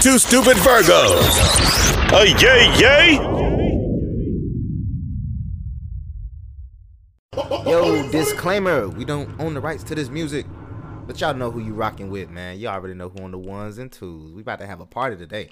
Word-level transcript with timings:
Two 0.00 0.18
Stupid 0.18 0.56
Virgos. 0.58 1.36
A 2.12 2.26
yay, 2.40 2.78
yay. 2.78 3.14
Yo, 7.68 8.08
disclaimer: 8.10 8.88
We 8.88 9.04
don't 9.04 9.28
own 9.40 9.54
the 9.54 9.60
rights 9.60 9.82
to 9.84 9.94
this 9.94 10.08
music, 10.08 10.46
but 11.06 11.20
y'all 11.20 11.34
know 11.34 11.50
who 11.50 11.60
you 11.60 11.74
rocking 11.74 12.10
with, 12.10 12.30
man. 12.30 12.58
Y'all 12.58 12.74
already 12.74 12.94
know 12.94 13.08
who 13.08 13.24
on 13.24 13.30
the 13.30 13.38
ones 13.38 13.78
and 13.78 13.90
twos. 13.90 14.32
We 14.32 14.42
about 14.42 14.58
to 14.60 14.66
have 14.66 14.80
a 14.80 14.86
party 14.86 15.16
today. 15.16 15.50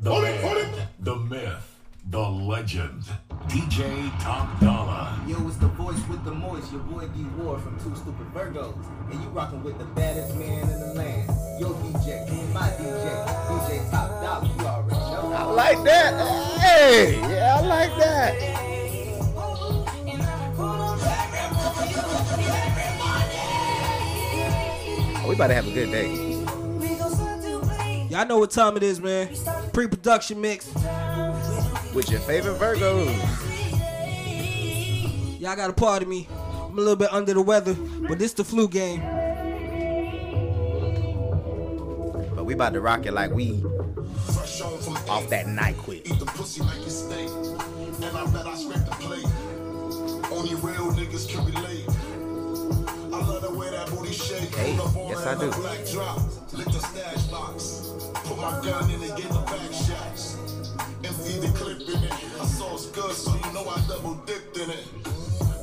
The 0.00 0.10
man, 0.10 0.88
the 1.00 1.16
myth, 1.16 1.77
the 2.06 2.18
legend, 2.18 3.02
DJ 3.48 4.10
Top 4.20 4.58
Dollar. 4.60 5.14
Yo, 5.26 5.46
it's 5.46 5.56
the 5.56 5.66
voice 5.68 6.00
with 6.08 6.24
the 6.24 6.32
moist, 6.32 6.72
your 6.72 6.80
boy 6.82 7.06
D 7.08 7.24
Ward 7.36 7.60
from 7.60 7.78
Two 7.80 7.94
Stupid 7.96 8.26
Virgos, 8.32 8.74
and 9.10 9.22
you 9.22 9.28
rocking 9.30 9.62
with 9.62 9.78
the 9.78 9.84
baddest 9.84 10.34
man 10.36 10.62
in 10.62 10.80
the 10.80 10.94
land. 10.94 11.28
Yo, 11.60 11.68
DJ, 11.74 12.52
my 12.52 12.68
DJ, 12.70 13.26
DJ 13.48 13.90
Top 13.90 14.08
Dollar, 14.22 14.46
you 14.46 14.66
already 14.66 14.96
know. 14.96 15.32
I 15.34 15.42
like 15.44 15.82
that. 15.84 16.58
Hey, 16.60 17.20
yeah, 17.20 17.56
I 17.58 17.60
like 17.66 17.96
that. 17.98 18.34
Oh, 25.20 25.28
we 25.28 25.34
about 25.34 25.48
to 25.48 25.54
have 25.54 25.66
a 25.66 25.72
good 25.72 25.90
day. 25.90 26.28
Y'all 28.08 28.26
know 28.26 28.38
what 28.38 28.50
time 28.50 28.76
it 28.78 28.82
is, 28.82 29.00
man. 29.00 29.28
Pre-production 29.74 30.40
mix. 30.40 30.72
With 31.98 32.12
your 32.12 32.20
favorite 32.20 32.60
Virgos. 32.60 33.10
Y'all 35.40 35.56
got 35.56 35.68
a 35.68 35.72
part 35.72 36.00
of 36.00 36.06
me. 36.06 36.28
I'm 36.30 36.74
a 36.74 36.80
little 36.80 36.94
bit 36.94 37.12
under 37.12 37.34
the 37.34 37.42
weather, 37.42 37.74
but 38.08 38.20
this 38.20 38.32
the 38.34 38.44
flu 38.44 38.68
game. 38.68 39.00
But 42.36 42.44
we 42.44 42.54
about 42.54 42.74
to 42.74 42.80
rock 42.80 43.04
it 43.06 43.12
like 43.14 43.32
we 43.32 43.64
off 45.08 45.28
that 45.30 45.46
NyQuil. 45.46 46.06
Eat 46.06 46.20
the 46.20 46.26
pussy 46.26 46.62
like 46.62 46.78
it's 46.82 46.94
steak. 46.94 47.28
And 47.30 48.16
I 48.16 48.30
bet 48.30 48.46
I 48.46 48.54
scrape 48.54 48.84
the 48.84 48.92
plate. 49.00 49.26
Only 50.30 50.54
real 50.54 50.92
niggas 50.92 51.28
can 51.28 51.44
relate. 51.46 51.84
I 53.12 53.26
love 53.26 53.42
the 53.42 53.58
way 53.58 53.70
that 53.70 53.90
booty 53.90 54.12
shake. 54.12 54.54
Hey, 54.54 54.76
Pull 54.76 54.86
up 54.86 54.96
on 54.96 55.08
yes, 55.08 55.26
I 55.26 55.34
do. 55.36 55.50
Black 55.50 55.84
drop. 55.90 56.20
Lick 56.52 56.66
the 56.66 56.78
stash 56.78 57.24
box. 57.24 57.90
Put 58.22 58.36
my 58.36 58.60
gun 58.62 58.88
in 58.88 59.02
and 59.02 59.16
get 59.16 59.30
the 59.30 59.40
back 59.40 59.72
shots. 59.72 60.47
Empty 61.18 61.38
the 61.40 61.52
clip 61.58 61.80
in 61.80 62.04
it. 62.04 62.12
I 62.40 62.44
saw 62.44 62.74
it's 62.74 62.86
good, 62.86 63.12
so 63.12 63.34
you 63.34 63.52
know 63.52 63.68
I 63.68 63.80
double 63.88 64.14
dipped 64.24 64.56
in 64.56 64.70
it. 64.70 64.86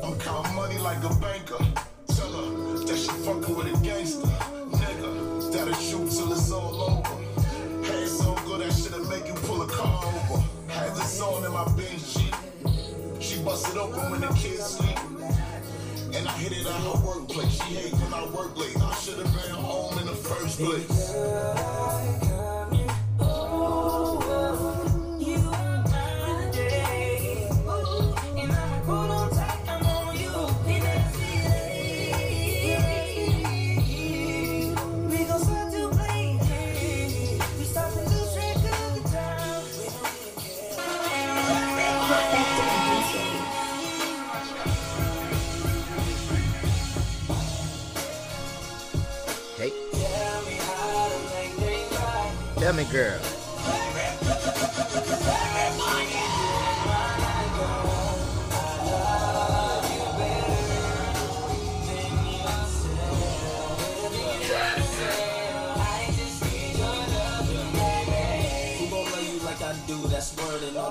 I'm 0.04 0.18
counting 0.20 0.54
money 0.54 0.78
like 0.80 0.98
a 0.98 1.14
banker. 1.16 1.64
Tell 2.08 2.32
her 2.34 2.86
that 2.86 2.98
she 2.98 3.08
fucking 3.24 3.56
with 3.56 3.68
a 3.68 3.84
gangster. 3.84 4.28
Nigga, 4.28 5.52
that'll 5.54 5.74
shoot 5.76 6.12
till 6.12 6.32
it's 6.34 6.52
all 6.52 6.82
over. 6.82 7.84
Hey, 7.84 8.06
so 8.06 8.36
good 8.46 8.62
that 8.62 8.74
shit'll 8.74 9.06
make 9.08 9.28
you 9.28 9.34
pull 9.46 9.62
a 9.62 9.68
car 9.68 10.04
over. 10.06 10.44
Had 10.68 10.94
this 10.96 11.22
on 11.22 11.46
in 11.46 11.54
my 11.54 11.64
Benz 11.78 12.16
Jeep. 12.16 12.36
She 13.22 13.42
busted 13.42 13.78
open 13.78 14.12
when 14.12 14.22
the 14.22 14.28
kids 14.34 14.76
sleep. 14.76 15.00
And 16.16 16.28
I 16.28 16.32
hit 16.34 16.52
it 16.52 16.66
at 16.66 16.82
her 16.82 17.08
workplace. 17.08 17.64
She 17.64 17.76
hate 17.76 17.94
when 17.94 18.14
I 18.14 18.26
work 18.28 18.58
late. 18.58 18.76
I 18.82 18.94
should 18.96 19.26
have 19.26 19.34
been 19.34 19.56
home 19.56 20.00
in 20.00 20.06
the 20.08 20.16
first 20.16 20.60
place. 20.60 22.35
Me, 52.74 52.84
girl. 52.86 53.35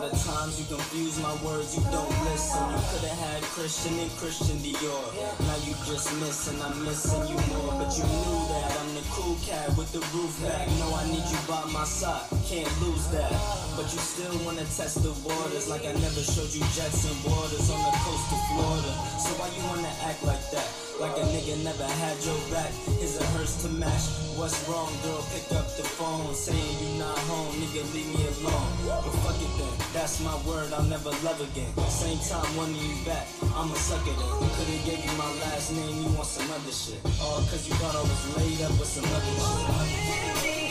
All 0.04 0.10
the 0.10 0.16
times 0.16 0.60
you 0.60 0.66
confuse 0.68 1.20
my 1.20 1.32
words, 1.40 1.76
you 1.76 1.82
don't 1.90 2.10
listen. 2.28 2.60
You 2.68 2.82
could've 2.92 3.18
had 3.24 3.42
Christian 3.56 3.98
and 3.98 4.10
Christian 4.20 4.58
Dior. 4.60 5.04
Now 5.48 5.56
you 5.64 5.72
just 5.88 6.12
missing, 6.20 6.60
I'm 6.60 6.84
missing 6.84 7.24
you 7.28 7.38
more. 7.56 7.72
But 7.80 7.96
you 7.96 8.04
knew 8.04 8.40
that 8.52 8.68
I'm 8.80 8.94
the 8.94 9.04
cool 9.16 9.36
cat 9.40 9.68
with 9.76 9.92
the 9.92 10.04
roof 10.12 10.32
back. 10.42 10.68
No, 10.80 10.92
I 10.94 11.08
need 11.08 11.24
you 11.24 11.40
by 11.48 11.64
my 11.72 11.84
side, 11.84 12.28
can't 12.44 12.68
lose 12.82 13.06
that. 13.16 13.32
But 13.76 13.88
you 13.92 14.00
still 14.00 14.36
wanna 14.44 14.66
test 14.76 15.02
the 15.02 15.12
waters 15.24 15.68
like 15.68 15.86
I 15.86 15.92
never 15.92 16.20
showed 16.20 16.52
you 16.52 16.60
jets 16.76 17.08
and 17.08 17.18
waters 17.24 17.70
on 17.70 17.80
the 17.80 17.94
coast 18.04 18.28
of 18.28 18.40
Florida. 18.52 18.92
So 19.24 19.30
why 19.40 19.48
you 19.56 19.62
wanna 19.72 19.92
act 20.04 20.22
like 20.24 20.44
that? 20.52 20.68
Like 21.00 21.16
a 21.18 21.26
nigga 21.26 21.62
never 21.64 21.84
had 21.84 22.16
your 22.24 22.38
back. 22.50 22.70
Is 23.02 23.20
or 23.20 23.24
hers 23.34 23.62
to 23.62 23.68
match. 23.68 24.24
What's 24.38 24.66
wrong, 24.68 24.90
girl? 25.02 25.22
Pick 25.30 25.46
up 25.58 25.66
the 25.76 25.82
phone, 25.82 26.34
saying 26.34 26.58
you 26.58 26.98
not 26.98 27.18
home, 27.30 27.54
nigga, 27.54 27.82
leave 27.94 28.10
me 28.14 28.26
alone. 28.42 28.66
But 28.86 29.14
fuck 29.22 29.38
it 29.38 29.50
then, 29.58 29.74
that's 29.94 30.18
my 30.22 30.34
word, 30.42 30.72
I'll 30.72 30.82
never 30.90 31.10
love 31.22 31.38
again. 31.38 31.70
Same 31.86 32.18
time 32.18 32.50
wanting 32.56 32.82
you 32.82 32.98
back, 33.06 33.26
I'm 33.54 33.70
a 33.70 33.76
sucker 33.76 34.10
then. 34.10 34.50
Could've 34.58 34.84
gave 34.86 35.04
you 35.06 35.14
my 35.18 35.30
last 35.46 35.70
name, 35.72 36.02
you 36.02 36.10
want 36.18 36.26
some 36.26 36.50
other 36.50 36.74
shit. 36.74 36.98
All 37.22 37.46
cause 37.46 37.66
you 37.68 37.74
thought 37.78 37.94
I 37.94 38.02
was 38.02 38.36
laid 38.36 38.60
up 38.66 38.74
with 38.74 38.90
some 38.90 39.06
other 39.06 39.34
shit. 39.38 39.70
Oh, 39.70 40.63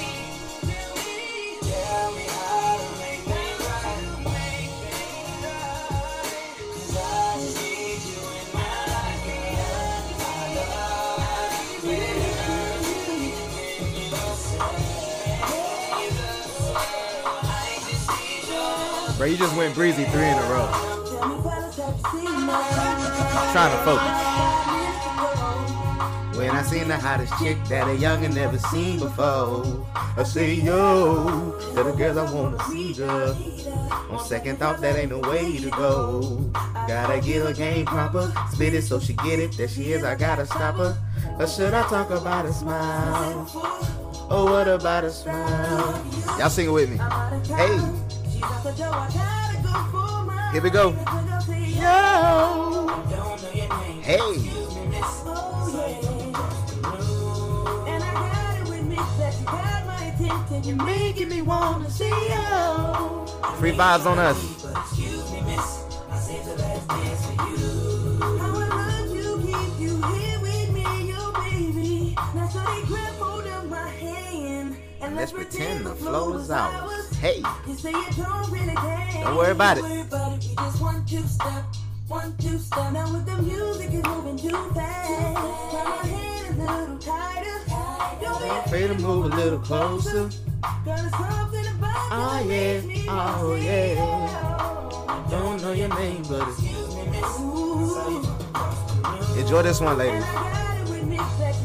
Bro, 19.24 19.32
you 19.32 19.38
just 19.38 19.56
went 19.56 19.74
breezy 19.74 20.04
three 20.04 20.28
in 20.28 20.38
a 20.38 20.42
row. 20.52 20.68
I'm 20.70 21.42
trying 23.54 23.72
to 23.72 23.78
focus. 23.86 24.12
When 26.38 26.50
I 26.50 26.62
seen 26.62 26.90
the 26.90 26.98
hottest 26.98 27.32
chick 27.40 27.58
that 27.70 27.88
a 27.88 27.96
youngin' 27.96 28.36
never 28.36 28.58
seen 28.58 29.00
before, 29.00 29.88
I 29.96 30.24
say 30.24 30.56
yo, 30.56 31.58
to 31.74 31.84
the 31.84 31.94
girls 31.94 32.18
I 32.18 32.30
wanna 32.34 32.62
see 32.66 32.94
girl. 32.96 33.34
On 34.12 34.20
second 34.20 34.60
thought, 34.60 34.82
that 34.82 34.98
ain't 34.98 35.12
no 35.12 35.20
way 35.20 35.58
to 35.58 35.70
go. 35.70 36.52
Gotta 36.86 37.22
get 37.22 37.46
her 37.46 37.54
game 37.54 37.86
proper, 37.86 38.30
spit 38.52 38.74
it 38.74 38.82
so 38.82 39.00
she 39.00 39.14
get 39.14 39.40
it. 39.40 39.56
There 39.56 39.70
she 39.70 39.94
is, 39.94 40.04
I 40.04 40.16
gotta 40.16 40.46
stop 40.46 40.76
her. 40.76 40.98
Or 41.40 41.48
should 41.48 41.74
I 41.74 41.84
talk 41.88 42.10
about 42.10 42.46
a 42.46 42.52
smile? 42.52 43.50
Oh, 44.30 44.52
what 44.52 44.68
about 44.68 45.06
a 45.06 45.12
smile? 45.12 46.06
Y'all 46.38 46.50
sing 46.50 46.66
it 46.66 46.72
with 46.72 46.90
me. 46.90 46.98
Hey. 47.56 48.03
Here 50.52 50.62
we 50.62 50.70
go. 50.70 50.92
Yo. 51.80 52.88
Hey. 54.02 54.50
You're 60.64 60.76
making 60.86 61.30
me 61.30 61.42
wanna 61.42 61.90
see 61.90 62.06
you. 62.06 63.26
Free 63.58 63.72
vibes 63.72 64.06
on 64.06 64.20
us. 64.20 64.64
And 75.14 75.20
Let's 75.20 75.32
pretend 75.32 75.86
the 75.86 75.94
flow 75.94 76.34
is 76.38 76.50
ours. 76.50 77.16
Hey. 77.18 77.44
You 77.68 77.76
you 77.76 78.06
don't 78.18 78.52
really 78.52 78.76
care. 78.76 79.24
Don't 79.24 79.38
worry 79.38 79.52
about 79.52 79.78
it. 79.78 79.82
Don't 79.82 79.92
worry 79.92 80.02
about 80.02 80.38
it. 80.38 80.44
You 80.50 80.56
just 80.56 80.82
one 80.82 81.06
two 81.06 81.22
step, 81.24 81.64
one 82.08 82.36
two 82.38 82.58
step. 82.58 82.92
Now 82.94 83.14
with 83.14 83.26
the 83.28 83.38
music 83.44 83.94
is 83.94 84.04
moving 84.04 84.38
too 84.38 84.50
fast. 84.74 85.10
My 85.74 86.08
hand 86.08 86.60
a 86.60 86.66
little 86.66 86.98
tighter. 86.98 87.60
Don't 88.22 88.66
Afraid 88.66 88.88
to 88.88 88.96
move 88.96 89.32
a 89.32 89.36
little 89.36 89.60
closer. 89.60 90.30
Girl, 90.84 90.96
it's 90.98 91.18
something 91.18 91.68
about 91.68 92.10
Oh 92.12 92.46
yeah, 92.48 92.82
oh 93.10 93.56
yeah. 93.56 95.28
Don't 95.30 95.62
know 95.62 95.74
your 95.74 95.90
name, 95.90 96.24
but 96.24 96.48
it's 96.48 96.60
enjoy 99.38 99.62
this 99.62 99.80
one, 99.80 99.98
ladies. 99.98 100.26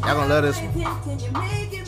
Y'all 0.04 0.14
gonna 0.14 0.26
love 0.26 0.42
this 0.42 0.60
one. 0.60 1.77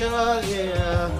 yeah. 0.00 1.10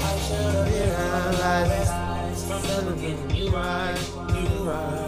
I 0.00 0.18
should 0.18 0.54
have 0.54 0.66
realized 0.66 2.44
from 2.46 2.86
the 2.86 2.92
beginning 2.92 3.36
you 3.36 3.50
right, 3.50 3.96
you 4.34 4.68
right. 4.68 5.07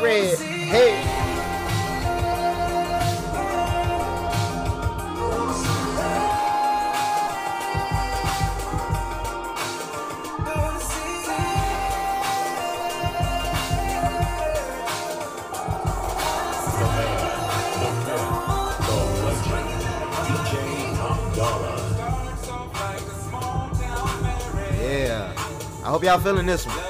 red. 0.00 0.38
Hey. 0.38 1.06
Yeah. 24.80 25.32
I 25.84 25.88
hope 25.88 26.02
y'all 26.04 26.18
feeling 26.18 26.46
this 26.46 26.66
one. 26.66 26.89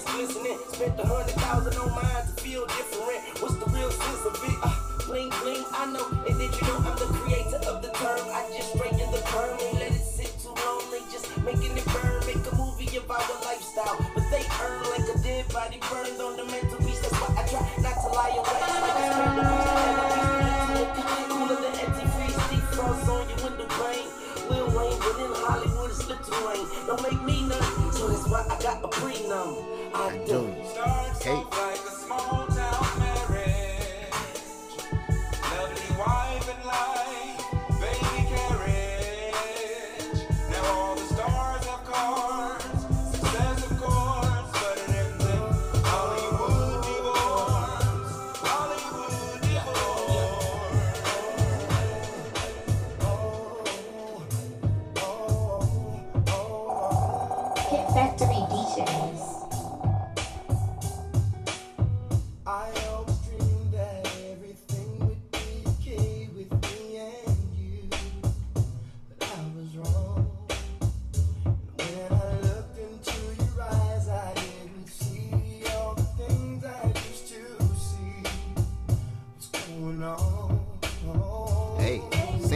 is 0.00 0.12
glistening. 0.12 0.58
Spent 0.72 0.98
a 1.00 1.06
hundred 1.06 1.34
thousand 1.34 1.76
on 1.78 1.90
mine 1.90 2.26
to 2.26 2.42
feel 2.42 2.66
different. 2.66 3.20
What's 3.42 3.56
the 3.56 3.70
real 3.70 3.90
sense 3.90 4.24
of 4.26 4.34
it? 4.44 4.56
Uh, 4.62 4.74
bling, 5.06 5.30
bling, 5.42 5.64
I 5.72 5.86
know 5.92 6.19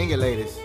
Sing 0.04 0.10
it, 0.10 0.18
ladies. 0.18 0.63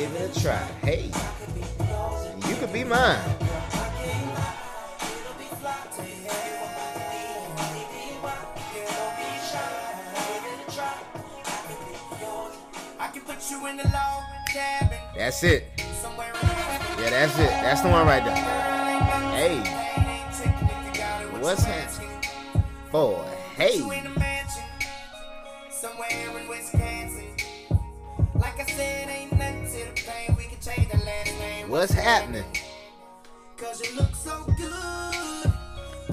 give 0.00 0.14
it 0.14 0.34
a 0.34 0.40
try. 0.40 0.56
Hey, 0.82 1.10
you 2.48 2.56
could 2.56 2.72
be 2.72 2.84
mine. 2.84 3.18
That's 15.16 15.44
it. 15.44 15.64
Yeah, 15.78 17.10
that's 17.10 17.38
it. 17.38 17.50
That's 17.50 17.82
the 17.82 17.88
one 17.88 18.06
right 18.06 18.24
there. 18.24 18.34
Hey, 19.36 19.58
what's 21.40 21.62
happening? 21.62 22.10
Boy, 22.90 23.22
hey. 23.54 24.19
What's 31.70 31.92
happening? 31.92 32.42
Cause 33.56 33.80
you 33.80 33.94
look 33.94 34.12
so 34.16 34.44
good. 34.56 35.52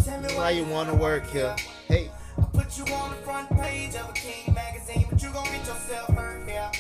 Tell 0.06 0.22
me 0.22 0.32
why 0.36 0.52
you 0.52 0.64
wanna 0.66 0.94
work 0.94 1.28
here. 1.32 1.56
Hey. 1.88 2.12
I 2.38 2.44
put 2.54 2.78
you 2.78 2.86
on 2.94 3.10
the 3.10 3.18
front 3.26 3.50
page 3.60 3.96
of 3.96 4.08
a 4.08 4.14
King 4.14 4.54
magazine, 4.54 5.08
but 5.10 5.20
you 5.20 5.32
gon' 5.32 5.46
get 5.46 5.66
yourself 5.66 6.10
hurt 6.10 6.48
here. 6.48 6.72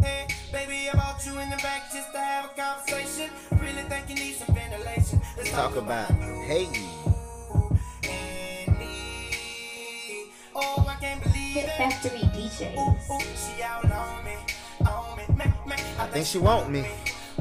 Hey, 0.00 0.26
baby, 0.50 0.88
I 0.88 0.92
about 0.94 1.26
you 1.26 1.38
in 1.38 1.50
the 1.50 1.56
back 1.56 1.92
just 1.92 2.10
to 2.12 2.18
have 2.18 2.46
a 2.46 2.54
conversation. 2.58 3.28
Really 3.60 3.82
think 3.82 4.08
you 4.08 4.14
need 4.14 4.36
some 4.36 4.54
ventilation. 4.54 5.20
Let's 5.36 5.50
talk, 5.50 5.74
talk 5.74 5.82
about, 5.82 6.08
about 6.08 6.26
you. 6.26 6.42
hey. 6.46 6.68
Oh, 10.54 10.86
I 10.88 10.94
can't 11.02 11.22
believe 11.22 11.58
it. 11.58 11.68
Factory 11.76 12.20
DJs. 12.32 12.78
Ooh, 12.78 13.12
ooh, 13.12 13.44
I 15.98 16.06
think 16.06 16.26
she 16.26 16.38
want 16.38 16.70
me. 16.70 16.86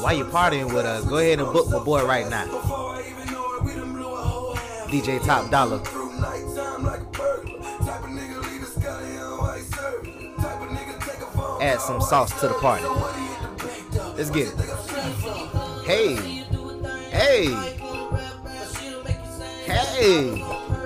Why 0.00 0.12
you 0.12 0.24
partying 0.24 0.72
with 0.72 0.86
us, 0.86 1.04
go 1.04 1.18
ahead 1.18 1.40
and 1.40 1.52
book 1.52 1.68
my 1.70 1.78
boy 1.78 2.06
right 2.06 2.28
now. 2.28 2.46
DJ 4.86 5.22
Top 5.24 5.50
Dollar. 5.50 5.80
Add 11.60 11.80
some 11.80 12.00
sauce 12.00 12.38
to 12.40 12.48
the 12.48 12.54
party. 12.54 12.84
Let's 14.16 14.30
get 14.30 14.48
it. 14.48 14.54
Hey. 15.84 16.14
Hey. 17.10 17.46
Hey. 19.66 20.77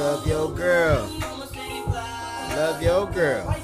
Love 0.00 0.26
your 0.26 0.50
girl. 0.50 1.06
Love 2.56 2.82
your 2.82 3.06
girl. 3.10 3.54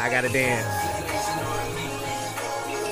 I 0.00 0.10
gotta 0.10 0.30
dance. 0.30 0.66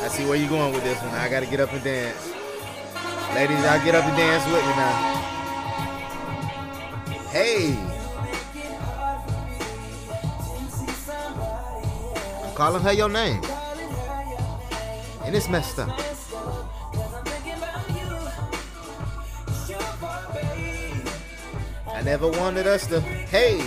I 0.04 0.08
see 0.08 0.26
where 0.26 0.36
you 0.36 0.46
going 0.46 0.74
with 0.74 0.84
this 0.84 1.00
one. 1.00 1.14
I 1.14 1.30
gotta 1.30 1.46
get 1.46 1.60
up 1.60 1.72
and 1.72 1.82
dance. 1.82 2.28
Ladies, 3.34 3.64
I'll 3.64 3.82
get 3.86 3.94
up 3.94 4.04
and 4.04 4.16
dance 4.18 4.44
with 4.52 4.62
me 4.66 4.76
now. 4.76 5.16
Hey. 7.30 7.95
calling 12.56 12.82
her 12.82 12.92
your 12.92 13.10
name. 13.10 13.42
And 15.24 15.36
it's 15.36 15.46
messed 15.46 15.78
up. 15.78 15.90
I 21.86 22.00
never 22.02 22.30
wanted 22.30 22.66
us 22.66 22.86
to, 22.86 23.00
hey. 23.00 23.62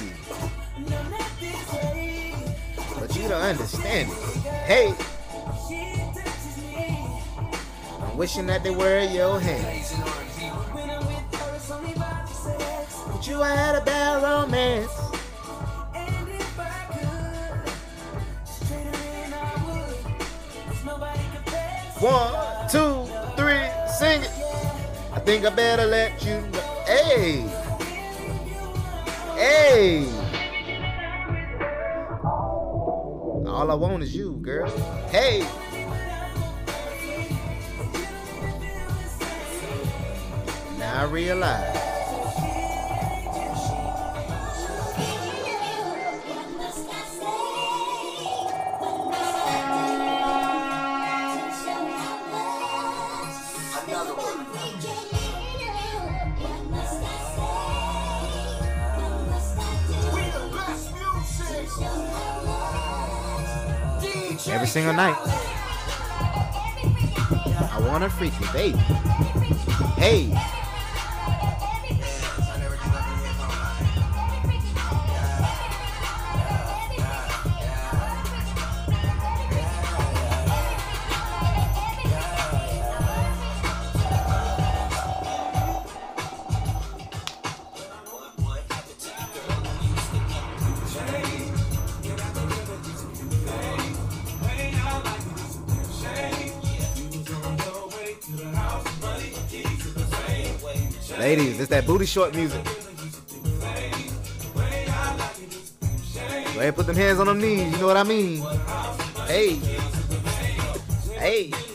But 2.99 3.15
you 3.15 3.27
don't 3.27 3.43
understand 3.43 4.09
it. 4.11 4.17
Hey. 4.65 4.95
I'm 8.01 8.17
wishing 8.17 8.47
that 8.47 8.63
they 8.63 8.71
were 8.71 9.01
your 9.01 9.39
hands. 9.39 9.93
But 13.11 13.27
you, 13.27 13.39
had 13.39 13.75
a 13.75 13.85
bad 13.85 14.23
romance. 14.23 15.08
One, 21.99 22.69
two, 22.69 23.03
three, 23.35 23.59
sing 23.97 24.21
it. 24.21 24.31
I 25.11 25.19
think 25.19 25.45
I 25.45 25.49
better 25.49 25.85
let 25.85 26.23
you 26.23 26.39
know. 26.39 26.59
Hey. 26.85 27.41
Hey. 29.35 30.05
All 33.45 33.69
I 33.69 33.73
want 33.73 34.03
is 34.03 34.15
you, 34.15 34.37
girl. 34.41 34.69
Hey. 35.09 35.41
Now 40.79 41.01
I 41.01 41.03
realize. 41.03 41.98
Single 64.69 64.93
night. 64.93 65.17
I 67.71 67.83
wanna 67.87 68.07
freak 68.07 68.39
you, 68.39 68.45
baby. 68.53 68.77
Hey. 69.97 70.58
Booty 101.89 102.05
short 102.05 102.35
music. 102.35 102.63
Go 106.53 106.59
ahead 106.59 106.75
put 106.75 106.85
them 106.85 106.95
hands 106.95 107.19
on 107.19 107.25
them 107.25 107.41
knees, 107.41 107.71
you 107.71 107.79
know 107.79 107.87
what 107.87 107.97
I 107.97 108.03
mean? 108.03 108.45
Hey. 109.25 109.55
Hey. 111.17 111.68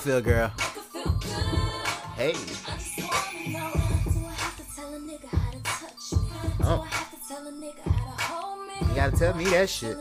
You 0.00 0.12
feel, 0.12 0.20
girl? 0.22 0.48
Hey. 2.16 2.34
Oh. 6.62 6.86
You 8.80 8.94
gotta 8.94 9.16
tell 9.16 9.34
me 9.34 9.44
that 9.44 9.68
shit. 9.68 9.96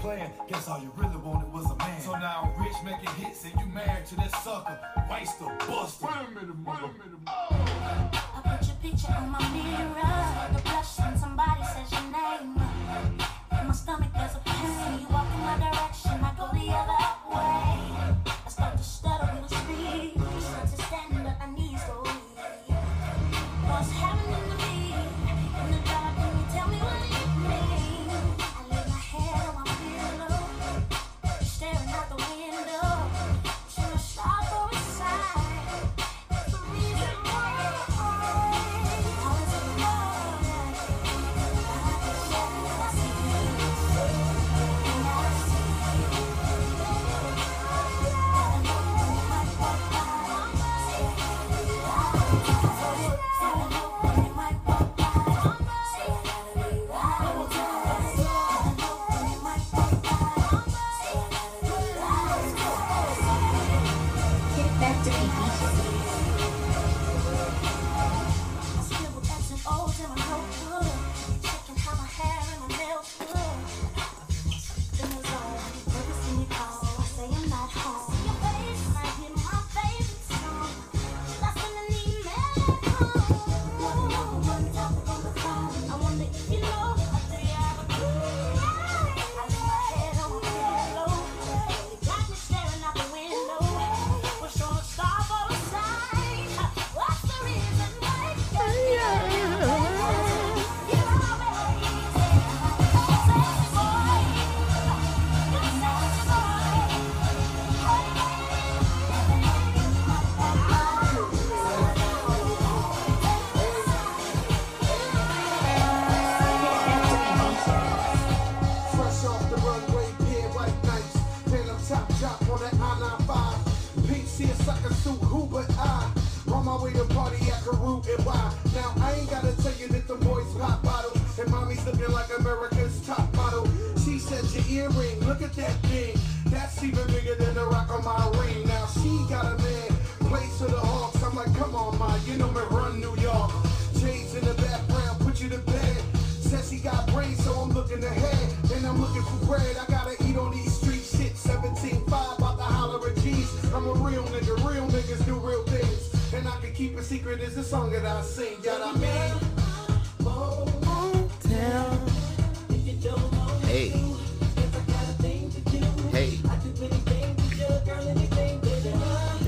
Plan. 0.00 0.30
Guess 0.48 0.68
all 0.68 0.80
you 0.80 0.92
really 0.96 1.16
wanted 1.16 1.52
was 1.52 1.70
a 1.70 1.76
man. 1.76 2.00
So 2.00 2.12
now 2.12 2.52
I'm 2.54 2.62
rich 2.62 2.76
making 2.84 3.14
hits 3.24 3.44
and 3.44 3.54
you 3.60 3.66
married 3.66 4.06
to 4.06 4.16
that 4.16 4.30
sucker. 4.42 4.78
Waster, 5.10 5.44
buster. 5.66 6.06
Wait 6.06 6.14
a 6.14 6.30
minute, 6.30 6.56
wait 6.64 6.78
a 6.78 6.88
minute. 6.88 7.20
I 7.26 7.73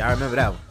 Y'all 0.07 0.15
remember 0.15 0.37
that 0.37 0.66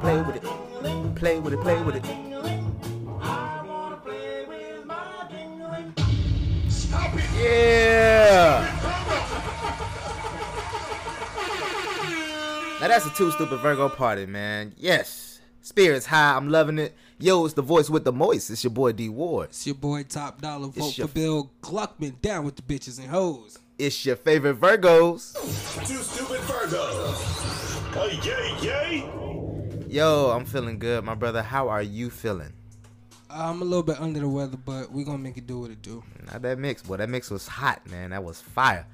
it, 0.00 0.02
play 0.02 0.22
with 0.22 0.36
it. 0.36 0.42
Play 1.16 1.38
with 1.40 1.52
it, 1.54 1.60
play 1.60 1.82
with 1.82 1.96
it. 1.96 2.02
Play 2.02 2.16
with 4.48 4.86
my 4.86 5.26
ding-a-ling. 5.30 5.94
Yeah. 7.38 8.76
Now 12.80 12.88
that's 12.88 13.04
a 13.06 13.10
two 13.10 13.30
stupid 13.32 13.58
Virgo 13.60 13.88
party, 13.90 14.24
man. 14.26 14.72
Yes. 14.78 15.40
Spirits 15.62 16.06
high. 16.06 16.34
I'm 16.36 16.48
loving 16.50 16.78
it. 16.78 16.94
Yo, 17.18 17.44
it's 17.44 17.52
the 17.54 17.60
voice 17.62 17.90
with 17.90 18.04
the 18.04 18.12
moist. 18.12 18.48
It's 18.50 18.64
your 18.64 18.70
boy 18.70 18.92
D 18.92 19.08
Ward. 19.10 19.50
It's 19.50 19.66
your 19.66 19.74
boy 19.74 20.04
Top 20.04 20.40
Dollar. 20.40 20.68
Vote 20.68 20.76
It's 20.78 20.96
your- 20.98 21.06
for 21.08 21.12
Bill 21.14 21.50
Gluckman. 21.62 22.18
Down 22.22 22.44
with 22.46 22.56
the 22.56 22.62
bitches 22.62 22.98
and 22.98 23.08
hoes. 23.08 23.58
It's 23.78 24.06
your 24.06 24.16
favorite 24.16 24.58
Virgos. 24.58 25.34
Two 25.86 25.96
stupid 25.96 26.40
Virgos. 26.40 27.36
Oh, 27.92 28.06
yay, 28.24 28.54
yay. 28.66 29.04
Yo, 29.90 30.30
I'm 30.30 30.44
feeling 30.44 30.78
good, 30.78 31.02
my 31.02 31.16
brother. 31.16 31.42
How 31.42 31.68
are 31.68 31.82
you 31.82 32.10
feeling? 32.10 32.52
I'm 33.28 33.60
a 33.60 33.64
little 33.64 33.82
bit 33.82 34.00
under 34.00 34.20
the 34.20 34.28
weather, 34.28 34.56
but 34.56 34.92
we 34.92 35.02
gonna 35.02 35.18
make 35.18 35.36
it 35.36 35.48
do 35.48 35.58
what 35.58 35.72
it 35.72 35.82
do. 35.82 36.04
Not 36.30 36.42
that 36.42 36.60
mix, 36.60 36.80
boy. 36.80 36.98
That 36.98 37.08
mix 37.08 37.28
was 37.28 37.48
hot, 37.48 37.84
man. 37.90 38.10
That 38.10 38.22
was 38.22 38.40
fire. 38.40 38.86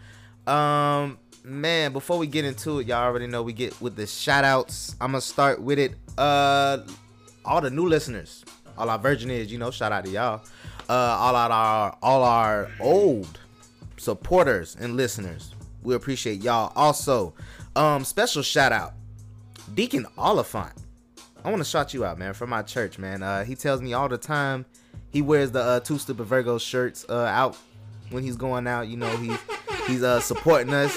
Um, 0.47 1.19
man, 1.45 1.93
before 1.93 2.17
we 2.17 2.27
get 2.27 2.47
into 2.47 2.79
it, 2.79 2.87
y'all 2.87 3.05
already 3.05 3.27
know 3.27 3.43
we 3.43 3.53
get 3.53 3.79
with 3.79 3.95
the 3.95 4.07
shout 4.07 4.43
outs. 4.43 4.97
I'm 4.99 5.09
gonna 5.09 5.21
start 5.21 5.61
with 5.61 5.79
it. 5.79 5.97
Uh 6.17 6.79
all 7.45 7.61
the 7.61 7.71
new 7.71 7.87
listeners, 7.87 8.43
all 8.79 8.89
our 8.89 8.99
virgin 8.99 9.31
is, 9.31 9.53
you 9.53 9.59
know, 9.59 9.71
shout 9.71 9.93
out 9.93 10.07
to 10.07 10.11
y'all. 10.11 10.41
Uh 10.89 10.95
all 10.95 11.37
out 11.37 11.51
our 11.51 11.99
all 12.03 12.23
our 12.23 12.71
old 12.81 13.39
supporters 13.99 14.79
and 14.81 14.97
listeners. 14.97 15.55
We 15.83 15.95
appreciate 15.95 16.43
y'all. 16.43 16.73
Also, 16.75 17.35
um, 17.77 18.03
special 18.03 18.43
shout 18.43 18.73
out, 18.73 18.95
Deacon 19.75 20.07
Oliphant. 20.17 20.73
I 21.47 21.51
want 21.51 21.61
to 21.63 21.69
shout 21.69 21.95
you 21.95 22.05
out, 22.05 22.19
man, 22.19 22.35
from 22.35 22.51
my 22.51 22.63
church, 22.63 22.99
man. 22.99 23.23
Uh, 23.23 23.45
he 23.45 23.55
tells 23.55 23.81
me 23.81 23.93
all 23.93 24.09
the 24.09 24.19
time 24.19 24.67
he 25.11 25.23
wears 25.23 25.53
the 25.53 25.61
uh, 25.63 25.81
two 25.81 25.97
stupid 25.97 26.25
Virgo 26.25 26.59
shirts 26.59 27.07
uh, 27.09 27.15
out 27.25 27.57
when 28.11 28.25
he's 28.25 28.37
going 28.37 28.67
out. 28.67 28.89
You 28.89 28.97
know, 28.97 29.17
he's 29.19 29.39
he's 29.87 30.03
uh, 30.03 30.19
supporting 30.19 30.75
us, 30.75 30.93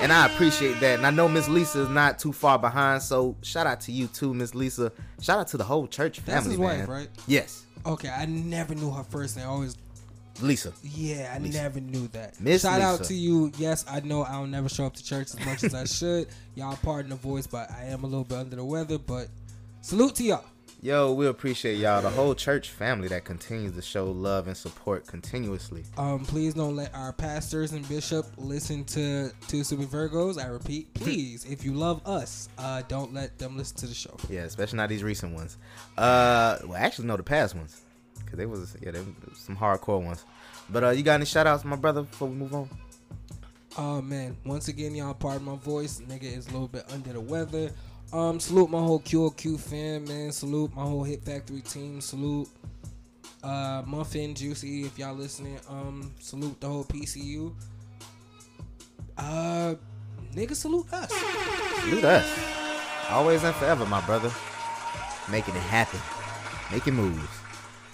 and 0.00 0.10
I 0.10 0.24
appreciate 0.24 0.80
that. 0.80 0.96
And 0.98 1.06
I 1.06 1.10
know 1.10 1.28
Miss 1.28 1.48
Lisa 1.50 1.80
is 1.82 1.88
not 1.90 2.18
too 2.18 2.32
far 2.32 2.58
behind, 2.58 3.02
so 3.02 3.36
shout 3.42 3.66
out 3.66 3.82
to 3.82 3.92
you 3.92 4.06
too, 4.06 4.32
Miss 4.32 4.54
Lisa. 4.54 4.90
Shout 5.20 5.38
out 5.38 5.48
to 5.48 5.58
the 5.58 5.64
whole 5.64 5.86
church 5.86 6.20
family, 6.20 6.34
That's 6.34 6.46
his 6.46 6.58
man. 6.58 6.78
wife, 6.80 6.88
right? 6.88 7.08
Yes, 7.26 7.66
Okay, 7.84 8.08
I 8.08 8.24
never 8.24 8.74
knew 8.74 8.90
her 8.90 9.04
first 9.04 9.36
name. 9.36 9.44
I 9.46 9.50
always, 9.50 9.76
Lisa. 10.40 10.72
yeah, 10.82 11.30
I 11.34 11.38
never 11.38 11.78
knew 11.78 12.08
that. 12.08 12.40
Miss 12.40 12.62
Shout 12.62 12.80
out 12.80 13.04
to 13.04 13.14
you. 13.14 13.52
Yes, 13.58 13.84
I 13.86 14.00
know 14.00 14.22
I 14.24 14.32
don't 14.32 14.50
never 14.50 14.70
show 14.70 14.86
up 14.86 14.94
to 14.94 15.04
church 15.04 15.28
as 15.34 15.44
much 15.44 15.62
as 15.62 15.74
I 15.74 15.84
should. 15.98 16.28
Y'all 16.54 16.78
pardon 16.82 17.10
the 17.10 17.16
voice, 17.16 17.46
but 17.46 17.70
I 17.70 17.84
am 17.84 18.04
a 18.04 18.06
little 18.06 18.24
bit 18.24 18.38
under 18.38 18.56
the 18.56 18.64
weather. 18.64 18.96
But 18.98 19.28
salute 19.80 20.14
to 20.16 20.24
y'all. 20.24 20.44
Yo, 20.82 21.12
we 21.12 21.26
appreciate 21.26 21.76
y'all, 21.76 22.00
the 22.00 22.08
whole 22.08 22.34
church 22.34 22.70
family 22.70 23.06
that 23.08 23.22
continues 23.22 23.74
to 23.74 23.82
show 23.82 24.06
love 24.06 24.46
and 24.46 24.56
support 24.56 25.06
continuously. 25.06 25.84
Um, 25.98 26.24
please 26.24 26.54
don't 26.54 26.74
let 26.74 26.94
our 26.94 27.12
pastors 27.12 27.72
and 27.72 27.86
bishop 27.86 28.24
listen 28.38 28.84
to 28.84 29.30
to 29.48 29.62
Super 29.62 29.84
Virgos. 29.84 30.42
I 30.42 30.46
repeat, 30.46 30.92
please, 30.94 31.44
if 31.44 31.66
you 31.66 31.74
love 31.74 32.00
us, 32.06 32.48
uh, 32.56 32.82
don't 32.88 33.12
let 33.12 33.38
them 33.38 33.58
listen 33.58 33.76
to 33.78 33.86
the 33.88 33.94
show. 33.94 34.16
Yeah, 34.30 34.42
especially 34.42 34.78
not 34.78 34.88
these 34.88 35.02
recent 35.02 35.34
ones. 35.34 35.58
Uh, 35.98 36.58
well, 36.64 36.78
actually, 36.78 37.08
no, 37.08 37.18
the 37.18 37.22
past 37.22 37.54
ones, 37.54 37.82
cause 38.24 38.38
they 38.38 38.46
was 38.46 38.74
yeah, 38.80 38.92
they 38.92 39.00
was 39.00 39.36
some 39.38 39.56
hardcore 39.56 40.02
ones. 40.02 40.24
But 40.70 40.84
uh, 40.84 40.90
you 40.90 41.02
got 41.02 41.14
any 41.14 41.26
shout 41.26 41.46
outs, 41.46 41.62
my 41.62 41.76
brother, 41.76 42.02
before 42.04 42.28
we 42.28 42.36
move 42.36 42.54
on? 42.54 42.70
Oh 43.76 44.00
man, 44.00 44.34
once 44.46 44.68
again, 44.68 44.94
y'all 44.94 45.12
pardon 45.12 45.44
my 45.44 45.56
voice. 45.56 46.00
Nigga 46.08 46.24
is 46.24 46.48
a 46.48 46.52
little 46.52 46.68
bit 46.68 46.84
under 46.90 47.12
the 47.12 47.20
weather. 47.20 47.70
Um, 48.12 48.40
salute 48.40 48.70
my 48.70 48.78
whole 48.78 49.00
QOQ 49.00 49.58
fam, 49.60 50.04
man. 50.04 50.32
Salute 50.32 50.74
my 50.74 50.82
whole 50.82 51.04
Hit 51.04 51.22
Factory 51.24 51.60
team. 51.60 52.00
Salute 52.00 52.48
uh 53.42 53.82
Muffin 53.86 54.34
Juicy 54.34 54.84
if 54.84 54.98
y'all 54.98 55.14
listening. 55.14 55.58
Um, 55.68 56.12
salute 56.18 56.60
the 56.60 56.68
whole 56.68 56.84
PCU. 56.84 57.54
Uh, 59.16 59.74
nigga, 60.34 60.54
salute 60.54 60.92
us. 60.92 61.12
Salute 61.82 62.04
us. 62.04 62.38
Always 63.10 63.44
and 63.44 63.54
forever, 63.54 63.86
my 63.86 64.00
brother. 64.02 64.30
Making 65.30 65.54
it 65.54 65.62
happen. 65.62 66.00
Making 66.72 66.94
moves. 66.94 67.28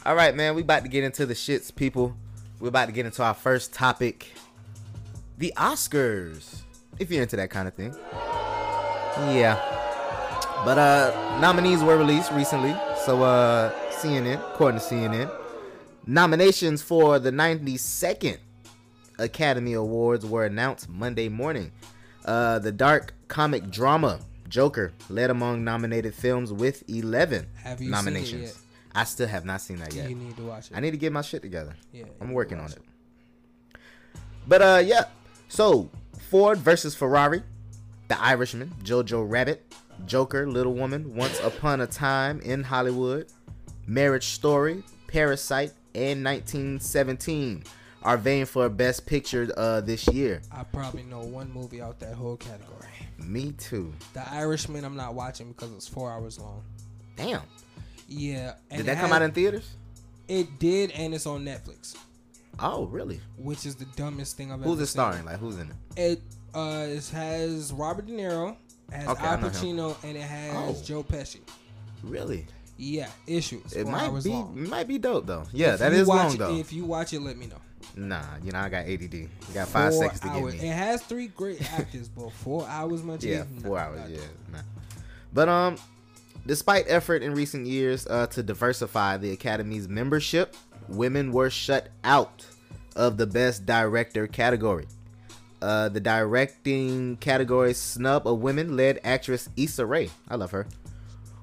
All 0.06 0.14
right, 0.14 0.34
man. 0.34 0.54
We 0.54 0.62
about 0.62 0.82
to 0.84 0.88
get 0.88 1.04
into 1.04 1.26
the 1.26 1.34
shits, 1.34 1.74
people. 1.74 2.16
We're 2.60 2.68
about 2.68 2.86
to 2.86 2.92
get 2.92 3.04
into 3.06 3.22
our 3.22 3.34
first 3.34 3.74
topic. 3.74 4.32
The 5.36 5.52
Oscars. 5.56 6.62
If 6.98 7.10
you're 7.10 7.22
into 7.22 7.36
that 7.36 7.50
kind 7.50 7.68
of 7.68 7.74
thing. 7.74 7.94
Yeah. 9.34 9.75
But 10.64 10.78
uh 10.78 11.38
nominees 11.40 11.82
were 11.82 11.96
released 11.96 12.32
recently. 12.32 12.74
So 13.04 13.22
uh 13.22 13.72
CNN, 13.90 14.40
according 14.52 14.80
to 14.80 14.86
CNN, 14.86 15.30
nominations 16.06 16.82
for 16.82 17.18
the 17.18 17.30
92nd 17.30 18.38
Academy 19.18 19.72
Awards 19.74 20.26
were 20.26 20.44
announced 20.44 20.88
Monday 20.88 21.28
morning. 21.28 21.72
Uh, 22.24 22.58
the 22.58 22.72
dark 22.72 23.14
comic 23.28 23.70
drama 23.70 24.18
Joker 24.48 24.92
led 25.08 25.30
among 25.30 25.64
nominated 25.64 26.14
films 26.14 26.52
with 26.52 26.82
11 26.90 27.46
Have 27.62 27.80
you 27.80 27.86
seen 27.86 27.88
it 27.88 27.90
nominations. 27.96 28.42
yet? 28.42 28.56
I 28.94 29.04
still 29.04 29.28
have 29.28 29.44
not 29.44 29.60
seen 29.60 29.78
that 29.78 29.94
yet. 29.94 30.10
You 30.10 30.16
need 30.16 30.36
to 30.36 30.42
watch 30.42 30.70
it. 30.70 30.76
I 30.76 30.80
need 30.80 30.90
to 30.90 30.96
get 30.96 31.12
my 31.12 31.22
shit 31.22 31.40
together. 31.42 31.74
Yeah, 31.92 32.04
I'm 32.20 32.32
working 32.32 32.58
on 32.60 32.68
to 32.68 32.76
it. 32.76 32.82
But 34.46 34.62
uh, 34.62 34.82
yeah. 34.84 35.04
So 35.48 35.88
Ford 36.30 36.58
versus 36.58 36.94
Ferrari, 36.94 37.42
The 38.08 38.20
Irishman, 38.20 38.74
Jojo 38.82 39.24
Rabbit, 39.28 39.64
Joker, 40.06 40.46
Little 40.48 40.74
Woman, 40.74 41.14
Once 41.14 41.38
Upon 41.40 41.80
a 41.80 41.86
Time 41.86 42.40
in 42.40 42.62
Hollywood, 42.62 43.26
Marriage 43.86 44.26
Story, 44.28 44.82
Parasite, 45.08 45.72
and 45.94 46.24
1917 46.24 47.64
are 48.02 48.16
vying 48.16 48.44
for 48.44 48.68
Best 48.68 49.06
Picture 49.06 49.52
uh, 49.56 49.80
this 49.80 50.06
year. 50.08 50.40
I 50.52 50.62
probably 50.64 51.02
know 51.02 51.20
one 51.20 51.52
movie 51.52 51.80
out 51.80 51.98
that 52.00 52.14
whole 52.14 52.36
category. 52.36 52.88
Me 53.18 53.52
too. 53.52 53.92
The 54.12 54.28
Irishman, 54.32 54.84
I'm 54.84 54.96
not 54.96 55.14
watching 55.14 55.48
because 55.48 55.72
it's 55.72 55.88
four 55.88 56.10
hours 56.12 56.38
long. 56.38 56.62
Damn. 57.16 57.42
Yeah. 58.08 58.54
Did 58.70 58.86
that 58.86 58.98
come 58.98 59.10
had- 59.10 59.16
out 59.16 59.22
in 59.22 59.32
theaters? 59.32 59.68
It 60.28 60.58
did, 60.58 60.90
and 60.90 61.14
it's 61.14 61.24
on 61.26 61.44
Netflix, 61.44 61.94
Oh, 62.58 62.86
really? 62.86 63.20
which 63.38 63.64
is 63.64 63.76
the 63.76 63.84
dumbest 63.96 64.36
thing 64.36 64.50
I've 64.50 64.58
Who's 64.60 64.72
ever 64.74 64.82
it 64.82 64.86
seen. 64.86 64.92
starring? 64.92 65.24
Like, 65.24 65.38
who's 65.38 65.56
in 65.56 65.70
it? 65.70 65.76
It 65.96 66.22
uh, 66.52 66.86
it 66.88 67.06
has 67.10 67.72
Robert 67.72 68.06
De 68.06 68.12
Niro, 68.12 68.52
it 68.52 68.56
has 68.90 69.08
Okay, 69.08 69.26
Al. 69.26 69.38
Pacino, 69.38 69.96
and 70.04 70.16
it 70.16 70.22
has 70.22 70.54
Oh. 70.54 70.82
Joe 70.84 71.02
Pesci. 71.02 71.40
Really? 72.02 72.46
Yeah, 72.78 73.08
issues. 73.26 73.72
It 73.72 73.86
might 73.86 74.10
be 74.22 74.30
long. 74.30 74.68
might 74.68 74.86
be 74.86 74.98
dope 74.98 75.26
though. 75.26 75.44
Yeah, 75.52 75.74
If 75.74 75.78
that 75.80 75.92
is 75.92 76.06
watch 76.06 76.16
long 76.24 76.34
it- 76.34 76.38
though. 76.38 76.56
If 76.56 76.72
you 76.72 76.84
watch 76.84 77.12
it, 77.12 77.20
let 77.20 77.36
me 77.38 77.46
know. 77.46 77.56
Nah, 77.94 78.22
you 78.42 78.52
know 78.52 78.58
I 78.58 78.68
got 78.68 78.84
ADD. 78.86 79.14
You 79.14 79.28
got 79.54 79.68
five 79.68 79.92
Four 79.92 80.02
seconds 80.02 80.20
to 80.20 80.28
hours. 80.28 80.54
get 80.54 80.62
me. 80.62 80.68
It 80.68 80.72
has 80.74 81.02
three 81.02 81.28
great 81.28 81.62
actors, 81.78 82.08
but 82.08 82.30
four 82.32 82.66
hours, 82.68 83.02
much. 83.02 83.24
Yeah, 83.24 83.44
Nah, 83.50 83.62
four 83.62 83.78
hours. 83.78 84.00
nah. 84.00 84.06
Yeah, 84.16 84.20
nah. 84.52 84.58
But 85.32 85.48
um, 85.48 85.76
Despite 86.46 86.84
effort 86.88 87.22
in 87.24 87.34
recent 87.34 87.66
years 87.66 88.06
uh, 88.06 88.28
to 88.28 88.40
diversify 88.42 89.16
the 89.16 89.32
Academy's 89.32 89.88
membership, 89.88 90.54
women 90.88 91.32
were 91.32 91.50
shut 91.50 91.88
out 92.04 92.46
of 92.94 93.16
the 93.16 93.26
Best 93.26 93.66
Director 93.66 94.28
category. 94.28 94.86
Uh, 95.62 95.88
the 95.88 96.00
directing 96.00 97.16
category 97.16 97.72
snub 97.72 98.26
of 98.26 98.40
women 98.40 98.76
led 98.76 99.00
actress 99.02 99.48
Issa 99.56 99.86
Rae, 99.86 100.10
I 100.28 100.36
love 100.36 100.50
her, 100.50 100.66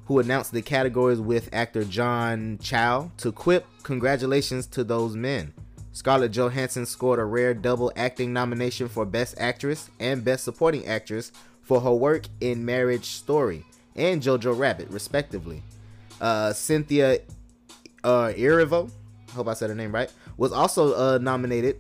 who 0.05 0.19
announced 0.19 0.51
the 0.51 0.61
categories 0.61 1.19
with 1.19 1.49
actor 1.51 1.83
John 1.83 2.59
Cho 2.61 3.11
to 3.17 3.31
quip 3.31 3.65
congratulations 3.81 4.67
to 4.67 4.83
those 4.83 5.15
men. 5.15 5.53
Scarlett 5.93 6.31
Johansson 6.31 6.85
scored 6.85 7.19
a 7.19 7.25
rare 7.25 7.53
double 7.53 7.91
acting 7.95 8.33
nomination 8.33 8.87
for 8.87 9.05
Best 9.05 9.35
Actress 9.39 9.89
and 9.99 10.23
Best 10.23 10.43
Supporting 10.43 10.85
Actress 10.87 11.31
for 11.61 11.81
her 11.81 11.93
work 11.93 12.25
in 12.41 12.65
Marriage 12.65 13.05
Story 13.05 13.63
and 13.95 14.21
Jojo 14.21 14.57
Rabbit, 14.57 14.89
respectively. 14.89 15.63
Uh, 16.19 16.51
Cynthia 16.51 17.19
uh, 18.03 18.33
Erivo, 18.35 18.91
hope 19.33 19.47
I 19.47 19.53
said 19.53 19.69
her 19.69 19.75
name 19.75 19.93
right, 19.93 20.11
was 20.37 20.51
also 20.51 20.93
uh, 20.95 21.17
nominated 21.19 21.79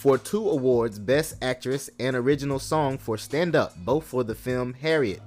for 0.00 0.16
two 0.16 0.48
awards 0.48 0.98
Best 0.98 1.34
Actress 1.42 1.90
and 2.00 2.16
Original 2.16 2.58
Song 2.58 2.96
for 2.96 3.18
Stand 3.18 3.54
Up, 3.54 3.76
both 3.84 4.06
for 4.06 4.24
the 4.24 4.34
film 4.34 4.72
Harriet. 4.72 5.20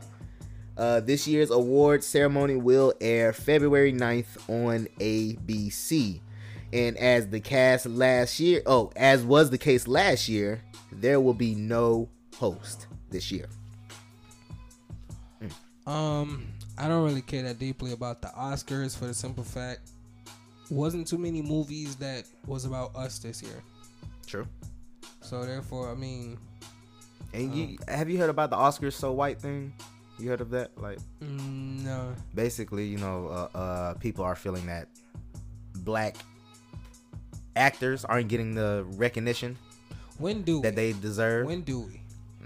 Uh, 0.75 0.99
this 0.99 1.27
year's 1.27 1.51
award 1.51 2.03
ceremony 2.03 2.55
will 2.55 2.91
air 2.99 3.33
February 3.33 3.93
9th 3.93 4.49
on 4.49 4.87
ABC. 4.99 6.21
And 6.73 6.97
as 6.97 7.29
the 7.29 7.39
cast 7.39 7.85
last 7.85 8.39
year, 8.39 8.63
oh, 8.65 8.91
as 8.95 9.23
was 9.23 9.51
the 9.51 9.59
case 9.59 9.87
last 9.87 10.27
year, 10.27 10.63
there 10.91 11.21
will 11.21 11.35
be 11.35 11.53
no 11.53 12.09
host 12.37 12.87
this 13.11 13.31
year. 13.31 13.45
Um, 15.85 16.47
I 16.79 16.87
don't 16.87 17.03
really 17.03 17.21
care 17.21 17.43
that 17.43 17.59
deeply 17.59 17.91
about 17.91 18.23
the 18.23 18.29
Oscars 18.29 18.97
for 18.97 19.05
the 19.05 19.13
simple 19.13 19.43
fact 19.43 19.91
wasn't 20.71 21.05
too 21.05 21.19
many 21.19 21.43
movies 21.43 21.95
that 21.97 22.25
was 22.47 22.65
about 22.65 22.95
us 22.95 23.19
this 23.19 23.43
year. 23.43 23.61
True. 24.25 24.47
So 25.21 25.45
therefore, 25.45 25.89
I 25.91 25.95
mean, 25.95 26.37
And 27.33 27.53
you 27.53 27.77
have 27.87 28.09
you 28.09 28.17
heard 28.17 28.29
about 28.29 28.49
the 28.49 28.55
Oscars 28.57 28.93
so 28.93 29.11
white 29.11 29.39
thing? 29.41 29.73
You 30.19 30.29
heard 30.29 30.41
of 30.41 30.49
that? 30.51 30.77
Like 30.77 30.99
mm, 31.21 31.83
no. 31.83 32.13
basically, 32.35 32.85
you 32.85 32.97
know, 32.97 33.27
uh, 33.53 33.57
uh, 33.57 33.93
people 33.95 34.23
are 34.23 34.35
feeling 34.35 34.65
that 34.67 34.87
black 35.77 36.15
actors 37.55 38.05
aren't 38.05 38.27
getting 38.29 38.55
the 38.55 38.83
recognition 38.95 39.57
When 40.17 40.41
do 40.43 40.61
that 40.61 40.71
we? 40.75 40.75
they 40.75 40.93
deserve. 40.99 41.47
When 41.47 41.61
do 41.61 41.81
we? 41.81 41.99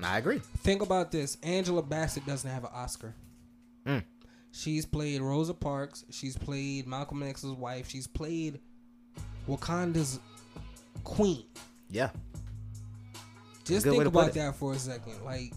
I 0.04 0.18
agree. 0.20 0.40
Think 0.60 0.82
about 0.82 1.12
this. 1.12 1.38
Angela 1.44 1.82
Bassett 1.82 2.26
doesn't 2.26 2.50
have 2.50 2.64
an 2.64 2.70
Oscar. 2.74 3.16
Mm. 3.86 4.04
She's 4.52 4.86
played 4.86 5.22
Rosa 5.22 5.54
Parks. 5.54 6.06
She's 6.12 6.38
played 6.38 6.88
Malcolm 6.88 7.24
X's 7.24 7.52
wife. 7.52 7.90
She's 7.90 8.06
played 8.08 8.60
Wakanda's 9.50 10.20
queen. 11.04 11.46
Yeah. 11.90 12.10
Just 13.68 13.86
think 13.86 14.06
about 14.06 14.34
that 14.34 14.56
for 14.56 14.74
a 14.74 14.80
second. 14.80 15.24
Like, 15.26 15.54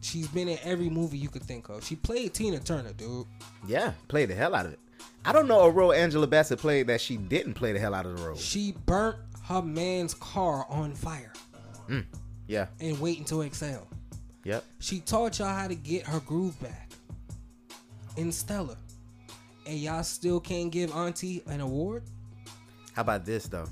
she's 0.00 0.28
been 0.28 0.48
in 0.48 0.58
every 0.62 0.88
movie 0.88 1.18
you 1.18 1.28
could 1.28 1.42
think 1.42 1.68
of. 1.68 1.84
She 1.84 1.96
played 1.96 2.34
Tina 2.34 2.58
Turner, 2.60 2.92
dude. 2.92 3.26
Yeah, 3.66 3.92
played 4.08 4.30
the 4.30 4.34
hell 4.34 4.54
out 4.54 4.66
of 4.66 4.72
it. 4.72 4.78
I 5.24 5.32
don't 5.32 5.48
know 5.48 5.60
a 5.62 5.70
role 5.70 5.92
Angela 5.92 6.26
Bassett 6.26 6.58
played 6.58 6.86
that 6.86 7.00
she 7.00 7.16
didn't 7.16 7.54
play 7.54 7.72
the 7.72 7.78
hell 7.78 7.94
out 7.94 8.06
of 8.06 8.16
the 8.16 8.22
role. 8.26 8.36
She 8.36 8.74
burnt 8.86 9.16
her 9.44 9.60
man's 9.62 10.14
car 10.14 10.66
on 10.68 10.94
fire 10.94 11.32
Mm. 11.88 12.04
Yeah. 12.46 12.66
and 12.80 12.98
waiting 13.00 13.24
to 13.26 13.42
exhale. 13.42 13.86
Yep. 14.44 14.64
She 14.78 15.00
taught 15.00 15.38
y'all 15.38 15.48
how 15.54 15.68
to 15.68 15.74
get 15.74 16.06
her 16.06 16.20
groove 16.20 16.58
back 16.62 16.90
in 18.16 18.30
Stella. 18.32 18.76
And 19.66 19.78
y'all 19.78 20.02
still 20.02 20.40
can't 20.40 20.70
give 20.70 20.94
Auntie 20.94 21.42
an 21.46 21.60
award? 21.60 22.04
How 22.94 23.02
about 23.02 23.24
this 23.26 23.46
though? 23.48 23.66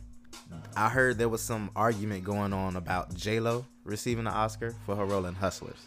I 0.76 0.88
heard 0.88 1.16
there 1.18 1.28
was 1.28 1.42
some 1.42 1.70
argument 1.74 2.22
going 2.24 2.52
on 2.52 2.76
about 2.76 3.14
J 3.14 3.40
Lo 3.40 3.64
receiving 3.86 4.26
an 4.26 4.32
Oscar 4.32 4.74
for 4.84 4.96
her 4.96 5.04
role 5.04 5.26
in 5.26 5.34
Hustlers. 5.34 5.78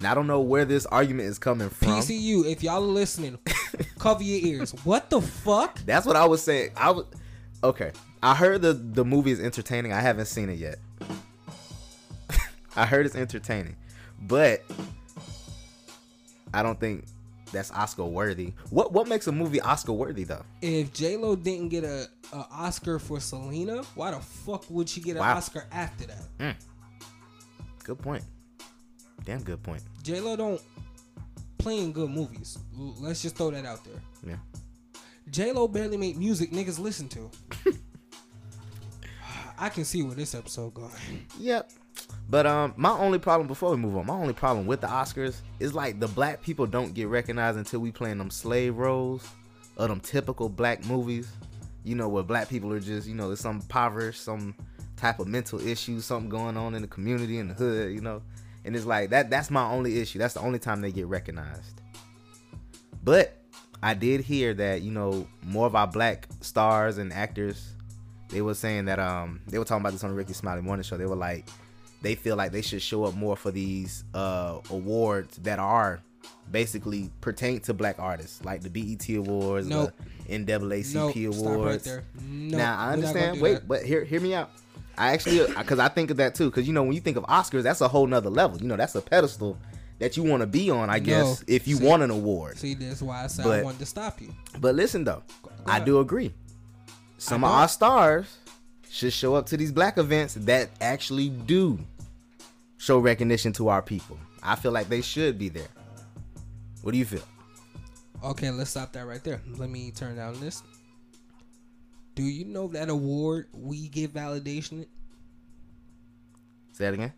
Now 0.00 0.12
I 0.12 0.14
don't 0.14 0.26
know 0.28 0.40
where 0.40 0.64
this 0.64 0.86
argument 0.86 1.28
is 1.28 1.38
coming 1.38 1.68
from. 1.68 1.88
PCU, 1.88 2.46
if 2.46 2.62
y'all 2.62 2.76
are 2.76 2.80
listening, 2.80 3.38
cover 3.98 4.22
your 4.22 4.46
ears. 4.54 4.70
What 4.84 5.10
the 5.10 5.20
fuck? 5.20 5.78
That's 5.84 6.06
what 6.06 6.14
I 6.16 6.24
was 6.24 6.42
saying. 6.42 6.70
I 6.76 6.92
was 6.92 7.06
okay. 7.64 7.90
I 8.22 8.34
heard 8.34 8.62
the 8.62 8.72
the 8.74 9.04
movie 9.04 9.32
is 9.32 9.40
entertaining. 9.40 9.92
I 9.92 10.00
haven't 10.00 10.26
seen 10.26 10.48
it 10.50 10.58
yet. 10.58 10.76
I 12.76 12.86
heard 12.86 13.06
it's 13.06 13.16
entertaining, 13.16 13.74
but 14.22 14.62
I 16.54 16.62
don't 16.62 16.78
think 16.78 17.04
that's 17.52 17.70
Oscar 17.72 18.04
worthy. 18.04 18.52
What 18.70 18.92
what 18.92 19.08
makes 19.08 19.26
a 19.26 19.32
movie 19.32 19.60
Oscar 19.60 19.92
worthy 19.92 20.22
though? 20.24 20.44
If 20.62 20.92
J 20.92 21.16
Lo 21.16 21.34
didn't 21.34 21.70
get 21.70 21.82
a, 21.82 22.08
a 22.32 22.46
Oscar 22.52 22.98
for 23.00 23.18
Selena, 23.20 23.82
why 23.94 24.12
the 24.12 24.20
fuck 24.20 24.64
would 24.70 24.88
she 24.88 25.00
get 25.00 25.12
an 25.16 25.22
Wow. 25.22 25.36
Oscar 25.36 25.66
after 25.72 26.06
that? 26.06 26.38
Mm. 26.38 26.54
Good 27.88 28.00
point. 28.00 28.22
Damn 29.24 29.42
good 29.42 29.62
point. 29.62 29.80
J 30.02 30.20
Lo 30.20 30.36
don't 30.36 30.60
play 31.56 31.78
in 31.78 31.90
good 31.90 32.10
movies. 32.10 32.58
Let's 32.76 33.22
just 33.22 33.34
throw 33.34 33.50
that 33.50 33.64
out 33.64 33.82
there. 33.82 34.02
Yeah. 34.26 35.00
J 35.30 35.52
Lo 35.52 35.66
barely 35.66 35.96
make 35.96 36.18
music 36.18 36.50
niggas 36.50 36.78
listen 36.78 37.08
to. 37.08 37.30
I 39.58 39.70
can 39.70 39.86
see 39.86 40.02
where 40.02 40.14
this 40.14 40.34
episode 40.34 40.74
going. 40.74 40.90
Yep. 41.38 41.70
But 42.28 42.44
um, 42.44 42.74
my 42.76 42.90
only 42.90 43.18
problem 43.18 43.48
before 43.48 43.70
we 43.70 43.78
move 43.78 43.96
on, 43.96 44.04
my 44.04 44.12
only 44.12 44.34
problem 44.34 44.66
with 44.66 44.82
the 44.82 44.86
Oscars 44.86 45.40
is 45.58 45.72
like 45.72 45.98
the 45.98 46.08
black 46.08 46.42
people 46.42 46.66
don't 46.66 46.92
get 46.92 47.08
recognized 47.08 47.56
until 47.56 47.80
we 47.80 47.90
playing 47.90 48.18
them 48.18 48.30
slave 48.30 48.76
roles 48.76 49.26
or 49.78 49.88
them 49.88 50.00
typical 50.00 50.50
black 50.50 50.84
movies. 50.84 51.32
You 51.84 51.94
know, 51.94 52.10
where 52.10 52.22
black 52.22 52.50
people 52.50 52.70
are 52.74 52.80
just, 52.80 53.08
you 53.08 53.14
know, 53.14 53.28
there's 53.28 53.40
some 53.40 53.56
impoverished, 53.56 54.22
some 54.22 54.54
type 54.98 55.18
of 55.20 55.26
mental 55.28 55.60
issue, 55.66 56.00
something 56.00 56.28
going 56.28 56.56
on 56.56 56.74
in 56.74 56.82
the 56.82 56.88
community 56.88 57.38
in 57.38 57.48
the 57.48 57.54
hood, 57.54 57.92
you 57.92 58.00
know. 58.00 58.22
And 58.64 58.76
it's 58.76 58.84
like 58.86 59.10
that 59.10 59.30
that's 59.30 59.50
my 59.50 59.64
only 59.70 59.98
issue. 60.00 60.18
That's 60.18 60.34
the 60.34 60.40
only 60.40 60.58
time 60.58 60.80
they 60.82 60.92
get 60.92 61.06
recognized. 61.06 61.80
But 63.02 63.36
I 63.82 63.94
did 63.94 64.20
hear 64.22 64.54
that, 64.54 64.82
you 64.82 64.90
know, 64.90 65.26
more 65.42 65.66
of 65.66 65.74
our 65.74 65.86
black 65.86 66.26
stars 66.40 66.98
and 66.98 67.12
actors, 67.12 67.74
they 68.28 68.42
were 68.42 68.54
saying 68.54 68.86
that 68.86 68.98
um 68.98 69.40
they 69.46 69.58
were 69.58 69.64
talking 69.64 69.82
about 69.82 69.92
this 69.92 70.04
on 70.04 70.10
the 70.10 70.16
Rickey 70.16 70.32
Smiley 70.34 70.62
Morning 70.62 70.82
Show. 70.82 70.96
They 70.96 71.06
were 71.06 71.16
like 71.16 71.48
they 72.02 72.14
feel 72.14 72.36
like 72.36 72.52
they 72.52 72.62
should 72.62 72.82
show 72.82 73.04
up 73.04 73.14
more 73.14 73.36
for 73.36 73.50
these 73.50 74.04
uh 74.14 74.58
awards 74.70 75.36
that 75.38 75.58
are 75.58 76.00
basically 76.50 77.10
pertain 77.20 77.60
to 77.60 77.74
black 77.74 77.98
artists, 77.98 78.44
like 78.44 78.62
the 78.62 78.70
BET 78.70 79.08
Awards, 79.16 79.68
Nope. 79.68 79.92
the 80.26 80.38
NAACP 80.38 80.94
Nope. 80.94 81.16
Awards. 81.16 81.34
Stop 81.38 81.56
right 81.64 81.82
there. 81.84 82.04
Nope. 82.20 82.58
Now 82.58 82.78
I 82.78 82.90
We're 82.90 82.90
not 82.90 82.90
gonna 82.90 82.92
understand. 82.92 83.40
Wait, 83.40 83.52
that. 83.54 83.68
but 83.68 83.84
hear 83.84 84.04
hear 84.04 84.20
me 84.20 84.34
out. 84.34 84.50
I 84.98 85.12
actually 85.12 85.40
uh, 85.40 85.46
because 85.62 85.78
I 85.78 85.88
think 85.88 86.10
of 86.10 86.16
that 86.18 86.34
too. 86.34 86.50
Because 86.50 86.66
you 86.66 86.72
know 86.74 86.82
when 86.82 86.92
you 86.92 87.00
think 87.00 87.16
of 87.16 87.24
Oscars, 87.24 87.62
that's 87.62 87.80
a 87.80 87.88
whole 87.88 88.06
nother 88.06 88.30
level. 88.30 88.58
You 88.60 88.66
know 88.66 88.76
that's 88.76 88.94
a 88.94 89.00
pedestal 89.00 89.56
that 90.00 90.16
you 90.16 90.22
want 90.22 90.40
to 90.42 90.46
be 90.46 90.70
on. 90.70 90.90
I 90.90 90.98
guess 90.98 91.40
No. 91.40 91.44
if 91.54 91.66
you 91.68 91.76
See- 91.76 91.86
want 91.86 92.02
an 92.02 92.10
award. 92.10 92.58
See, 92.58 92.74
that's 92.74 93.00
why 93.02 93.24
I 93.24 93.26
said 93.28 93.46
I 93.46 93.48
But- 93.48 93.64
wanted 93.64 93.78
to 93.80 93.86
stop 93.86 94.20
you. 94.20 94.34
But 94.60 94.74
listen 94.74 95.04
though, 95.04 95.22
I 95.66 95.76
ahead. 95.76 95.86
do 95.86 96.00
agree. 96.00 96.34
Some 97.18 97.42
of 97.44 97.50
our 97.50 97.68
stars 97.68 98.26
should 98.90 99.12
show 99.12 99.34
up 99.34 99.46
to 99.46 99.56
these 99.56 99.72
black 99.72 99.98
events 99.98 100.34
that 100.34 100.70
actually 100.80 101.28
do 101.30 101.78
show 102.76 102.98
recognition 102.98 103.52
to 103.54 103.68
our 103.68 103.82
people. 103.82 104.18
I 104.42 104.54
feel 104.56 104.70
like 104.72 104.88
they 104.88 105.00
should 105.00 105.36
be 105.38 105.48
there. 105.48 105.66
What 106.82 106.92
do 106.92 106.98
you 106.98 107.04
feel? 107.04 107.22
Okay, 108.22 108.50
let's 108.50 108.70
stop 108.70 108.92
that 108.92 109.04
right 109.06 109.22
there. 109.22 109.40
Let 109.56 109.68
me 109.68 109.90
turn 109.90 110.16
down 110.16 110.38
this. 110.40 110.62
Do 112.18 112.24
you 112.24 112.44
know 112.44 112.66
that 112.66 112.88
award 112.88 113.46
we 113.52 113.86
give 113.86 114.10
validation? 114.10 114.86
Say 116.72 116.86
that 116.86 116.94
again. 116.94 117.12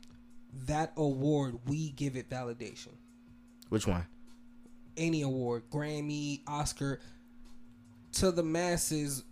That 0.67 0.93
award 0.95 1.59
we 1.67 1.93
give 1.93 2.17
it 2.17 2.29
validation. 2.29 2.91
Which 3.71 3.87
one? 3.87 4.05
Any 4.99 5.23
award, 5.23 5.63
Grammy, 5.71 6.41
Oscar, 6.47 7.01
to 8.13 8.31
the 8.31 8.43
masses, 8.43 9.25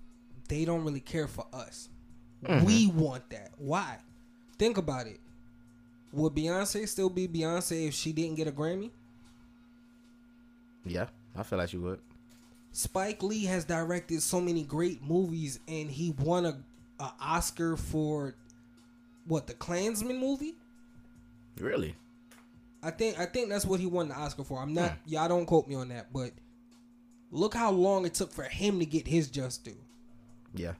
they 0.48 0.64
don't 0.64 0.84
really 0.84 1.00
care 1.00 1.28
for 1.28 1.44
us. 1.52 1.90
Mhm. 2.44 2.64
We 2.64 2.86
want 2.86 3.28
that. 3.28 3.52
Why? 3.58 3.98
Think 4.58 4.78
about 4.78 5.06
it. 5.06 5.20
Would 6.14 6.32
Beyonce 6.32 6.88
still 6.88 7.10
be 7.10 7.28
Beyonce 7.28 7.88
if 7.88 7.92
she 7.92 8.14
didn't 8.14 8.36
get 8.36 8.48
a 8.48 8.52
Grammy? 8.52 8.90
Yeah, 10.86 11.08
I 11.36 11.42
feel 11.42 11.58
like 11.58 11.68
she 11.68 11.76
would. 11.76 12.00
Spike 12.72 13.22
Lee 13.22 13.44
has 13.44 13.64
directed 13.64 14.22
so 14.22 14.40
many 14.40 14.62
great 14.62 15.02
movies, 15.02 15.60
and 15.66 15.90
he 15.90 16.14
won 16.18 16.46
a, 16.46 16.58
a 17.00 17.12
Oscar 17.20 17.76
for 17.76 18.34
what 19.26 19.46
the 19.46 19.54
Klansman 19.54 20.18
movie. 20.18 20.54
Really? 21.58 21.94
I 22.82 22.90
think 22.90 23.18
I 23.18 23.26
think 23.26 23.48
that's 23.48 23.64
what 23.64 23.80
he 23.80 23.86
won 23.86 24.08
the 24.08 24.14
Oscar 24.14 24.44
for. 24.44 24.60
I'm 24.60 24.72
not 24.72 24.92
hmm. 24.92 25.12
y'all 25.12 25.28
don't 25.28 25.46
quote 25.46 25.66
me 25.66 25.74
on 25.74 25.88
that, 25.88 26.12
but 26.12 26.30
look 27.30 27.54
how 27.54 27.70
long 27.70 28.06
it 28.06 28.14
took 28.14 28.32
for 28.32 28.44
him 28.44 28.78
to 28.78 28.86
get 28.86 29.06
his 29.06 29.28
just 29.28 29.64
due. 29.64 29.76
Yeah. 30.54 30.74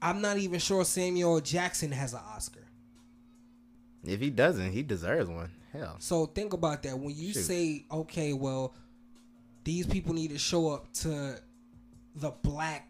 I'm 0.00 0.20
not 0.20 0.38
even 0.38 0.60
sure 0.60 0.84
Samuel 0.84 1.40
Jackson 1.40 1.90
has 1.92 2.12
an 2.12 2.20
Oscar. 2.34 2.64
If 4.04 4.20
he 4.20 4.30
doesn't, 4.30 4.72
he 4.72 4.82
deserves 4.82 5.28
one. 5.28 5.50
Hell. 5.72 5.96
So 5.98 6.26
think 6.26 6.52
about 6.52 6.82
that. 6.84 6.98
When 6.98 7.14
you 7.16 7.32
Shoot. 7.32 7.42
say, 7.42 7.84
okay, 7.90 8.32
well, 8.32 8.74
these 9.68 9.86
people 9.86 10.14
need 10.14 10.30
to 10.30 10.38
show 10.38 10.70
up 10.70 10.90
to 10.94 11.38
the 12.14 12.30
black 12.42 12.88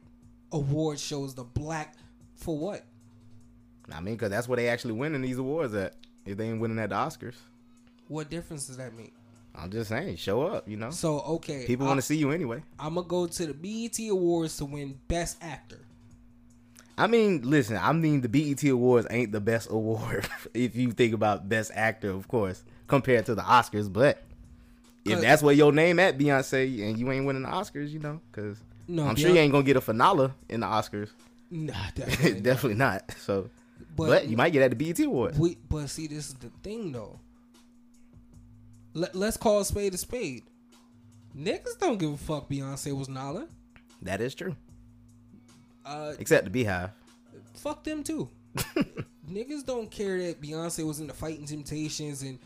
award 0.53 1.01
shows. 1.01 1.35
The 1.35 1.43
black 1.43 1.97
for 2.37 2.57
what? 2.57 2.85
I 3.93 4.01
mean, 4.01 4.15
because 4.15 4.31
that's 4.31 4.47
where 4.47 4.59
they 4.59 4.69
actually 4.69 4.93
winning 4.93 5.23
these 5.23 5.39
awards 5.39 5.75
at. 5.75 5.95
If 6.25 6.37
they 6.39 6.47
ain't 6.49 6.61
winning 6.61 6.79
at 6.79 6.91
the 6.91 6.95
Oscars, 6.95 7.35
What 8.07 8.31
difference 8.31 8.69
does 8.69 8.77
that 8.77 8.95
make? 8.95 9.13
I'm 9.57 9.71
just 9.73 9.89
saying, 9.89 10.19
show 10.19 10.43
up. 10.43 10.69
You 10.69 10.77
know, 10.77 10.91
So 10.91 11.19
okay, 11.23 11.65
people 11.67 11.85
want 11.85 11.99
to 11.99 12.03
see 12.03 12.17
you 12.17 12.31
anyway. 12.31 12.63
I'm 12.79 12.95
gonna 12.95 13.09
go 13.09 13.27
to 13.27 13.47
the 13.47 13.55
BET 13.55 13.99
Awards 14.09 14.57
to 14.59 14.65
win 14.65 15.01
Best 15.09 15.39
Actor. 15.43 15.81
I 16.97 17.09
mean, 17.09 17.43
listen, 17.43 17.77
I 17.77 17.93
mean 17.93 18.21
the 18.21 18.29
BET 18.29 18.63
Awards 18.63 19.09
ain't 19.11 19.33
the 19.33 19.41
best 19.41 19.69
award 19.73 20.29
if 20.55 20.77
you 20.77 20.93
think 20.93 21.13
about 21.13 21.49
best 21.49 21.73
actor, 21.75 22.11
of 22.11 22.29
course, 22.29 22.63
compared 22.87 23.27
to 23.27 23.35
the 23.35 23.43
Oscars. 23.43 23.93
But 23.93 24.23
if 25.11 25.21
that's 25.21 25.43
where 25.43 25.55
your 25.55 25.73
name 25.73 25.99
at, 25.99 26.19
Beyonce, 26.19 26.89
and 26.89 26.99
you 26.99 27.11
ain't 27.11 27.27
winning 27.27 27.43
the 27.43 27.49
Oscars, 27.49 27.91
you 27.91 27.99
know, 27.99 28.21
because 28.31 28.59
No, 28.87 29.07
I'm 29.07 29.17
sure 29.17 29.31
you 29.31 29.37
ain't 29.37 29.53
gonna 29.53 29.65
get 29.65 29.77
a 29.77 29.81
finale 29.81 30.31
in 30.49 30.61
the 30.61 30.67
Oscars. 30.67 31.11
Nah, 31.51 31.73
definitely. 31.95 32.41
Definitely 32.41 32.79
not. 32.79 33.11
So, 33.21 33.51
But- 33.97 34.07
but, 34.09 34.29
you 34.29 34.37
might 34.37 34.51
get 34.53 34.63
at 34.63 34.71
the 34.71 34.77
BET 34.77 34.99
Awards. 35.05 35.39
We, 35.39 35.57
but 35.69 35.89
see, 35.89 36.07
this 36.07 36.29
is 36.29 36.35
the 36.35 36.51
thing 36.63 36.93
though. 36.93 37.19
Let, 38.95 39.15
let's 39.15 39.37
call 39.37 39.61
a 39.61 39.65
spade 39.65 39.95
a 39.95 39.99
spade. 39.99 40.45
Niggas 41.37 41.79
don't 41.79 41.99
give 41.99 42.13
a 42.13 42.17
fuck. 42.17 42.49
Beyonce 42.49 42.97
was 42.97 43.09
Nala. 43.09 43.47
That 44.03 44.21
is 44.21 44.35
true, 44.35 44.57
Uh, 45.85 46.15
except 46.19 46.51
the 46.51 46.65
BeyHive. 46.65 46.91
fuck 47.55 47.85
them 47.85 48.03
too. 48.03 48.29
Niggas 49.31 49.65
don't 49.67 49.91
care 49.91 50.19
that 50.19 50.41
Beyonce 50.41 50.87
was 50.87 51.01
in 51.01 51.07
the 51.07 51.13
Fighting 51.13 51.45
Temptations 51.45 52.23
and 52.23 52.39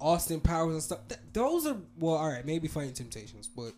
Austin 0.00 0.40
Powers 0.40 0.74
and 0.74 0.82
stuff. 0.82 1.08
Th- 1.08 1.20
those 1.32 1.66
are 1.66 1.76
well, 1.98 2.14
all 2.16 2.28
right, 2.28 2.44
maybe 2.44 2.68
Fighting 2.68 2.92
Temptations, 2.92 3.48
but 3.48 3.72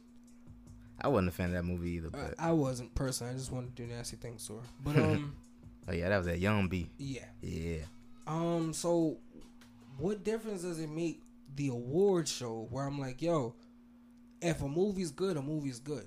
I 1.01 1.09
wasn't 1.09 1.29
a 1.29 1.33
fan 1.33 1.47
of 1.47 1.53
that 1.53 1.65
movie 1.65 1.91
either. 1.93 2.09
I, 2.15 2.19
But 2.19 2.35
I 2.39 2.53
wasn't 2.53 2.95
personally. 2.95 3.33
I 3.35 3.37
just 3.37 3.53
wanted 3.53 3.77
to 3.77 3.83
do 3.83 3.93
nasty 3.93 4.17
things 4.17 4.47
to 4.49 4.55
her. 4.55 4.63
But 4.85 4.97
um, 5.03 5.35
oh 5.89 5.93
yeah, 5.93 6.09
that 6.09 6.17
was 6.19 6.27
that 6.27 6.39
Young 6.39 6.69
B. 6.69 6.89
yeah. 6.99 7.25
Yeah, 7.43 7.79
Um, 8.27 8.73
so 8.73 9.19
what 9.99 10.25
difference 10.25 10.63
does 10.63 10.81
it 10.81 10.89
make 10.91 11.21
the 11.55 11.69
award 11.69 12.29
show 12.29 12.67
where 12.71 12.85
I'm 12.85 12.99
like, 12.99 13.23
yo, 13.23 13.55
if 14.43 14.63
a 14.63 14.69
movie's 14.69 15.11
good, 15.11 15.37
a 15.37 15.43
movie's 15.43 15.79
good. 15.79 16.07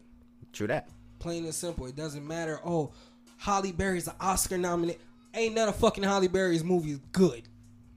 true 0.54 0.67
that. 0.67 0.89
Plain 1.19 1.45
and 1.45 1.54
simple. 1.54 1.86
It 1.88 1.95
doesn't 1.95 2.26
matter. 2.28 2.60
Oh, 2.65 2.91
Halle 3.38 3.72
Berry's 3.72 4.08
an 4.08 4.13
Oscar 4.19 4.58
nominee. 4.58 4.98
Ain't 5.34 5.54
none 5.56 5.67
of 5.69 5.76
fucking 5.76 6.04
Halle 6.04 6.28
Berry's 6.28 6.63
movies 6.63 7.00
good. 7.12 7.43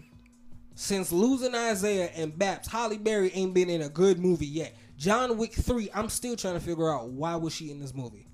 Since 0.81 1.11
losing 1.11 1.53
Isaiah 1.53 2.09
and 2.15 2.31
Baps, 2.31 2.65
Halle 2.67 2.97
Berry 2.97 3.29
ain't 3.33 3.53
been 3.53 3.69
in 3.69 3.81
a 3.81 3.89
good 3.89 4.17
movie 4.17 4.45
yet. 4.45 4.77
John 4.97 5.37
Wick 5.37 5.51
3, 5.51 5.89
I'm 5.93 6.07
still 6.07 6.37
trying 6.37 6.53
to 6.53 6.61
figure 6.61 6.89
out 6.89 7.09
why 7.09 7.35
was 7.35 7.53
she 7.53 7.69
in 7.69 7.81
this 7.81 7.93
movie. 7.93 8.25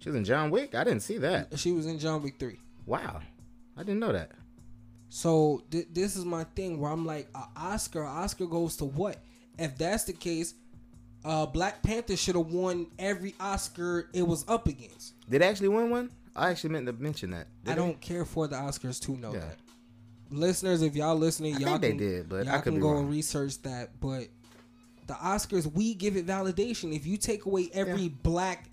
She 0.00 0.10
was 0.10 0.16
in 0.16 0.24
John 0.26 0.50
Wick. 0.50 0.74
I 0.74 0.84
didn't 0.84 1.00
see 1.00 1.16
that. 1.16 1.58
She 1.58 1.72
was 1.72 1.86
in 1.86 1.98
John 1.98 2.22
Wick 2.22 2.34
3. 2.38 2.58
Wow, 2.84 3.20
I 3.74 3.80
didn't 3.84 4.00
know 4.00 4.12
that. 4.12 4.32
So 5.08 5.62
th- 5.70 5.86
this 5.90 6.14
is 6.14 6.26
my 6.26 6.44
thing 6.44 6.78
where 6.78 6.92
I'm 6.92 7.06
like, 7.06 7.26
Oscar, 7.56 8.04
Oscar 8.04 8.44
goes 8.44 8.76
to 8.76 8.84
what? 8.84 9.16
If 9.58 9.78
that's 9.78 10.04
the 10.04 10.12
case, 10.12 10.52
uh, 11.24 11.46
Black 11.46 11.82
Panther 11.82 12.18
should 12.18 12.36
have 12.36 12.48
won 12.48 12.86
every 12.98 13.34
Oscar 13.40 14.10
it 14.12 14.28
was 14.28 14.44
up 14.46 14.68
against. 14.68 15.14
Did 15.30 15.40
it 15.40 15.44
actually 15.46 15.68
win 15.68 15.88
one? 15.88 16.10
I 16.36 16.50
actually 16.50 16.70
meant 16.70 16.84
to 16.84 16.92
mention 16.92 17.30
that. 17.30 17.46
Did 17.64 17.72
I 17.72 17.76
don't 17.76 17.98
care 17.98 18.26
for 18.26 18.46
the 18.46 18.56
Oscars 18.56 19.00
to 19.06 19.12
know 19.16 19.32
Yeah. 19.32 19.40
that. 19.40 19.56
Listeners, 20.30 20.82
if 20.82 20.96
y'all 20.96 21.16
listening, 21.16 21.56
I 21.56 21.58
y'all 21.58 21.68
think 21.78 21.80
they 21.80 21.88
can, 21.90 21.98
did, 21.98 22.28
but 22.28 22.46
y'all 22.46 22.54
I 22.54 22.58
could 22.58 22.72
can 22.74 22.80
go 22.80 22.90
wrong. 22.92 23.02
and 23.02 23.10
research 23.10 23.60
that. 23.62 24.00
But 24.00 24.28
the 25.06 25.14
Oscars, 25.14 25.70
we 25.72 25.94
give 25.94 26.16
it 26.16 26.26
validation. 26.26 26.94
If 26.94 27.06
you 27.06 27.16
take 27.16 27.46
away 27.46 27.68
every 27.72 28.08
black 28.08 28.68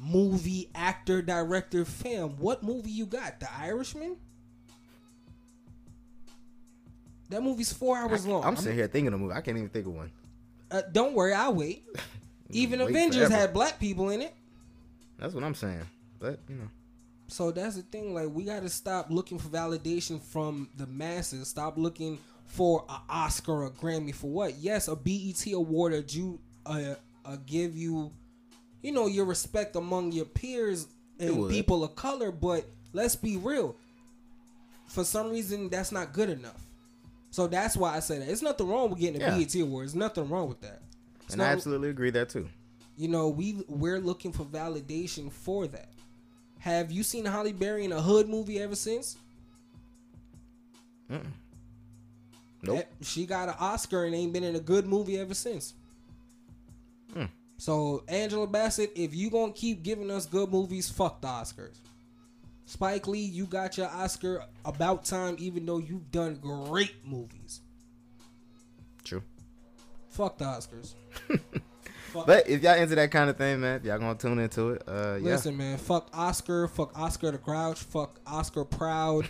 movie, 0.00 0.70
actor, 0.74 1.22
director, 1.22 1.84
fam, 1.84 2.30
what 2.38 2.62
movie 2.62 2.90
you 2.90 3.06
got? 3.06 3.38
The 3.40 3.48
Irishman. 3.54 4.16
That 7.30 7.42
movie's 7.42 7.72
four 7.72 7.96
hours 7.96 8.26
long. 8.26 8.42
I'm 8.44 8.56
sitting 8.56 8.76
here 8.78 8.86
thinking 8.88 9.08
of 9.08 9.20
a 9.20 9.22
movie. 9.22 9.34
I 9.34 9.40
can't 9.42 9.56
even 9.56 9.68
think 9.68 9.86
of 9.86 9.92
one. 9.92 10.10
Uh, 10.70 10.82
don't 10.92 11.14
worry, 11.14 11.32
I'll 11.34 11.54
wait. 11.54 11.84
Even 12.50 12.78
Wait 12.80 12.88
Avengers 12.88 13.26
forever. 13.26 13.34
had 13.34 13.52
black 13.52 13.78
people 13.78 14.08
in 14.08 14.22
it. 14.22 14.34
That's 15.18 15.34
what 15.34 15.44
I'm 15.44 15.54
saying. 15.54 15.82
But 16.18 16.40
you 16.48 16.54
know, 16.56 16.68
So 17.28 17.50
that's 17.50 17.76
the 17.76 17.82
thing. 17.82 18.14
Like 18.14 18.28
we 18.30 18.44
got 18.44 18.62
to 18.62 18.68
stop 18.68 19.10
looking 19.10 19.38
for 19.38 19.48
validation 19.48 20.20
from 20.20 20.68
the 20.76 20.86
masses. 20.86 21.48
Stop 21.48 21.76
looking 21.76 22.18
for 22.46 22.84
an 22.88 22.96
Oscar 23.08 23.52
or 23.52 23.66
a 23.66 23.70
Grammy 23.70 24.14
for 24.14 24.30
what? 24.30 24.56
Yes, 24.56 24.88
a 24.88 24.96
BET 24.96 25.46
award 25.52 25.92
or 25.92 25.98
you 26.08 26.40
uh, 26.64 26.94
uh, 27.24 27.36
give 27.46 27.76
you, 27.76 28.10
you 28.82 28.92
know, 28.92 29.06
your 29.06 29.26
respect 29.26 29.76
among 29.76 30.12
your 30.12 30.24
peers 30.24 30.86
and 31.20 31.48
people 31.50 31.84
of 31.84 31.94
color. 31.94 32.30
But 32.32 32.64
let's 32.94 33.14
be 33.16 33.36
real. 33.36 33.76
For 34.86 35.04
some 35.04 35.30
reason, 35.30 35.68
that's 35.68 35.92
not 35.92 36.14
good 36.14 36.30
enough. 36.30 36.62
So 37.30 37.46
that's 37.46 37.76
why 37.76 37.94
I 37.94 38.00
say 38.00 38.18
that. 38.20 38.28
It's 38.28 38.40
nothing 38.40 38.66
wrong 38.68 38.88
with 38.88 39.00
getting 39.00 39.20
a 39.22 39.26
Yeah. 39.26 39.36
BET 39.38 39.54
award. 39.56 39.82
There's 39.84 39.94
nothing 39.94 40.30
wrong 40.30 40.48
with 40.48 40.62
that. 40.62 40.80
It's 41.24 41.34
and 41.34 41.42
I 41.42 41.46
absolutely 41.48 41.90
agree 41.90 42.08
that 42.10 42.30
too. 42.30 42.48
you 42.96 43.08
know, 43.08 43.28
we 43.28 43.62
we're 43.68 44.00
looking 44.00 44.32
for 44.32 44.44
validation 44.44 45.30
for 45.30 45.66
that. 45.66 45.90
Have 46.60 46.90
you 46.90 47.02
seen 47.02 47.24
Halle 47.24 47.52
Berry 47.52 47.84
in 47.84 47.92
a 47.92 48.00
hood 48.00 48.28
movie 48.28 48.60
ever 48.60 48.74
since? 48.74 49.16
Mm-mm. 51.10 51.26
Nope. 52.62 52.86
She 53.02 53.24
got 53.26 53.48
an 53.48 53.54
Oscar 53.58 54.04
and 54.04 54.14
ain't 54.14 54.32
been 54.32 54.44
in 54.44 54.56
a 54.56 54.60
good 54.60 54.86
movie 54.86 55.18
ever 55.18 55.34
since. 55.34 55.74
Hmm. 57.14 57.26
So 57.56 58.02
Angela 58.08 58.46
Bassett, 58.46 58.92
if 58.94 59.14
you 59.14 59.30
gonna 59.30 59.52
keep 59.52 59.82
giving 59.82 60.10
us 60.10 60.26
good 60.26 60.50
movies, 60.50 60.88
fuck 60.88 61.20
the 61.20 61.28
Oscars. 61.28 61.76
Spike 62.66 63.06
Lee, 63.08 63.20
you 63.20 63.46
got 63.46 63.78
your 63.78 63.88
Oscar 63.88 64.44
about 64.64 65.04
time, 65.04 65.36
even 65.38 65.64
though 65.64 65.78
you've 65.78 66.10
done 66.10 66.34
great 66.36 66.94
movies. 67.04 67.60
True. 69.04 69.22
Fuck 70.10 70.36
the 70.38 70.44
Oscars. 70.44 70.94
But 72.12 72.48
if 72.48 72.62
y'all 72.62 72.76
into 72.76 72.94
that 72.94 73.10
kind 73.10 73.30
of 73.30 73.36
thing, 73.36 73.60
man, 73.60 73.76
if 73.76 73.84
y'all 73.84 73.98
gonna 73.98 74.14
tune 74.14 74.38
into 74.38 74.70
it, 74.70 74.82
uh, 74.86 75.18
yeah. 75.20 75.32
Listen, 75.32 75.56
man, 75.56 75.78
fuck 75.78 76.08
Oscar, 76.12 76.68
fuck 76.68 76.98
Oscar 76.98 77.30
the 77.30 77.38
Grouch, 77.38 77.78
fuck 77.78 78.20
Oscar 78.26 78.64
Proud, 78.64 79.28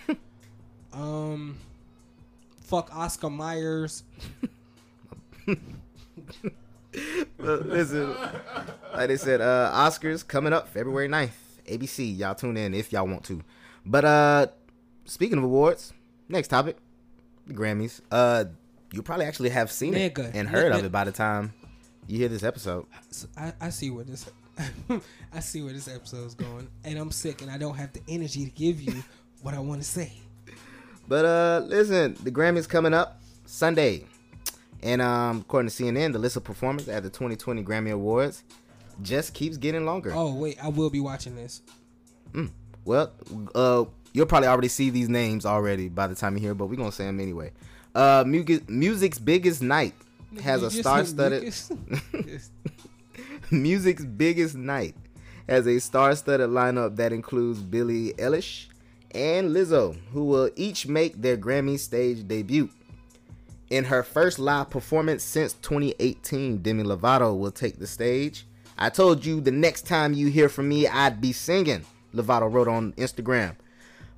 um, 0.92 1.56
fuck 2.62 2.94
Oscar 2.94 3.30
Myers. 3.30 4.04
Listen, 7.38 8.14
like 8.94 9.08
they 9.08 9.16
said, 9.16 9.40
uh, 9.40 9.70
Oscars 9.74 10.26
coming 10.26 10.52
up 10.52 10.68
February 10.68 11.08
9th. 11.08 11.30
ABC, 11.66 12.16
y'all 12.16 12.34
tune 12.34 12.56
in 12.56 12.72
if 12.74 12.92
y'all 12.92 13.06
want 13.06 13.24
to. 13.24 13.42
But 13.84 14.04
uh, 14.04 14.46
speaking 15.04 15.38
of 15.38 15.44
awards, 15.44 15.92
next 16.28 16.48
topic, 16.48 16.78
the 17.46 17.52
Grammys. 17.54 18.00
Uh, 18.10 18.46
you 18.90 19.02
probably 19.02 19.26
actually 19.26 19.50
have 19.50 19.70
seen 19.70 19.94
it 19.94 20.18
and 20.18 20.48
heard 20.48 20.72
of 20.72 20.84
it 20.84 20.90
by 20.90 21.04
the 21.04 21.12
time 21.12 21.52
you 22.08 22.18
hear 22.18 22.28
this 22.28 22.42
episode. 22.42 22.86
I, 23.36 23.52
I 23.60 23.70
see 23.70 23.90
where 23.90 24.04
this, 24.04 24.28
I 25.32 25.40
see 25.40 25.62
where 25.62 25.72
this 25.72 25.88
episode 25.88 26.26
is 26.26 26.34
going, 26.34 26.68
and 26.82 26.98
I'm 26.98 27.10
sick, 27.10 27.42
and 27.42 27.50
I 27.50 27.58
don't 27.58 27.76
have 27.76 27.92
the 27.92 28.00
energy 28.08 28.46
to 28.46 28.50
give 28.50 28.80
you 28.80 29.04
what 29.42 29.54
I 29.54 29.60
want 29.60 29.82
to 29.82 29.86
say. 29.86 30.12
But 31.06 31.24
uh, 31.24 31.62
listen, 31.66 32.16
the 32.22 32.32
Grammys 32.32 32.68
coming 32.68 32.94
up 32.94 33.20
Sunday, 33.44 34.06
and 34.82 35.02
um, 35.02 35.40
according 35.40 35.70
to 35.70 35.82
CNN, 35.82 36.12
the 36.12 36.18
list 36.18 36.36
of 36.36 36.44
performers 36.44 36.88
at 36.88 37.02
the 37.02 37.10
2020 37.10 37.62
Grammy 37.62 37.92
Awards 37.92 38.42
just 39.02 39.34
keeps 39.34 39.58
getting 39.58 39.84
longer. 39.84 40.12
Oh 40.14 40.34
wait, 40.34 40.62
I 40.62 40.68
will 40.68 40.90
be 40.90 41.00
watching 41.00 41.36
this. 41.36 41.62
Mm. 42.32 42.50
Well, 42.84 43.12
uh, 43.54 43.84
you'll 44.14 44.26
probably 44.26 44.48
already 44.48 44.68
see 44.68 44.88
these 44.88 45.10
names 45.10 45.44
already 45.44 45.88
by 45.88 46.06
the 46.06 46.14
time 46.14 46.36
you 46.36 46.40
hear, 46.40 46.54
but 46.54 46.66
we're 46.66 46.76
gonna 46.76 46.90
say 46.90 47.04
them 47.04 47.20
anyway. 47.20 47.52
Uh, 47.94 48.24
music, 48.26 48.68
music's 48.68 49.18
biggest 49.18 49.62
night 49.62 49.94
has 50.42 50.62
a 50.62 50.70
star-studded. 50.70 51.52
music's 53.50 54.04
biggest 54.04 54.54
night 54.54 54.94
has 55.48 55.66
a 55.66 55.78
star-studded 55.78 56.50
lineup 56.50 56.96
that 56.96 57.12
includes 57.12 57.60
Billie 57.60 58.12
Eilish 58.14 58.66
and 59.14 59.50
Lizzo, 59.54 59.96
who 60.12 60.24
will 60.24 60.50
each 60.56 60.86
make 60.86 61.20
their 61.20 61.36
Grammy 61.36 61.78
stage 61.78 62.26
debut. 62.28 62.68
In 63.70 63.84
her 63.84 64.02
first 64.02 64.38
live 64.38 64.70
performance 64.70 65.22
since 65.22 65.54
2018, 65.54 66.58
Demi 66.58 66.84
Lovato 66.84 67.38
will 67.38 67.50
take 67.50 67.78
the 67.78 67.86
stage. 67.86 68.46
I 68.78 68.90
told 68.90 69.24
you 69.24 69.40
the 69.40 69.50
next 69.50 69.86
time 69.86 70.12
you 70.14 70.28
hear 70.28 70.48
from 70.48 70.68
me, 70.68 70.86
I'd 70.86 71.20
be 71.20 71.32
singing. 71.32 71.84
Lovato 72.14 72.50
wrote 72.50 72.68
on 72.68 72.92
Instagram. 72.94 73.56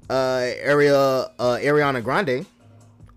Uh, 0.09 0.53
Area, 0.61 0.97
uh, 0.97 1.59
Ariana 1.61 2.03
Grande 2.03 2.47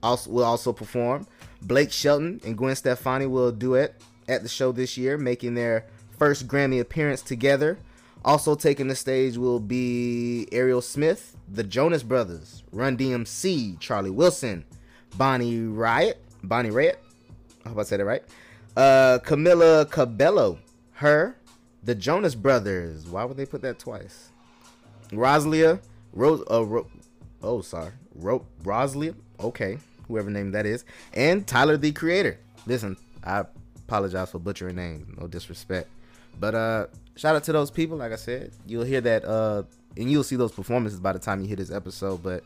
also 0.01 0.29
will 0.29 0.43
also 0.43 0.73
perform. 0.73 1.27
Blake 1.63 1.91
Shelton 1.91 2.41
and 2.45 2.57
Gwen 2.57 2.75
Stefani 2.75 3.25
will 3.25 3.51
duet 3.51 3.95
at 4.27 4.43
the 4.43 4.49
show 4.49 4.71
this 4.71 4.97
year, 4.97 5.17
making 5.17 5.55
their 5.55 5.85
first 6.17 6.47
Grammy 6.47 6.79
appearance 6.79 7.21
together. 7.21 7.77
Also 8.25 8.55
taking 8.55 8.87
the 8.87 8.95
stage 8.95 9.37
will 9.37 9.59
be 9.59 10.47
Aerosmith, 10.51 11.33
the 11.49 11.63
Jonas 11.63 12.03
Brothers, 12.03 12.63
Run 12.71 12.97
DMC, 12.97 13.79
Charlie 13.79 14.09
Wilson, 14.09 14.63
Bonnie 15.17 15.59
Riot, 15.59 16.23
Bonnie 16.41 16.69
Raitt. 16.69 16.95
I 17.65 17.69
hope 17.69 17.79
I 17.79 17.83
said 17.83 17.99
it 17.99 18.05
right. 18.05 18.23
Uh, 18.77 19.19
Camila 19.23 19.89
Cabello, 19.89 20.59
her, 20.93 21.35
the 21.83 21.95
Jonas 21.95 22.33
Brothers. 22.35 23.05
Why 23.07 23.25
would 23.25 23.37
they 23.37 23.45
put 23.45 23.61
that 23.61 23.77
twice? 23.77 24.29
Roslia, 25.11 25.79
Rose, 26.13 26.43
uh, 26.49 26.65
Ro- 26.65 26.87
oh 27.41 27.61
sorry, 27.61 27.91
Ro- 28.15 28.45
Roslia. 28.63 29.15
Okay, 29.39 29.77
whoever 30.07 30.29
name 30.29 30.51
that 30.51 30.65
is, 30.65 30.85
and 31.13 31.45
Tyler 31.47 31.77
the 31.77 31.91
Creator. 31.91 32.39
Listen, 32.65 32.97
I 33.23 33.43
apologize 33.87 34.31
for 34.31 34.39
butchering 34.39 34.75
names. 34.75 35.07
No 35.19 35.27
disrespect, 35.27 35.89
but 36.39 36.55
uh, 36.55 36.87
shout 37.15 37.35
out 37.35 37.43
to 37.45 37.51
those 37.53 37.71
people. 37.71 37.97
Like 37.97 38.11
I 38.11 38.17
said, 38.17 38.51
you'll 38.65 38.83
hear 38.85 39.01
that 39.01 39.25
uh, 39.25 39.63
and 39.97 40.09
you'll 40.11 40.23
see 40.23 40.35
those 40.35 40.51
performances 40.51 40.99
by 40.99 41.13
the 41.13 41.19
time 41.19 41.41
you 41.41 41.47
hear 41.47 41.55
this 41.57 41.71
episode. 41.71 42.23
But 42.23 42.43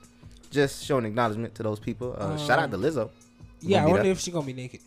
just 0.49 0.83
showing 0.83 1.05
acknowledgement 1.05 1.55
to 1.55 1.63
those 1.63 1.79
people. 1.79 2.15
Uh, 2.17 2.37
shout 2.37 2.59
out 2.59 2.71
to 2.71 2.77
Um, 2.77 2.83
Lizzo. 2.83 3.09
Yeah, 3.61 3.83
I 3.83 3.87
wonder 3.87 4.09
if 4.09 4.19
she 4.19 4.31
gonna 4.31 4.45
be 4.45 4.53
naked. 4.53 4.81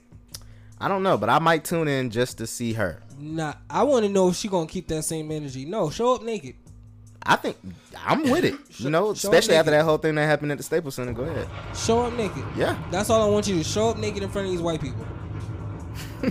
I 0.83 0.89
don't 0.89 1.03
know, 1.03 1.19
but 1.19 1.29
I 1.29 1.39
might 1.39 1.65
tune 1.65 1.89
in 1.89 2.09
just 2.11 2.39
to 2.39 2.47
see 2.47 2.73
her. 2.73 3.03
Nah, 3.19 3.53
I 3.69 3.83
want 3.83 4.07
to 4.07 4.09
know 4.11 4.29
if 4.31 4.37
she 4.37 4.49
gonna 4.49 4.67
keep 4.67 4.89
that 4.89 5.03
same 5.03 5.31
energy. 5.31 5.67
No, 5.67 5.91
show 5.91 6.15
up 6.15 6.23
naked. 6.23 6.55
I 7.27 7.37
think 7.37 7.57
I'm 7.99 8.31
with 8.31 8.45
it. 8.45 8.55
You 8.79 8.91
know, 8.91 9.15
show 9.15 9.29
especially 9.31 9.57
after 9.57 9.71
that 9.73 9.85
whole 9.85 9.99
thing 9.99 10.15
that 10.15 10.25
happened 10.27 10.53
at 10.53 10.59
the 10.59 10.65
Staples 10.65 10.95
Center. 10.95 11.13
Go 11.13 11.23
ahead. 11.25 11.49
Show 11.77 12.01
up 12.07 12.15
naked. 12.15 12.45
Yeah. 12.57 12.83
That's 12.91 13.11
all 13.11 13.29
I 13.29 13.31
want 13.31 13.47
you 13.47 13.57
to 13.59 13.65
show 13.65 13.91
up 13.91 13.99
naked 13.99 14.23
in 14.23 14.31
front 14.31 14.47
of 14.47 14.53
these 14.53 14.63
white 14.63 14.81
people. 14.81 15.05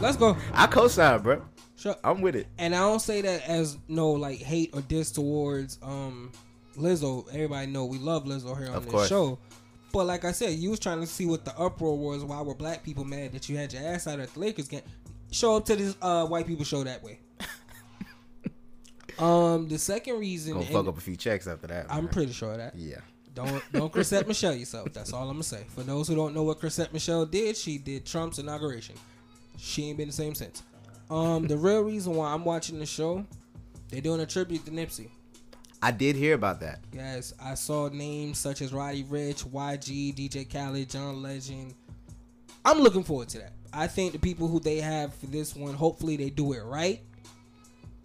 Let's 0.00 0.16
go. 0.16 0.36
I 0.52 0.66
co-sign, 0.66 1.20
bro. 1.22 1.42
Sure. 1.76 1.96
I'm 2.04 2.20
with 2.20 2.36
it. 2.36 2.46
And 2.58 2.74
I 2.74 2.78
don't 2.80 3.00
say 3.00 3.22
that 3.22 3.48
as 3.48 3.78
no 3.88 4.10
like 4.10 4.38
hate 4.38 4.70
or 4.74 4.82
diss 4.82 5.10
towards 5.10 5.78
um 5.82 6.30
Lizzo. 6.76 7.26
Everybody 7.32 7.66
know 7.66 7.84
we 7.86 7.98
love 7.98 8.24
Lizzo 8.24 8.56
here 8.58 8.68
on 8.68 8.74
Of 8.76 8.84
this 8.84 8.92
course. 8.92 9.08
show. 9.08 9.38
But 9.92 10.04
like 10.06 10.24
I 10.24 10.32
said, 10.32 10.50
you 10.50 10.70
was 10.70 10.78
trying 10.78 11.00
to 11.00 11.06
see 11.06 11.26
what 11.26 11.44
the 11.44 11.58
uproar 11.58 11.98
was. 11.98 12.24
Why 12.24 12.40
were 12.42 12.54
black 12.54 12.82
people 12.82 13.04
mad 13.04 13.32
that 13.32 13.48
you 13.48 13.56
had 13.56 13.72
your 13.72 13.82
ass 13.82 14.06
out 14.06 14.20
at 14.20 14.32
the 14.34 14.40
Lakers 14.40 14.68
game? 14.68 14.82
Show 15.32 15.56
up 15.56 15.64
to 15.66 15.76
this 15.76 15.96
uh, 16.00 16.26
white 16.26 16.46
people 16.46 16.64
show 16.64 16.84
that 16.84 17.02
way. 17.02 17.20
Um, 19.18 19.68
the 19.68 19.78
second 19.78 20.18
reason, 20.18 20.54
Gonna 20.54 20.66
fuck 20.66 20.86
up 20.86 20.98
a 20.98 21.00
few 21.00 21.16
checks 21.16 21.46
after 21.46 21.66
that. 21.68 21.86
I'm 21.90 22.08
pretty 22.08 22.32
sure 22.32 22.52
of 22.52 22.58
that. 22.58 22.74
Yeah. 22.76 22.98
Don't 23.34 23.62
don't 23.72 23.92
Chrisette 23.92 24.26
Michele 24.26 24.54
yourself. 24.54 24.92
That's 24.92 25.12
all 25.12 25.22
I'm 25.22 25.34
gonna 25.34 25.42
say. 25.42 25.64
For 25.68 25.82
those 25.82 26.08
who 26.08 26.14
don't 26.14 26.34
know 26.34 26.42
what 26.42 26.60
Chrisette 26.60 26.92
Michele 26.92 27.26
did, 27.26 27.56
she 27.56 27.78
did 27.78 28.04
Trump's 28.04 28.38
inauguration. 28.38 28.96
She 29.58 29.88
ain't 29.88 29.98
been 29.98 30.08
the 30.08 30.14
same 30.14 30.34
since. 30.34 30.62
Um, 31.10 31.46
the 31.46 31.56
real 31.56 31.82
reason 31.82 32.14
why 32.14 32.32
I'm 32.32 32.44
watching 32.44 32.78
the 32.78 32.86
show, 32.86 33.24
they're 33.88 34.00
doing 34.00 34.20
a 34.20 34.26
tribute 34.26 34.64
to 34.66 34.70
Nipsey. 34.70 35.08
I 35.82 35.90
did 35.90 36.14
hear 36.14 36.34
about 36.34 36.60
that. 36.60 36.80
Yes, 36.92 37.32
I 37.42 37.54
saw 37.54 37.88
names 37.88 38.38
such 38.38 38.60
as 38.60 38.72
Roddy 38.72 39.04
Ricch, 39.04 39.44
YG, 39.48 40.14
DJ 40.14 40.50
Khaled, 40.50 40.90
John 40.90 41.22
Legend. 41.22 41.74
I'm 42.64 42.78
looking 42.80 43.02
forward 43.02 43.28
to 43.30 43.38
that. 43.38 43.52
I 43.72 43.86
think 43.86 44.12
the 44.12 44.18
people 44.18 44.46
who 44.48 44.60
they 44.60 44.78
have 44.78 45.14
for 45.14 45.26
this 45.26 45.56
one, 45.56 45.74
hopefully 45.74 46.16
they 46.16 46.28
do 46.28 46.52
it 46.52 46.60
right. 46.60 47.00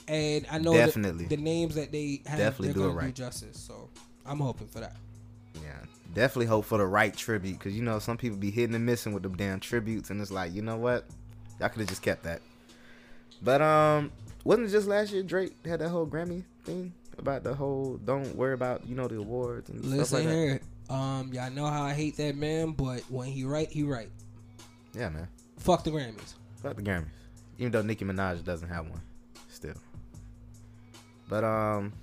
And 0.08 0.46
I 0.52 0.60
know 0.60 0.74
Definitely. 0.74 1.26
the 1.26 1.38
names 1.38 1.76
that 1.76 1.92
they 1.92 2.22
have, 2.28 2.38
Definitely 2.38 2.68
they're 2.68 2.74
do 2.76 2.84
it 2.84 2.88
gonna 2.88 3.00
right. 3.00 3.08
do 3.08 3.24
justice. 3.24 3.60
So 3.60 3.90
I'm 4.26 4.40
hoping 4.40 4.68
for 4.68 4.80
that. 4.80 4.96
Yeah, 5.56 5.80
definitely 6.14 6.46
hope 6.48 6.66
for 6.66 6.78
the 6.78 6.86
right 6.86 7.16
tribute 7.16 7.58
because 7.58 7.76
you 7.76 7.82
know 7.82 7.98
some 8.00 8.18
people 8.18 8.38
be 8.38 8.52
hitting 8.52 8.76
and 8.76 8.86
missing 8.86 9.14
with 9.14 9.24
them 9.24 9.36
damn 9.36 9.60
tributes, 9.60 10.10
and 10.10 10.22
it's 10.22 10.32
like 10.32 10.54
you 10.54 10.62
know 10.62 10.76
what, 10.78 11.06
y'all 11.60 11.70
could 11.70 11.80
have 11.80 11.90
just 11.90 12.02
kept 12.02 12.24
that. 12.24 12.42
But 13.42 13.62
um, 13.62 14.12
wasn't 14.44 14.68
it 14.68 14.72
just 14.72 14.88
last 14.88 15.12
year 15.12 15.24
Drake 15.24 15.54
had 15.66 15.80
that 15.80 15.90
whole 15.90 16.06
Grammy 16.06 16.44
thing 16.64 16.94
about 17.18 17.44
the 17.44 17.54
whole 17.54 17.98
don't 18.04 18.36
worry 18.36 18.54
about 18.54 18.86
you 18.86 18.96
know 18.96 19.08
the 19.08 19.18
awards 19.18 19.70
and 19.70 19.84
Listen 19.84 20.06
stuff 20.06 20.20
like 20.20 20.24
that. 20.28 20.34
here, 20.34 20.62
um, 20.90 21.32
y'all 21.34 21.50
know 21.50 21.66
how 21.68 21.84
I 21.84 21.94
hate 21.94 22.18
that 22.18 22.36
man, 22.36 22.72
but 22.72 23.02
when 23.10 23.28
he 23.30 23.44
right, 23.44 23.70
he 23.70 23.84
right. 23.84 24.10
Yeah, 24.94 25.10
man. 25.10 25.28
Fuck 25.58 25.84
the 25.84 25.92
Grammys. 25.92 26.34
Fuck 26.62 26.76
the 26.76 26.82
Grammys. 26.84 27.06
Even 27.58 27.72
though 27.72 27.82
Nicki 27.82 28.04
Minaj 28.06 28.44
doesn't 28.44 28.68
have 28.68 28.90
one, 28.90 29.02
still. 29.50 29.74
But 31.28 31.44
um, 31.44 31.94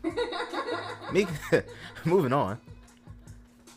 me 1.13 1.27
moving 2.05 2.33
on. 2.33 2.59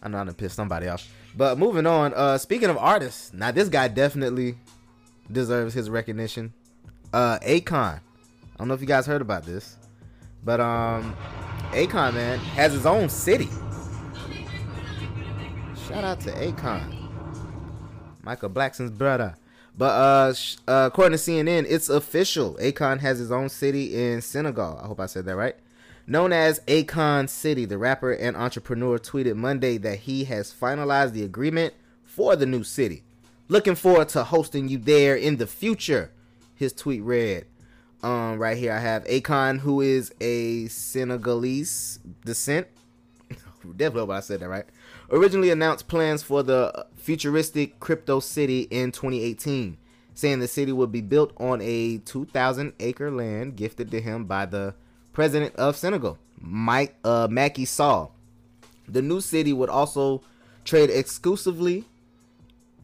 I 0.01 0.07
know 0.07 0.17
I'm 0.17 0.25
gonna 0.25 0.33
piss 0.33 0.53
somebody 0.53 0.87
off. 0.87 1.07
But 1.35 1.57
moving 1.57 1.85
on. 1.85 2.13
Uh, 2.13 2.37
speaking 2.37 2.69
of 2.69 2.77
artists, 2.77 3.33
now 3.33 3.51
this 3.51 3.69
guy 3.69 3.87
definitely 3.87 4.57
deserves 5.31 5.73
his 5.73 5.89
recognition. 5.89 6.53
Uh, 7.13 7.39
Akon. 7.39 7.99
I 7.99 8.57
don't 8.57 8.67
know 8.67 8.73
if 8.73 8.81
you 8.81 8.87
guys 8.87 9.05
heard 9.05 9.21
about 9.21 9.45
this, 9.45 9.77
but 10.43 10.59
um, 10.59 11.15
Akon 11.71 12.13
man 12.13 12.39
has 12.39 12.71
his 12.71 12.85
own 12.85 13.09
city. 13.09 13.49
Shout 15.87 16.03
out 16.03 16.19
to 16.21 16.31
Akon. 16.31 17.09
Michael 18.23 18.49
Blackson's 18.49 18.91
brother. 18.91 19.35
But 19.77 19.85
uh, 19.85 20.33
sh- 20.33 20.57
uh, 20.67 20.89
according 20.91 21.17
to 21.17 21.23
CNN, 21.23 21.65
it's 21.67 21.89
official. 21.89 22.55
Akon 22.55 22.99
has 22.99 23.19
his 23.19 23.31
own 23.31 23.49
city 23.49 23.95
in 23.95 24.21
Senegal. 24.21 24.79
I 24.81 24.87
hope 24.87 24.99
I 24.99 25.05
said 25.05 25.25
that 25.25 25.35
right. 25.35 25.55
Known 26.07 26.31
as 26.31 26.59
Akon 26.61 27.27
City, 27.27 27.65
the 27.65 27.77
rapper 27.77 28.11
and 28.11 28.37
entrepreneur 28.37 28.99
tweeted 28.99 29.35
Monday 29.35 29.77
that 29.79 29.99
he 29.99 30.25
has 30.25 30.53
finalized 30.53 31.13
the 31.13 31.23
agreement 31.23 31.73
for 32.03 32.35
the 32.35 32.45
new 32.45 32.63
city. 32.63 33.03
Looking 33.47 33.75
forward 33.75 34.09
to 34.09 34.23
hosting 34.23 34.69
you 34.69 34.77
there 34.77 35.15
in 35.15 35.37
the 35.37 35.47
future. 35.47 36.11
His 36.53 36.71
tweet 36.71 37.01
read, 37.01 37.45
um, 38.01 38.37
right 38.37 38.55
here 38.55 38.71
I 38.71 38.79
have 38.79 39.03
Akon, 39.05 39.59
who 39.59 39.81
is 39.81 40.13
a 40.21 40.67
Senegalese 40.67 41.99
descent. 42.23 42.67
Definitely 43.75 43.99
hope 43.99 44.09
I 44.11 44.19
said 44.19 44.39
that 44.39 44.49
right. 44.49 44.65
Originally 45.09 45.49
announced 45.49 45.87
plans 45.87 46.21
for 46.23 46.43
the 46.43 46.85
futuristic 47.05 47.79
crypto 47.79 48.19
city 48.19 48.61
in 48.71 48.91
2018, 48.91 49.77
saying 50.15 50.39
the 50.39 50.47
city 50.47 50.71
would 50.71 50.91
be 50.91 51.01
built 51.01 51.31
on 51.37 51.61
a 51.61 51.99
2,000 51.99 52.73
acre 52.79 53.11
land 53.11 53.55
gifted 53.55 53.91
to 53.91 54.01
him 54.01 54.25
by 54.25 54.43
the 54.43 54.73
president 55.13 55.55
of 55.55 55.75
Senegal, 55.77 56.17
Mike 56.41 56.95
uh, 57.03 57.27
Macky 57.29 57.63
Sall. 57.63 58.15
The 58.87 59.03
new 59.03 59.21
city 59.21 59.53
would 59.53 59.69
also 59.69 60.23
trade 60.63 60.89
exclusively 60.89 61.85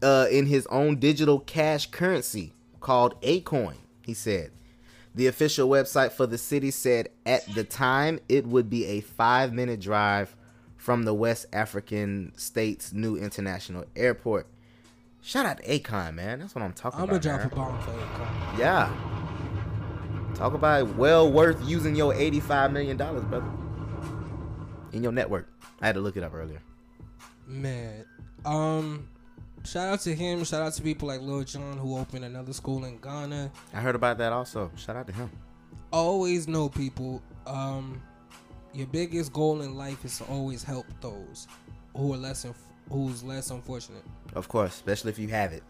uh, 0.04 0.28
in 0.30 0.46
his 0.46 0.68
own 0.68 1.00
digital 1.00 1.40
cash 1.40 1.90
currency 1.90 2.52
called 2.78 3.20
Akoin, 3.22 3.78
he 4.06 4.14
said. 4.14 4.52
The 5.16 5.26
official 5.26 5.68
website 5.68 6.12
for 6.12 6.28
the 6.28 6.38
city 6.38 6.70
said 6.70 7.08
at 7.26 7.44
the 7.54 7.64
time 7.64 8.20
it 8.28 8.46
would 8.46 8.70
be 8.70 8.86
a 8.86 9.00
five 9.00 9.52
minute 9.52 9.80
drive 9.80 10.36
from 10.82 11.04
the 11.04 11.14
West 11.14 11.46
African 11.52 12.32
state's 12.34 12.92
new 12.92 13.16
international 13.16 13.84
airport. 13.94 14.48
Shout 15.20 15.46
out 15.46 15.58
to 15.58 15.62
Akon, 15.62 16.14
man. 16.14 16.40
That's 16.40 16.56
what 16.56 16.62
I'm 16.62 16.72
talking 16.72 16.98
about. 16.98 17.14
I'm 17.14 17.20
gonna 17.20 17.38
drop 17.38 17.52
a 17.52 17.54
bomb 17.54 17.80
for 17.82 17.92
Akon. 17.92 18.58
Yeah. 18.58 18.92
Talk 20.34 20.54
about 20.54 20.96
well 20.96 21.30
worth 21.30 21.62
using 21.64 21.94
your 21.94 22.12
$85 22.14 22.72
million, 22.72 22.96
brother. 22.96 23.44
In 24.92 25.04
your 25.04 25.12
network. 25.12 25.48
I 25.80 25.86
had 25.86 25.94
to 25.94 26.00
look 26.00 26.16
it 26.16 26.24
up 26.24 26.34
earlier. 26.34 26.60
Man, 27.46 28.04
um, 28.44 29.08
shout 29.64 29.86
out 29.86 30.00
to 30.00 30.12
him. 30.12 30.42
Shout 30.42 30.62
out 30.62 30.72
to 30.72 30.82
people 30.82 31.06
like 31.06 31.20
Lil 31.20 31.44
Jon 31.44 31.78
who 31.78 31.96
opened 31.96 32.24
another 32.24 32.52
school 32.52 32.84
in 32.86 32.98
Ghana. 32.98 33.52
I 33.72 33.80
heard 33.80 33.94
about 33.94 34.18
that 34.18 34.32
also. 34.32 34.68
Shout 34.74 34.96
out 34.96 35.06
to 35.06 35.12
him. 35.12 35.30
Always 35.92 36.48
know 36.48 36.68
people. 36.68 37.22
Um, 37.46 38.02
your 38.74 38.86
biggest 38.88 39.32
goal 39.32 39.62
in 39.62 39.74
life 39.76 40.04
is 40.04 40.18
to 40.18 40.24
always 40.24 40.62
help 40.62 40.86
those 41.00 41.46
who 41.96 42.12
are 42.12 42.16
less 42.16 42.44
inf- 42.44 42.56
who's 42.90 43.22
less 43.22 43.50
unfortunate. 43.50 44.02
Of 44.34 44.48
course, 44.48 44.74
especially 44.74 45.10
if 45.10 45.18
you 45.18 45.28
have 45.28 45.52
it. 45.52 45.62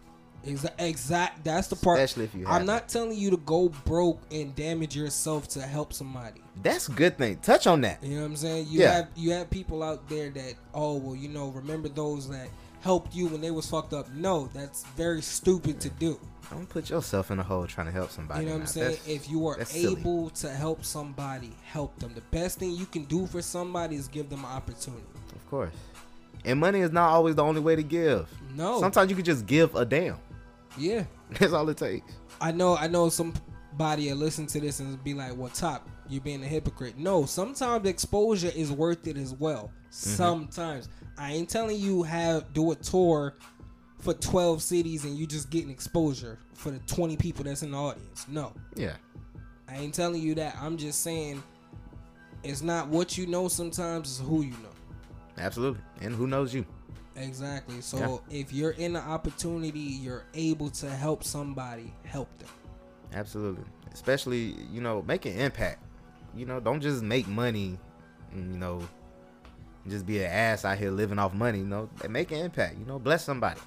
Exact. 0.45 0.81
Exact. 0.81 1.43
That's 1.45 1.67
the 1.69 1.75
part. 1.77 1.99
Especially 1.99 2.25
if 2.25 2.35
you 2.35 2.45
have 2.45 2.59
I'm 2.61 2.65
not 2.65 2.89
telling 2.89 3.17
you 3.17 3.29
to 3.29 3.37
go 3.37 3.69
broke 3.85 4.21
and 4.31 4.53
damage 4.55 4.93
yourself 4.95 5.47
to 5.49 5.61
help 5.61 5.93
somebody. 5.93 6.41
That's 6.61 6.89
a 6.89 6.91
good 6.91 7.17
thing. 7.17 7.37
Touch 7.37 7.65
on 7.65 7.79
that. 7.81 8.03
You 8.03 8.15
know 8.15 8.21
what 8.23 8.27
I'm 8.27 8.35
saying? 8.35 8.67
You 8.69 8.81
Yeah. 8.81 8.93
have 8.93 9.07
you 9.15 9.31
have 9.31 9.49
people 9.49 9.81
out 9.83 10.07
there 10.09 10.29
that 10.31 10.55
oh 10.73 10.95
well 10.97 11.15
you 11.15 11.29
know 11.29 11.47
remember 11.49 11.87
those 11.87 12.27
that 12.29 12.49
helped 12.81 13.15
you 13.15 13.27
when 13.27 13.39
they 13.39 13.51
was 13.51 13.69
fucked 13.69 13.93
up. 13.93 14.09
No, 14.11 14.49
that's 14.53 14.83
very 14.97 15.21
stupid 15.21 15.79
to 15.79 15.89
do. 15.91 16.19
Don't 16.49 16.67
put 16.69 16.89
yourself 16.89 17.31
in 17.31 17.39
a 17.39 17.43
hole 17.43 17.65
trying 17.67 17.87
to 17.87 17.93
help 17.93 18.11
somebody. 18.11 18.41
You 18.41 18.47
know 18.49 18.55
what 18.55 18.61
I'm 18.61 18.67
saying? 18.67 18.91
That's- 18.91 19.07
If 19.07 19.29
you 19.29 19.47
are 19.47 19.57
that's 19.57 19.71
silly. 19.71 19.99
able 19.99 20.29
to 20.31 20.49
help 20.49 20.83
somebody, 20.85 21.51
help 21.63 21.97
them. 21.99 22.13
The 22.13 22.21
best 22.31 22.59
thing 22.59 22.71
you 22.71 22.85
can 22.85 23.05
do 23.05 23.25
for 23.27 23.41
somebody 23.41 23.95
is 23.95 24.07
give 24.07 24.29
them 24.29 24.39
an 24.39 24.51
opportunity. 24.51 25.03
Of 25.35 25.49
course. 25.49 25.73
And 26.45 26.59
money 26.59 26.81
is 26.81 26.91
not 26.91 27.09
always 27.09 27.35
the 27.35 27.43
only 27.43 27.61
way 27.61 27.75
to 27.75 27.83
give. 27.83 28.29
No. 28.55 28.79
Sometimes 28.79 29.09
you 29.09 29.15
can 29.15 29.25
just 29.25 29.45
give 29.45 29.73
a 29.75 29.85
damn. 29.85 30.17
Yeah. 30.77 31.05
That's 31.39 31.53
all 31.53 31.67
it 31.69 31.77
takes. 31.77 32.11
I 32.41 32.51
know 32.51 32.75
I 32.75 32.87
know 32.87 33.09
somebody 33.09 34.09
will 34.09 34.17
listen 34.17 34.45
to 34.47 34.59
this 34.59 34.79
and 34.79 35.01
be 35.03 35.13
like, 35.13 35.35
Well 35.37 35.49
top, 35.49 35.87
you're 36.09 36.21
being 36.21 36.43
a 36.43 36.47
hypocrite. 36.47 36.97
No, 36.97 37.25
sometimes 37.25 37.87
exposure 37.87 38.51
is 38.53 38.71
worth 38.71 39.07
it 39.07 39.17
as 39.17 39.33
well. 39.33 39.71
Mm-hmm. 39.89 40.09
Sometimes. 40.15 40.89
I 41.17 41.31
ain't 41.33 41.47
telling 41.49 41.77
you 41.79 42.03
have 42.03 42.51
do 42.53 42.71
a 42.71 42.75
tour 42.75 43.35
for 44.03 44.13
twelve 44.13 44.61
cities 44.61 45.05
and 45.05 45.17
you 45.17 45.25
just 45.25 45.49
getting 45.49 45.69
exposure 45.69 46.37
for 46.53 46.71
the 46.71 46.79
twenty 46.79 47.15
people 47.15 47.45
that's 47.45 47.63
in 47.63 47.71
the 47.71 47.77
audience. 47.77 48.25
No. 48.27 48.51
Yeah. 48.75 48.95
I 49.69 49.77
ain't 49.77 49.93
telling 49.93 50.21
you 50.21 50.35
that. 50.35 50.57
I'm 50.61 50.75
just 50.75 51.01
saying 51.01 51.41
it's 52.43 52.61
not 52.61 52.89
what 52.89 53.17
you 53.17 53.25
know 53.25 53.47
sometimes, 53.47 54.19
it's 54.19 54.27
who 54.27 54.41
you 54.41 54.51
know. 54.51 54.73
Absolutely. 55.37 55.81
And 56.01 56.13
who 56.13 56.27
knows 56.27 56.53
you? 56.53 56.65
Exactly. 57.15 57.79
So 57.79 58.21
if 58.29 58.51
you're 58.51 58.71
in 58.71 58.93
the 58.93 58.99
opportunity, 58.99 59.79
you're 59.79 60.25
able 60.33 60.69
to 60.71 60.89
help 60.89 61.23
somebody, 61.23 61.93
help 62.03 62.27
them. 62.39 62.49
Absolutely. 63.13 63.63
Especially, 63.93 64.55
you 64.71 64.81
know, 64.81 65.01
make 65.07 65.25
an 65.25 65.33
impact. 65.33 65.81
You 66.35 66.45
know, 66.45 66.59
don't 66.59 66.81
just 66.81 67.03
make 67.03 67.27
money, 67.27 67.77
and, 68.31 68.51
you 68.51 68.59
know, 68.59 68.81
just 69.87 70.05
be 70.05 70.23
an 70.23 70.31
ass 70.31 70.65
out 70.65 70.79
here 70.79 70.89
living 70.89 71.19
off 71.19 71.33
money. 71.33 71.59
You 71.59 71.67
know, 71.67 71.89
make 72.09 72.31
an 72.31 72.39
impact. 72.39 72.77
You 72.79 72.85
know, 72.85 72.99
bless 72.99 73.23
somebody. 73.23 73.61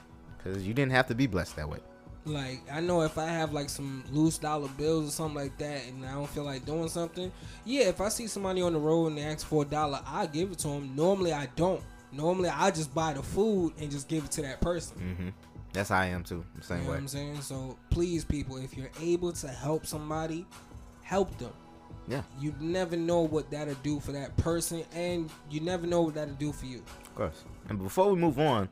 Because 0.47 0.67
you 0.67 0.75
didn't 0.75 0.93
have 0.93 1.07
to 1.09 1.15
be 1.15 1.27
blessed 1.27 1.57
that 1.57 1.69
way. 1.69 1.79
Like 2.25 2.61
I 2.73 2.81
know 2.81 3.03
if 3.03 3.19
I 3.19 3.27
have 3.27 3.53
like 3.53 3.69
some 3.71 4.03
loose 4.11 4.39
dollar 4.39 4.69
bills 4.77 5.09
or 5.09 5.11
something 5.13 5.37
like 5.37 5.57
that, 5.59 5.87
and 5.87 6.05
I 6.05 6.15
don't 6.15 6.29
feel 6.29 6.43
like 6.43 6.67
doing 6.67 6.89
something, 6.89 7.31
yeah. 7.65 7.83
If 7.85 8.01
I 8.01 8.09
see 8.09 8.27
somebody 8.27 8.63
on 8.63 8.73
the 8.73 8.81
road 8.81 9.09
and 9.09 9.19
they 9.19 9.23
ask 9.23 9.47
for 9.47 9.63
a 9.63 9.65
dollar, 9.65 10.01
I 10.05 10.27
give 10.27 10.51
it 10.51 10.59
to 10.61 10.69
them. 10.69 10.97
Normally 10.97 11.33
I 11.33 11.47
don't. 11.55 11.83
Normally 12.11 12.49
I 12.49 12.71
just 12.73 12.93
buy 12.93 13.13
the 13.13 13.23
food 13.23 13.75
and 13.79 13.91
just 13.91 14.09
give 14.09 14.25
it 14.25 14.33
to 14.33 14.43
that 14.43 14.61
person. 14.61 14.97
Mm-hmm. 14.99 15.29
That's 15.73 15.91
how 15.91 15.99
I 15.99 16.07
am 16.07 16.25
too. 16.25 16.45
Same 16.63 16.79
you 16.79 16.83
know 16.85 16.91
way. 16.91 16.95
what 16.97 17.01
I'm 17.03 17.09
saying? 17.09 17.43
So 17.43 17.79
please, 17.91 18.25
people, 18.25 18.57
if 18.57 18.77
you're 18.77 18.91
able 19.01 19.33
to 19.33 19.49
help 19.49 19.87
somebody, 19.87 20.47
help 21.03 21.37
them. 21.39 21.53
Yeah. 22.09 22.23
You 22.41 22.55
never 22.61 22.97
know 22.97 23.21
what 23.21 23.51
that'll 23.51 23.75
do 23.83 24.01
for 24.01 24.13
that 24.13 24.37
person, 24.37 24.85
and 24.95 25.31
you 25.51 25.61
never 25.61 25.87
know 25.87 26.03
what 26.03 26.15
that'll 26.15 26.35
do 26.35 26.53
for 26.53 26.67
you. 26.67 26.79
Of 26.79 27.15
course. 27.15 27.45
And 27.69 27.79
before 27.79 28.11
we 28.11 28.19
move 28.19 28.39
on, 28.39 28.69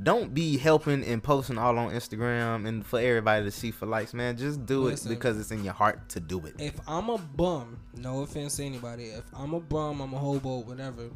don't 0.00 0.32
be 0.32 0.56
helping 0.56 1.04
and 1.04 1.22
posting 1.22 1.58
all 1.58 1.78
on 1.78 1.90
Instagram 1.90 2.66
and 2.66 2.84
for 2.84 2.98
everybody 2.98 3.44
to 3.44 3.50
see 3.50 3.70
for 3.70 3.86
likes, 3.86 4.14
man. 4.14 4.36
Just 4.36 4.64
do 4.64 4.84
Listen. 4.84 5.12
it 5.12 5.14
because 5.14 5.38
it's 5.38 5.50
in 5.50 5.64
your 5.64 5.74
heart 5.74 6.08
to 6.10 6.20
do 6.20 6.44
it. 6.46 6.54
If 6.58 6.80
I'm 6.88 7.10
a 7.10 7.18
bum, 7.18 7.78
no 7.96 8.22
offense 8.22 8.56
to 8.56 8.64
anybody, 8.64 9.04
if 9.06 9.24
I'm 9.34 9.54
a 9.54 9.60
bum, 9.60 10.00
I'm 10.00 10.14
a 10.14 10.18
hobo, 10.18 10.58
whatever. 10.60 11.10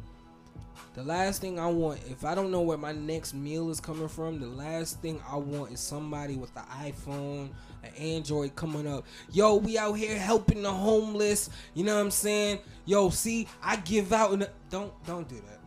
The 0.93 1.03
last 1.03 1.41
thing 1.41 1.59
I 1.59 1.67
want, 1.67 1.99
if 2.09 2.25
I 2.25 2.33
don't 2.33 2.49
know 2.49 2.61
where 2.61 2.77
my 2.77 2.91
next 2.91 3.33
meal 3.35 3.69
is 3.69 3.79
coming 3.79 4.07
from, 4.07 4.39
the 4.39 4.47
last 4.47 4.99
thing 5.01 5.21
I 5.29 5.35
want 5.35 5.71
is 5.71 5.79
somebody 5.79 6.37
with 6.37 6.55
an 6.55 6.63
iPhone, 6.63 7.49
an 7.83 7.93
Android 7.99 8.55
coming 8.55 8.87
up. 8.87 9.05
Yo, 9.31 9.57
we 9.57 9.77
out 9.77 9.93
here 9.93 10.17
helping 10.17 10.63
the 10.63 10.71
homeless. 10.71 11.51
You 11.75 11.83
know 11.83 11.95
what 11.95 12.01
I'm 12.01 12.11
saying? 12.11 12.59
Yo, 12.85 13.09
see, 13.09 13.47
I 13.61 13.75
give 13.75 14.11
out. 14.11 14.31
And 14.31 14.49
don't 14.71 14.91
don't 15.05 15.27
do 15.29 15.35
that. 15.35 15.59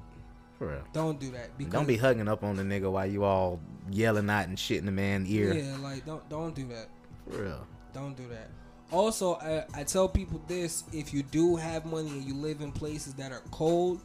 For 0.60 0.66
real. 0.66 0.84
Don't 0.92 1.18
do 1.18 1.30
that. 1.30 1.56
Because 1.56 1.72
Don't 1.72 1.88
be 1.88 1.96
hugging 1.96 2.28
up 2.28 2.44
on 2.44 2.54
the 2.54 2.62
nigga 2.62 2.92
while 2.92 3.06
you 3.06 3.24
all 3.24 3.58
yelling 3.90 4.28
out 4.28 4.46
and 4.46 4.58
shit 4.58 4.76
in 4.76 4.84
the 4.84 4.92
man 4.92 5.24
ear. 5.26 5.54
Yeah, 5.54 5.78
like 5.78 6.04
don't 6.04 6.28
don't 6.28 6.54
do 6.54 6.68
that. 6.68 6.88
For 7.30 7.44
real. 7.44 7.66
Don't 7.94 8.14
do 8.14 8.28
that. 8.28 8.50
Also, 8.92 9.36
I, 9.36 9.64
I 9.72 9.84
tell 9.84 10.06
people 10.06 10.38
this: 10.48 10.84
if 10.92 11.14
you 11.14 11.22
do 11.22 11.56
have 11.56 11.86
money 11.86 12.10
and 12.10 12.24
you 12.24 12.34
live 12.34 12.60
in 12.60 12.72
places 12.72 13.14
that 13.14 13.32
are 13.32 13.40
cold, 13.50 14.02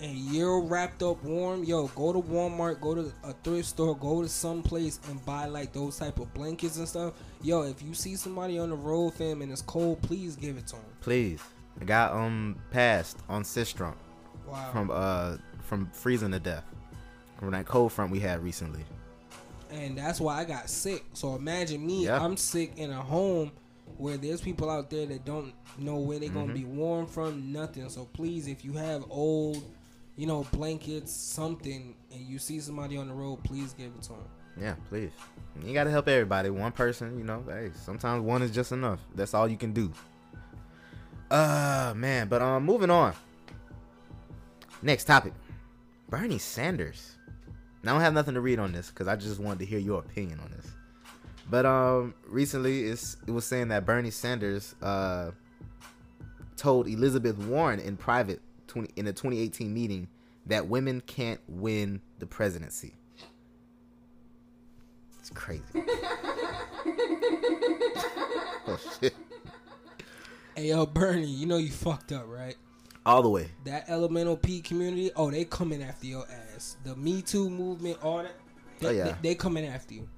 and 0.00 0.18
you're 0.34 0.60
wrapped 0.62 1.00
up 1.04 1.22
warm, 1.22 1.62
yo, 1.62 1.86
go 1.88 2.12
to 2.12 2.20
Walmart, 2.20 2.80
go 2.80 2.96
to 2.96 3.12
a 3.22 3.32
thrift 3.44 3.68
store, 3.68 3.96
go 3.96 4.20
to 4.20 4.28
some 4.28 4.64
place 4.64 4.98
and 5.08 5.24
buy 5.24 5.46
like 5.46 5.72
those 5.72 5.96
type 5.96 6.18
of 6.18 6.34
blankets 6.34 6.76
and 6.78 6.88
stuff. 6.88 7.14
Yo, 7.40 7.62
if 7.62 7.80
you 7.80 7.94
see 7.94 8.16
somebody 8.16 8.58
on 8.58 8.70
the 8.70 8.76
road, 8.76 9.14
fam, 9.14 9.42
and 9.42 9.52
it's 9.52 9.62
cold, 9.62 10.02
please 10.02 10.34
give 10.34 10.56
it 10.56 10.66
to 10.66 10.72
them. 10.74 10.84
Please. 11.00 11.40
I 11.80 11.84
got 11.84 12.12
um 12.12 12.56
passed 12.72 13.18
on 13.28 13.44
Sistrunk 13.44 13.94
Wow. 14.46 14.70
from 14.72 14.90
uh 14.90 15.36
from 15.72 15.86
freezing 15.94 16.30
to 16.32 16.38
death. 16.38 16.64
From 17.38 17.50
that 17.52 17.64
cold 17.64 17.92
front 17.92 18.10
we 18.12 18.20
had 18.20 18.42
recently. 18.44 18.84
and 19.70 19.96
that's 19.96 20.20
why 20.20 20.38
I 20.38 20.44
got 20.44 20.68
sick. 20.68 21.02
So 21.14 21.34
imagine 21.34 21.86
me, 21.86 22.04
Yeah. 22.04 22.22
I'm 22.22 22.36
sick 22.36 22.74
in 22.76 22.90
a 22.90 23.00
home 23.00 23.52
where 23.96 24.18
there's 24.18 24.42
people 24.42 24.68
out 24.68 24.90
there 24.90 25.06
that 25.06 25.24
don't 25.24 25.54
know 25.78 25.96
where 25.96 26.18
they're 26.18 26.28
gonna 26.28 26.52
Mhm. 26.52 26.54
be 26.54 26.64
warm 26.66 27.06
from, 27.06 27.50
nothing. 27.54 27.88
So 27.88 28.04
please, 28.12 28.48
if 28.48 28.66
you 28.66 28.74
have 28.74 29.02
old, 29.08 29.64
you 30.14 30.26
know, 30.26 30.44
blankets, 30.52 31.10
something, 31.10 31.94
and 32.12 32.20
you 32.20 32.38
see 32.38 32.60
somebody 32.60 32.98
on 32.98 33.08
the 33.08 33.14
road, 33.14 33.42
please 33.44 33.72
give 33.72 33.92
it 33.96 34.02
to 34.02 34.08
them. 34.10 34.18
Yeah, 34.60 34.74
please. 34.90 35.10
You 35.64 35.72
gotta 35.72 35.88
help 35.90 36.06
everybody. 36.06 36.50
One 36.50 36.72
person, 36.72 37.16
you 37.16 37.24
know, 37.24 37.42
hey, 37.48 37.70
sometimes 37.74 38.22
one 38.22 38.42
is 38.42 38.50
just 38.50 38.72
enough. 38.72 39.00
That's 39.14 39.32
all 39.32 39.48
you 39.48 39.56
can 39.56 39.72
do. 39.72 39.90
Uh 41.30 41.94
man, 41.96 42.28
but 42.28 42.42
um 42.42 42.62
moving 42.66 42.90
on. 42.90 43.14
Next 44.82 45.04
topic. 45.04 45.32
Bernie 46.12 46.38
Sanders. 46.38 47.16
Now 47.82 47.92
I 47.92 47.94
don't 47.94 48.02
have 48.02 48.12
nothing 48.12 48.34
to 48.34 48.42
read 48.42 48.58
on 48.58 48.70
this 48.70 48.90
because 48.90 49.08
I 49.08 49.16
just 49.16 49.40
wanted 49.40 49.60
to 49.60 49.64
hear 49.64 49.78
your 49.78 50.00
opinion 50.00 50.40
on 50.40 50.50
this. 50.50 50.70
But 51.48 51.64
um 51.64 52.12
recently 52.26 52.84
it's 52.84 53.16
it 53.26 53.30
was 53.30 53.46
saying 53.46 53.68
that 53.68 53.86
Bernie 53.86 54.10
Sanders 54.10 54.74
uh 54.82 55.30
told 56.58 56.86
Elizabeth 56.86 57.38
Warren 57.38 57.80
in 57.80 57.96
private 57.96 58.42
20, 58.66 58.90
in 58.96 59.06
a 59.06 59.12
2018 59.14 59.72
meeting 59.72 60.06
that 60.44 60.68
women 60.68 61.00
can't 61.00 61.40
win 61.48 62.02
the 62.18 62.26
presidency. 62.26 62.92
It's 65.18 65.30
crazy. 65.30 65.62
oh 68.66 68.78
shit. 69.00 69.14
Hey 70.54 70.68
yo, 70.68 70.84
Bernie, 70.84 71.24
you 71.24 71.46
know 71.46 71.56
you 71.56 71.70
fucked 71.70 72.12
up, 72.12 72.26
right? 72.28 72.56
All 73.04 73.22
the 73.22 73.28
way. 73.28 73.48
That 73.64 73.88
elemental 73.88 74.36
P 74.36 74.60
community, 74.60 75.10
oh, 75.16 75.30
they 75.30 75.44
coming 75.44 75.82
after 75.82 76.06
your 76.06 76.24
ass. 76.54 76.76
The 76.84 76.94
Me 76.96 77.20
Too 77.22 77.50
movement, 77.50 77.98
all 78.02 78.18
that. 78.22 78.32
They, 78.78 78.86
Oh, 78.88 78.90
yeah. 78.90 79.04
they, 79.04 79.30
they 79.30 79.34
coming 79.34 79.66
after 79.66 79.94
you. 79.94 80.08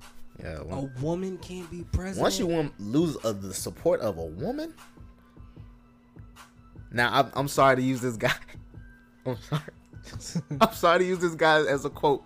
Yeah. 0.43 0.59
A 0.71 0.81
woman 1.01 1.39
can't 1.39 1.71
be 1.71 1.85
president. 1.93 2.23
once 2.23 2.39
you 2.39 2.47
want 2.47 2.79
lose 2.81 3.17
uh, 3.25 3.33
the 3.33 3.55
support 3.55 4.01
of 4.01 4.19
a 4.19 4.25
woman. 4.25 4.75
Now 6.93 7.11
I'm, 7.13 7.31
I'm 7.35 7.49
sorry 7.49 7.77
to 7.77 7.83
use 7.83 8.01
this 8.01 8.17
guy. 8.17 8.33
I'm 9.27 9.37
sorry. 9.49 9.63
I'm 10.61 10.73
sorry 10.75 10.99
to 11.01 11.05
use 11.07 11.19
this 11.21 11.35
guy 11.35 11.61
as 11.65 11.85
a 11.85 11.91
quote, 11.91 12.23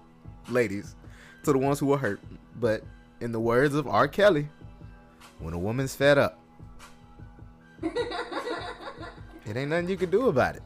ladies, 0.48 0.96
to 1.44 1.52
the 1.52 1.58
ones 1.58 1.78
who 1.78 1.86
were 1.86 1.98
hurt. 1.98 2.20
But 2.56 2.82
in 3.20 3.30
the 3.30 3.40
words 3.40 3.74
of 3.74 3.86
R. 3.86 4.08
Kelly, 4.08 4.48
when 5.38 5.54
a 5.54 5.58
woman's 5.58 5.94
fed 5.94 6.18
up, 6.18 6.40
it 9.48 9.56
ain't 9.56 9.70
nothing 9.70 9.88
you 9.88 9.96
can 9.96 10.10
do 10.10 10.28
about 10.28 10.56
it. 10.56 10.62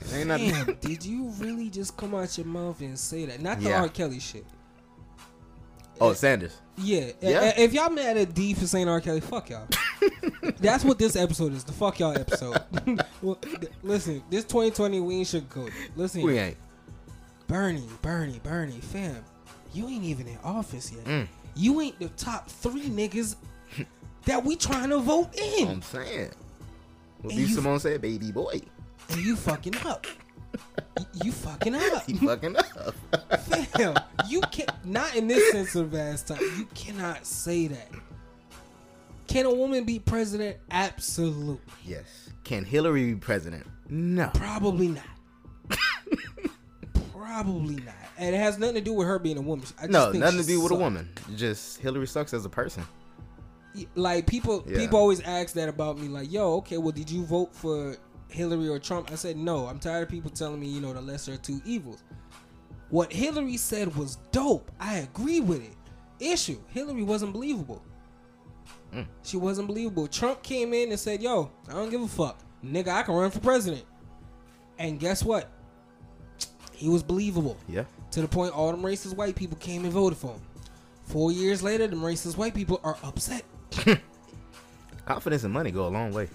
It 0.00 0.14
ain't 0.14 0.28
nothing. 0.28 0.50
Damn, 0.50 0.74
did 0.76 1.04
you 1.04 1.28
really 1.38 1.70
just 1.70 1.96
come 1.96 2.14
out 2.14 2.36
your 2.36 2.46
mouth 2.46 2.80
and 2.80 2.98
say 2.98 3.26
that? 3.26 3.40
Not 3.40 3.60
the 3.60 3.68
Yeah. 3.70 3.82
R. 3.82 3.88
Kelly 3.88 4.18
shit. 4.20 4.44
oh, 6.00 6.12
Sanders. 6.12 6.60
Yeah. 6.76 7.12
Yeah. 7.20 7.52
If 7.56 7.72
y'all 7.72 7.90
mad 7.90 8.16
at 8.16 8.34
D 8.34 8.54
for 8.54 8.66
saying 8.66 8.88
R. 8.88 9.00
Kelly, 9.00 9.20
fuck 9.20 9.50
y'all. 9.50 9.68
That's 10.60 10.84
what 10.84 10.98
this 10.98 11.14
episode 11.16 11.52
is. 11.52 11.64
The 11.64 11.72
fuck 11.72 12.00
y'all 12.00 12.16
episode. 12.18 12.58
well, 13.22 13.36
th- 13.36 13.70
listen, 13.82 14.22
this 14.30 14.44
2020 14.44 15.00
we 15.00 15.16
ain't 15.16 15.26
sugarcoat. 15.28 15.70
Listen, 15.96 16.22
We 16.22 16.38
ain't. 16.38 16.56
Bernie, 17.46 17.86
Bernie, 18.02 18.40
Bernie, 18.42 18.80
fam, 18.80 19.22
you 19.72 19.86
ain't 19.88 20.02
even 20.04 20.26
in 20.26 20.38
office 20.42 20.90
yet. 20.92 21.04
Mm. 21.04 21.28
You 21.54 21.80
ain't 21.80 21.98
the 22.00 22.08
top 22.10 22.48
three 22.48 22.88
niggas 22.88 23.36
that 24.24 24.42
we 24.44 24.56
trying 24.56 24.90
to 24.90 24.98
vote 24.98 25.38
in, 25.38 25.68
I'm 25.68 25.82
saying. 25.82 26.30
What 27.24 27.32
And 27.32 27.42
B. 27.42 27.48
you- 27.48 27.54
Simone 27.54 27.80
said, 27.80 28.00
baby 28.02 28.30
boy. 28.30 28.60
and 29.08 29.20
you 29.24 29.34
fucking 29.34 29.76
up. 29.86 30.06
You 31.22 31.32
fucking 31.32 31.74
up. 31.74 32.04
You 32.08 32.18
fucking 32.18 32.54
up. 32.56 32.94
Fam, 33.68 33.94
you 34.28 34.40
can't 34.52 34.70
not 34.84 35.16
in 35.16 35.26
this 35.26 35.50
sensitive 35.52 35.94
ass 35.94 36.22
time. 36.22 36.38
You 36.58 36.66
cannot 36.74 37.26
say 37.26 37.66
that. 37.68 37.88
Can 39.26 39.46
a 39.46 39.54
woman 39.54 39.84
be 39.84 39.98
president? 39.98 40.58
Absolutely. 40.70 41.58
yes. 41.84 42.28
Can 42.44 42.64
Hillary 42.64 43.14
be 43.14 43.18
president? 43.18 43.66
No. 43.88 44.30
Probably 44.34 44.88
not. 44.88 45.78
Probably 47.12 47.76
not. 47.76 47.94
And 48.18 48.34
it 48.34 48.38
has 48.38 48.58
nothing 48.58 48.76
to 48.76 48.80
do 48.80 48.92
with 48.92 49.06
her 49.08 49.18
being 49.18 49.38
a 49.38 49.42
woman. 49.42 49.66
I 49.78 49.86
just 49.88 49.90
No, 49.90 50.12
nothing 50.12 50.40
to 50.40 50.46
do 50.46 50.60
with 50.60 50.72
a 50.72 50.76
woman. 50.76 51.08
Just 51.36 51.80
Hillary 51.80 52.06
sucks 52.06 52.32
as 52.34 52.44
a 52.44 52.48
person. 52.50 52.84
Like 53.94 54.26
people, 54.26 54.64
Yeah. 54.66 54.78
people 54.78 54.98
always 54.98 55.20
ask 55.20 55.54
that 55.54 55.68
about 55.68 55.98
me. 55.98 56.08
Like, 56.08 56.30
yo, 56.30 56.54
okay, 56.58 56.78
well, 56.78 56.92
did 56.92 57.10
you 57.10 57.24
vote 57.24 57.54
for 57.54 57.96
Hillary 58.28 58.68
or 58.68 58.78
Trump? 58.78 59.10
I 59.10 59.16
said 59.16 59.36
no. 59.36 59.66
I'm 59.66 59.78
tired 59.78 60.04
of 60.04 60.08
people 60.08 60.30
telling 60.30 60.60
me, 60.60 60.68
you 60.68 60.80
know, 60.80 60.92
the 60.92 61.00
lesser 61.00 61.32
of 61.32 61.42
two 61.42 61.60
evils. 61.64 62.02
What 62.90 63.12
Hillary 63.12 63.56
said 63.56 63.96
was 63.96 64.16
dope. 64.30 64.70
I 64.78 64.98
agree 64.98 65.40
with 65.40 65.64
it. 65.64 65.74
Issue: 66.20 66.58
Hillary 66.68 67.02
wasn't 67.02 67.32
believable. 67.32 67.82
Mm. 68.92 69.06
She 69.24 69.36
wasn't 69.36 69.66
believable. 69.66 70.06
Trump 70.06 70.42
came 70.44 70.72
in 70.72 70.90
and 70.90 71.00
said, 71.00 71.20
"Yo, 71.20 71.50
I 71.68 71.72
don't 71.72 71.90
give 71.90 72.02
a 72.02 72.06
fuck, 72.06 72.38
nigga. 72.64 72.88
I 72.88 73.02
can 73.02 73.14
run 73.14 73.30
for 73.32 73.40
president." 73.40 73.84
And 74.78 75.00
guess 75.00 75.24
what? 75.24 75.50
He 76.72 76.88
was 76.88 77.02
believable. 77.02 77.56
Yeah. 77.68 77.84
To 78.12 78.20
the 78.20 78.28
point 78.28 78.52
all 78.52 78.70
them 78.70 78.82
racist 78.82 79.16
white 79.16 79.34
people 79.34 79.56
came 79.58 79.82
and 79.84 79.92
voted 79.92 80.18
for 80.18 80.28
him. 80.32 80.42
Four 81.04 81.32
years 81.32 81.62
later, 81.62 81.86
them 81.88 82.00
racist 82.00 82.36
white 82.36 82.54
people 82.54 82.80
are 82.84 82.96
upset. 83.02 83.44
Confidence 85.06 85.44
and 85.44 85.52
money 85.52 85.70
go 85.70 85.86
a 85.86 85.88
long 85.88 86.12
way. 86.12 86.28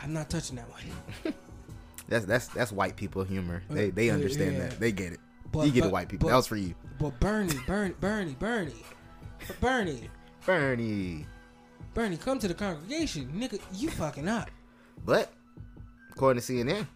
I'm 0.00 0.12
not 0.12 0.28
touching 0.30 0.56
that 0.56 0.68
one. 0.70 1.34
That's 2.08 2.26
that's 2.26 2.48
that's 2.48 2.70
white 2.70 2.96
people 2.96 3.24
humor. 3.24 3.62
They 3.70 3.88
they 3.88 4.10
Uh, 4.10 4.14
understand 4.14 4.52
yeah. 4.56 4.68
that. 4.68 4.78
They 4.78 4.92
get 4.92 5.14
it. 5.14 5.20
But- 5.50 5.64
you 5.66 5.72
get 5.72 5.78
it, 5.78 5.82
but- 5.84 5.92
white 5.92 6.08
people. 6.10 6.26
but- 6.26 6.32
that 6.32 6.36
was 6.36 6.46
for 6.46 6.56
you. 6.56 6.74
But 6.98 7.18
Bernie, 7.18 7.58
Bernie, 7.66 7.94
Bernie, 7.98 8.36
Bernie, 8.38 8.74
Bernie, 9.60 10.10
Bernie. 10.44 11.26
Bernie, 11.94 12.16
come 12.18 12.38
to 12.40 12.48
the 12.48 12.52
congregation, 12.54 13.32
nigga. 13.34 13.58
You 13.72 13.88
fucking 13.90 14.28
up. 14.28 14.50
But 15.06 15.32
according 16.12 16.42
to 16.42 16.52
CNN, 16.52 16.86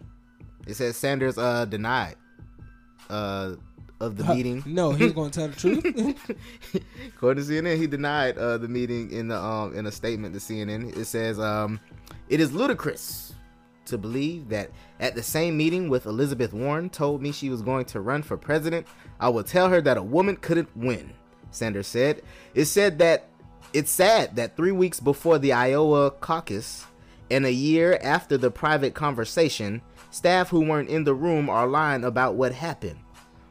it 0.67 0.75
says 0.75 0.95
Sanders 0.95 1.39
uh 1.39 1.65
denied 1.65 2.15
uh, 3.09 3.55
of 3.99 4.17
the 4.17 4.23
meeting. 4.33 4.63
no, 4.65 4.91
he's 4.91 5.11
gonna 5.13 5.29
tell 5.29 5.47
the 5.47 5.55
truth. 5.55 6.83
According 7.07 7.43
to 7.43 7.51
CNN, 7.51 7.77
he 7.77 7.87
denied 7.87 8.37
uh, 8.37 8.57
the 8.57 8.67
meeting 8.67 9.11
in 9.11 9.27
the 9.27 9.37
um, 9.37 9.75
in 9.75 9.85
a 9.85 9.91
statement 9.91 10.33
to 10.33 10.39
CNN. 10.39 10.95
It 10.97 11.05
says, 11.05 11.39
um, 11.39 11.79
"It 12.29 12.39
is 12.39 12.51
ludicrous 12.51 13.33
to 13.85 13.97
believe 13.97 14.49
that 14.49 14.69
at 14.99 15.15
the 15.15 15.23
same 15.23 15.57
meeting 15.57 15.89
with 15.89 16.05
Elizabeth 16.05 16.53
Warren 16.53 16.89
told 16.89 17.21
me 17.21 17.31
she 17.31 17.49
was 17.49 17.61
going 17.61 17.85
to 17.85 18.01
run 18.01 18.21
for 18.21 18.37
president, 18.37 18.85
I 19.19 19.29
would 19.29 19.47
tell 19.47 19.69
her 19.69 19.81
that 19.81 19.97
a 19.97 20.03
woman 20.03 20.37
couldn't 20.37 20.75
win." 20.75 21.13
Sanders 21.51 21.87
said. 21.87 22.21
It 22.53 22.65
said 22.65 22.99
that 22.99 23.29
it's 23.73 23.91
sad 23.91 24.35
that 24.35 24.55
three 24.55 24.71
weeks 24.71 24.99
before 24.99 25.39
the 25.39 25.53
Iowa 25.53 26.11
caucus 26.11 26.85
and 27.31 27.45
a 27.45 27.51
year 27.51 27.99
after 28.01 28.37
the 28.37 28.51
private 28.51 28.93
conversation, 28.93 29.81
staff 30.11 30.49
who 30.49 30.61
weren't 30.61 30.89
in 30.89 31.03
the 31.03 31.13
room 31.13 31.49
are 31.49 31.67
lying 31.67 32.03
about 32.03 32.35
what 32.35 32.53
happened. 32.53 32.99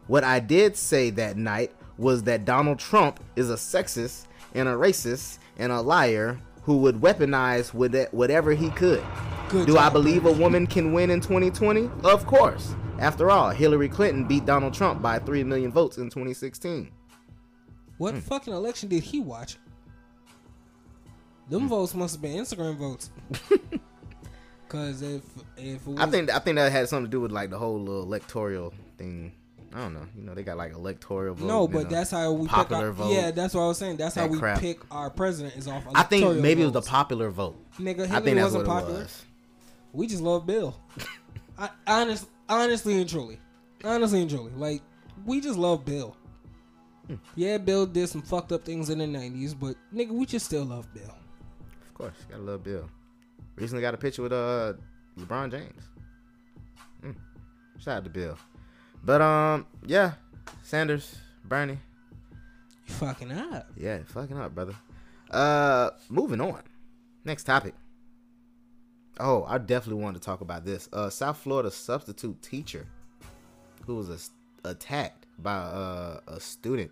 What 0.08 0.24
I 0.24 0.40
did 0.40 0.76
say 0.76 1.10
that 1.10 1.36
night 1.36 1.70
was 1.96 2.24
that 2.24 2.44
Donald 2.44 2.78
Trump 2.78 3.20
is 3.36 3.50
a 3.50 3.54
sexist 3.54 4.26
and 4.54 4.68
a 4.68 4.72
racist 4.72 5.38
and 5.58 5.70
a 5.70 5.80
liar 5.80 6.38
who 6.62 6.78
would 6.78 6.96
weaponize 6.96 7.72
with 7.72 7.94
it- 7.94 8.12
whatever 8.12 8.52
he 8.52 8.70
could. 8.70 9.02
Good 9.48 9.66
Do 9.66 9.76
I 9.78 9.84
job, 9.84 9.92
believe 9.94 10.26
a 10.26 10.32
woman 10.32 10.66
can 10.66 10.92
win 10.92 11.10
in 11.10 11.20
2020? 11.20 11.88
Of 12.04 12.26
course. 12.26 12.74
After 12.98 13.30
all, 13.30 13.50
Hillary 13.50 13.88
Clinton 13.88 14.24
beat 14.26 14.44
Donald 14.44 14.74
Trump 14.74 15.00
by 15.00 15.18
3 15.18 15.44
million 15.44 15.70
votes 15.72 15.96
in 15.98 16.10
2016. 16.10 16.90
What 17.96 18.14
Hmm. 18.14 18.20
fucking 18.20 18.52
election 18.52 18.88
did 18.88 19.02
he 19.04 19.20
watch? 19.20 19.56
Them 21.48 21.68
votes 21.68 21.94
must 21.94 22.16
have 22.16 22.22
been 22.22 22.36
Instagram 22.36 22.76
votes. 22.76 23.10
Cause 24.68 25.00
if 25.00 25.22
if 25.56 25.80
it 25.80 25.86
was, 25.86 25.98
I 25.98 26.06
think 26.10 26.30
I 26.30 26.38
think 26.40 26.56
that 26.56 26.70
had 26.70 26.88
something 26.90 27.06
to 27.06 27.10
do 27.10 27.22
with 27.22 27.32
like 27.32 27.48
the 27.48 27.56
whole 27.58 27.80
little 27.80 28.02
electoral 28.02 28.74
thing. 28.98 29.32
I 29.74 29.80
don't 29.80 29.94
know. 29.94 30.06
You 30.16 30.22
know, 30.22 30.34
they 30.34 30.42
got 30.42 30.56
like 30.56 30.72
electoral 30.72 31.34
vote. 31.34 31.46
no, 31.46 31.68
but 31.68 31.86
a 31.86 31.88
that's 31.88 32.10
how 32.10 32.32
we 32.32 32.48
popular 32.48 32.80
pick 32.80 32.86
our, 32.86 32.92
vote. 32.92 33.12
Yeah, 33.12 33.30
that's 33.30 33.54
what 33.54 33.62
I 33.62 33.66
was 33.68 33.78
saying. 33.78 33.98
That's 33.98 34.14
how 34.14 34.26
we 34.26 34.38
crap. 34.38 34.60
pick 34.60 34.80
our 34.90 35.10
president 35.10 35.56
is 35.56 35.68
off. 35.68 35.84
Electoral. 35.84 35.96
I 35.96 36.02
think 36.04 36.40
maybe 36.40 36.62
it 36.62 36.64
was 36.64 36.72
the 36.72 36.82
popular 36.82 37.30
vote. 37.30 37.62
Nigga, 37.78 38.10
I 38.10 38.20
think 38.20 38.38
wasn't 38.38 38.66
popular. 38.66 39.00
was. 39.00 39.24
We 39.92 40.06
just 40.06 40.22
love 40.22 40.46
Bill. 40.46 40.78
I, 41.58 41.70
honest, 41.86 42.28
honestly 42.48 43.00
and 43.00 43.08
truly, 43.08 43.38
honestly 43.84 44.22
and 44.22 44.30
truly, 44.30 44.52
like 44.52 44.80
we 45.26 45.40
just 45.40 45.58
love 45.58 45.84
Bill. 45.84 46.16
Hmm. 47.06 47.16
Yeah, 47.34 47.58
Bill 47.58 47.84
did 47.84 48.08
some 48.08 48.22
fucked 48.22 48.52
up 48.52 48.64
things 48.64 48.90
in 48.90 48.98
the 48.98 49.06
'90s, 49.06 49.58
but 49.58 49.76
nigga, 49.94 50.10
we 50.10 50.24
just 50.24 50.46
still 50.46 50.64
love 50.64 50.92
Bill. 50.94 51.14
Of 51.82 51.94
course, 51.94 52.14
gotta 52.30 52.42
love 52.42 52.64
Bill. 52.64 52.88
Recently 53.56 53.82
got 53.82 53.94
a 53.94 53.98
picture 53.98 54.22
with 54.22 54.32
uh 54.32 54.74
LeBron 55.18 55.50
James. 55.50 55.82
Mm. 57.02 57.16
Shout 57.78 57.98
out 57.98 58.04
to 58.04 58.10
Bill. 58.10 58.38
But 59.04 59.20
um, 59.22 59.66
yeah, 59.86 60.12
Sanders, 60.62 61.16
Bernie, 61.44 61.78
You 62.86 62.94
fucking 62.94 63.32
up. 63.32 63.68
yeah, 63.76 63.98
fucking 64.06 64.38
up, 64.38 64.54
brother. 64.54 64.74
Uh, 65.30 65.90
moving 66.08 66.40
on. 66.40 66.60
Next 67.24 67.44
topic. 67.44 67.74
Oh, 69.20 69.44
I 69.48 69.58
definitely 69.58 70.02
wanted 70.02 70.20
to 70.22 70.24
talk 70.26 70.40
about 70.40 70.64
this. 70.64 70.88
Uh, 70.92 71.10
South 71.10 71.38
Florida 71.38 71.70
substitute 71.70 72.40
teacher 72.42 72.86
who 73.86 73.96
was 73.96 74.08
as- 74.10 74.30
attacked 74.64 75.26
by 75.38 75.54
uh, 75.56 76.20
a 76.28 76.40
student. 76.40 76.90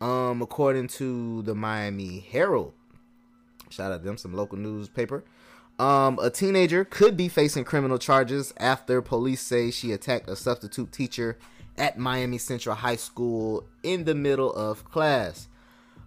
Um, 0.00 0.40
according 0.42 0.88
to 0.88 1.42
the 1.42 1.54
Miami 1.54 2.20
Herald, 2.20 2.72
shout 3.68 3.92
out 3.92 3.98
to 3.98 4.04
them, 4.04 4.16
some 4.16 4.32
local 4.34 4.58
newspaper. 4.58 5.24
Um, 5.80 6.18
a 6.20 6.28
teenager 6.28 6.84
could 6.84 7.16
be 7.16 7.30
facing 7.30 7.64
criminal 7.64 7.96
charges 7.96 8.52
after 8.58 9.00
police 9.00 9.40
say 9.40 9.70
she 9.70 9.92
attacked 9.92 10.28
a 10.28 10.36
substitute 10.36 10.92
teacher 10.92 11.38
at 11.78 11.98
Miami 11.98 12.36
Central 12.36 12.74
High 12.74 12.96
School 12.96 13.64
in 13.82 14.04
the 14.04 14.14
middle 14.14 14.52
of 14.52 14.84
class. 14.84 15.48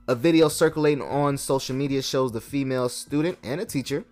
A 0.07 0.13
video 0.13 0.47
circulating 0.47 1.01
on 1.01 1.39
social 1.39 1.75
media 1.75 2.03
shows 2.03 2.31
the 2.31 2.39
female 2.39 2.87
student 2.87 3.39
and 3.41 3.59
a 3.59 3.65
teacher 3.65 4.05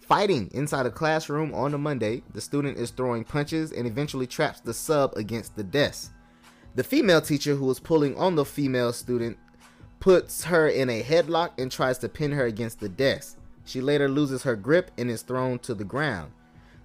fighting 0.00 0.48
inside 0.54 0.86
a 0.86 0.90
classroom 0.90 1.52
on 1.52 1.74
a 1.74 1.78
Monday. 1.78 2.22
The 2.32 2.40
student 2.40 2.78
is 2.78 2.90
throwing 2.90 3.22
punches 3.22 3.72
and 3.72 3.86
eventually 3.86 4.26
traps 4.26 4.60
the 4.60 4.72
sub 4.72 5.14
against 5.14 5.56
the 5.56 5.64
desk. 5.64 6.10
The 6.74 6.84
female 6.84 7.20
teacher 7.20 7.54
who 7.54 7.66
was 7.66 7.80
pulling 7.80 8.16
on 8.16 8.34
the 8.34 8.46
female 8.46 8.94
student 8.94 9.36
puts 10.00 10.44
her 10.44 10.68
in 10.68 10.88
a 10.88 11.02
headlock 11.02 11.50
and 11.58 11.70
tries 11.70 11.98
to 11.98 12.08
pin 12.08 12.32
her 12.32 12.46
against 12.46 12.80
the 12.80 12.88
desk. 12.88 13.36
She 13.66 13.80
later 13.80 14.08
loses 14.08 14.44
her 14.44 14.56
grip 14.56 14.92
and 14.96 15.10
is 15.10 15.22
thrown 15.22 15.58
to 15.60 15.74
the 15.74 15.84
ground. 15.84 16.32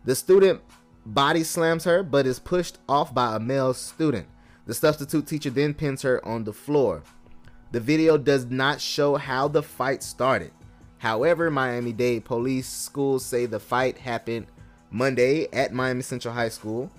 The 0.04 0.16
student 0.16 0.62
body 1.06 1.44
slams 1.44 1.84
her 1.86 2.04
but 2.04 2.26
is 2.26 2.40
pushed 2.40 2.80
off 2.90 3.14
by 3.14 3.36
a 3.36 3.40
male 3.40 3.74
student. 3.74 4.28
The 4.66 4.74
substitute 4.74 5.28
teacher 5.28 5.52
then 5.52 5.74
pins 5.74 6.02
her 6.02 6.26
on 6.26 6.44
the 6.44 6.54
floor. 6.54 7.04
The 7.72 7.80
video 7.80 8.18
does 8.18 8.46
not 8.46 8.82
show 8.82 9.16
how 9.16 9.48
the 9.48 9.64
fight 9.64 10.04
started. 10.04 10.52
However, 10.98 11.50
Miami 11.50 11.94
Dade 11.94 12.26
police 12.26 12.68
schools 12.68 13.24
say 13.24 13.46
the 13.46 13.60
fight 13.60 13.98
happened 13.98 14.48
Monday 14.90 15.48
at 15.54 15.74
Miami 15.74 16.02
Central 16.02 16.34
High 16.34 16.50
School 16.50 16.92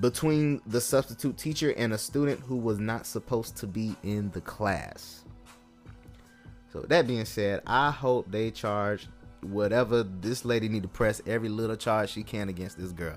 between 0.00 0.60
the 0.66 0.80
substitute 0.80 1.36
teacher 1.36 1.72
and 1.76 1.92
a 1.92 1.98
student 1.98 2.40
who 2.40 2.56
was 2.56 2.78
not 2.78 3.06
supposed 3.06 3.56
to 3.56 3.66
be 3.66 3.96
in 4.02 4.30
the 4.30 4.40
class. 4.40 5.24
So 6.72 6.80
that 6.82 7.06
being 7.06 7.24
said, 7.24 7.62
I 7.66 7.90
hope 7.90 8.30
they 8.30 8.50
charge 8.50 9.08
whatever 9.50 10.02
this 10.02 10.44
lady 10.44 10.68
need 10.68 10.82
to 10.82 10.88
press 10.88 11.22
every 11.26 11.48
little 11.48 11.76
charge 11.76 12.10
she 12.10 12.22
can 12.22 12.48
against 12.48 12.78
this 12.78 12.92
girl. 12.92 13.16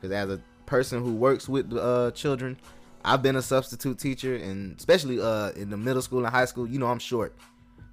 Because 0.00 0.12
as 0.12 0.30
a 0.30 0.40
person 0.66 1.02
who 1.02 1.12
works 1.12 1.48
with 1.48 1.72
uh, 1.72 2.10
children, 2.12 2.58
I've 3.04 3.22
been 3.22 3.36
a 3.36 3.42
substitute 3.42 3.98
teacher, 3.98 4.36
and 4.36 4.76
especially 4.78 5.20
uh, 5.20 5.50
in 5.50 5.70
the 5.70 5.76
middle 5.76 6.02
school 6.02 6.24
and 6.24 6.28
high 6.28 6.44
school, 6.44 6.68
you 6.68 6.78
know 6.78 6.86
I'm 6.86 6.98
short, 6.98 7.34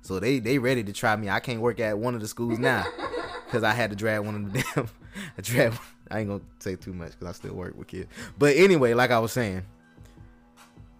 so 0.01 0.19
they 0.19 0.39
they 0.39 0.59
ready 0.59 0.83
to 0.83 0.93
try 0.93 1.15
me. 1.15 1.29
I 1.29 1.39
can't 1.39 1.61
work 1.61 1.79
at 1.79 1.97
one 1.97 2.15
of 2.15 2.21
the 2.21 2.27
schools 2.27 2.59
now 2.59 2.85
because 3.45 3.63
I 3.63 3.73
had 3.73 3.89
to 3.89 3.95
drag 3.95 4.21
one 4.21 4.35
of 4.35 4.53
the 4.53 4.65
damn. 4.75 4.89
I 5.37 5.41
drag. 5.41 5.73
I 6.11 6.19
ain't 6.19 6.29
gonna 6.29 6.41
say 6.59 6.75
too 6.75 6.93
much 6.93 7.11
because 7.11 7.27
I 7.27 7.31
still 7.33 7.53
work 7.53 7.77
with 7.77 7.87
kids. 7.87 8.07
But 8.37 8.55
anyway, 8.55 8.93
like 8.93 9.11
I 9.11 9.19
was 9.19 9.31
saying, 9.31 9.63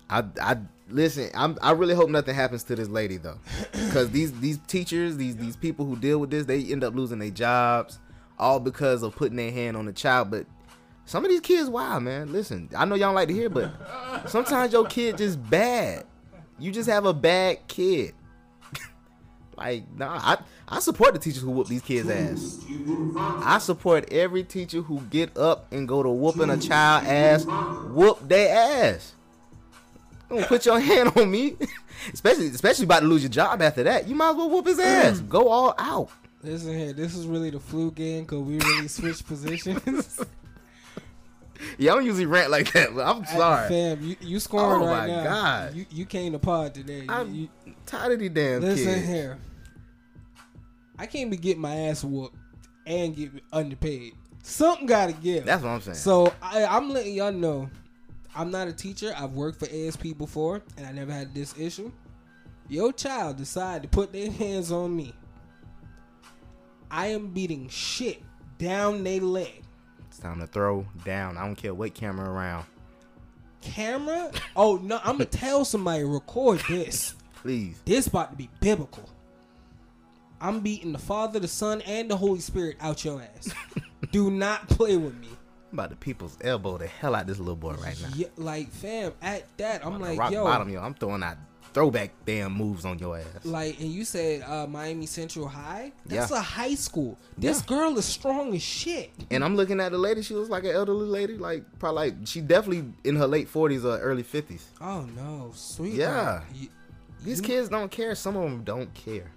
I 0.09 0.23
I 0.41 0.57
listen. 0.89 1.29
I'm 1.33 1.57
I 1.61 1.71
really 1.71 1.95
hope 1.95 2.09
nothing 2.09 2.35
happens 2.35 2.63
to 2.63 2.75
this 2.75 2.89
lady 2.89 3.17
though, 3.17 3.39
because 3.71 4.09
these 4.11 4.31
these 4.39 4.57
teachers, 4.67 5.17
these 5.17 5.35
these 5.35 5.55
people 5.55 5.85
who 5.85 5.95
deal 5.95 6.19
with 6.19 6.29
this, 6.29 6.45
they 6.45 6.63
end 6.65 6.83
up 6.83 6.95
losing 6.95 7.19
their 7.19 7.29
jobs 7.29 7.99
all 8.37 8.59
because 8.59 9.03
of 9.03 9.15
putting 9.15 9.35
their 9.35 9.51
hand 9.51 9.75
on 9.75 9.85
the 9.85 9.93
child. 9.93 10.31
But 10.31 10.45
some 11.05 11.23
of 11.25 11.29
these 11.29 11.41
kids, 11.41 11.69
wow, 11.69 11.99
man. 11.99 12.31
Listen, 12.31 12.69
I 12.75 12.85
know 12.85 12.95
y'all 12.95 13.13
like 13.13 13.27
to 13.27 13.33
hear, 13.33 13.49
but 13.49 13.71
sometimes 14.27 14.73
your 14.73 14.85
kid 14.85 15.17
just 15.17 15.47
bad. 15.49 16.05
You 16.57 16.71
just 16.71 16.89
have 16.89 17.05
a 17.05 17.13
bad 17.13 17.67
kid. 17.67 18.13
like, 19.57 19.83
nah, 19.95 20.19
I 20.21 20.37
I 20.67 20.79
support 20.79 21.13
the 21.13 21.19
teachers 21.19 21.41
who 21.41 21.51
whoop 21.51 21.67
these 21.67 21.81
kids' 21.81 22.09
ass. 22.09 22.63
I 23.17 23.57
support 23.59 24.11
every 24.11 24.43
teacher 24.43 24.81
who 24.81 25.01
get 25.09 25.37
up 25.37 25.71
and 25.71 25.87
go 25.87 26.03
to 26.03 26.09
whooping 26.09 26.49
a 26.49 26.57
child 26.57 27.05
ass, 27.05 27.45
whoop 27.45 28.27
their 28.27 28.55
ass. 28.93 29.15
Don't 30.29 30.45
put 30.47 30.65
your 30.65 30.79
hand 30.79 31.11
on 31.15 31.29
me, 31.31 31.55
especially 32.13 32.47
especially 32.47 32.85
about 32.85 32.99
to 33.01 33.05
lose 33.07 33.23
your 33.23 33.29
job 33.31 33.61
after 33.61 33.83
that. 33.83 34.07
You 34.07 34.15
might 34.15 34.29
as 34.31 34.35
well 34.35 34.49
whoop 34.49 34.67
his 34.67 34.79
ass. 34.79 35.19
Mm. 35.21 35.29
Go 35.29 35.47
all 35.49 35.73
out. 35.77 36.09
Listen 36.43 36.77
here, 36.77 36.93
this 36.93 37.15
is 37.15 37.25
really 37.25 37.49
the 37.49 37.59
flu 37.59 37.91
game 37.91 38.23
because 38.23 38.39
we 38.39 38.57
really 38.59 38.87
switched 38.87 39.25
positions. 39.27 40.19
Yeah, 41.77 41.91
I 41.91 41.95
don't 41.95 42.05
usually 42.05 42.25
rant 42.25 42.51
like 42.51 42.71
that, 42.71 42.95
but 42.95 43.05
I'm 43.05 43.25
sorry. 43.25 43.67
fam. 43.67 44.01
You 44.01 44.15
you 44.21 44.39
scoring 44.39 44.81
Oh 44.81 44.85
right 44.85 45.07
my 45.09 45.13
now. 45.15 45.23
God. 45.25 45.75
you 45.75 45.85
you 45.91 46.05
came 46.05 46.31
to 46.31 46.39
pod 46.39 46.73
today. 46.73 47.01
You- 47.01 47.05
I'm 47.09 47.33
you, 47.33 47.49
tired 47.85 48.13
of 48.13 48.19
these 48.19 48.29
damn 48.29 48.61
listen 48.61 48.85
kids. 48.93 49.05
here. 49.07 49.37
I 50.97 51.05
can't 51.05 51.29
be 51.29 51.35
getting 51.35 51.61
my 51.61 51.75
ass 51.75 52.01
whooped 52.01 52.33
and 52.85 53.13
get 53.13 53.31
underpaid. 53.51 54.13
Something 54.41 54.85
gotta 54.87 55.11
give. 55.11 55.43
That's 55.45 55.61
what 55.61 55.69
I'm 55.71 55.81
saying. 55.81 55.95
So 55.97 56.33
I, 56.41 56.63
I'm 56.65 56.91
letting 56.91 57.13
y'all 57.13 57.33
know, 57.33 57.69
I'm 58.39 58.51
not 58.51 58.69
a 58.69 58.73
teacher. 58.73 59.13
I've 59.17 59.33
worked 59.33 59.59
for 59.59 59.67
ASP 59.69 60.17
before, 60.17 60.61
and 60.77 60.87
I 60.87 60.93
never 60.93 61.11
had 61.11 61.35
this 61.35 61.53
issue. 61.59 61.91
Your 62.69 62.93
child 62.93 63.35
decide 63.35 63.83
to 63.83 63.89
put 63.89 64.13
their 64.13 64.31
hands 64.31 64.71
on 64.71 64.95
me. 64.95 65.13
I 66.89 67.07
am 67.07 67.27
beating 67.27 67.67
shit 67.67 68.23
down 68.57 69.03
their 69.03 69.19
leg. 69.19 69.63
It's 70.07 70.19
time 70.19 70.39
to 70.39 70.47
throw 70.47 70.87
down. 71.03 71.37
I 71.37 71.45
don't 71.45 71.57
care 71.57 71.73
what 71.73 71.93
camera 71.93 72.29
around. 72.29 72.65
Camera? 73.59 74.31
Oh 74.55 74.77
no! 74.77 75.01
I'm 75.03 75.17
gonna 75.17 75.25
tell 75.25 75.65
somebody 75.65 76.05
record 76.05 76.61
this. 76.69 77.15
Please. 77.41 77.81
This 77.83 78.07
about 78.07 78.31
to 78.31 78.37
be 78.37 78.49
biblical. 78.61 79.09
I'm 80.39 80.61
beating 80.61 80.93
the 80.93 80.97
Father, 80.97 81.41
the 81.41 81.49
Son, 81.49 81.81
and 81.81 82.09
the 82.09 82.15
Holy 82.15 82.39
Spirit 82.39 82.77
out 82.79 83.03
your 83.03 83.21
ass. 83.21 83.53
Do 84.13 84.31
not 84.31 84.69
play 84.69 84.95
with 84.95 85.19
me. 85.19 85.27
I'm 85.71 85.77
about 85.77 85.89
to 85.91 85.95
people's 85.95 86.37
elbow 86.41 86.77
the 86.77 86.87
hell 86.87 87.13
out 87.15 87.27
this 87.27 87.37
little 87.39 87.55
boy 87.55 87.73
right 87.75 87.95
now. 88.01 88.09
Yeah, 88.15 88.27
like 88.37 88.71
fam, 88.71 89.13
at 89.21 89.45
that, 89.57 89.85
I'm 89.85 89.93
to 89.93 89.99
like, 89.99 90.17
rock 90.19 90.31
yo, 90.31 90.43
bottom, 90.43 90.69
yo. 90.69 90.81
I'm 90.81 90.93
throwing 90.95 91.21
out 91.23 91.37
throwback 91.73 92.09
damn 92.25 92.51
moves 92.53 92.83
on 92.85 92.97
your 92.97 93.19
ass. 93.19 93.25
Like, 93.43 93.79
and 93.79 93.91
you 93.91 94.03
said 94.03 94.41
uh, 94.41 94.65
Miami 94.65 95.05
Central 95.05 95.47
High. 95.47 95.91
That's 96.07 96.31
Yeah. 96.31 96.39
a 96.39 96.41
high 96.41 96.73
school. 96.73 97.15
This 97.37 97.59
Yeah. 97.59 97.67
girl 97.67 97.97
is 97.99 98.05
strong 98.05 98.55
as 98.55 98.63
shit. 98.63 99.11
And 99.29 99.43
I'm 99.43 99.55
looking 99.55 99.79
at 99.79 99.91
the 99.91 99.99
lady. 99.99 100.23
She 100.23 100.33
looks 100.33 100.49
like 100.49 100.63
an 100.63 100.71
elderly 100.71 101.05
lady, 101.05 101.37
like 101.37 101.63
probably 101.77 102.09
like 102.09 102.15
she 102.25 102.41
definitely 102.41 102.91
in 103.03 103.15
her 103.17 103.27
late 103.27 103.47
40s 103.47 103.85
or 103.85 103.99
early 103.99 104.23
50s. 104.23 104.63
Oh 104.81 105.01
no, 105.15 105.51
sweetheart. 105.53 106.43
Yeah. 106.51 106.59
You- 106.59 106.69
These 107.23 107.37
you- 107.41 107.43
kids 107.45 107.69
don't 107.69 107.91
care. 107.91 108.15
Some 108.15 108.35
of 108.35 108.43
them 108.43 108.63
don't 108.63 108.91
care. 108.95 109.29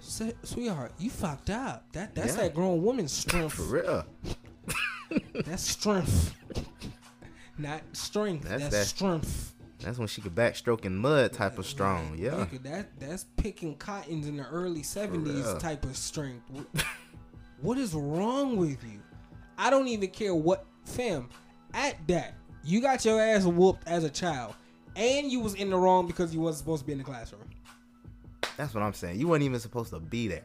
Sweetheart, 0.00 0.92
you 0.98 1.10
fucked 1.10 1.50
up. 1.50 1.84
That 1.92 2.16
that's 2.16 2.34
Yeah. 2.34 2.42
that 2.42 2.54
grown 2.54 2.82
woman's 2.82 3.12
strength. 3.12 3.52
For 3.54 3.62
real. 3.62 4.04
That's 5.44 5.62
strength. 5.62 6.34
Not 7.58 7.82
strength. 7.92 8.48
That's 8.48 8.62
That's, 8.64 8.74
that- 8.76 8.86
strength. 8.86 9.54
That's 9.80 9.96
when 9.98 10.08
she 10.08 10.20
could 10.20 10.34
backstroke 10.34 10.84
in 10.84 10.94
mud 10.94 11.32
type 11.32 11.58
of 11.58 11.64
strong. 11.64 12.14
Yeah. 12.18 12.32
Nigga, 12.32 12.62
that 12.64 13.00
that's 13.00 13.24
picking 13.38 13.76
cottons 13.76 14.28
in 14.28 14.36
the 14.36 14.46
early 14.46 14.82
seventies 14.82 15.46
type 15.54 15.84
of 15.84 15.96
strength. 15.96 16.42
What- 16.50 16.84
what 17.62 17.78
is 17.78 17.94
wrong 17.94 18.56
with 18.58 18.82
you? 18.84 19.00
I 19.56 19.70
don't 19.70 19.88
even 19.88 20.10
care 20.10 20.34
what 20.34 20.66
fam. 20.84 21.30
At 21.72 21.96
that, 22.08 22.34
you 22.62 22.82
got 22.82 23.04
your 23.06 23.20
ass 23.20 23.44
whooped 23.44 23.86
as 23.88 24.04
a 24.04 24.10
child, 24.10 24.54
and 24.96 25.30
you 25.32 25.40
was 25.40 25.54
in 25.54 25.70
the 25.70 25.76
wrong 25.78 26.06
because 26.06 26.34
you 26.34 26.40
wasn't 26.40 26.58
supposed 26.58 26.80
to 26.82 26.86
be 26.86 26.92
in 26.92 26.98
the 26.98 27.04
classroom. 27.04 27.48
That's 28.58 28.74
what 28.74 28.82
I'm 28.82 28.92
saying. 28.92 29.18
You 29.18 29.28
weren't 29.28 29.44
even 29.44 29.60
supposed 29.60 29.90
to 29.90 30.00
be 30.00 30.28
there. 30.28 30.42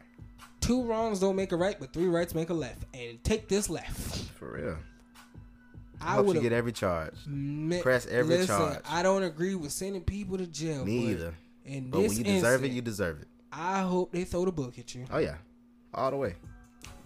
Two 0.60 0.82
wrongs 0.84 1.20
don't 1.20 1.36
make 1.36 1.52
a 1.52 1.56
right, 1.56 1.76
but 1.78 1.92
three 1.92 2.06
rights 2.06 2.34
make 2.34 2.50
a 2.50 2.54
left. 2.54 2.84
And 2.94 3.22
take 3.22 3.48
this 3.48 3.70
left. 3.70 4.30
For 4.38 4.52
real. 4.52 4.78
I, 6.00 6.12
I 6.12 6.14
hope 6.16 6.26
would 6.26 6.36
you 6.36 6.42
get 6.42 6.52
every 6.52 6.72
charge. 6.72 7.14
Mi- 7.26 7.80
Press 7.80 8.06
every 8.06 8.38
Listen, 8.38 8.56
charge. 8.58 8.80
I 8.88 9.02
don't 9.02 9.22
agree 9.22 9.54
with 9.54 9.72
sending 9.72 10.02
people 10.02 10.36
to 10.38 10.46
jail. 10.46 10.84
Me 10.84 11.04
but 11.04 11.10
either. 11.10 11.34
In 11.64 11.90
But 11.90 12.00
when 12.00 12.12
you 12.12 12.24
deserve 12.24 12.34
incident, 12.44 12.64
it, 12.64 12.74
you 12.74 12.82
deserve 12.82 13.22
it. 13.22 13.28
I 13.52 13.80
hope 13.80 14.12
they 14.12 14.24
throw 14.24 14.44
the 14.44 14.52
book 14.52 14.78
at 14.78 14.94
you. 14.94 15.04
Oh 15.10 15.18
yeah. 15.18 15.36
All 15.94 16.10
the 16.10 16.16
way. 16.16 16.34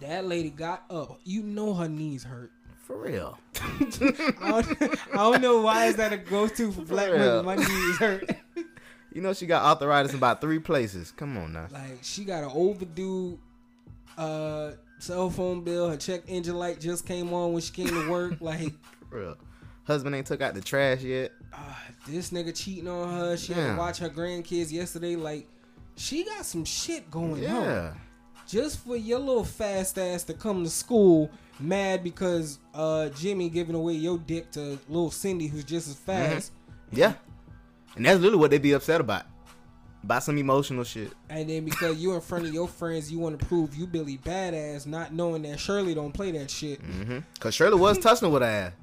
That 0.01 0.25
lady 0.25 0.49
got 0.49 0.83
up. 0.89 1.19
You 1.23 1.43
know 1.43 1.73
her 1.73 1.87
knees 1.87 2.23
hurt. 2.23 2.51
For 2.83 2.97
real. 2.97 3.37
I, 3.61 4.61
don't, 4.61 4.81
I 5.13 5.17
don't 5.17 5.41
know 5.41 5.61
why 5.61 5.85
is 5.85 5.95
that 5.95 6.11
a 6.11 6.17
go-to 6.17 6.71
for 6.71 6.81
black 6.81 7.11
real. 7.11 7.43
women. 7.43 7.45
My 7.45 7.55
knees 7.55 7.97
hurt. 7.97 8.29
You 9.13 9.21
know 9.21 9.33
she 9.33 9.45
got 9.45 9.63
arthritis 9.63 10.11
in 10.11 10.17
about 10.17 10.39
three 10.41 10.59
places. 10.59 11.11
Come 11.11 11.37
on 11.37 11.53
now. 11.53 11.67
Like 11.71 11.99
she 12.01 12.23
got 12.25 12.43
an 12.43 12.51
overdue 12.53 13.37
uh 14.17 14.71
cell 14.99 15.29
phone 15.29 15.63
bill. 15.63 15.89
Her 15.89 15.97
check 15.97 16.21
engine 16.27 16.55
light 16.57 16.79
just 16.79 17.05
came 17.05 17.33
on 17.33 17.53
when 17.53 17.61
she 17.61 17.71
came 17.73 17.87
to 17.87 18.09
work. 18.09 18.35
Like 18.41 18.73
real. 19.09 19.37
Husband 19.85 20.15
ain't 20.15 20.27
took 20.27 20.41
out 20.41 20.53
the 20.53 20.61
trash 20.61 21.01
yet. 21.01 21.31
this 22.07 22.29
nigga 22.29 22.55
cheating 22.55 22.87
on 22.87 23.09
her. 23.13 23.35
She 23.37 23.53
had 23.53 23.61
Yeah. 23.63 23.71
to 23.73 23.77
watch 23.79 23.97
her 23.99 24.09
grandkids 24.09 24.71
yesterday. 24.71 25.15
Like 25.15 25.47
she 25.95 26.23
got 26.23 26.45
some 26.45 26.63
shit 26.65 27.09
going 27.11 27.41
Yeah. 27.43 27.57
on. 27.57 27.63
Yeah. 27.65 27.93
Just 28.47 28.79
for 28.85 28.95
your 28.95 29.19
little 29.19 29.43
fast 29.45 29.97
ass 29.97 30.23
to 30.25 30.33
come 30.33 30.63
to 30.63 30.69
school 30.69 31.29
mad 31.59 32.03
because 32.03 32.59
uh 32.73 33.09
Jimmy 33.09 33.49
giving 33.49 33.75
away 33.75 33.93
your 33.93 34.17
dick 34.17 34.51
to 34.51 34.79
little 34.87 35.11
Cindy 35.11 35.47
who's 35.47 35.63
just 35.65 35.87
as 35.89 35.95
fast. 35.95 36.51
Yeah. 36.91 37.13
And 37.95 38.05
that's 38.05 38.19
really 38.19 38.37
what 38.37 38.51
they 38.51 38.57
be 38.57 38.71
upset 38.73 39.01
about. 39.01 39.23
About 40.03 40.23
some 40.23 40.37
emotional 40.37 40.83
shit. 40.83 41.11
And 41.29 41.49
then 41.49 41.63
because 41.63 41.97
you 41.97 42.13
in 42.13 42.21
front 42.21 42.45
of 42.45 42.53
your 42.53 42.67
friends, 42.67 43.11
you 43.11 43.19
want 43.19 43.39
to 43.39 43.45
prove 43.45 43.75
you 43.75 43.85
Billy 43.85 44.17
badass, 44.17 44.87
not 44.87 45.13
knowing 45.13 45.43
that 45.43 45.59
Shirley 45.59 45.93
don't 45.93 46.11
play 46.11 46.31
that 46.31 46.49
shit. 46.49 46.81
Mm-hmm. 46.81 47.19
Cause 47.39 47.53
Shirley 47.53 47.79
was 47.79 47.97
tussling 47.99 48.31
with 48.31 48.41
her 48.41 48.47
ass. 48.47 48.73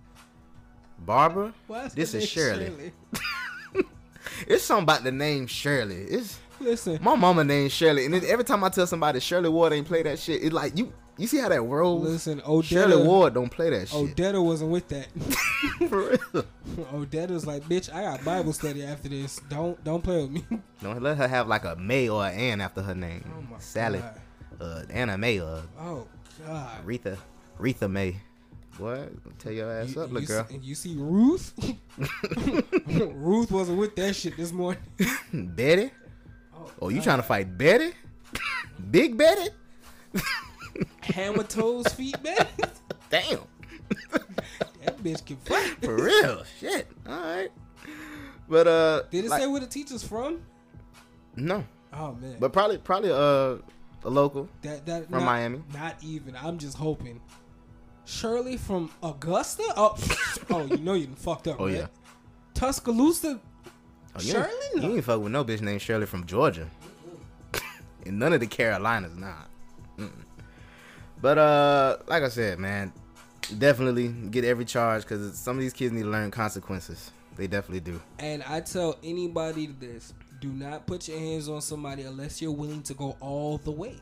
Barbara, 1.01 1.53
Why 1.67 1.85
is 1.85 1.95
this 1.95 2.15
is 2.15 2.23
name 2.23 2.27
Shirley. 2.27 2.93
It's 4.47 4.63
something 4.63 4.85
about 4.85 5.05
the 5.05 5.13
name 5.13 5.47
Shirley. 5.47 6.03
It's 6.03 6.39
Listen, 6.61 6.99
my 7.01 7.15
mama 7.15 7.45
named 7.45 7.71
Shirley, 7.71 8.05
and 8.05 8.15
then 8.15 8.25
every 8.27 8.45
time 8.45 8.65
I 8.65 8.69
tell 8.69 8.87
somebody 8.87 9.21
Shirley 9.21 9.49
Ward 9.49 9.73
ain't 9.73 9.87
play 9.87 10.03
that 10.03 10.19
shit, 10.19 10.43
it's 10.43 10.53
like 10.53 10.77
you 10.77 10.93
you 11.19 11.27
see 11.27 11.39
how 11.39 11.49
that 11.49 11.61
rolls. 11.63 12.05
Listen, 12.09 12.41
Odetta, 12.41 12.65
Shirley 12.65 13.03
Ward 13.03 13.35
don't 13.35 13.51
play 13.51 13.71
that 13.71 13.89
shit. 13.89 14.17
Odetta 14.17 14.43
wasn't 14.43 14.71
with 14.71 14.89
that. 14.89 15.09
For 15.89 16.11
real. 16.11 16.19
Odetta's 16.93 17.47
like, 17.47 17.65
bitch, 17.65 17.93
I 17.93 18.03
got 18.03 18.25
Bible 18.25 18.53
study 18.53 18.85
after 18.85 19.09
this. 19.09 19.41
Don't 19.51 19.83
don't 19.85 20.03
play 20.03 20.23
with 20.23 20.31
me. 20.31 20.45
Don't 20.83 21.03
let 21.03 21.17
her 21.17 21.27
have 21.29 21.49
like 21.49 21.65
a 21.65 21.75
May 21.77 22.09
or 22.09 22.25
an 22.25 22.35
Ann 22.35 22.61
after 22.61 22.81
her 22.83 22.95
name. 22.95 23.25
Oh 23.37 23.43
my 23.53 23.59
Sally, 23.59 24.01
uh, 24.61 24.83
Anna 24.91 25.19
May, 25.19 25.41
or 25.41 25.63
Oh 25.81 26.07
God. 26.47 26.87
Retha, 26.87 27.19
Retha 27.59 27.91
May. 27.91 28.17
What? 28.79 29.11
Tell 29.41 29.51
your 29.51 29.73
ass 29.73 29.93
You, 29.95 30.03
up, 30.03 30.13
little 30.13 30.21
you 30.21 30.27
girl. 30.29 30.47
See, 30.49 30.57
you 30.59 30.75
see 30.77 30.95
Ruth? 30.97 31.53
Ruth 32.87 33.51
wasn't 33.51 33.79
with 33.79 33.97
that 33.97 34.15
shit 34.15 34.37
this 34.37 34.53
morning. 34.53 34.81
Betty? 35.33 35.91
Oh, 36.81 36.89
you 36.91 37.03
trying 37.03 37.19
to 37.19 37.25
fight 37.25 37.59
Betty? 37.59 37.91
Big 38.91 39.17
Betty? 39.19 39.49
Hammer 41.09 41.43
toes, 41.45 41.87
feet, 41.89 42.17
man. 42.25 42.37
Damn. 43.11 43.41
that 44.83 45.03
bitch 45.03 45.25
can 45.25 45.37
fight. 45.39 45.77
For 45.83 45.95
real. 45.97 46.43
Shit. 46.61 46.89
All 47.07 47.19
right. 47.19 47.49
But 48.49 48.67
uh, 48.67 49.03
Did 49.11 49.27
it 49.27 49.31
like- 49.31 49.41
say 49.43 49.47
where 49.47 49.61
the 49.61 49.67
teacher's 49.67 50.03
from? 50.03 50.41
no? 51.37 51.65
Oh 51.93 52.13
man. 52.21 52.37
But 52.41 52.53
probably 52.53 52.79
probably 52.79 53.11
uh 53.11 53.57
a 54.05 54.11
local 54.11 54.49
That 54.63 54.85
that 54.87 55.05
from 55.11 55.21
not, 55.21 55.25
Miami. 55.27 55.63
Not 55.73 55.97
even. 56.03 56.37
I'm 56.37 56.59
just 56.59 56.77
hoping. 56.77 57.21
Shirley 58.05 58.57
from 58.57 58.91
Augusta? 59.03 59.63
Oh, 59.77 59.97
oh, 60.51 60.65
you 60.67 60.79
know 60.79 60.95
you 60.95 61.07
done 61.07 61.15
fucked 61.15 61.47
up. 61.49 61.57
Oh, 61.61 61.67
right? 61.67 61.75
yeah. 61.77 61.87
Tuscaloosa. 62.55 63.39
Oh, 64.17 64.21
you 64.21 64.33
Shirley? 64.33 64.51
Ain't, 64.75 64.83
No. 64.83 64.89
you 64.89 64.95
ain't 64.97 65.05
fuck 65.05 65.21
with 65.21 65.31
no 65.33 65.45
bitch 65.45 65.61
named 65.61 65.83
Shirley 65.83 66.07
from 66.07 66.25
Georgia. 66.27 66.69
and 68.07 68.19
none 68.19 68.33
of 68.33 68.41
the 68.41 68.47
Carolinas, 68.47 69.15
nah. 69.15 69.33
Mm-mm. 69.99 70.11
But 71.21 71.39
uh, 71.39 71.97
like 72.07 72.23
I 72.23 72.29
said, 72.29 72.59
man, 72.59 72.93
definitely 73.59 74.09
get 74.09 74.45
every 74.45 74.65
charge 74.65 75.03
because 75.03 75.37
some 75.37 75.57
of 75.57 75.61
these 75.61 75.73
kids 75.73 75.93
need 75.93 76.03
to 76.03 76.09
learn 76.09 76.31
consequences. 76.31 77.11
They 77.37 77.47
definitely 77.47 77.81
do. 77.81 78.01
And 78.19 78.43
I 78.45 78.61
tell 78.61 78.99
anybody 79.03 79.67
this: 79.67 80.15
do 80.41 80.49
not 80.49 80.87
put 80.87 81.09
your 81.09 81.19
hands 81.19 81.49
on 81.49 81.61
somebody 81.61 82.03
unless 82.03 82.43
you're 82.43 82.53
willing 82.53 82.83
to 82.83 82.95
go 82.95 83.17
all 83.21 83.59
the 83.59 83.71
way. 83.71 83.97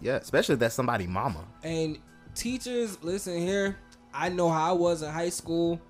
Yeah, 0.00 0.16
especially 0.16 0.54
if 0.54 0.58
that's 0.58 0.74
somebody 0.74 1.06
mama. 1.06 1.44
And 1.62 1.98
teachers, 2.34 3.02
listen 3.02 3.38
here. 3.38 3.76
I 4.12 4.28
know 4.28 4.48
how 4.48 4.70
I 4.70 4.72
was 4.72 5.02
in 5.02 5.10
high 5.10 5.28
school. 5.28 5.80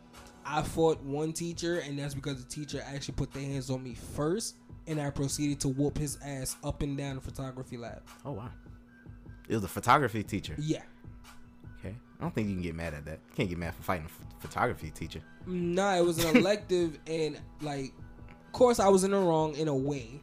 I 0.44 0.62
fought 0.62 1.02
one 1.02 1.32
teacher, 1.32 1.78
and 1.78 1.98
that's 1.98 2.14
because 2.14 2.44
the 2.44 2.48
teacher 2.50 2.82
actually 2.86 3.14
put 3.14 3.32
their 3.32 3.42
hands 3.42 3.70
on 3.70 3.82
me 3.82 3.94
first, 3.94 4.56
and 4.86 5.00
I 5.00 5.10
proceeded 5.10 5.60
to 5.60 5.68
whoop 5.68 5.96
his 5.96 6.18
ass 6.24 6.56
up 6.64 6.82
and 6.82 6.98
down 6.98 7.14
the 7.14 7.20
photography 7.20 7.76
lab. 7.76 8.02
Oh 8.24 8.32
wow. 8.32 8.50
It 9.50 9.54
was 9.56 9.64
a 9.64 9.68
photography 9.68 10.22
teacher. 10.22 10.54
Yeah. 10.58 10.82
Okay. 11.80 11.94
I 12.18 12.22
don't 12.22 12.32
think 12.34 12.48
you 12.48 12.54
can 12.54 12.62
get 12.62 12.74
mad 12.76 12.94
at 12.94 13.04
that. 13.06 13.18
You 13.30 13.34
can't 13.36 13.48
get 13.48 13.58
mad 13.58 13.74
for 13.74 13.82
fighting 13.82 14.06
a 14.06 14.40
photography 14.40 14.90
teacher. 14.90 15.20
Nah, 15.44 15.96
it 15.96 16.04
was 16.04 16.24
an 16.24 16.36
elective, 16.36 16.98
and 17.08 17.36
like, 17.60 17.92
of 18.46 18.52
course, 18.52 18.78
I 18.78 18.88
was 18.88 19.02
in 19.02 19.10
the 19.10 19.18
wrong 19.18 19.56
in 19.56 19.66
a 19.66 19.74
way. 19.74 20.20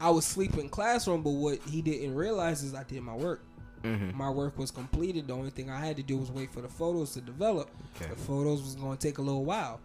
I 0.00 0.10
was 0.10 0.26
sleeping 0.26 0.60
in 0.60 0.68
classroom, 0.68 1.22
but 1.22 1.30
what 1.30 1.60
he 1.70 1.80
didn't 1.82 2.16
realize 2.16 2.64
is 2.64 2.74
I 2.74 2.82
did 2.82 3.00
my 3.02 3.14
work. 3.14 3.44
Mhm. 3.84 4.12
My 4.14 4.28
work 4.28 4.58
was 4.58 4.70
completed. 4.72 5.28
The 5.28 5.34
only 5.34 5.50
thing 5.50 5.70
I 5.70 5.78
had 5.78 5.96
to 5.98 6.02
do 6.02 6.16
was 6.16 6.32
wait 6.32 6.50
for 6.52 6.60
the 6.60 6.68
photos 6.68 7.12
to 7.12 7.20
develop. 7.20 7.70
Okay. 7.96 8.10
The 8.10 8.16
photos 8.16 8.60
was 8.62 8.74
going 8.74 8.96
to 8.96 9.06
take 9.08 9.18
a 9.18 9.22
little 9.22 9.44
while. 9.44 9.78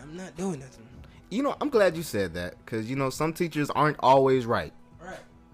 I'm 0.00 0.16
not 0.16 0.36
doing 0.36 0.60
nothing. 0.60 0.86
You 1.30 1.42
know, 1.42 1.56
I'm 1.60 1.68
glad 1.68 1.96
you 1.96 2.02
said 2.02 2.34
that 2.34 2.54
because 2.64 2.88
you 2.88 2.94
know 2.96 3.10
some 3.10 3.32
teachers 3.32 3.70
aren't 3.70 3.96
always 4.00 4.46
right. 4.46 4.72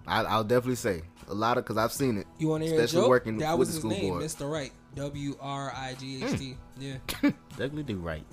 I, 0.06 0.22
I'll 0.24 0.44
definitely 0.44 0.76
say 0.76 1.02
a 1.28 1.34
lot 1.34 1.58
of 1.58 1.64
because 1.64 1.76
I've 1.76 1.92
seen 1.92 2.18
it. 2.18 2.26
You 2.38 2.48
want 2.48 2.62
to 2.62 2.68
hear 2.68 2.78
a 2.78 2.82
especially 2.84 3.02
joke? 3.02 3.08
working 3.10 3.38
that 3.38 3.58
with 3.58 3.68
was 3.68 3.80
the 3.80 3.88
his 3.88 3.98
name, 3.98 4.10
board. 4.10 4.22
Mr. 4.22 4.50
Wright. 4.50 4.72
W 4.94 5.36
R 5.40 5.72
I 5.74 5.94
G 5.98 6.24
H 6.24 6.38
T. 6.38 6.56
Hmm. 6.76 6.82
Yeah. 6.82 6.96
Definitely 7.50 7.82
do 7.84 7.96
right. 7.98 8.24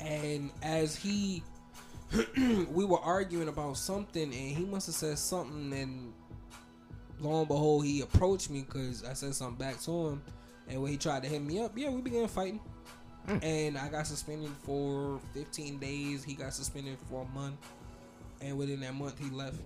And 0.00 0.50
as 0.62 0.96
he, 0.96 1.42
we 2.72 2.84
were 2.84 3.00
arguing 3.00 3.48
about 3.48 3.76
something, 3.76 4.22
and 4.22 4.34
he 4.34 4.64
must 4.64 4.86
have 4.86 4.94
said 4.94 5.18
something, 5.18 5.72
and 5.74 6.12
lo 7.18 7.40
and 7.40 7.48
behold, 7.48 7.84
he 7.84 8.00
approached 8.00 8.48
me 8.50 8.62
because 8.62 9.04
I 9.04 9.12
said 9.12 9.34
something 9.34 9.56
back 9.56 9.78
to 9.82 10.08
him, 10.08 10.22
and 10.68 10.80
when 10.80 10.90
he 10.90 10.96
tried 10.96 11.22
to 11.24 11.28
hit 11.28 11.42
me 11.42 11.60
up, 11.60 11.76
yeah, 11.76 11.90
we 11.90 12.00
began 12.00 12.28
fighting, 12.28 12.60
hmm. 13.26 13.36
and 13.42 13.76
I 13.76 13.88
got 13.88 14.06
suspended 14.06 14.50
for 14.62 15.20
15 15.34 15.78
days. 15.78 16.24
He 16.24 16.32
got 16.34 16.54
suspended 16.54 16.96
for 17.10 17.22
a 17.22 17.34
month, 17.36 17.56
and 18.40 18.56
within 18.56 18.80
that 18.80 18.94
month, 18.94 19.18
he 19.18 19.28
left. 19.28 19.58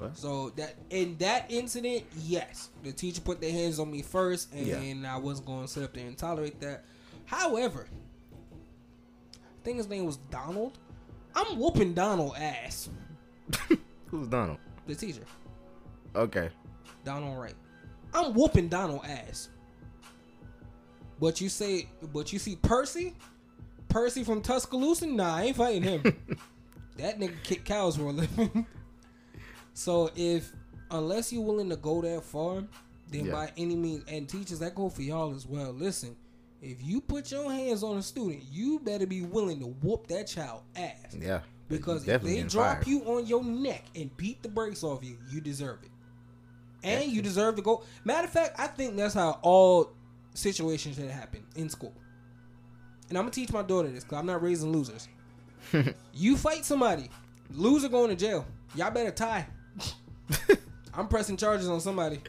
What? 0.00 0.16
So 0.16 0.48
that 0.56 0.76
in 0.88 1.16
that 1.18 1.44
incident, 1.50 2.04
yes, 2.24 2.70
the 2.82 2.90
teacher 2.90 3.20
put 3.20 3.40
their 3.40 3.52
hands 3.52 3.78
on 3.78 3.90
me 3.90 4.00
first, 4.00 4.52
and 4.54 4.66
Yeah. 4.66 5.14
I 5.14 5.18
wasn't 5.18 5.46
going 5.46 5.66
to 5.66 5.68
sit 5.70 5.82
up 5.82 5.92
there 5.92 6.06
and 6.06 6.16
tolerate 6.16 6.58
that. 6.60 6.84
However, 7.26 7.86
I 7.92 9.62
think 9.62 9.76
his 9.76 9.88
name 9.88 10.06
was 10.06 10.16
Donald. 10.30 10.78
I'm 11.34 11.58
whooping 11.58 11.92
Donald 11.92 12.34
ass. 12.36 12.88
Who's 14.06 14.26
Donald? 14.28 14.58
The 14.86 14.94
teacher, 14.94 15.22
Okay. 16.16 16.48
Donald 17.04 17.38
Wright. 17.38 17.54
I'm 18.14 18.32
whooping 18.34 18.68
Donald 18.68 19.04
ass. 19.04 19.50
But 21.20 21.40
you 21.42 21.48
say, 21.50 21.88
but 22.12 22.32
you 22.32 22.38
see 22.38 22.56
Percy, 22.56 23.14
Percy 23.88 24.24
from 24.24 24.40
Tuscaloosa. 24.40 25.06
Nah, 25.06 25.36
I 25.36 25.42
ain't 25.44 25.56
fighting 25.56 25.82
him. 25.82 26.02
That 26.96 27.18
nigga 27.18 27.42
kick 27.44 27.64
cows 27.64 27.96
for 27.96 28.02
a 28.04 28.12
living. 28.12 28.66
so 29.74 30.10
if 30.16 30.52
unless 30.90 31.32
you're 31.32 31.42
willing 31.42 31.68
to 31.70 31.76
go 31.76 32.00
that 32.02 32.22
far, 32.24 32.64
then 33.10 33.26
Yeah. 33.26 33.32
by 33.32 33.52
any 33.56 33.76
means, 33.76 34.04
and 34.08 34.28
teachers 34.28 34.58
that 34.60 34.74
go 34.74 34.88
for 34.88 35.02
y'all 35.02 35.34
as 35.34 35.46
well. 35.46 35.72
Listen, 35.72 36.16
if 36.62 36.82
you 36.82 37.00
put 37.00 37.30
your 37.30 37.50
hands 37.50 37.82
on 37.82 37.96
a 37.96 38.02
student, 38.02 38.42
you 38.50 38.78
better 38.80 39.06
be 39.06 39.22
willing 39.22 39.60
to 39.60 39.66
whoop 39.66 40.06
that 40.08 40.26
child 40.26 40.62
ass. 40.76 41.16
Yeah. 41.18 41.40
Because 41.68 42.06
if 42.08 42.22
they 42.22 42.42
drop 42.42 42.78
fired. 42.78 42.86
you 42.88 43.02
on 43.04 43.26
your 43.26 43.44
neck 43.44 43.84
and 43.94 44.14
beat 44.16 44.42
the 44.42 44.48
brakes 44.48 44.82
off 44.82 45.04
you, 45.04 45.16
you 45.30 45.40
deserve 45.40 45.78
it. 45.84 45.90
And 46.82 47.12
you 47.12 47.22
deserve 47.22 47.56
to 47.56 47.62
go. 47.62 47.84
Matter 48.04 48.26
of 48.26 48.32
fact, 48.32 48.58
I 48.58 48.66
think 48.66 48.96
that's 48.96 49.14
how 49.14 49.38
all 49.42 49.92
situations 50.34 50.96
should 50.96 51.10
happen 51.10 51.44
in 51.54 51.68
school. 51.68 51.94
And 53.08 53.18
I'm 53.18 53.24
gonna 53.24 53.32
teach 53.32 53.52
my 53.52 53.62
daughter 53.62 53.88
this 53.88 54.02
because 54.02 54.18
I'm 54.18 54.26
not 54.26 54.42
raising 54.42 54.72
losers. 54.72 55.08
you 56.14 56.36
fight 56.36 56.64
somebody, 56.64 57.10
loser 57.50 57.88
going 57.88 58.10
to 58.10 58.16
jail. 58.16 58.46
Y'all 58.74 58.90
better 58.90 59.10
tie. 59.10 59.46
I'm 60.94 61.08
pressing 61.08 61.36
charges 61.36 61.68
on 61.68 61.80
somebody. 61.80 62.20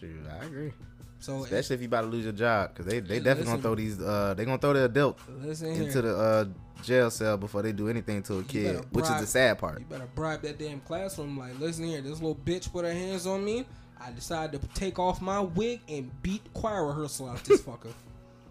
Shoot, 0.00 0.16
I 0.40 0.44
agree. 0.44 0.72
So 1.18 1.42
Especially 1.44 1.74
if 1.74 1.80
you 1.82 1.88
about 1.88 2.02
to 2.02 2.06
lose 2.08 2.24
your 2.24 2.32
job, 2.32 2.70
because 2.70 2.86
they 2.86 3.00
they 3.00 3.18
definitely 3.18 3.44
Listen. 3.44 3.46
gonna 3.46 3.62
throw 3.62 3.74
these. 3.74 4.00
Uh, 4.00 4.34
they 4.36 4.44
gonna 4.44 4.58
throw 4.58 4.74
the 4.74 4.84
adult 4.84 5.18
into 5.42 5.72
here. 5.72 6.02
the 6.02 6.16
uh, 6.16 6.44
jail 6.82 7.10
cell 7.10 7.36
before 7.36 7.62
they 7.62 7.72
do 7.72 7.88
anything 7.88 8.22
to 8.24 8.38
a 8.38 8.42
kid, 8.42 8.76
better 8.76 8.88
which 8.92 9.04
is 9.06 9.20
the 9.20 9.26
sad 9.26 9.58
part. 9.58 9.80
You 9.80 9.86
better 9.86 10.08
bribe 10.14 10.42
that 10.42 10.58
damn 10.58 10.80
classroom. 10.80 11.38
Like, 11.38 11.58
listen 11.58 11.86
here, 11.86 12.00
this 12.00 12.20
little 12.20 12.36
bitch 12.36 12.70
put 12.70 12.84
her 12.84 12.92
hands 12.92 13.26
on 13.26 13.44
me. 13.44 13.66
I 14.00 14.12
decided 14.12 14.60
to 14.60 14.68
take 14.68 14.98
off 14.98 15.22
my 15.22 15.40
wig 15.40 15.80
and 15.88 16.10
beat 16.22 16.42
choir 16.52 16.86
rehearsal 16.86 17.30
out 17.30 17.42
this 17.44 17.62
fucker. 17.62 17.92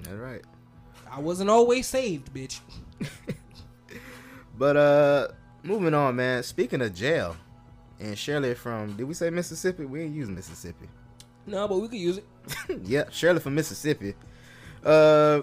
That's 0.01 0.15
right. 0.15 0.41
I 1.09 1.19
wasn't 1.19 1.49
always 1.51 1.85
saved, 1.87 2.33
bitch. 2.33 2.59
But 4.57 4.77
uh, 4.77 5.27
moving 5.63 5.93
on, 5.93 6.15
man. 6.15 6.43
Speaking 6.43 6.81
of 6.81 6.93
jail, 6.93 7.35
and 7.99 8.17
Shirley 8.17 8.53
from 8.55 8.95
did 8.95 9.05
we 9.05 9.13
say 9.13 9.29
Mississippi? 9.29 9.85
We 9.85 10.03
ain't 10.03 10.15
use 10.15 10.29
Mississippi. 10.29 10.87
No, 11.47 11.67
but 11.67 11.77
we 11.79 11.87
could 11.87 11.99
use 11.99 12.17
it. 12.17 12.25
yeah, 12.83 13.05
Shirley 13.11 13.39
from 13.39 13.55
Mississippi. 13.55 14.15
Uh, 14.83 15.41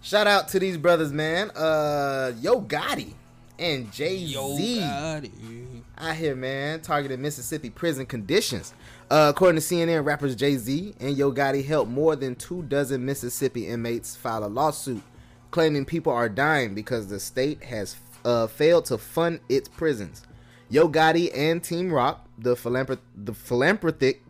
shout 0.00 0.26
out 0.26 0.48
to 0.48 0.58
these 0.58 0.76
brothers, 0.76 1.12
man. 1.12 1.50
Uh, 1.50 2.32
Yo 2.40 2.60
Gotti 2.60 3.14
and 3.58 3.92
Jay 3.92 4.26
Z. 4.26 4.82
Out 4.82 6.16
here, 6.16 6.34
man, 6.34 6.80
targeted 6.80 7.20
Mississippi 7.20 7.70
prison 7.70 8.06
conditions. 8.06 8.72
Uh, 9.10 9.32
according 9.34 9.60
to 9.60 9.66
CNN, 9.66 10.04
rappers 10.04 10.34
Jay 10.34 10.56
Z 10.56 10.94
and 11.00 11.16
Yo 11.16 11.32
Gotti 11.32 11.64
helped 11.64 11.90
more 11.90 12.16
than 12.16 12.34
two 12.34 12.62
dozen 12.62 13.04
Mississippi 13.04 13.66
inmates 13.68 14.16
file 14.16 14.44
a 14.44 14.48
lawsuit 14.48 15.02
claiming 15.50 15.84
people 15.84 16.12
are 16.12 16.28
dying 16.28 16.74
because 16.74 17.08
the 17.08 17.20
state 17.20 17.62
has 17.64 17.96
uh, 18.24 18.46
failed 18.46 18.84
to 18.86 18.98
fund 18.98 19.40
its 19.48 19.68
prisons. 19.68 20.22
Yo 20.70 20.88
Gotti 20.88 21.30
and 21.34 21.62
Team 21.62 21.92
Roc, 21.92 22.26
the 22.38 22.54
philanthrop- 22.54 23.00
the 23.16 23.34
philanthropic 23.34 24.22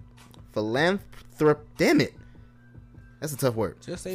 philanthrop 0.54 1.58
damn 1.76 2.00
it. 2.00 2.14
That's 3.20 3.34
a 3.34 3.36
tough 3.36 3.54
word. 3.54 3.76
Philanthropic, 3.84 4.14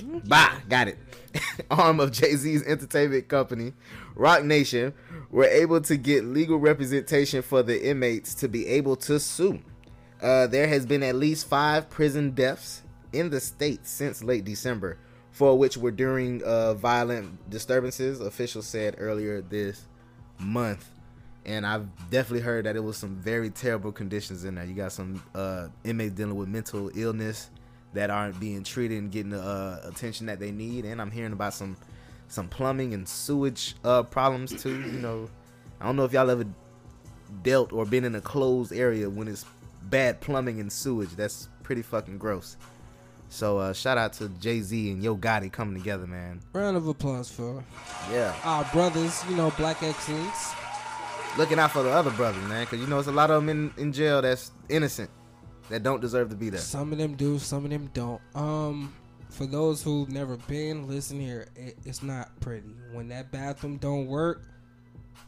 philanthropy. 0.00 0.20
bah, 0.26 0.54
got 0.68 0.88
it. 0.88 0.98
Arm 1.70 2.00
of 2.00 2.10
Jay 2.10 2.34
Z's 2.34 2.64
entertainment 2.64 3.28
company, 3.28 3.72
Roc 4.16 4.42
Nation, 4.44 4.92
were 5.30 5.44
able 5.44 5.80
to 5.82 5.96
get 5.96 6.24
legal 6.24 6.58
representation 6.58 7.42
for 7.42 7.62
the 7.62 7.88
inmates 7.88 8.34
to 8.34 8.48
be 8.48 8.66
able 8.66 8.96
to 8.96 9.20
sue. 9.20 9.60
Uh, 10.20 10.48
there 10.48 10.66
has 10.66 10.84
been 10.84 11.02
at 11.04 11.14
least 11.14 11.46
five 11.48 11.88
prison 11.88 12.32
deaths 12.32 12.82
in 13.12 13.30
the 13.30 13.40
state 13.40 13.86
since 13.86 14.24
late 14.24 14.44
December, 14.44 14.98
for 15.30 15.56
which 15.56 15.76
were 15.76 15.90
during 15.92 16.42
uh, 16.42 16.74
violent 16.74 17.48
disturbances. 17.50 18.20
Officials 18.20 18.66
said 18.66 18.96
earlier 18.98 19.40
this 19.40 19.86
month, 20.38 20.90
and 21.44 21.66
I've 21.66 21.86
definitely 22.10 22.40
heard 22.40 22.66
that 22.66 22.76
it 22.76 22.84
was 22.84 22.96
some 22.96 23.16
very 23.16 23.50
terrible 23.50 23.92
conditions 23.92 24.44
in 24.44 24.54
there. 24.54 24.64
You 24.64 24.74
got 24.74 24.92
some 24.92 25.22
uh, 25.34 25.68
inmates 25.84 26.14
dealing 26.14 26.36
with 26.36 26.48
mental 26.48 26.90
illness 26.94 27.50
that 27.94 28.10
aren't 28.10 28.38
being 28.40 28.62
treated 28.64 28.98
and 28.98 29.10
getting 29.10 29.30
the 29.30 29.40
uh, 29.42 29.80
attention 29.88 30.26
that 30.26 30.38
they 30.40 30.50
need, 30.50 30.84
and 30.84 31.00
I'm 31.00 31.10
hearing 31.10 31.32
about 31.32 31.54
some 31.54 31.76
some 32.28 32.48
plumbing 32.48 32.94
and 32.94 33.06
sewage 33.06 33.74
uh, 33.84 34.02
problems 34.04 34.62
too. 34.62 34.80
You 34.80 34.98
know, 35.00 35.28
I 35.80 35.86
don't 35.86 35.96
know 35.96 36.04
if 36.04 36.12
y'all 36.12 36.30
ever 36.30 36.46
dealt 37.42 37.72
or 37.72 37.84
been 37.84 38.04
in 38.04 38.14
a 38.14 38.20
closed 38.20 38.72
area 38.72 39.08
when 39.10 39.28
it's 39.28 39.44
bad 39.84 40.20
plumbing 40.20 40.60
and 40.60 40.72
sewage. 40.72 41.10
That's 41.10 41.48
pretty 41.62 41.82
fucking 41.82 42.18
gross. 42.18 42.56
So 43.28 43.58
uh, 43.58 43.72
shout 43.72 43.96
out 43.96 44.12
to 44.14 44.28
Jay 44.28 44.60
Z 44.60 44.90
and 44.90 45.02
Yo 45.02 45.16
Gotti 45.16 45.50
coming 45.50 45.74
together, 45.76 46.06
man. 46.06 46.40
Round 46.52 46.76
of 46.76 46.86
applause 46.86 47.30
for 47.30 47.64
Yeah, 48.10 48.34
our 48.44 48.64
brothers, 48.72 49.22
you 49.28 49.36
know, 49.36 49.50
black 49.56 49.82
excellence. 49.82 50.52
Looking 51.36 51.58
out 51.58 51.70
for 51.70 51.82
the 51.82 51.90
other 51.90 52.10
brothers, 52.10 52.42
man, 52.44 52.64
because 52.64 52.80
you 52.80 52.86
know 52.86 52.98
it's 52.98 53.08
a 53.08 53.12
lot 53.12 53.30
of 53.30 53.44
them 53.44 53.48
in, 53.48 53.82
in 53.82 53.92
jail 53.92 54.22
that's 54.22 54.52
innocent, 54.68 55.10
that 55.70 55.82
don't 55.82 56.00
deserve 56.00 56.30
to 56.30 56.36
be 56.36 56.50
there. 56.50 56.60
Some 56.60 56.92
of 56.92 56.98
them 56.98 57.14
do, 57.14 57.38
some 57.38 57.64
of 57.64 57.70
them 57.70 57.90
don't. 57.94 58.20
Um, 58.34 58.92
for 59.30 59.46
those 59.46 59.82
who've 59.82 60.10
never 60.10 60.36
been, 60.36 60.86
listen 60.86 61.18
here, 61.20 61.48
it, 61.56 61.76
it's 61.84 62.02
not 62.02 62.38
pretty. 62.40 62.74
When 62.92 63.08
that 63.08 63.32
bathroom 63.32 63.78
don't 63.78 64.06
work, 64.06 64.42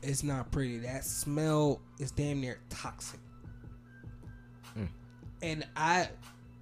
it's 0.02 0.22
not 0.22 0.50
pretty. 0.50 0.78
That 0.78 1.04
smell 1.04 1.80
is 1.98 2.10
damn 2.10 2.40
near 2.40 2.58
toxic. 2.68 3.20
Mm. 4.78 4.88
And 5.42 5.66
I, 5.76 6.08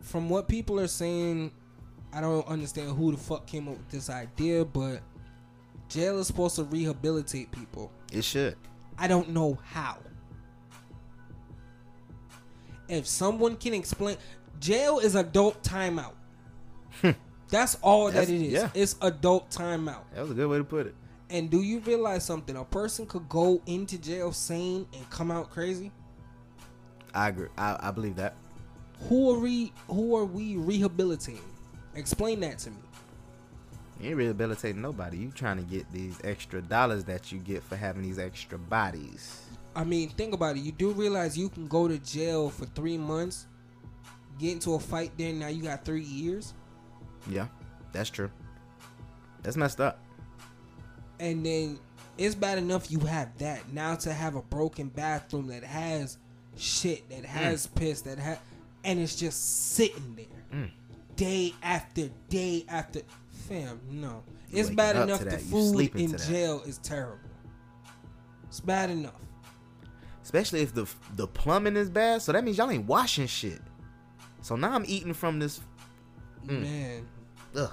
from 0.01 0.29
what 0.29 0.49
people 0.49 0.79
are 0.79 0.87
saying, 0.87 1.51
I 2.13 2.21
don't 2.21 2.47
understand 2.47 2.97
who 2.97 3.11
the 3.11 3.19
fuck 3.19 3.47
came 3.47 3.69
up 3.69 3.77
with 3.77 3.91
this 3.91 4.11
idea, 4.11 4.65
but 4.65 5.01
jail 5.89 6.19
is 6.19 6.27
supposed 6.27 6.57
to 6.57 6.65
rehabilitate 6.65 7.51
people. 7.51 7.91
It 8.13 8.23
should. 8.23 8.57
I 8.99 9.09
don't 9.09 9.31
know 9.31 9.59
how. 9.65 9.99
If 12.89 13.07
someone 13.07 13.57
can 13.57 13.75
explain, 13.75 14.17
jail 14.61 14.99
is 14.99 15.15
adult 15.15 15.63
timeout. 15.63 16.13
Hmm. 17.01 17.11
That's 17.49 17.77
all 17.83 18.07
That's- 18.07 18.27
that 18.29 18.33
it 18.35 18.43
is. 18.47 18.53
yeah. 18.53 18.71
It's 18.75 18.97
adult 19.01 19.51
timeout. 19.51 20.03
That 20.15 20.23
was 20.23 20.31
a 20.33 20.35
good 20.35 20.49
way 20.49 20.59
to 20.59 20.65
put 20.65 20.87
it. 20.87 20.95
And 21.31 21.51
do 21.51 21.63
you 21.63 21.79
realize 21.81 22.25
something? 22.25 22.57
A 22.57 22.65
person 22.65 23.07
could 23.07 23.27
go 23.29 23.63
into 23.67 23.97
jail 23.99 24.33
sane 24.33 24.87
and 24.93 25.09
come 25.11 25.31
out 25.31 25.51
crazy. 25.51 25.91
I 27.15 27.29
agree. 27.29 27.49
I, 27.57 27.79
I 27.81 27.91
believe 27.91 28.17
that. 28.17 28.37
Who 29.09 29.31
are 29.35 29.39
we? 29.39 29.73
Who 29.89 30.15
are 30.17 30.25
we 30.27 30.57
rehabilitating? 30.57 31.41
Explain 31.95 32.41
that 32.41 32.59
to 32.61 32.71
me. 32.71 32.77
You 34.03 34.09
ain't 34.09 34.17
rehabilitating 34.19 34.83
nobody. 34.83 35.17
You 35.19 35.31
trying 35.31 35.59
to 35.59 35.63
get 35.63 35.91
these 35.93 36.19
extra 36.25 36.61
dollars 36.61 37.05
that 37.05 37.31
you 37.31 37.39
get 37.39 37.63
for 37.63 37.77
having 37.77 38.03
these 38.03 38.19
extra 38.19 38.59
bodies. 38.59 39.43
I 39.77 39.85
mean, 39.85 40.09
think 40.11 40.35
about 40.35 40.57
it. 40.57 40.61
You 40.65 40.73
do 40.73 40.91
realize 40.91 41.39
you 41.39 41.49
can 41.49 41.69
go 41.69 41.87
to 41.87 41.99
jail 41.99 42.51
for 42.51 42.67
three 42.67 42.99
months, 42.99 43.47
get 44.41 44.53
into 44.55 44.75
a 44.75 44.81
fight, 44.81 45.13
then 45.17 45.39
now 45.39 45.47
you 45.49 45.63
got 45.63 45.85
three 45.85 46.03
years. 46.03 46.53
Yeah, 47.31 47.47
that's 47.93 48.11
true. 48.11 48.29
That's 49.43 49.57
messed 49.57 49.81
up. 49.81 49.99
and 51.21 51.47
then 51.47 51.79
it's 52.19 52.35
bad 52.35 52.59
enough 52.59 52.91
you 52.91 52.99
have 53.01 53.37
that. 53.39 53.73
Now 53.73 53.95
to 53.95 54.13
have 54.13 54.35
a 54.35 54.43
broken 54.43 54.89
bathroom 54.89 55.47
that 55.47 55.63
has 55.63 56.19
shit, 56.57 57.09
that 57.11 57.25
has 57.25 57.69
piss, 57.69 58.03
that 58.03 58.19
has, 58.19 58.39
and 58.85 58.99
it's 58.99 59.15
just 59.15 59.71
sitting 59.73 60.17
there 60.17 60.27
Mm. 60.61 60.71
day 61.17 61.55
after 61.63 62.11
day 62.29 62.65
after. 62.69 63.03
Fam, 63.49 63.81
no, 63.91 64.23
it's 64.51 64.71
bad 64.71 64.97
enough 64.97 65.21
the. 65.21 65.39
Food 65.39 65.95
in 65.97 66.17
jail 66.19 66.63
is 66.67 66.79
terrible. 66.79 67.19
It's 68.49 68.61
bad 68.61 68.91
enough. 68.91 69.21
Especially 70.23 70.61
if 70.61 70.75
the 70.75 70.87
the 71.17 71.27
plumbing 71.27 71.77
is 71.77 71.91
bad. 71.91 72.23
So 72.23 72.33
that 72.33 72.45
means 72.45 72.59
y'all 72.59 72.71
ain't 72.71 72.87
washing 72.87 73.27
shit. 73.27 73.61
So 74.41 74.57
now 74.57 74.73
I'm 74.73 74.85
eating 74.87 75.15
from 75.15 75.39
this. 75.39 75.61
Mm. 76.47 76.63
Man, 76.63 77.07
Ugh. 77.57 77.71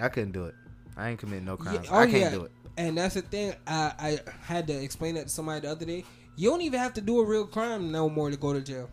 I 0.00 0.08
couldn't 0.08 0.32
do 0.32 0.46
it. 0.46 0.54
I 0.96 1.10
ain't 1.10 1.18
committing 1.18 1.44
no 1.44 1.56
Yeah, 1.58 1.70
crimes. 1.72 1.88
oh 1.90 1.96
I 1.96 2.06
can't 2.06 2.16
yeah. 2.18 2.30
do 2.30 2.44
it. 2.44 2.52
And 2.76 2.98
that's 2.98 3.14
the 3.14 3.22
thing. 3.22 3.54
I, 3.66 3.92
I 3.98 4.18
had 4.42 4.66
to 4.66 4.72
explain 4.72 5.14
that 5.14 5.24
to 5.24 5.28
somebody 5.28 5.60
the 5.60 5.70
other 5.70 5.86
day. 5.86 6.04
You 6.36 6.50
don't 6.50 6.62
even 6.62 6.80
have 6.80 6.92
to 6.94 7.00
do 7.00 7.20
a 7.20 7.24
real 7.24 7.46
crime 7.46 7.92
no 7.92 8.08
more 8.08 8.30
to 8.30 8.36
go 8.36 8.52
to 8.52 8.60
jail. 8.60 8.90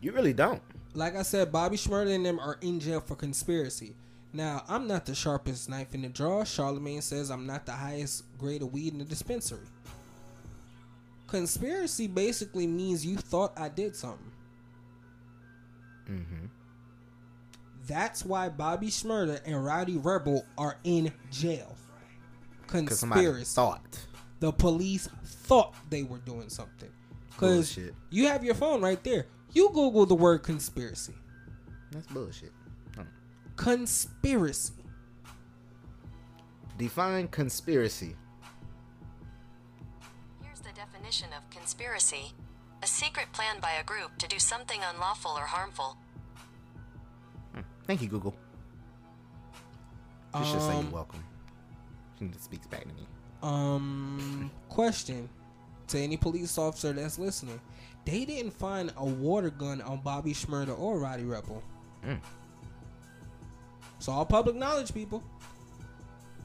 You 0.00 0.12
really 0.12 0.32
don't. 0.32 0.60
Like 0.94 1.14
I 1.14 1.22
said, 1.22 1.52
Bobby 1.52 1.76
Shmurda 1.76 2.12
and 2.14 2.26
them 2.26 2.40
are 2.40 2.58
in 2.60 2.80
jail 2.80 3.00
for 3.00 3.14
conspiracy. 3.14 3.94
Now, 4.32 4.64
I'm 4.68 4.86
not 4.86 5.06
the 5.06 5.14
sharpest 5.14 5.68
knife 5.68 5.94
in 5.94 6.02
the 6.02 6.08
drawer. 6.08 6.44
Charlemagne 6.44 7.02
says 7.02 7.30
I'm 7.30 7.46
not 7.46 7.66
the 7.66 7.72
highest 7.72 8.24
grade 8.38 8.62
of 8.62 8.72
weed 8.72 8.92
in 8.92 9.00
the 9.00 9.04
dispensary. 9.04 9.66
Conspiracy 11.26 12.06
basically 12.06 12.66
means 12.66 13.04
you 13.04 13.16
thought 13.16 13.52
I 13.58 13.68
did 13.68 13.96
something. 13.96 14.32
Mm-hmm. 16.08 16.46
That's 17.86 18.24
why 18.24 18.48
Bobby 18.48 18.88
Shmurda 18.88 19.40
and 19.44 19.64
Rowdy 19.64 19.96
Rebel 19.96 20.44
are 20.56 20.76
in 20.84 21.12
jail. 21.30 21.76
Conspiracy. 22.66 23.44
thought. 23.44 24.06
The 24.38 24.52
police 24.52 25.08
thought 25.24 25.74
they 25.90 26.04
were 26.04 26.18
doing 26.18 26.48
something. 26.48 26.88
Because 27.30 27.78
you 28.10 28.28
have 28.28 28.44
your 28.44 28.54
phone 28.54 28.80
right 28.80 29.02
there. 29.02 29.26
You 29.52 29.70
Google 29.70 30.06
the 30.06 30.14
word 30.14 30.42
conspiracy. 30.42 31.14
That's 31.90 32.06
bullshit. 32.06 32.52
Huh. 33.60 33.70
Conspiracy. 33.76 34.72
Define 36.78 37.28
conspiracy. 37.28 38.16
Here's 40.42 40.60
the 40.60 40.72
definition 40.74 41.28
of 41.36 41.48
conspiracy 41.50 42.32
a 42.82 42.86
secret 42.86 43.30
plan 43.32 43.60
by 43.60 43.72
a 43.72 43.84
group 43.84 44.16
to 44.16 44.26
do 44.26 44.38
something 44.38 44.80
unlawful 44.82 45.32
or 45.32 45.42
harmful. 45.42 45.98
Thank 47.86 48.00
you, 48.00 48.08
Google. 48.08 48.34
She 50.38 50.44
should 50.44 50.62
say 50.62 50.76
Um, 50.76 50.84
you're 50.84 50.94
welcome. 50.94 51.22
She 52.18 52.28
just 52.28 52.44
speaks 52.44 52.66
back 52.66 52.82
to 52.82 52.88
me. 52.88 53.06
Um, 53.42 54.50
question 54.70 55.28
to 55.88 55.98
any 55.98 56.16
police 56.16 56.56
officer 56.56 56.94
that's 56.94 57.18
listening: 57.18 57.60
They 58.06 58.24
didn't 58.24 58.52
find 58.52 58.92
a 58.96 59.04
water 59.04 59.50
gun 59.50 59.82
on 59.82 60.00
Bobby 60.00 60.32
Shmurda 60.32 60.78
or 60.78 61.00
Rowdy 61.00 61.24
Rebel. 61.24 61.62
Mm. 62.06 62.20
It's 64.00 64.08
all 64.08 64.24
public 64.24 64.56
knowledge, 64.56 64.94
people. 64.94 65.22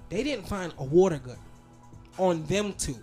They 0.09 0.23
didn't 0.23 0.45
find 0.45 0.73
a 0.77 0.83
water 0.83 1.19
gun 1.19 1.37
on 2.17 2.43
them 2.47 2.73
two. 2.73 2.97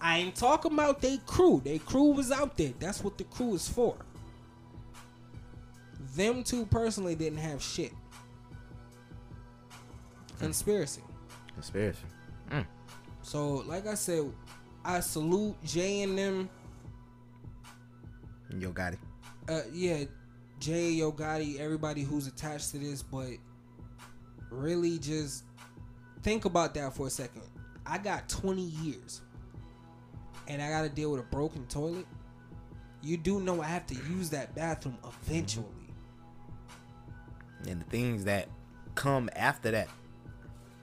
I 0.00 0.18
ain't 0.18 0.34
talking 0.34 0.72
about 0.72 1.00
they 1.00 1.18
crew. 1.18 1.62
They 1.64 1.78
crew 1.78 2.10
was 2.10 2.32
out 2.32 2.56
there. 2.56 2.72
That's 2.80 3.04
what 3.04 3.16
the 3.16 3.22
crew 3.22 3.54
is 3.54 3.68
for. 3.68 3.94
Them 6.16 6.42
two 6.42 6.66
personally 6.66 7.14
didn't 7.14 7.38
have 7.38 7.62
shit. 7.62 7.92
Conspiracy. 10.40 11.02
Conspiracy. 11.54 12.00
Mm. 12.50 12.66
So, 13.22 13.58
like 13.68 13.86
I 13.86 13.94
said, 13.94 14.32
I 14.84 14.98
salute 14.98 15.54
Jay 15.62 16.02
and 16.02 16.18
them. 16.18 16.50
Yo, 18.58 18.72
got 18.72 18.94
it. 18.94 18.98
Uh, 19.48 19.60
yeah, 19.72 20.02
Jay, 20.58 20.90
Yo 20.90 21.12
Gotti, 21.12 21.60
everybody 21.60 22.02
who's 22.02 22.26
attached 22.26 22.72
to 22.72 22.78
this, 22.78 23.00
but 23.00 23.28
really 24.52 24.98
just 24.98 25.44
think 26.22 26.44
about 26.44 26.74
that 26.74 26.94
for 26.94 27.06
a 27.06 27.10
second. 27.10 27.42
I 27.86 27.98
got 27.98 28.28
20 28.28 28.62
years 28.62 29.22
and 30.48 30.62
I 30.62 30.68
got 30.70 30.82
to 30.82 30.88
deal 30.88 31.10
with 31.10 31.20
a 31.20 31.24
broken 31.24 31.66
toilet. 31.66 32.06
You 33.02 33.16
do 33.16 33.40
know 33.40 33.60
I 33.60 33.66
have 33.66 33.86
to 33.86 33.94
use 33.94 34.30
that 34.30 34.54
bathroom 34.54 34.98
eventually. 35.04 35.66
and 37.68 37.80
the 37.80 37.84
things 37.86 38.24
that 38.24 38.48
come 38.94 39.30
after 39.34 39.70
that. 39.72 39.88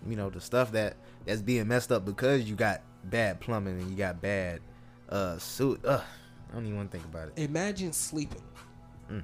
You 0.07 0.15
know, 0.15 0.29
the 0.29 0.39
stuff 0.41 0.71
that 0.73 0.95
that's 1.25 1.41
being 1.41 1.67
messed 1.67 1.91
up 1.91 2.05
because 2.05 2.49
you 2.49 2.55
got 2.55 2.81
bad 3.05 3.39
plumbing 3.41 3.79
and 3.79 3.89
you 3.91 3.97
got 3.97 4.21
bad 4.21 4.61
uh 5.09 5.37
suit. 5.37 5.81
Ugh, 5.85 6.01
I 6.49 6.53
don't 6.55 6.65
even 6.65 6.77
want 6.77 6.91
to 6.91 6.97
think 6.97 7.09
about 7.09 7.27
it. 7.29 7.33
Imagine 7.41 7.91
sleeping. 7.93 8.41
Mm. 9.11 9.23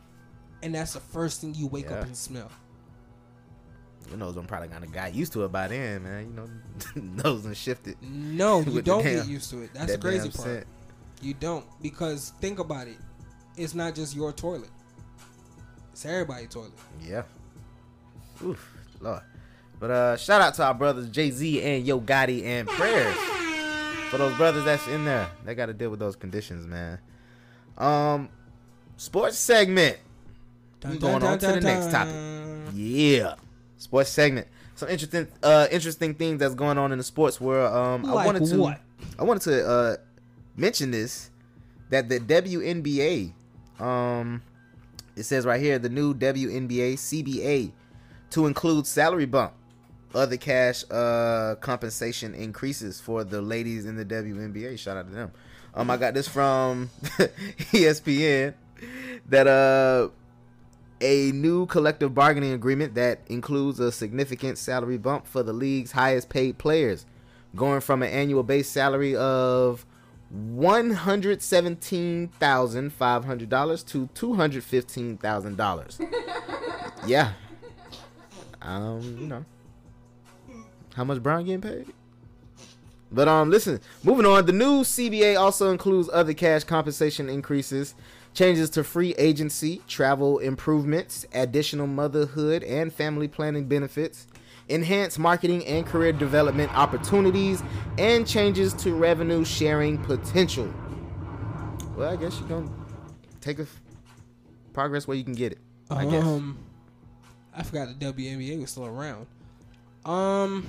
And 0.64 0.76
that's 0.76 0.94
the 0.94 1.00
first 1.00 1.42
thing 1.42 1.54
you 1.56 1.68
wake 1.68 1.86
Yeah. 1.90 2.00
up 2.00 2.06
and 2.06 2.16
smell. 2.16 2.52
You 4.12 4.18
know, 4.18 4.30
I'm 4.30 4.46
probably 4.46 4.68
kind 4.70 4.84
of 4.84 4.92
got 4.92 5.14
used 5.16 5.34
to 5.34 5.46
it 5.46 5.52
by 5.52 5.68
then, 5.68 6.04
man. 6.04 6.28
You 6.28 6.34
know, 6.34 7.24
nose 7.24 7.46
and 7.46 7.56
shifted. 7.58 7.98
No, 8.02 8.62
you 8.68 8.82
don't 8.82 9.04
get 9.04 9.28
used 9.28 9.50
to 9.52 9.62
it. 9.62 9.72
That's 9.74 9.94
the 9.94 9.98
crazy 9.98 10.30
part. 10.30 10.48
scent. 10.48 10.68
You 11.22 11.34
don't 11.34 11.66
because 11.82 12.34
think 12.42 12.60
about 12.60 12.88
it. 12.88 12.98
It's 13.58 13.74
not 13.74 13.96
just 13.96 14.16
your 14.16 14.32
toilet. 14.34 14.70
It's 15.92 16.06
everybody's 16.06 16.50
toilet. 16.50 16.74
Yeah. 17.02 17.24
Oof, 18.44 18.78
Lord. 19.00 19.22
But 19.80 19.92
uh, 19.92 20.18
shout 20.18 20.42
out 20.42 20.54
to 20.56 20.64
our 20.64 20.74
brothers 20.74 21.10
Jay 21.10 21.32
Z 21.32 21.62
and 21.62 21.86
Yo 21.86 22.00
Gotti 22.00 22.44
and 22.44 22.68
prayers 22.68 23.16
for 24.10 24.18
those 24.18 24.36
brothers 24.36 24.66
that's 24.66 24.88
in 24.88 25.06
there. 25.06 25.30
They 25.44 25.56
got 25.56 25.68
to 25.68 25.74
deal 25.74 25.90
with 25.90 26.00
those 26.00 26.16
conditions, 26.16 26.68
man. 26.68 27.00
Um, 27.78 28.30
sports 28.98 29.38
segment. 29.38 29.98
We 30.84 30.98
Dun, 30.98 31.00
going 31.00 31.20
dun, 31.20 31.32
on 31.32 31.40
to 31.40 31.46
dun, 31.48 31.56
the 31.56 31.62
next 31.62 31.92
topic. 31.92 32.14
Yeah, 32.74 33.36
sports 33.78 34.10
segment. 34.10 34.48
Some 34.76 34.90
interesting, 34.90 35.28
uh, 35.42 35.68
interesting 35.72 36.14
things 36.16 36.40
that's 36.40 36.56
going 36.56 36.78
on 36.78 36.92
in 36.92 36.98
the 36.98 37.04
sports 37.04 37.40
world. 37.40 37.74
Um, 37.74 38.06
I 38.06 38.26
wanted 38.26 38.46
to, 38.46 38.58
what? 38.58 38.82
I 39.18 39.24
wanted 39.24 39.42
to 39.44 39.68
uh 39.68 39.96
mention 40.58 40.92
this 40.92 41.30
that 41.90 42.10
the 42.10 42.20
WNBA, 42.20 43.32
um, 43.80 44.42
it 45.16 45.24
says 45.24 45.46
right 45.46 45.62
here 45.62 45.80
the 45.80 45.90
new 45.90 46.14
WNBA 46.14 46.94
CBA 46.96 47.72
to 48.32 48.48
include 48.48 48.86
salary 48.86 49.26
bump, 49.26 49.54
other 50.14 50.36
cash 50.38 50.84
uh 50.92 51.56
compensation 51.62 52.34
increases 52.34 53.00
for 53.00 53.24
the 53.24 53.42
ladies 53.42 53.86
in 53.86 53.96
the 53.96 54.06
WNBA. 54.06 54.78
Shout 54.78 54.98
out 54.98 55.08
to 55.08 55.14
them. 55.14 55.32
Um, 55.74 55.90
I 55.90 55.98
got 55.98 56.14
this 56.14 56.28
from 56.28 56.90
ESPN 57.04 58.54
that 59.28 59.48
uh 59.48 60.10
a 61.02 61.32
new 61.32 61.66
collective 61.66 62.14
bargaining 62.14 62.54
agreement 62.54 62.96
that 62.96 63.20
includes 63.28 63.80
a 63.80 63.92
significant 63.92 64.58
salary 64.58 64.98
bump 64.98 65.28
for 65.28 65.44
the 65.44 65.54
league's 65.54 65.92
highest 65.92 66.30
paid 66.30 66.58
players, 66.58 67.06
going 67.56 67.82
from 67.82 68.02
an 68.02 68.10
annual 68.10 68.44
base 68.44 68.70
salary 68.70 69.16
of 69.16 69.86
one 70.30 70.92
hundred 70.92 71.42
seventeen 71.42 72.28
thousand 72.40 72.92
five 72.92 73.26
hundred 73.26 73.50
dollars 73.50 73.84
to 73.84 74.08
two 74.14 74.34
hundred 74.36 74.64
fifteen 74.64 75.18
thousand 75.18 75.58
dollars. 75.58 76.00
Yeah. 77.06 77.34
Um, 78.62 79.02
you 79.20 79.28
know, 79.28 79.46
how 80.96 81.04
much 81.04 81.22
Brown 81.22 81.46
getting 81.46 81.62
paid? 81.62 81.94
But 83.12 83.28
um, 83.28 83.52
listen, 83.52 83.80
moving 84.04 84.26
on. 84.26 84.46
The 84.46 84.52
new 84.52 84.82
CBA 84.82 85.40
also 85.40 85.72
includes 85.72 86.10
other 86.12 86.34
cash 86.34 86.64
compensation 86.64 87.30
increases, 87.30 87.94
changes 88.36 88.70
to 88.72 88.84
free 88.84 89.16
agency, 89.18 89.82
travel 89.88 90.38
improvements, 90.38 91.26
additional 91.34 91.88
motherhood 91.88 92.62
and 92.64 92.94
family 92.94 93.28
planning 93.28 93.66
benefits, 93.68 94.28
enhanced 94.70 95.18
marketing 95.18 95.66
and 95.66 95.86
career 95.88 96.12
development 96.12 96.72
opportunities, 96.78 97.64
and 97.98 98.28
changes 98.28 98.74
to 98.74 98.94
revenue 98.94 99.44
sharing 99.44 99.98
potential. 100.04 100.72
Well, 101.96 102.12
I 102.12 102.18
guess 102.18 102.38
you're 102.40 102.50
gonna 102.50 102.70
take 103.42 103.58
a 103.60 103.66
progress 104.74 105.08
where 105.08 105.16
you 105.18 105.24
can 105.24 105.34
get 105.34 105.54
it. 105.54 105.60
I 105.90 106.06
guess. 106.06 106.24
Um, 106.24 106.58
I 107.56 107.64
forgot 107.64 107.88
the 107.98 108.06
WNBA 108.14 108.60
was 108.60 108.72
still 108.72 108.86
around. 108.86 109.28
Um, 110.04 110.68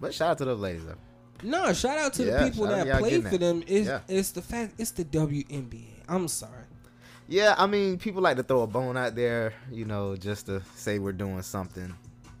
but 0.00 0.14
shout 0.14 0.30
out 0.30 0.38
to 0.38 0.44
those 0.46 0.60
ladies 0.60 0.84
though. 0.86 0.94
No, 1.42 1.72
shout 1.74 1.98
out 1.98 2.14
to 2.14 2.24
Yeah, 2.24 2.44
the 2.44 2.50
people 2.50 2.66
that 2.68 2.86
y'all 2.86 2.98
play 3.00 3.20
for 3.20 3.28
that. 3.30 3.40
them. 3.40 3.62
It's 3.66 3.86
Yeah. 3.88 4.00
it's 4.08 4.30
the 4.30 4.40
fact 4.40 4.74
it's 4.78 4.92
the 4.92 5.04
WNBA. 5.04 5.88
I'm 6.08 6.26
sorry. 6.28 6.61
Yeah, 7.28 7.54
I 7.56 7.66
mean, 7.66 7.98
people 7.98 8.20
like 8.22 8.36
to 8.36 8.42
throw 8.42 8.62
a 8.62 8.66
bone 8.66 8.96
out 8.96 9.14
there, 9.14 9.54
you 9.70 9.84
know, 9.84 10.16
just 10.16 10.46
to 10.46 10.62
say 10.74 10.98
we're 10.98 11.12
doing 11.12 11.40
something. 11.42 11.94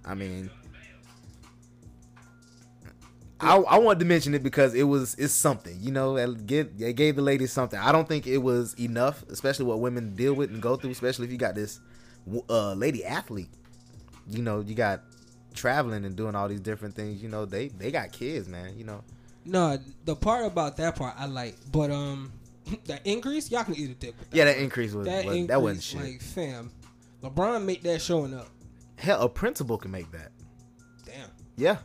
I 0.04 0.14
mean, 0.14 0.50
I, 3.40 3.56
I 3.56 3.78
wanted 3.78 3.98
to 4.00 4.04
mention 4.04 4.34
it 4.34 4.42
because 4.42 4.74
it 4.74 4.84
was 4.84 5.14
it's 5.16 5.32
something, 5.32 5.76
you 5.80 5.90
know. 5.90 6.16
It 6.16 6.46
gave, 6.46 6.70
it 6.80 6.94
gave 6.94 7.16
the 7.16 7.22
ladies 7.22 7.52
something. 7.52 7.78
I 7.78 7.90
don't 7.90 8.06
think 8.06 8.26
it 8.26 8.38
was 8.38 8.74
enough, 8.74 9.24
especially 9.30 9.64
what 9.64 9.80
women 9.80 10.14
deal 10.14 10.34
with 10.34 10.50
and 10.50 10.62
go 10.62 10.76
through. 10.76 10.90
Especially 10.90 11.26
if 11.26 11.32
you 11.32 11.38
got 11.38 11.54
this 11.54 11.80
uh, 12.48 12.74
lady 12.74 13.04
athlete, 13.04 13.50
you 14.28 14.42
know, 14.42 14.60
you 14.60 14.74
got 14.74 15.02
traveling 15.54 16.04
and 16.04 16.14
doing 16.14 16.34
all 16.36 16.48
these 16.48 16.60
different 16.60 16.94
things. 16.94 17.22
You 17.22 17.28
know, 17.28 17.44
they 17.44 17.68
they 17.68 17.90
got 17.90 18.12
kids, 18.12 18.48
man. 18.48 18.78
You 18.78 18.84
know, 18.84 19.02
No, 19.44 19.78
the 20.04 20.14
part 20.14 20.46
about 20.46 20.76
that 20.76 20.94
part 20.96 21.14
I 21.18 21.26
like, 21.26 21.56
but 21.72 21.90
um, 21.90 22.32
that 22.86 23.06
increase 23.06 23.50
y'all 23.50 23.64
can 23.64 23.74
eat 23.76 23.90
a 23.90 23.94
dick. 23.94 24.14
With 24.18 24.30
that 24.30 24.36
Yeah, 24.36 24.44
that 24.46 24.58
increase 24.58 24.92
was- 24.92 25.06
that 25.06 25.24
was- 25.24 25.34
that 25.34 25.38
increase, 25.40 25.58
wasn't 25.58 25.82
shit. 25.82 26.00
Like 26.00 26.20
fam, 26.22 26.70
LeBron 27.22 27.64
made 27.64 27.82
that 27.84 28.00
showing 28.02 28.34
up. 28.34 28.48
hell, 28.96 29.20
a 29.22 29.28
principal 29.28 29.78
can 29.78 29.90
make 29.90 30.10
that. 30.12 30.32
Damn. 31.04 31.30
Yeah, 31.56 31.78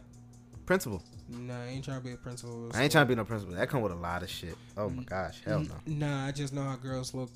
principal. 0.65 1.03
Nah, 1.29 1.61
I 1.61 1.65
ain't 1.67 1.83
trying 1.83 1.99
to 1.99 2.03
be 2.05 2.13
a 2.13 2.17
principal. 2.17 2.71
I 2.73 2.83
ain't 2.83 2.91
trying 2.91 3.05
to 3.05 3.09
be 3.09 3.15
no 3.15 3.25
principal. 3.25 3.53
That 3.55 3.67
come 3.69 3.81
with 3.81 3.91
a 3.91 3.95
lot 3.95 4.23
of 4.23 4.29
shit. 4.29 4.55
Oh 4.77 4.89
my 4.89 5.03
gosh, 5.03 5.41
hell 5.43 5.59
no. 5.59 5.75
Nah, 5.85 6.25
I 6.27 6.31
just 6.31 6.53
know 6.53 6.63
how 6.63 6.75
girls 6.77 7.13
look. 7.13 7.29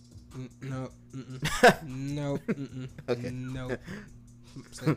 No, 0.61 0.89
mm-mm. 1.13 1.83
no, 1.83 2.37
mm-mm. 2.47 2.87
Okay. 3.09 3.29
no. 3.31 3.75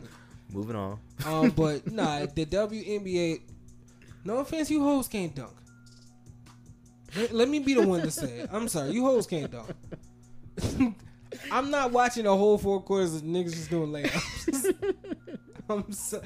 Moving 0.53 0.75
on. 0.75 0.99
Um, 1.25 1.49
but 1.49 1.91
nah, 1.91 2.19
the 2.25 2.45
WNBA. 2.45 3.41
No 4.23 4.37
offense, 4.37 4.71
you 4.71 4.81
hoes 4.81 5.07
can't 5.07 5.35
dunk. 5.35 5.51
Let, 7.15 7.33
let 7.33 7.49
me 7.49 7.59
be 7.59 7.73
the 7.73 7.87
one 7.87 8.01
to 8.01 8.11
say 8.11 8.39
it. 8.39 8.49
I'm 8.51 8.67
sorry, 8.67 8.91
you 8.91 9.03
hoes 9.05 9.27
can't 9.27 9.51
dunk. 9.51 9.69
I'm 11.51 11.69
not 11.69 11.91
watching 11.91 12.23
the 12.23 12.35
whole 12.35 12.57
four 12.57 12.81
quarters 12.81 13.15
of 13.15 13.21
niggas 13.23 13.53
just 13.53 13.69
doing 13.69 13.91
layups. 13.91 14.75
I'm 15.69 15.91
so, 15.91 16.21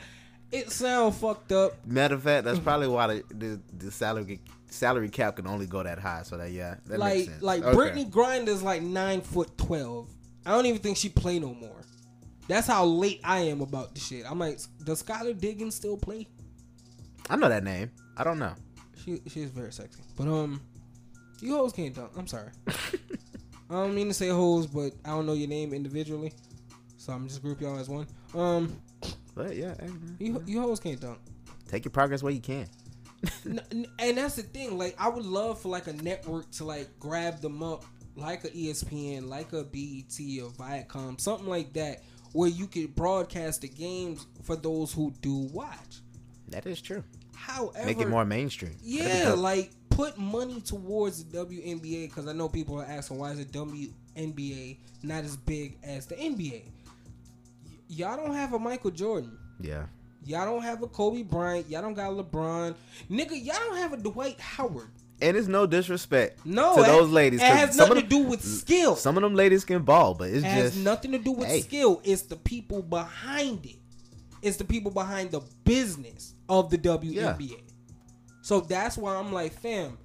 it 0.52 0.72
sound 0.72 1.16
fucked 1.16 1.52
up. 1.52 1.86
Matter 1.86 2.16
of 2.16 2.24
fact, 2.24 2.46
that's 2.46 2.60
probably 2.60 2.88
why 2.88 3.08
the, 3.08 3.24
the, 3.34 3.62
the 3.78 3.92
salary 3.92 4.42
salary 4.68 5.10
cap 5.10 5.36
can 5.36 5.48
only 5.48 5.66
go 5.66 5.82
that 5.84 6.00
high. 6.00 6.22
So 6.24 6.38
that 6.38 6.52
yeah, 6.52 6.76
that 6.88 7.00
like 7.00 7.16
makes 7.16 7.30
sense. 7.30 7.42
like 7.42 7.64
Okay. 7.64 7.78
Brittney 7.78 8.10
Griner's 8.10 8.62
like 8.62 8.82
nine 8.82 9.22
foot 9.22 9.58
twelve. 9.58 10.10
I 10.46 10.52
don't 10.52 10.66
even 10.66 10.80
think 10.82 10.98
she 10.98 11.10
play 11.10 11.40
no 11.40 11.54
more. 11.54 11.76
That's 12.48 12.68
how 12.68 12.86
late 12.86 13.22
I 13.24 13.40
am 13.42 13.62
about 13.62 13.94
the 13.94 14.02
shit. 14.02 14.30
I'm 14.30 14.40
like, 14.40 14.60
does 14.84 15.04
Skylar 15.04 15.38
Diggins 15.40 15.76
still 15.76 15.98
play? 15.98 16.28
I 17.30 17.36
know 17.36 17.48
that 17.50 17.64
name. 17.64 17.92
I 18.18 18.24
don't 18.24 18.40
know. 18.40 18.54
She 19.04 19.22
she's 19.28 19.50
very 19.50 19.72
sexy. 19.72 20.02
But 20.18 20.28
um 20.28 20.62
you 21.42 21.56
hoes 21.56 21.74
can't 21.74 21.94
dunk. 21.96 22.12
I'm 22.18 22.28
sorry. 22.28 22.50
I 22.68 23.74
don't 23.74 23.94
mean 23.96 24.08
to 24.08 24.14
say 24.14 24.30
hoes, 24.30 24.66
but 24.68 24.94
I 25.06 25.10
don't 25.10 25.26
know 25.26 25.34
your 25.34 25.48
name 25.48 25.74
individually. 25.74 26.34
So 26.98 27.14
I'm 27.14 27.28
just 27.28 27.42
group 27.42 27.62
y'all 27.62 27.78
as 27.78 27.88
one. 27.90 28.08
Um 28.34 28.82
But 29.36 29.56
yeah, 29.56 29.76
hey, 29.80 29.88
man. 29.88 30.16
you 30.20 30.44
you 30.46 30.62
hoes 30.62 30.80
can't 30.80 31.00
dunk. 31.00 31.20
Take 31.68 31.86
your 31.86 31.92
progress 31.92 32.24
where 32.24 32.34
you 32.34 32.42
can. 32.42 32.68
And 34.00 34.18
that's 34.18 34.36
the 34.36 34.44
thing. 34.44 34.78
Like, 34.78 34.96
I 34.98 35.08
would 35.10 35.26
love 35.26 35.62
for 35.62 35.70
like 35.70 35.88
a 35.88 35.94
network 35.94 36.50
to 36.52 36.66
like 36.66 36.88
grab 37.00 37.42
them 37.42 37.62
up, 37.62 37.84
like 38.16 38.44
a 38.46 38.50
ESPN, 38.50 39.28
like 39.28 39.54
a 39.54 39.64
BET 39.64 40.18
or 40.42 40.50
Viacom, 40.52 41.20
something 41.20 41.48
like 41.48 41.74
that, 41.74 42.02
where 42.34 42.50
you 42.50 42.66
could 42.66 42.96
broadcast 42.96 43.62
the 43.62 43.68
games 43.68 44.26
for 44.44 44.56
those 44.56 44.94
who 44.94 45.12
do 45.22 45.50
watch. 45.54 46.02
That 46.48 46.66
is 46.66 46.82
true. 46.82 47.04
However, 47.36 47.86
Make 47.86 48.00
it 48.00 48.08
more 48.10 48.26
mainstream. 48.26 48.76
Yeah, 48.82 49.34
like 49.38 49.72
put 50.00 50.18
money 50.18 50.62
towards 50.62 51.26
the 51.26 51.45
WNBA 51.45 52.08
because 52.10 52.26
I 52.28 52.32
know 52.32 52.47
people 52.47 52.80
are 52.80 52.86
asking 52.86 53.18
why 53.18 53.32
is 53.32 53.39
the 53.39 53.45
WNBA 53.45 54.78
not 55.04 55.26
as 55.26 55.36
big 55.36 55.78
as 55.84 56.06
the 56.06 56.16
NBA? 56.16 56.62
Y- 56.64 57.72
y'all 57.89 58.16
don't 58.16 58.34
have 58.34 58.54
a 58.54 58.60
Michael 58.60 58.91
Jordan. 58.91 59.38
yeah. 59.60 59.86
Y'all 60.26 60.45
don't 60.45 60.62
have 60.64 60.84
a 60.84 60.88
Kobe 60.88 61.24
Bryant. 61.24 61.70
Y'all 61.70 61.82
don't 61.82 61.93
got 61.93 62.12
LeBron. 62.12 62.76
Nigga, 63.10 63.32
y'all 63.43 63.56
don't 63.58 63.78
have 63.78 63.93
a 63.93 63.97
Dwight 63.97 64.39
Howard. 64.39 64.89
And 65.22 65.36
it's 65.36 65.47
no 65.47 65.66
disrespect 65.66 66.45
No, 66.45 66.76
to 66.76 66.82
it- 66.84 66.86
those 66.88 67.10
ladies. 67.10 67.41
it 67.41 67.45
has 67.45 67.76
nothing 67.78 67.95
to 68.02 68.08
do 68.08 68.20
with 68.20 68.41
skill. 68.43 68.95
Some 68.97 69.16
of 69.18 69.24
them 69.24 69.34
ladies 69.34 69.64
can 69.66 69.82
ball, 69.84 70.14
but 70.14 70.30
it's 70.30 70.39
It 70.39 70.50
has 70.50 70.72
just 70.74 70.84
nothing 70.84 71.12
to 71.14 71.18
do 71.18 71.32
with 71.32 71.47
hey. 71.47 71.62
skill. 71.62 72.02
It's 72.04 72.22
the 72.24 72.36
people 72.36 72.82
behind 72.82 73.66
it. 73.66 73.78
It's 74.41 74.58
the 74.58 74.66
people 74.66 74.91
behind 74.91 75.32
the 75.32 75.41
business 75.64 76.34
of 76.50 76.70
the 76.70 76.78
WNBA. 76.78 77.62
So 78.42 78.62
that's 78.62 78.98
why 78.98 79.16
I'm 79.16 79.32
like, 79.34 79.54
fam. 79.54 79.98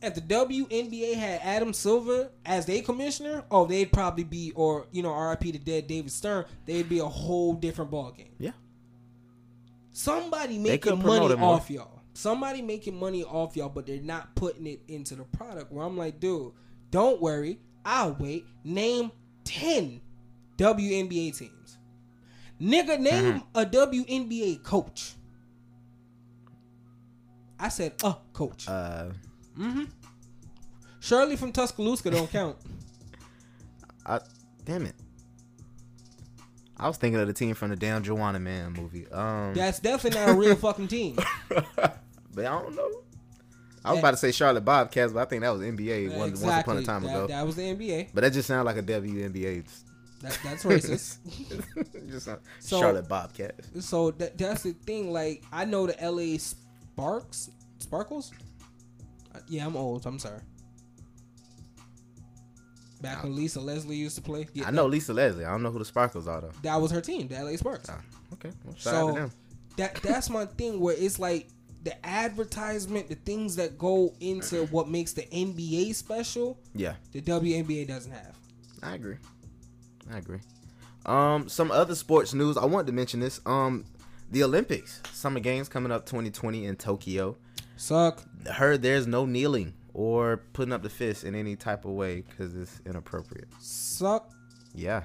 If 0.00 0.14
the 0.14 0.20
WNBA 0.20 1.14
had 1.14 1.40
Adam 1.42 1.72
Silver 1.72 2.30
as 2.46 2.66
their 2.66 2.82
commissioner, 2.82 3.42
oh, 3.50 3.66
they'd 3.66 3.90
probably 3.92 4.22
be, 4.24 4.52
or 4.54 4.86
you 4.92 5.02
know, 5.02 5.12
RIP 5.12 5.40
to 5.40 5.58
dead 5.58 5.88
David 5.88 6.12
Stern, 6.12 6.44
they'd 6.66 6.88
be 6.88 7.00
a 7.00 7.04
whole 7.06 7.54
different 7.54 7.90
ballgame. 7.90 8.30
Yeah. 8.38 8.52
Somebody 9.90 10.58
making 10.58 11.02
money 11.02 11.34
off 11.34 11.70
y'all. 11.70 12.02
Somebody 12.14 12.62
making 12.62 12.98
money 12.98 13.24
off 13.24 13.56
y'all, 13.56 13.68
but 13.68 13.86
they're 13.86 14.00
not 14.00 14.34
putting 14.34 14.66
it 14.66 14.80
into 14.88 15.16
the 15.16 15.24
product. 15.24 15.72
Where 15.72 15.84
I'm 15.84 15.96
like, 15.96 16.20
dude, 16.20 16.52
don't 16.90 17.20
worry, 17.20 17.58
I'll 17.84 18.14
wait. 18.14 18.44
Name 18.64 19.10
ten 19.44 20.00
WNBA 20.56 21.36
teams. 21.36 21.78
Nigga, 22.60 22.98
name 22.98 23.40
Mm-hmm. 23.40 23.58
a 23.58 23.64
WNBA 23.66 24.62
coach. 24.62 25.14
I 27.60 27.68
said 27.68 27.94
a 28.04 28.14
coach. 28.32 28.68
Uh, 28.68 29.10
mm-hmm. 29.58 29.84
Shirley 31.00 31.36
from 31.36 31.52
Tuscaloosa 31.52 32.10
don't 32.10 32.30
count. 32.30 32.56
I 34.06 34.20
damn 34.64 34.86
it. 34.86 34.94
I 36.76 36.86
was 36.86 36.96
thinking 36.96 37.20
of 37.20 37.26
the 37.26 37.32
team 37.32 37.54
from 37.54 37.70
the 37.70 37.76
damn 37.76 38.04
Juwanna 38.04 38.40
Mann 38.40 38.72
movie. 38.72 39.08
Um, 39.10 39.52
That's 39.54 39.80
definitely 39.80 40.20
not 40.20 40.28
a 40.30 40.34
real 40.34 40.54
fucking 40.56 40.86
team. 40.88 41.16
but 41.48 41.98
I 42.38 42.42
don't 42.44 42.76
know. 42.76 42.88
I 43.84 43.90
was 43.90 43.96
Yeah. 43.96 44.00
about 44.00 44.10
to 44.12 44.16
say 44.16 44.30
Charlotte 44.32 44.64
Bobcats, 44.64 45.12
but 45.12 45.20
I 45.20 45.24
think 45.24 45.42
that 45.42 45.50
was 45.50 45.62
NBA 45.62 46.10
one, 46.10 46.18
once 46.30 46.42
upon 46.42 46.76
a 46.78 46.82
time 46.82 47.02
That- 47.02 47.10
ago. 47.10 47.26
That 47.26 47.44
was 47.46 47.56
the 47.56 47.62
NBA. 47.62 48.10
But 48.14 48.20
that 48.22 48.32
just 48.32 48.46
sounded 48.46 48.64
like 48.64 48.76
a 48.76 48.82
WNBA. 48.82 49.64
That, 50.20 50.38
that's 50.44 50.64
racist. 50.64 51.18
So- 52.60 52.78
Charlotte 52.80 53.08
Bobcats. 53.08 53.86
So 53.86 54.10
that, 54.12 54.36
that's 54.38 54.62
the 54.62 54.72
thing. 54.72 55.12
Like 55.12 55.42
I 55.52 55.64
know 55.64 55.86
the 55.86 55.96
LA 56.00 56.38
Sparks, 57.02 57.50
Sparkles. 57.78 58.32
Uh, 59.32 59.38
yeah, 59.46 59.64
I'm 59.64 59.76
old. 59.76 60.04
I'm 60.04 60.18
sorry. 60.18 60.40
Back 63.00 63.22
when 63.22 63.36
Lisa 63.36 63.60
Leslie 63.60 63.94
used 63.94 64.16
to 64.16 64.22
play, 64.22 64.48
yeah, 64.52 64.66
I 64.66 64.72
know 64.72 64.86
Lisa 64.86 65.14
Leslie. 65.14 65.44
I 65.44 65.50
don't 65.52 65.62
know 65.62 65.70
who 65.70 65.78
the 65.78 65.84
Sparkles 65.84 66.26
are 66.26 66.40
though. 66.40 66.50
that 66.62 66.74
was 66.80 66.90
her 66.90 67.00
team, 67.00 67.28
the 67.28 67.40
LA 67.40 67.54
Sparks. 67.54 67.88
Okay, 68.32 68.50
well, 68.64 68.74
shout 68.74 68.94
out 68.94 69.06
to 69.06 69.12
So 69.12 69.12
them. 69.20 69.32
that 69.76 69.94
that's 70.02 70.28
my 70.28 70.44
thing. 70.58 70.80
Where 70.80 70.96
it's 70.98 71.20
like 71.20 71.46
the 71.84 72.04
advertisement, 72.04 73.08
the 73.08 73.14
things 73.14 73.54
that 73.54 73.78
go 73.78 74.12
into 74.18 74.66
what 74.66 74.88
makes 74.88 75.12
the 75.12 75.22
NBA 75.22 75.94
special. 75.94 76.58
Yeah. 76.74 76.94
the 77.12 77.20
WNBA 77.22 77.86
doesn't 77.86 78.10
have. 78.10 78.36
I 78.82 78.96
agree. 78.96 79.18
I 80.12 80.18
agree. 80.18 80.40
Um, 81.06 81.48
some 81.48 81.70
other 81.70 81.94
sports 81.94 82.34
news. 82.34 82.56
I 82.56 82.64
wanted 82.64 82.88
to 82.88 82.92
mention 82.92 83.20
this. 83.20 83.40
Um, 83.46 83.84
the 84.30 84.42
Olympics, 84.42 85.00
Summer 85.12 85.40
Games 85.40 85.68
coming 85.68 85.92
up 85.92 86.06
2020 86.06 86.66
in 86.66 86.76
Tokyo. 86.76 87.36
Suck. 87.76 88.22
Heard 88.46 88.82
there's 88.82 89.06
no 89.06 89.24
kneeling 89.24 89.74
or 89.94 90.38
putting 90.52 90.72
up 90.72 90.82
the 90.82 90.90
fist 90.90 91.24
in 91.24 91.34
any 91.34 91.56
type 91.56 91.84
of 91.84 91.92
way 91.92 92.22
because 92.22 92.54
it's 92.54 92.80
inappropriate. 92.86 93.48
Suck. 93.60 94.32
Yeah. 94.74 95.02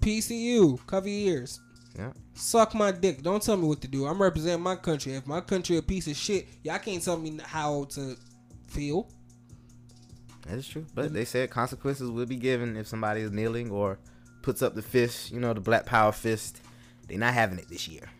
PCU, 0.00 0.84
cover 0.86 1.08
your 1.08 1.34
ears. 1.34 1.60
Yeah. 1.96 2.12
Suck 2.34 2.74
my 2.74 2.92
dick. 2.92 3.22
Don't 3.22 3.42
tell 3.42 3.56
me 3.56 3.66
what 3.66 3.80
to 3.80 3.88
do. 3.88 4.06
I'm 4.06 4.20
representing 4.20 4.62
my 4.62 4.76
country. 4.76 5.14
If 5.14 5.26
my 5.26 5.40
country 5.40 5.78
a 5.78 5.82
piece 5.82 6.06
of 6.06 6.16
shit, 6.16 6.46
y'all 6.62 6.78
can't 6.78 7.02
tell 7.02 7.16
me 7.16 7.38
how 7.42 7.84
to 7.90 8.16
feel. 8.68 9.08
That 10.46 10.58
is 10.58 10.68
true. 10.68 10.86
But 10.94 11.10
mm. 11.10 11.12
they 11.14 11.24
said 11.24 11.50
consequences 11.50 12.10
will 12.10 12.26
be 12.26 12.36
given 12.36 12.76
if 12.76 12.86
somebody 12.86 13.22
is 13.22 13.32
kneeling 13.32 13.70
or 13.70 13.98
puts 14.42 14.62
up 14.62 14.74
the 14.74 14.82
fist, 14.82 15.32
you 15.32 15.40
know, 15.40 15.54
the 15.54 15.60
black 15.60 15.86
power 15.86 16.12
fist. 16.12 16.60
They're 17.08 17.18
not 17.18 17.34
having 17.34 17.58
it 17.58 17.68
this 17.68 17.88
year. 17.88 18.10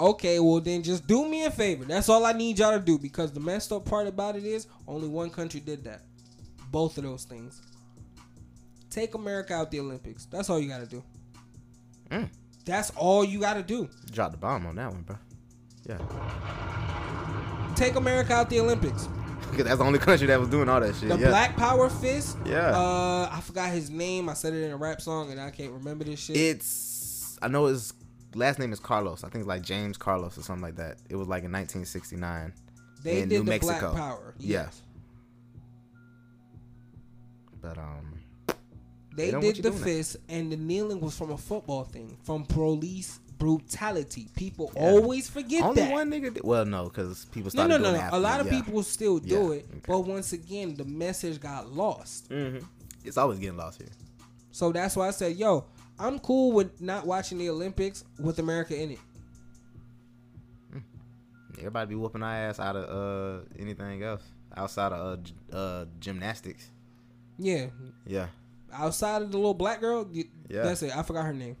Okay, 0.00 0.38
well 0.38 0.60
then 0.60 0.82
just 0.82 1.06
do 1.06 1.28
me 1.28 1.44
a 1.44 1.50
favor. 1.50 1.84
That's 1.84 2.08
all 2.08 2.24
I 2.24 2.32
need 2.32 2.58
y'all 2.58 2.78
to 2.78 2.84
do 2.84 2.98
because 2.98 3.32
the 3.32 3.40
messed 3.40 3.72
up 3.72 3.84
part 3.84 4.06
about 4.06 4.36
it 4.36 4.44
is 4.44 4.68
only 4.86 5.08
one 5.08 5.30
country 5.30 5.60
did 5.60 5.84
that. 5.84 6.02
Both 6.70 6.98
of 6.98 7.04
those 7.04 7.24
things. 7.24 7.60
Take 8.90 9.14
America 9.14 9.54
out 9.54 9.70
the 9.70 9.80
Olympics. 9.80 10.26
That's 10.26 10.48
all 10.50 10.60
you 10.60 10.68
gotta 10.68 10.86
do. 10.86 11.02
Mm. 12.10 12.28
That's 12.64 12.90
all 12.90 13.24
you 13.24 13.40
gotta 13.40 13.62
do. 13.62 13.88
Drop 14.10 14.30
the 14.30 14.36
bomb 14.36 14.66
on 14.66 14.76
that 14.76 14.92
one, 14.92 15.02
bro. 15.02 15.16
Yeah. 15.84 15.98
Take 17.74 17.96
America 17.96 18.34
out 18.34 18.50
the 18.50 18.60
Olympics. 18.60 19.08
Because 19.50 19.64
that's 19.64 19.78
the 19.78 19.84
only 19.84 19.98
country 19.98 20.26
that 20.26 20.38
was 20.38 20.50
doing 20.50 20.68
all 20.68 20.78
that 20.78 20.94
shit. 20.94 21.08
The 21.08 21.18
yeah. 21.18 21.28
Black 21.28 21.56
Power 21.56 21.88
Fist. 21.88 22.36
Yeah. 22.44 22.76
Uh, 22.76 23.30
I 23.32 23.40
forgot 23.40 23.70
his 23.70 23.88
name. 23.88 24.28
I 24.28 24.34
said 24.34 24.52
it 24.52 24.62
in 24.62 24.72
a 24.72 24.76
rap 24.76 25.00
song, 25.00 25.32
and 25.32 25.40
I 25.40 25.50
can't 25.50 25.72
remember 25.72 26.04
this 26.04 26.20
shit. 26.20 26.36
It's 26.36 27.38
I 27.40 27.48
know 27.48 27.64
his 27.64 27.94
last 28.34 28.58
name 28.58 28.72
is 28.72 28.80
Carlos. 28.80 29.24
I 29.24 29.28
think 29.28 29.42
it's 29.42 29.48
like 29.48 29.62
James 29.62 29.96
Carlos 29.96 30.36
or 30.38 30.42
something 30.42 30.62
like 30.62 30.76
that. 30.76 30.98
It 31.08 31.16
was 31.16 31.28
like 31.28 31.44
in 31.44 31.52
1969 31.52 32.52
They 33.02 33.22
in 33.22 33.28
did 33.28 33.38
New 33.38 33.44
the 33.44 33.50
Mexico. 33.50 33.90
Black 33.90 34.00
Power. 34.00 34.34
Yeah. 34.38 34.62
Yes. 34.64 34.82
But 37.60 37.78
um, 37.78 38.20
They 39.16 39.30
don't 39.30 39.40
did 39.40 39.56
the 39.56 39.62
doing 39.62 39.74
that. 39.78 39.84
fist, 39.84 40.16
and 40.28 40.52
the 40.52 40.56
kneeling 40.56 41.00
was 41.00 41.16
from 41.16 41.30
a 41.32 41.38
football 41.38 41.84
thing, 41.84 42.16
from 42.22 42.44
police 42.44 43.18
brutality. 43.38 44.28
People 44.36 44.72
Yeah. 44.74 44.82
always 44.90 45.28
forget 45.28 45.62
only 45.62 45.82
that. 45.82 45.92
one 45.92 46.10
nigga 46.10 46.34
did. 46.34 46.44
Well, 46.44 46.64
no, 46.64 46.84
because 46.84 47.24
people 47.26 47.46
no, 47.46 47.50
started 47.50 47.68
no, 47.68 47.76
no, 47.78 47.84
doing 47.90 48.00
no. 48.00 48.06
it 48.08 48.12
A 48.12 48.18
lot 48.18 48.40
of 48.40 48.46
yeah. 48.46 48.60
people 48.60 48.82
still 48.82 49.18
do 49.18 49.28
Yeah, 49.52 49.58
it, 49.58 49.82
but 49.86 50.00
once 50.00 50.32
again, 50.32 50.74
the 50.74 50.84
message 50.84 51.40
got 51.40 51.72
lost. 51.72 52.28
Mm-hmm. 52.30 52.64
It's 53.04 53.16
always 53.16 53.38
getting 53.38 53.56
lost 53.56 53.78
here. 53.80 53.90
So 54.50 54.72
that's 54.72 54.96
why 54.96 55.06
I 55.08 55.10
said, 55.12 55.36
"Yo, 55.36 55.66
I'm 55.98 56.18
cool 56.20 56.52
with 56.52 56.80
not 56.80 57.06
watching 57.06 57.38
the 57.38 57.48
Olympics 57.50 58.04
with 58.18 58.38
America 58.38 58.80
in 58.80 58.92
it." 58.92 58.98
Everybody 61.58 61.88
be 61.90 61.94
whooping 61.96 62.22
our 62.22 62.32
ass 62.34 62.60
out 62.60 62.76
of 62.76 62.88
uh 62.88 63.44
anything 63.58 64.02
else 64.02 64.22
outside 64.56 64.92
of 64.92 65.18
uh, 65.52 65.56
uh 65.56 65.84
gymnastics. 65.98 66.70
Yeah, 67.38 67.66
Yeah. 68.06 68.28
outside 68.72 69.22
of 69.22 69.30
the 69.32 69.36
little 69.36 69.54
black 69.54 69.80
girl, 69.80 70.08
Yeah. 70.12 70.62
that's 70.62 70.82
it. 70.82 70.96
I 70.96 71.02
forgot 71.02 71.24
her 71.26 71.32
name. 71.32 71.56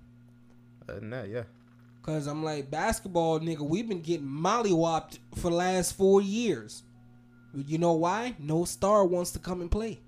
Than 0.86 1.10
that, 1.10 1.28
yeah. 1.28 1.44
Cause 2.02 2.26
I'm 2.26 2.42
like 2.44 2.70
basketball, 2.70 3.40
nigga. 3.40 3.60
We've 3.60 3.88
been 3.88 4.00
getting 4.00 4.26
mollywopped 4.26 5.18
for 5.34 5.50
the 5.50 5.56
last 5.56 5.94
four 5.94 6.22
years. 6.22 6.82
You 7.54 7.78
know 7.78 7.92
why? 7.94 8.34
No 8.38 8.64
star 8.64 9.04
wants 9.04 9.32
to 9.32 9.38
come 9.38 9.60
and 9.60 9.70
play. 9.70 10.00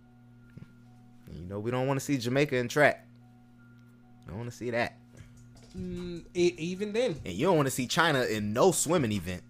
You 1.32 1.46
know 1.46 1.58
we 1.60 1.70
don't 1.70 1.86
want 1.86 1.98
to 2.00 2.04
see 2.04 2.16
Jamaica 2.16 2.56
in 2.56 2.68
track. 2.68 3.06
Don't 4.30 4.38
want 4.38 4.50
to 4.50 4.56
see 4.56 4.70
that. 4.70 4.96
Mm, 5.76 6.24
even 6.34 6.92
then, 6.92 7.16
And 7.24 7.34
you 7.34 7.46
don't 7.46 7.56
want 7.56 7.66
to 7.66 7.70
see 7.70 7.86
China 7.86 8.22
in 8.22 8.52
no 8.52 8.72
swimming 8.72 9.12
event. 9.12 9.42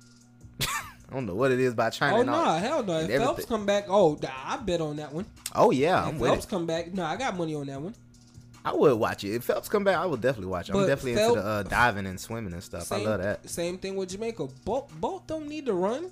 I 0.60 0.66
don't 1.12 1.26
know 1.26 1.34
what 1.34 1.52
it 1.52 1.60
is 1.60 1.72
about 1.72 1.92
China. 1.92 2.16
oh 2.16 2.22
no, 2.22 2.32
nah, 2.32 2.58
hell 2.58 2.82
no. 2.82 2.98
If 2.98 3.08
Phelps 3.08 3.44
come 3.44 3.64
back, 3.64 3.86
oh, 3.88 4.18
I 4.44 4.56
bet 4.58 4.80
on 4.80 4.96
that 4.96 5.12
one. 5.12 5.26
Oh 5.54 5.70
yeah, 5.70 6.02
if 6.08 6.14
I'm 6.14 6.20
Phelps 6.20 6.46
come 6.46 6.66
back, 6.66 6.92
no, 6.92 7.04
I 7.04 7.16
got 7.16 7.36
money 7.36 7.54
on 7.54 7.66
that 7.66 7.80
one. 7.80 7.94
I 8.64 8.72
would 8.72 8.98
watch 8.98 9.24
it. 9.24 9.34
If 9.34 9.44
Phelps 9.44 9.68
come 9.68 9.84
back, 9.84 9.96
I 9.96 10.04
would 10.04 10.20
definitely 10.20 10.50
watch 10.50 10.68
it. 10.68 10.74
I'm 10.74 10.86
definitely 10.86 11.14
Phelps- 11.14 11.36
into 11.36 11.42
the 11.42 11.48
uh, 11.48 11.62
diving 11.62 12.06
and 12.06 12.20
swimming 12.20 12.52
and 12.52 12.62
stuff. 12.62 12.82
Same, 12.82 13.06
I 13.06 13.10
love 13.10 13.22
that. 13.22 13.48
Same 13.48 13.78
thing 13.78 13.96
with 13.96 14.10
Jamaica. 14.10 14.48
Both 14.64 14.92
both 15.00 15.26
don't 15.26 15.48
need 15.48 15.66
to 15.66 15.74
run. 15.74 16.10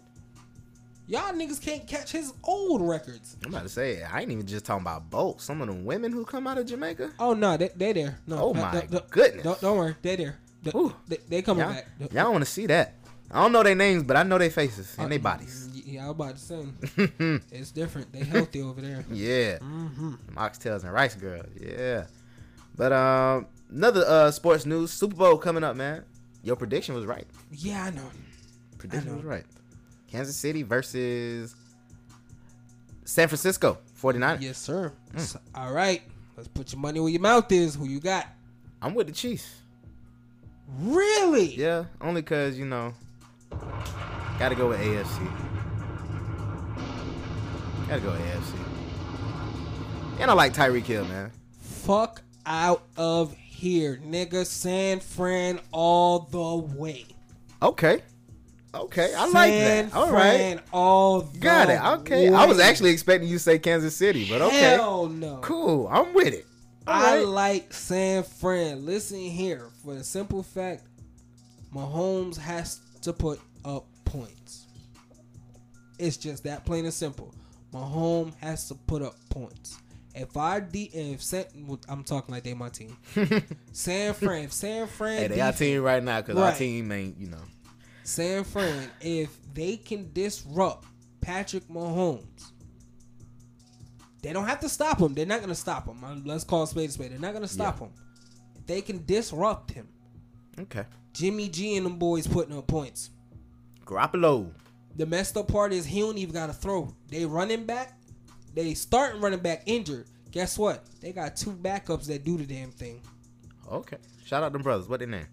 Y'all 1.08 1.32
niggas 1.32 1.60
can't 1.62 1.86
catch 1.86 2.10
his 2.10 2.32
old 2.42 2.82
records. 2.82 3.36
I'm 3.44 3.52
about 3.54 3.62
to 3.62 3.68
say, 3.68 4.02
I 4.02 4.22
ain't 4.22 4.30
even 4.32 4.46
just 4.46 4.64
talking 4.64 4.82
about 4.82 5.08
boats. 5.08 5.44
Some 5.44 5.60
of 5.62 5.68
the 5.68 5.74
women 5.74 6.10
who 6.12 6.24
come 6.24 6.46
out 6.48 6.58
of 6.58 6.66
Jamaica. 6.66 7.12
Oh 7.20 7.32
no, 7.32 7.56
they 7.56 7.68
they 7.76 7.92
there. 7.92 8.18
No, 8.26 8.38
Oh 8.38 8.54
my 8.54 8.72
no, 8.72 8.82
no, 8.90 9.00
goodness. 9.10 9.44
Don't, 9.44 9.60
don't 9.60 9.78
worry, 9.78 9.94
they 10.02 10.16
there. 10.16 10.38
They, 10.64 10.72
they, 11.06 11.16
they 11.28 11.42
coming 11.42 11.64
y'all, 11.64 11.74
back. 11.74 11.86
Y'all 12.00 12.24
don't 12.24 12.32
want 12.32 12.44
to 12.44 12.50
see 12.50 12.66
that. 12.66 12.94
I 13.30 13.40
don't 13.42 13.52
know 13.52 13.62
their 13.62 13.74
names, 13.76 14.02
but 14.02 14.16
I 14.16 14.24
know 14.24 14.38
their 14.38 14.50
faces 14.50 14.96
and 14.98 15.06
Uh, 15.06 15.08
their 15.10 15.18
bodies. 15.20 15.68
Yeah, 15.84 16.06
I 16.06 16.10
was 16.10 16.14
about 16.14 16.36
to 16.36 16.40
say. 16.42 17.40
it's 17.56 17.70
different. 17.70 18.12
They 18.12 18.24
healthy 18.24 18.62
over 18.62 18.80
there. 18.80 19.04
Yeah. 19.12 19.58
Mm-hmm. 19.58 20.14
Oxtails 20.36 20.82
and 20.82 20.92
rice 20.92 21.14
girls. 21.14 21.46
Yeah. 21.60 22.06
But 22.76 22.92
um, 22.92 23.46
another 23.70 24.04
uh 24.06 24.30
sports 24.32 24.66
news: 24.66 24.92
Super 24.92 25.14
Bowl 25.16 25.38
coming 25.38 25.62
up, 25.62 25.76
man. 25.76 26.04
Your 26.42 26.56
prediction 26.56 26.94
was 26.96 27.06
right. 27.06 27.26
Yeah, 27.52 27.84
I 27.84 27.90
know. 27.90 28.10
Prediction 28.78 29.10
know. 29.10 29.16
was 29.16 29.24
right. 29.24 29.44
Kansas 30.08 30.36
City 30.36 30.62
versus 30.62 31.54
San 33.04 33.28
Francisco 33.28 33.78
49ers. 34.00 34.40
Yes, 34.40 34.58
sir. 34.58 34.92
Mm. 35.14 35.36
All 35.54 35.72
right. 35.72 36.02
Let's 36.36 36.48
put 36.48 36.72
your 36.72 36.80
money 36.80 37.00
where 37.00 37.10
your 37.10 37.20
mouth 37.20 37.50
is. 37.50 37.74
Who 37.74 37.86
you 37.86 38.00
got? 38.00 38.26
I'm 38.82 38.94
with 38.94 39.06
the 39.06 39.12
Chiefs. 39.12 39.62
Really? 40.80 41.54
Yeah, 41.54 41.84
only 42.00 42.20
because, 42.20 42.58
you 42.58 42.66
know, 42.66 42.92
got 44.38 44.50
to 44.50 44.54
go 44.54 44.68
with 44.68 44.80
AFC. 44.80 45.26
Got 47.88 47.94
to 47.96 48.00
go 48.00 48.10
with 48.10 48.20
AFC. 48.20 48.54
And 50.20 50.30
I 50.30 50.34
like 50.34 50.52
Tyreek 50.52 50.84
Hill, 50.84 51.04
man. 51.04 51.30
Fuck 51.60 52.22
out 52.44 52.82
of 52.96 53.34
here, 53.34 54.00
nigga. 54.04 54.44
San 54.44 55.00
Fran 55.00 55.60
all 55.70 56.20
the 56.20 56.56
way. 56.76 57.06
Okay. 57.62 58.02
Okay, 58.76 59.14
I 59.14 59.26
like 59.26 59.50
that. 59.52 59.94
All 59.94 60.10
right. 60.10 60.36
Fran 60.36 60.60
all 60.72 61.22
Got 61.22 61.70
it. 61.70 61.80
Okay. 62.00 62.28
I 62.28 62.46
was 62.46 62.58
actually 62.58 62.90
expecting 62.90 63.28
you 63.28 63.36
to 63.36 63.42
say 63.42 63.58
Kansas 63.58 63.96
City, 63.96 64.26
but 64.28 64.42
okay. 64.42 64.58
Hell 64.58 65.08
no. 65.08 65.38
Cool. 65.42 65.88
I'm 65.88 66.12
with 66.14 66.34
it. 66.34 66.46
All 66.86 66.94
I 66.94 67.16
right. 67.18 67.26
like 67.26 67.72
San 67.72 68.22
Fran. 68.22 68.86
Listen 68.86 69.18
here, 69.18 69.68
for 69.82 69.94
the 69.94 70.04
simple 70.04 70.42
fact, 70.42 70.84
Mahomes 71.74 72.36
has 72.36 72.80
to 73.02 73.12
put 73.12 73.40
up 73.64 73.86
points. 74.04 74.66
It's 75.98 76.16
just 76.16 76.44
that 76.44 76.64
plain 76.64 76.84
and 76.84 76.94
simple. 76.94 77.34
Mahomes 77.72 78.34
has 78.40 78.68
to 78.68 78.74
put 78.74 79.02
up 79.02 79.16
points. 79.30 79.78
If 80.14 80.36
I 80.36 80.60
de- 80.60 80.90
if 80.94 81.22
San, 81.22 81.44
I'm 81.88 82.02
talking 82.04 82.34
like 82.34 82.44
they 82.44 82.54
my 82.54 82.70
team. 82.70 82.96
San 83.72 84.14
Fran, 84.14 84.44
if 84.44 84.52
San 84.52 84.86
Fran, 84.86 85.18
Hey, 85.18 85.26
they 85.28 85.40
our 85.40 85.52
team 85.52 85.82
right 85.82 86.02
now 86.02 86.22
because 86.22 86.38
our 86.38 86.54
team 86.54 86.90
ain't, 86.92 87.18
you 87.18 87.28
know. 87.28 87.42
San 88.06 88.44
Fran, 88.44 88.88
if 89.00 89.36
they 89.52 89.76
can 89.76 90.12
disrupt 90.12 90.86
Patrick 91.20 91.66
Mahomes, 91.68 92.52
they 94.22 94.32
don't 94.32 94.46
have 94.46 94.60
to 94.60 94.68
stop 94.68 95.00
him. 95.00 95.12
They're 95.12 95.26
not 95.26 95.38
going 95.40 95.48
to 95.48 95.54
stop 95.56 95.86
him. 95.86 96.02
Um, 96.04 96.22
Let's 96.24 96.44
call 96.44 96.62
a 96.62 96.66
spade 96.68 96.88
a 96.88 96.92
spade. 96.92 97.10
They're 97.10 97.18
not 97.18 97.32
going 97.32 97.42
to 97.42 97.48
stop 97.48 97.80
him. 97.80 97.90
If 98.54 98.64
they 98.66 98.80
can 98.80 99.04
disrupt 99.04 99.72
him, 99.72 99.88
Okay. 100.58 100.84
Jimmy 101.12 101.48
G 101.48 101.76
and 101.76 101.84
them 101.84 101.98
boys 101.98 102.26
putting 102.26 102.56
up 102.56 102.66
points. 102.66 103.10
Garoppolo. 103.84 104.52
The 104.94 105.04
messed 105.04 105.36
up 105.36 105.48
part 105.48 105.72
is 105.72 105.84
he 105.84 106.00
don't 106.00 106.16
even 106.16 106.32
got 106.32 106.46
to 106.46 106.52
throw. 106.52 106.94
They 107.08 107.26
running 107.26 107.66
back, 107.66 107.98
they 108.54 108.72
starting 108.74 109.20
running 109.20 109.40
back 109.40 109.64
injured. 109.66 110.06
Guess 110.30 110.58
what? 110.58 110.84
They 111.00 111.12
got 111.12 111.36
two 111.36 111.52
backups 111.52 112.06
that 112.06 112.24
do 112.24 112.36
the 112.38 112.46
damn 112.46 112.70
thing. 112.70 113.02
Okay. 113.70 113.98
Shout 114.24 114.42
out 114.42 114.52
them 114.52 114.62
brothers. 114.62 114.88
What 114.88 115.00
their 115.00 115.08
name? 115.08 115.26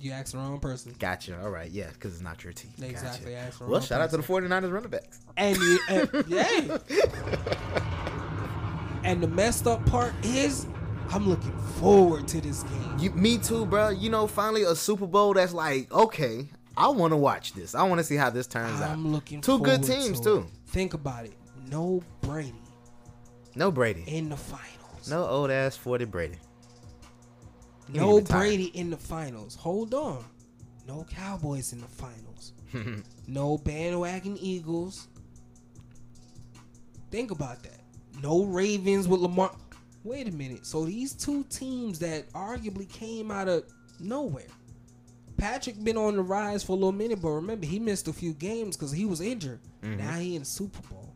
You 0.00 0.12
asked 0.12 0.32
the 0.32 0.38
wrong 0.38 0.58
person. 0.58 0.94
Gotcha. 0.98 1.38
All 1.42 1.50
right. 1.50 1.70
Yeah, 1.70 1.88
because 1.92 2.14
it's 2.14 2.22
not 2.22 2.42
your 2.42 2.54
team. 2.54 2.72
Exactly, 2.82 3.32
Gotcha. 3.34 3.64
Well, 3.66 3.80
shout 3.82 4.00
out 4.00 4.08
to 4.10 4.16
the 4.16 4.22
49ers 4.22 4.72
running 4.72 4.88
backs. 4.90 5.20
And, 5.36 5.58
and 5.88 6.24
yeah. 6.26 6.78
And 9.04 9.22
the 9.22 9.28
messed 9.28 9.66
up 9.66 9.84
part 9.86 10.14
is, 10.22 10.66
I'm 11.10 11.28
looking 11.28 11.56
forward 11.78 12.28
to 12.28 12.40
this 12.40 12.62
game. 12.62 12.96
You, 12.98 13.10
me 13.10 13.36
too, 13.38 13.66
bro. 13.66 13.90
You 13.90 14.08
know, 14.10 14.26
finally 14.26 14.62
a 14.62 14.74
Super 14.74 15.06
Bowl 15.06 15.34
that's 15.34 15.52
like, 15.52 15.92
okay, 15.92 16.48
I 16.76 16.88
want 16.88 17.12
to 17.12 17.16
watch 17.16 17.52
this. 17.52 17.74
I 17.74 17.82
want 17.82 17.98
to 17.98 18.04
see 18.04 18.16
how 18.16 18.30
this 18.30 18.46
turns 18.46 18.80
out. 18.80 18.90
I'm 18.90 19.12
looking 19.12 19.40
Two 19.40 19.58
good 19.58 19.82
teams 19.82 20.18
to 20.20 20.24
too. 20.24 20.46
Think 20.68 20.94
about 20.94 21.24
it. 21.26 21.34
No 21.70 22.02
Brady 22.22 22.54
No 23.54 23.70
Brady. 23.70 24.04
in 24.06 24.28
the 24.30 24.36
finals. 24.36 25.08
No 25.10 25.26
old 25.26 25.50
ass 25.50 25.76
40 25.76 26.04
Brady. 26.06 26.38
No. 27.92 28.20
Brady 28.20 28.66
in 28.66 28.90
the 28.90 28.96
finals. 28.96 29.54
Hold 29.56 29.94
on. 29.94 30.24
No 30.86 31.06
Cowboys 31.10 31.72
in 31.72 31.80
the 31.80 31.86
finals. 31.86 32.52
no 33.26 33.58
bandwagon 33.58 34.36
Eagles. 34.38 35.08
Think 37.10 37.30
about 37.30 37.62
that. 37.62 37.80
No 38.22 38.44
Ravens 38.44 39.08
with 39.08 39.20
Lamar. 39.20 39.54
Wait 40.04 40.28
a 40.28 40.32
minute. 40.32 40.64
So 40.66 40.84
these 40.84 41.12
two 41.12 41.44
teams 41.44 41.98
that 41.98 42.30
arguably 42.32 42.88
came 42.88 43.30
out 43.30 43.48
of 43.48 43.64
nowhere. 43.98 44.46
Patrick 45.36 45.82
been 45.82 45.96
on 45.96 46.16
the 46.16 46.22
rise 46.22 46.62
for 46.62 46.72
a 46.72 46.74
little 46.74 46.92
minute, 46.92 47.20
but 47.22 47.30
remember 47.30 47.66
he 47.66 47.78
missed 47.78 48.08
a 48.08 48.12
few 48.12 48.34
games 48.34 48.76
because 48.76 48.92
he 48.92 49.06
was 49.06 49.20
injured. 49.20 49.60
Mhm. 49.82 49.98
Now 49.98 50.18
he 50.18 50.34
in 50.36 50.42
the 50.42 50.46
Super 50.46 50.80
Bowl, 50.88 51.14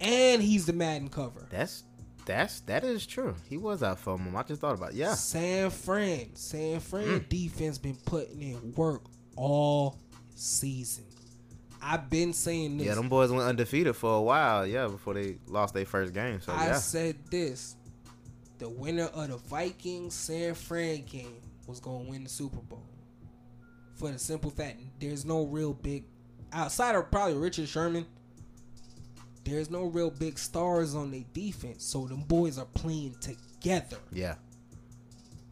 and 0.00 0.40
he's 0.40 0.64
the 0.66 0.72
Madden 0.72 1.08
cover. 1.08 1.46
That's 1.50 1.82
that's 2.28 2.60
that 2.60 2.84
is 2.84 3.04
true. 3.06 3.34
He 3.48 3.56
was 3.56 3.82
out 3.82 3.98
for 3.98 4.16
him. 4.16 4.36
I 4.36 4.42
just 4.44 4.60
thought 4.60 4.74
about 4.74 4.90
it. 4.90 4.96
yeah. 4.96 5.14
San 5.14 5.70
Fran, 5.70 6.36
San 6.36 6.78
Fran 6.78 7.20
Mm. 7.20 7.28
defense 7.28 7.78
been 7.78 7.96
putting 8.06 8.40
in 8.40 8.72
work 8.74 9.02
all 9.34 9.98
season. 10.36 11.04
I've 11.82 12.10
been 12.10 12.32
saying 12.32 12.78
this. 12.78 12.86
Yeah, 12.86 12.94
them 12.94 13.08
boys 13.08 13.30
went 13.30 13.44
undefeated 13.44 13.96
for 13.96 14.14
a 14.16 14.20
while. 14.22 14.66
Yeah, 14.66 14.88
before 14.88 15.14
they 15.14 15.38
lost 15.46 15.74
their 15.74 15.86
first 15.86 16.12
game. 16.12 16.40
So 16.40 16.52
I 16.52 16.66
yeah, 16.66 16.74
said 16.76 17.16
this: 17.30 17.76
the 18.58 18.68
winner 18.68 19.04
of 19.04 19.28
the 19.28 19.36
Vikings 19.36 20.14
San 20.14 20.54
Fran 20.54 21.04
game 21.04 21.36
was 21.66 21.80
going 21.80 22.04
to 22.06 22.10
win 22.10 22.24
the 22.24 22.30
Super 22.30 22.58
Bowl. 22.58 22.82
For 23.94 24.10
the 24.10 24.18
simple 24.18 24.50
fact, 24.50 24.80
there's 25.00 25.24
no 25.24 25.44
real 25.44 25.72
big 25.72 26.04
outside 26.52 26.94
of 26.94 27.10
probably 27.10 27.36
Richard 27.36 27.68
Sherman. 27.68 28.06
There's 29.48 29.70
no 29.70 29.84
real 29.84 30.10
big 30.10 30.38
stars 30.38 30.94
on 30.94 31.10
their 31.10 31.24
defense, 31.32 31.84
so 31.84 32.06
them 32.06 32.20
boys 32.22 32.58
are 32.58 32.66
playing 32.66 33.16
together. 33.20 33.96
yeah. 34.12 34.34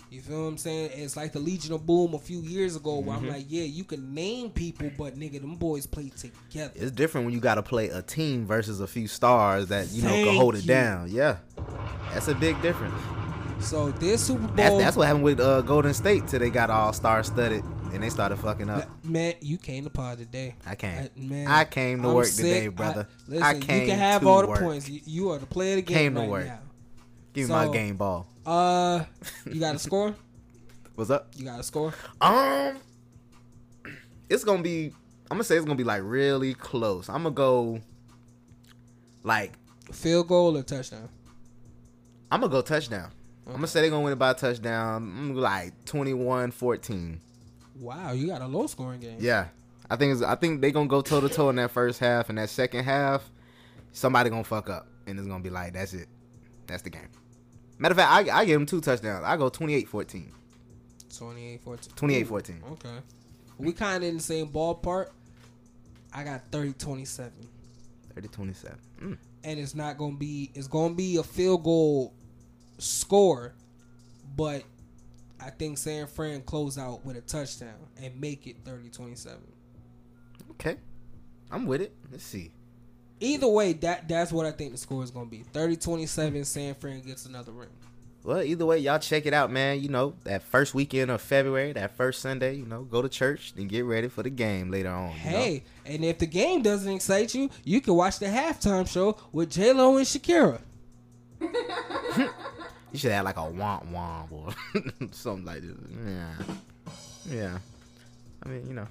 You 0.08 0.20
feel 0.22 0.42
what 0.42 0.48
I'm 0.50 0.56
saying? 0.58 0.90
It's 0.94 1.16
like 1.16 1.32
the 1.32 1.40
Legion 1.40 1.72
of 1.74 1.84
Boom 1.84 2.14
a 2.14 2.18
few 2.18 2.40
years 2.40 2.76
ago, 2.76 3.00
where 3.00 3.16
Mhm. 3.18 3.22
I'm 3.22 3.28
like, 3.28 3.46
yeah, 3.48 3.64
you 3.64 3.82
can 3.82 4.14
name 4.14 4.50
people, 4.50 4.88
but 4.96 5.18
nigga, 5.18 5.40
them 5.40 5.56
boys 5.56 5.84
play 5.84 6.10
together. 6.10 6.72
It's 6.76 6.92
different 6.92 7.24
when 7.26 7.34
you 7.34 7.40
got 7.40 7.56
to 7.56 7.62
play 7.62 7.88
a 7.88 8.02
team 8.02 8.46
versus 8.46 8.80
a 8.80 8.86
few 8.86 9.08
stars 9.08 9.66
that 9.66 9.90
you 9.90 10.02
know 10.02 10.10
can 10.10 10.36
hold 10.36 10.54
it 10.54 10.62
you. 10.62 10.68
down. 10.68 11.10
Yeah, 11.10 11.38
that's 12.12 12.28
a 12.28 12.34
big 12.36 12.60
difference. 12.62 12.94
So 13.60 13.90
this 13.92 14.24
Super 14.26 14.46
Bowl, 14.46 14.54
That's, 14.56 14.76
that's 14.76 14.96
what 14.96 15.06
happened 15.06 15.24
with 15.24 15.40
uh, 15.40 15.62
Golden 15.62 15.92
State 15.94 16.28
till 16.28 16.38
they 16.40 16.50
got 16.50 16.70
all 16.70 16.92
star 16.92 17.22
studded 17.24 17.64
and 17.92 18.02
they 18.02 18.10
started 18.10 18.36
fucking 18.36 18.68
up. 18.68 18.88
man, 19.04 19.34
you 19.40 19.58
came 19.58 19.84
to 19.84 19.90
pod 19.90 20.18
today. 20.18 20.54
I 20.66 20.74
came. 20.74 20.98
I, 20.98 21.10
man, 21.20 21.46
I 21.48 21.64
came 21.64 22.02
to 22.02 22.08
I'm 22.08 22.14
work 22.14 22.26
sick. 22.26 22.44
today, 22.44 22.68
brother. 22.68 23.08
I, 23.10 23.30
listen, 23.30 23.42
I 23.42 23.52
you 23.54 23.60
can 23.60 23.98
have 23.98 24.26
all 24.26 24.42
the 24.42 24.48
work. 24.48 24.60
points. 24.60 24.88
You, 24.88 25.00
you 25.04 25.30
are 25.30 25.38
the 25.38 25.46
player 25.46 25.72
of 25.72 25.76
the 25.76 25.82
game 25.82 25.96
Came 25.96 26.14
to 26.14 26.20
right 26.20 26.28
work. 26.28 26.46
now. 26.46 26.60
Give 27.32 27.48
me 27.48 27.54
my 27.54 27.68
game 27.68 27.96
ball. 27.96 28.26
Uh, 28.44 29.04
you 29.46 29.58
got 29.58 29.74
a 29.74 29.78
score? 29.80 30.14
What's 30.94 31.10
up? 31.10 31.28
You 31.36 31.44
got 31.46 31.60
a 31.60 31.62
score? 31.62 31.92
Um, 32.20 32.78
it's 34.28 34.44
gonna 34.44 34.62
be. 34.62 34.86
I'm 35.30 35.36
gonna 35.36 35.44
say 35.44 35.56
it's 35.56 35.64
gonna 35.64 35.76
be 35.76 35.84
like 35.84 36.02
really 36.04 36.54
close. 36.54 37.08
I'm 37.08 37.24
gonna 37.24 37.34
go 37.34 37.80
like 39.24 39.52
Field 39.92 40.28
goal 40.28 40.56
or 40.56 40.62
touchdown? 40.62 41.08
I'm 42.30 42.40
gonna 42.40 42.50
go 42.52 42.60
touchdown. 42.62 43.10
I'm 43.46 43.54
gonna 43.54 43.66
say 43.66 43.80
they're 43.80 43.90
gonna 43.90 44.02
win 44.02 44.12
it 44.12 44.18
by 44.18 44.30
a 44.30 44.34
touchdown. 44.34 44.96
I'm 44.96 45.34
like 45.34 45.84
21-14. 45.84 47.18
Wow, 47.78 48.12
you 48.12 48.26
got 48.26 48.40
a 48.42 48.46
low 48.46 48.66
scoring 48.66 49.00
game. 49.00 49.18
Yeah, 49.20 49.48
I 49.88 49.96
think 49.96 50.14
it's, 50.14 50.22
I 50.22 50.34
think 50.34 50.60
they're 50.60 50.70
gonna 50.70 50.88
go 50.88 51.00
toe 51.00 51.20
to 51.20 51.28
toe 51.28 51.50
in 51.50 51.56
that 51.56 51.70
first 51.70 52.00
half, 52.00 52.28
and 52.28 52.38
that 52.38 52.50
second 52.50 52.84
half, 52.84 53.30
somebody 53.92 54.30
gonna 54.30 54.44
fuck 54.44 54.68
up, 54.68 54.88
and 55.06 55.18
it's 55.18 55.28
gonna 55.28 55.42
be 55.42 55.50
like 55.50 55.74
that's 55.74 55.94
it, 55.94 56.08
that's 56.66 56.82
the 56.82 56.90
game. 56.90 57.08
Matter 57.78 57.92
of 57.92 57.98
fact, 57.98 58.30
I, 58.30 58.40
I 58.40 58.44
give 58.44 58.58
them 58.58 58.66
two 58.66 58.80
touchdowns. 58.80 59.24
I 59.24 59.36
go 59.36 59.50
28-14. 59.50 60.30
28 61.16 61.60
14. 61.62 61.92
28-14. 61.94 62.72
Okay. 62.72 62.88
We 63.58 63.72
kind 63.72 64.02
of 64.02 64.08
in 64.08 64.16
the 64.16 64.22
same 64.22 64.48
ballpark. 64.48 65.10
I 66.12 66.24
got 66.24 66.42
30 66.50 66.72
27. 66.74 67.32
30-27. 68.14 68.76
Mm. 69.02 69.18
And 69.44 69.60
it's 69.60 69.74
not 69.74 69.98
going 69.98 70.12
to 70.12 70.18
be, 70.18 70.50
it's 70.54 70.68
going 70.68 70.92
to 70.92 70.96
be 70.96 71.16
a 71.16 71.22
field 71.22 71.64
goal 71.64 72.14
score, 72.78 73.54
but 74.36 74.62
I 75.40 75.50
think 75.50 75.78
San 75.78 76.06
Fran 76.06 76.42
close 76.42 76.78
out 76.78 77.04
with 77.04 77.16
a 77.16 77.20
touchdown 77.20 77.74
and 78.02 78.20
make 78.20 78.46
it 78.46 78.56
30 78.64 78.88
27. 78.90 79.38
Okay, 80.52 80.76
I'm 81.50 81.66
with 81.66 81.82
it. 81.82 81.94
Let's 82.10 82.24
see. 82.24 82.52
Either 83.20 83.48
way, 83.48 83.72
that 83.74 84.08
that's 84.08 84.32
what 84.32 84.46
I 84.46 84.50
think 84.50 84.72
the 84.72 84.78
score 84.78 85.02
is 85.02 85.10
going 85.10 85.26
to 85.26 85.30
be 85.30 85.42
30 85.42 85.76
27. 85.76 86.44
San 86.44 86.74
Fran 86.74 87.00
gets 87.00 87.26
another 87.26 87.52
ring. 87.52 87.68
Well, 88.26 88.42
either 88.42 88.66
way, 88.66 88.78
y'all 88.78 88.98
check 88.98 89.24
it 89.24 89.32
out, 89.32 89.52
man. 89.52 89.80
You 89.80 89.88
know, 89.88 90.14
that 90.24 90.42
first 90.42 90.74
weekend 90.74 91.12
of 91.12 91.20
February, 91.20 91.72
that 91.74 91.96
first 91.96 92.20
Sunday, 92.20 92.56
you 92.56 92.66
know, 92.66 92.82
go 92.82 93.00
to 93.00 93.08
church 93.08 93.52
and 93.56 93.68
get 93.68 93.84
ready 93.84 94.08
for 94.08 94.24
the 94.24 94.30
game 94.30 94.68
later 94.68 94.90
on. 94.90 95.10
you 95.10 95.30
know? 95.30 95.36
Hey, 95.38 95.62
and 95.84 96.04
if 96.04 96.18
the 96.18 96.26
game 96.26 96.60
doesn't 96.60 96.92
excite 96.92 97.36
you, 97.36 97.50
you 97.62 97.80
can 97.80 97.94
watch 97.94 98.18
the 98.18 98.26
halftime 98.26 98.88
show 98.88 99.16
with 99.30 99.52
J 99.52 99.72
Lo 99.72 99.96
and 99.96 100.04
Shakira. 100.04 100.60
You 102.96 103.00
should 103.00 103.12
have 103.12 103.26
like 103.26 103.36
a 103.36 103.40
womp 103.40 103.92
womp 103.92 104.32
or 104.32 104.54
something 105.12 105.44
like 105.44 105.60
this. 105.60 105.76
Yeah. 106.06 106.32
Yeah. 107.30 107.58
I 108.42 108.48
mean, 108.48 108.66
you 108.66 108.72
know. 108.72 108.88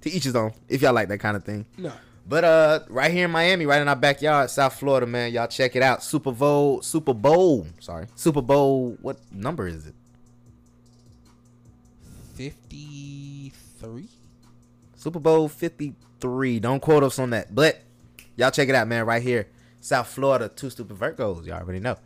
To 0.00 0.10
each 0.10 0.24
his 0.24 0.34
own. 0.34 0.52
If 0.68 0.82
y'all 0.82 0.92
like 0.92 1.06
that 1.06 1.18
kind 1.18 1.36
of 1.36 1.44
thing. 1.44 1.66
No. 1.78 1.92
But 2.28 2.42
uh 2.42 2.80
right 2.88 3.12
here 3.12 3.26
in 3.26 3.30
Miami, 3.30 3.64
right 3.64 3.80
in 3.80 3.86
our 3.86 3.94
backyard, 3.94 4.50
South 4.50 4.74
Florida, 4.74 5.06
man, 5.06 5.32
y'all 5.32 5.46
check 5.46 5.76
it 5.76 5.84
out. 5.84 6.02
Super 6.02 6.32
Bowl, 6.32 6.82
Super 6.82 7.14
Bowl, 7.14 7.68
sorry. 7.78 8.08
Super 8.16 8.42
Bowl, 8.42 8.98
what 9.00 9.18
number 9.30 9.68
is 9.68 9.86
it? 9.86 9.94
53? 12.34 14.08
Super 14.96 15.20
Bowl 15.20 15.48
53. 15.48 16.58
Don't 16.58 16.80
quote 16.80 17.04
us 17.04 17.20
on 17.20 17.30
that. 17.30 17.54
But 17.54 17.82
y'all 18.34 18.50
check 18.50 18.68
it 18.68 18.74
out, 18.74 18.88
man, 18.88 19.06
right 19.06 19.22
here. 19.22 19.46
South 19.80 20.08
Florida, 20.08 20.48
two 20.48 20.70
stupid 20.70 20.96
Virgos. 20.98 21.46
Y'all 21.46 21.60
already 21.60 21.78
know. 21.78 21.96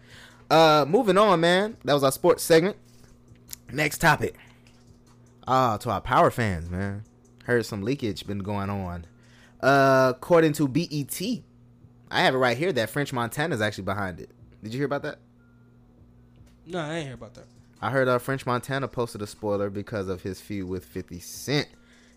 Uh 0.50 0.84
moving 0.88 1.16
on, 1.16 1.40
man. 1.40 1.76
That 1.84 1.94
was 1.94 2.04
our 2.04 2.12
sports 2.12 2.42
segment. 2.42 2.76
Next 3.72 3.98
topic. 3.98 4.34
Ah, 5.46 5.76
to 5.78 5.90
our 5.90 6.00
power 6.00 6.30
fans, 6.30 6.68
man. 6.68 7.04
Heard 7.44 7.64
some 7.66 7.82
leakage 7.82 8.26
been 8.26 8.40
going 8.40 8.70
on. 8.70 9.06
Uh 9.60 10.12
according 10.16 10.54
to 10.54 10.66
BET, 10.66 11.20
I 12.10 12.22
have 12.22 12.34
it 12.34 12.38
right 12.38 12.56
here 12.56 12.72
that 12.72 12.90
French 12.90 13.12
Montana 13.12 13.54
is 13.54 13.60
actually 13.60 13.84
behind 13.84 14.20
it. 14.20 14.30
Did 14.62 14.72
you 14.74 14.78
hear 14.78 14.86
about 14.86 15.02
that? 15.02 15.18
No, 16.66 16.78
I 16.80 16.96
ain't 16.96 17.06
hear 17.06 17.14
about 17.14 17.34
that. 17.34 17.46
I 17.82 17.90
heard 17.90 18.08
uh, 18.08 18.18
French 18.18 18.44
Montana 18.44 18.88
posted 18.88 19.22
a 19.22 19.26
spoiler 19.26 19.70
because 19.70 20.08
of 20.08 20.22
his 20.22 20.40
feud 20.40 20.68
with 20.68 20.84
50 20.84 21.18
Cent. 21.18 21.66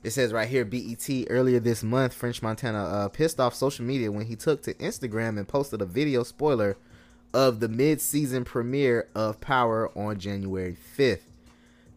It 0.04 0.12
says 0.12 0.34
right 0.34 0.50
here, 0.50 0.66
BET, 0.66 1.10
earlier 1.30 1.62
this 1.62 1.82
month, 1.82 2.14
French 2.14 2.42
Montana 2.42 2.84
uh, 2.84 3.08
pissed 3.08 3.40
off 3.40 3.56
social 3.56 3.86
media 3.86 4.12
when 4.12 4.26
he 4.26 4.36
took 4.36 4.62
to 4.64 4.74
Instagram 4.74 5.38
and 5.38 5.48
posted 5.48 5.82
a 5.82 5.86
video 5.86 6.24
spoiler 6.24 6.76
of 7.34 7.60
the 7.60 7.68
mid-season 7.68 8.46
premiere 8.46 9.08
of 9.16 9.42
Power 9.42 9.90
on 9.98 10.20
January 10.20 10.78
5th. 10.98 11.22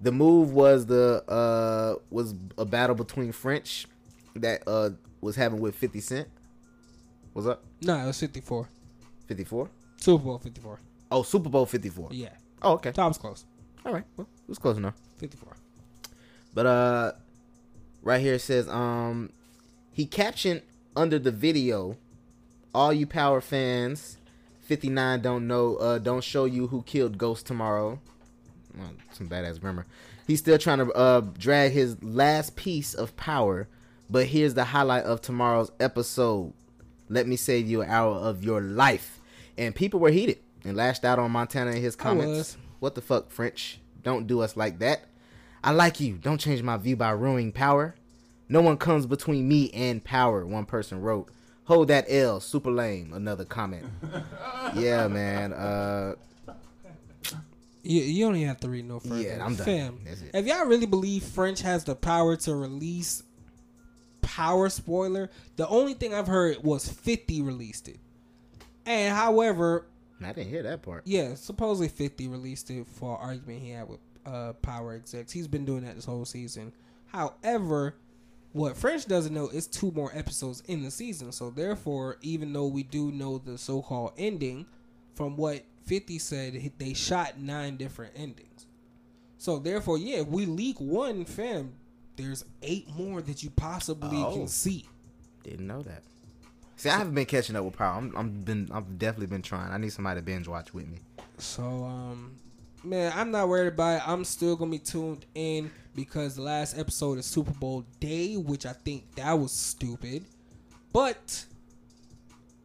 The 0.00 0.12
move 0.12 0.52
was 0.52 0.86
the 0.86 1.24
uh, 1.28 2.00
was 2.10 2.34
a 2.58 2.64
battle 2.64 2.94
between 2.94 3.32
French 3.32 3.86
that 4.34 4.62
uh, 4.66 4.90
was 5.20 5.36
having 5.36 5.60
with 5.60 5.74
50 5.74 6.00
Cent. 6.00 6.28
What's 7.32 7.48
up? 7.48 7.64
No, 7.82 7.96
it 7.96 8.06
was 8.06 8.20
54. 8.20 8.68
54? 9.26 9.70
Super 9.98 10.24
Bowl 10.24 10.38
54. 10.38 10.80
Oh, 11.10 11.22
Super 11.22 11.48
Bowl 11.48 11.66
54. 11.66 12.08
Yeah. 12.12 12.28
Oh, 12.62 12.74
okay. 12.74 12.92
Top's 12.92 13.18
close. 13.18 13.44
All 13.84 13.92
right. 13.92 14.04
Well, 14.16 14.26
it 14.42 14.48
was 14.48 14.58
close 14.58 14.76
enough. 14.76 14.94
54. 15.18 15.56
But 16.54 16.66
uh 16.66 17.12
right 18.02 18.20
here 18.20 18.34
it 18.34 18.40
says 18.40 18.68
um 18.68 19.30
he 19.92 20.06
captioned 20.06 20.62
under 20.94 21.18
the 21.18 21.30
video 21.30 21.96
all 22.74 22.92
you 22.92 23.06
power 23.06 23.40
fans 23.40 24.16
59 24.66 25.22
don't 25.22 25.46
know 25.46 25.76
uh 25.76 25.98
don't 25.98 26.24
show 26.24 26.44
you 26.44 26.66
who 26.66 26.82
killed 26.82 27.18
Ghost 27.18 27.46
tomorrow. 27.46 27.98
Well, 28.76 28.92
some 29.12 29.28
badass 29.28 29.60
grammar. 29.60 29.86
He's 30.26 30.40
still 30.40 30.58
trying 30.58 30.78
to 30.78 30.92
uh 30.92 31.20
drag 31.38 31.72
his 31.72 32.02
last 32.02 32.56
piece 32.56 32.94
of 32.94 33.16
power, 33.16 33.68
but 34.10 34.26
here's 34.26 34.54
the 34.54 34.64
highlight 34.64 35.04
of 35.04 35.20
tomorrow's 35.22 35.70
episode. 35.80 36.52
Let 37.08 37.26
me 37.28 37.36
save 37.36 37.68
you 37.68 37.82
an 37.82 37.90
hour 37.90 38.16
of 38.16 38.42
your 38.42 38.60
life. 38.60 39.20
And 39.56 39.74
people 39.74 40.00
were 40.00 40.10
heated 40.10 40.38
and 40.64 40.76
lashed 40.76 41.04
out 41.04 41.18
on 41.18 41.30
Montana 41.30 41.70
in 41.70 41.80
his 41.82 41.96
comments. 41.96 42.56
What 42.80 42.94
the 42.94 43.00
fuck, 43.00 43.30
French? 43.30 43.80
Don't 44.02 44.26
do 44.26 44.40
us 44.40 44.56
like 44.56 44.80
that. 44.80 45.04
I 45.64 45.70
like 45.70 46.00
you. 46.00 46.14
Don't 46.16 46.38
change 46.40 46.62
my 46.62 46.76
view 46.76 46.96
by 46.96 47.10
ruining 47.10 47.52
power. 47.52 47.94
No 48.48 48.60
one 48.60 48.76
comes 48.76 49.06
between 49.06 49.48
me 49.48 49.70
and 49.72 50.04
power, 50.04 50.46
one 50.46 50.66
person 50.66 51.00
wrote. 51.00 51.28
Hold 51.66 51.88
that 51.88 52.06
L, 52.08 52.40
super 52.40 52.70
lame, 52.70 53.12
another 53.12 53.44
comment. 53.44 53.86
yeah, 54.74 55.08
man. 55.08 55.52
Uh 55.52 56.14
You, 57.82 58.00
you 58.02 58.24
don't 58.24 58.36
even 58.36 58.48
have 58.48 58.60
to 58.60 58.68
read 58.68 58.84
no 58.86 58.98
further. 59.00 59.20
Yeah, 59.20 59.44
I'm 59.44 59.54
done. 59.54 59.64
Fam, 59.64 59.98
if 60.34 60.46
y'all 60.46 60.66
really 60.66 60.86
believe 60.86 61.22
French 61.22 61.62
has 61.62 61.84
the 61.84 61.94
power 61.94 62.36
to 62.36 62.54
release 62.54 63.22
power 64.22 64.68
spoiler, 64.68 65.30
the 65.56 65.66
only 65.68 65.94
thing 65.94 66.12
I've 66.12 66.26
heard 66.26 66.62
was 66.64 66.88
50 66.88 67.42
released 67.42 67.88
it. 67.88 67.98
And 68.84 69.14
however, 69.16 69.86
I 70.22 70.32
didn't 70.32 70.50
hear 70.50 70.62
that 70.64 70.82
part. 70.82 71.02
yeah, 71.06 71.34
supposedly 71.34 71.88
50 71.88 72.28
released 72.28 72.70
it 72.70 72.86
for 72.86 73.18
argument 73.18 73.62
he 73.62 73.70
had 73.70 73.88
with 73.88 74.00
uh, 74.24 74.52
power 74.54 74.94
execs. 74.94 75.30
He's 75.32 75.46
been 75.48 75.64
doing 75.64 75.84
that 75.84 75.94
this 75.94 76.04
whole 76.04 76.24
season. 76.24 76.72
However, 77.06 77.94
what 78.56 78.76
French 78.76 79.06
doesn't 79.06 79.34
know 79.34 79.48
is 79.48 79.66
two 79.66 79.90
more 79.92 80.10
episodes 80.14 80.62
in 80.66 80.82
the 80.82 80.90
season. 80.90 81.30
So 81.32 81.50
therefore, 81.50 82.16
even 82.22 82.52
though 82.52 82.66
we 82.66 82.82
do 82.82 83.12
know 83.12 83.36
the 83.38 83.58
so-called 83.58 84.12
ending, 84.16 84.64
from 85.14 85.36
what 85.36 85.62
50 85.84 86.18
said, 86.18 86.72
they 86.78 86.94
shot 86.94 87.38
nine 87.38 87.76
different 87.76 88.12
endings. 88.16 88.66
So 89.38 89.58
therefore, 89.58 89.98
yeah, 89.98 90.18
if 90.20 90.28
we 90.28 90.46
leak 90.46 90.80
one, 90.80 91.24
fam, 91.26 91.74
there's 92.16 92.44
eight 92.62 92.88
more 92.96 93.20
that 93.22 93.42
you 93.42 93.50
possibly 93.50 94.22
Oh. 94.22 94.32
can 94.32 94.48
see. 94.48 94.88
Didn't 95.42 95.66
know 95.66 95.82
that. 95.82 96.02
See, 96.76 96.88
I 96.88 96.96
haven't 96.98 97.14
been 97.14 97.26
catching 97.26 97.56
up 97.56 97.64
with 97.64 97.76
Power. 97.76 97.96
I'm, 97.96 98.14
I'm 98.16 98.40
been, 98.40 98.68
I've 98.72 98.98
definitely 98.98 99.26
been 99.28 99.42
trying. 99.42 99.70
I 99.72 99.76
need 99.78 99.92
somebody 99.92 100.20
to 100.20 100.24
binge 100.24 100.48
watch 100.48 100.72
with 100.74 100.88
me. 100.88 100.98
So, 101.38 101.62
um, 101.84 102.32
man, 102.84 103.12
I'm 103.14 103.30
not 103.30 103.48
worried 103.48 103.68
about 103.68 103.96
it. 103.96 104.08
I'm 104.08 104.24
still 104.24 104.56
gonna 104.56 104.70
be 104.70 104.78
tuned 104.78 105.26
in 105.34 105.70
because 105.94 106.36
the 106.36 106.42
last 106.42 106.78
episode 106.78 107.18
is 107.18 107.26
Super 107.26 107.52
Bowl 107.52 107.84
day, 108.00 108.36
which 108.36 108.66
I 108.66 108.72
think 108.72 109.14
that 109.16 109.32
was 109.32 109.52
stupid. 109.52 110.24
But 110.92 111.44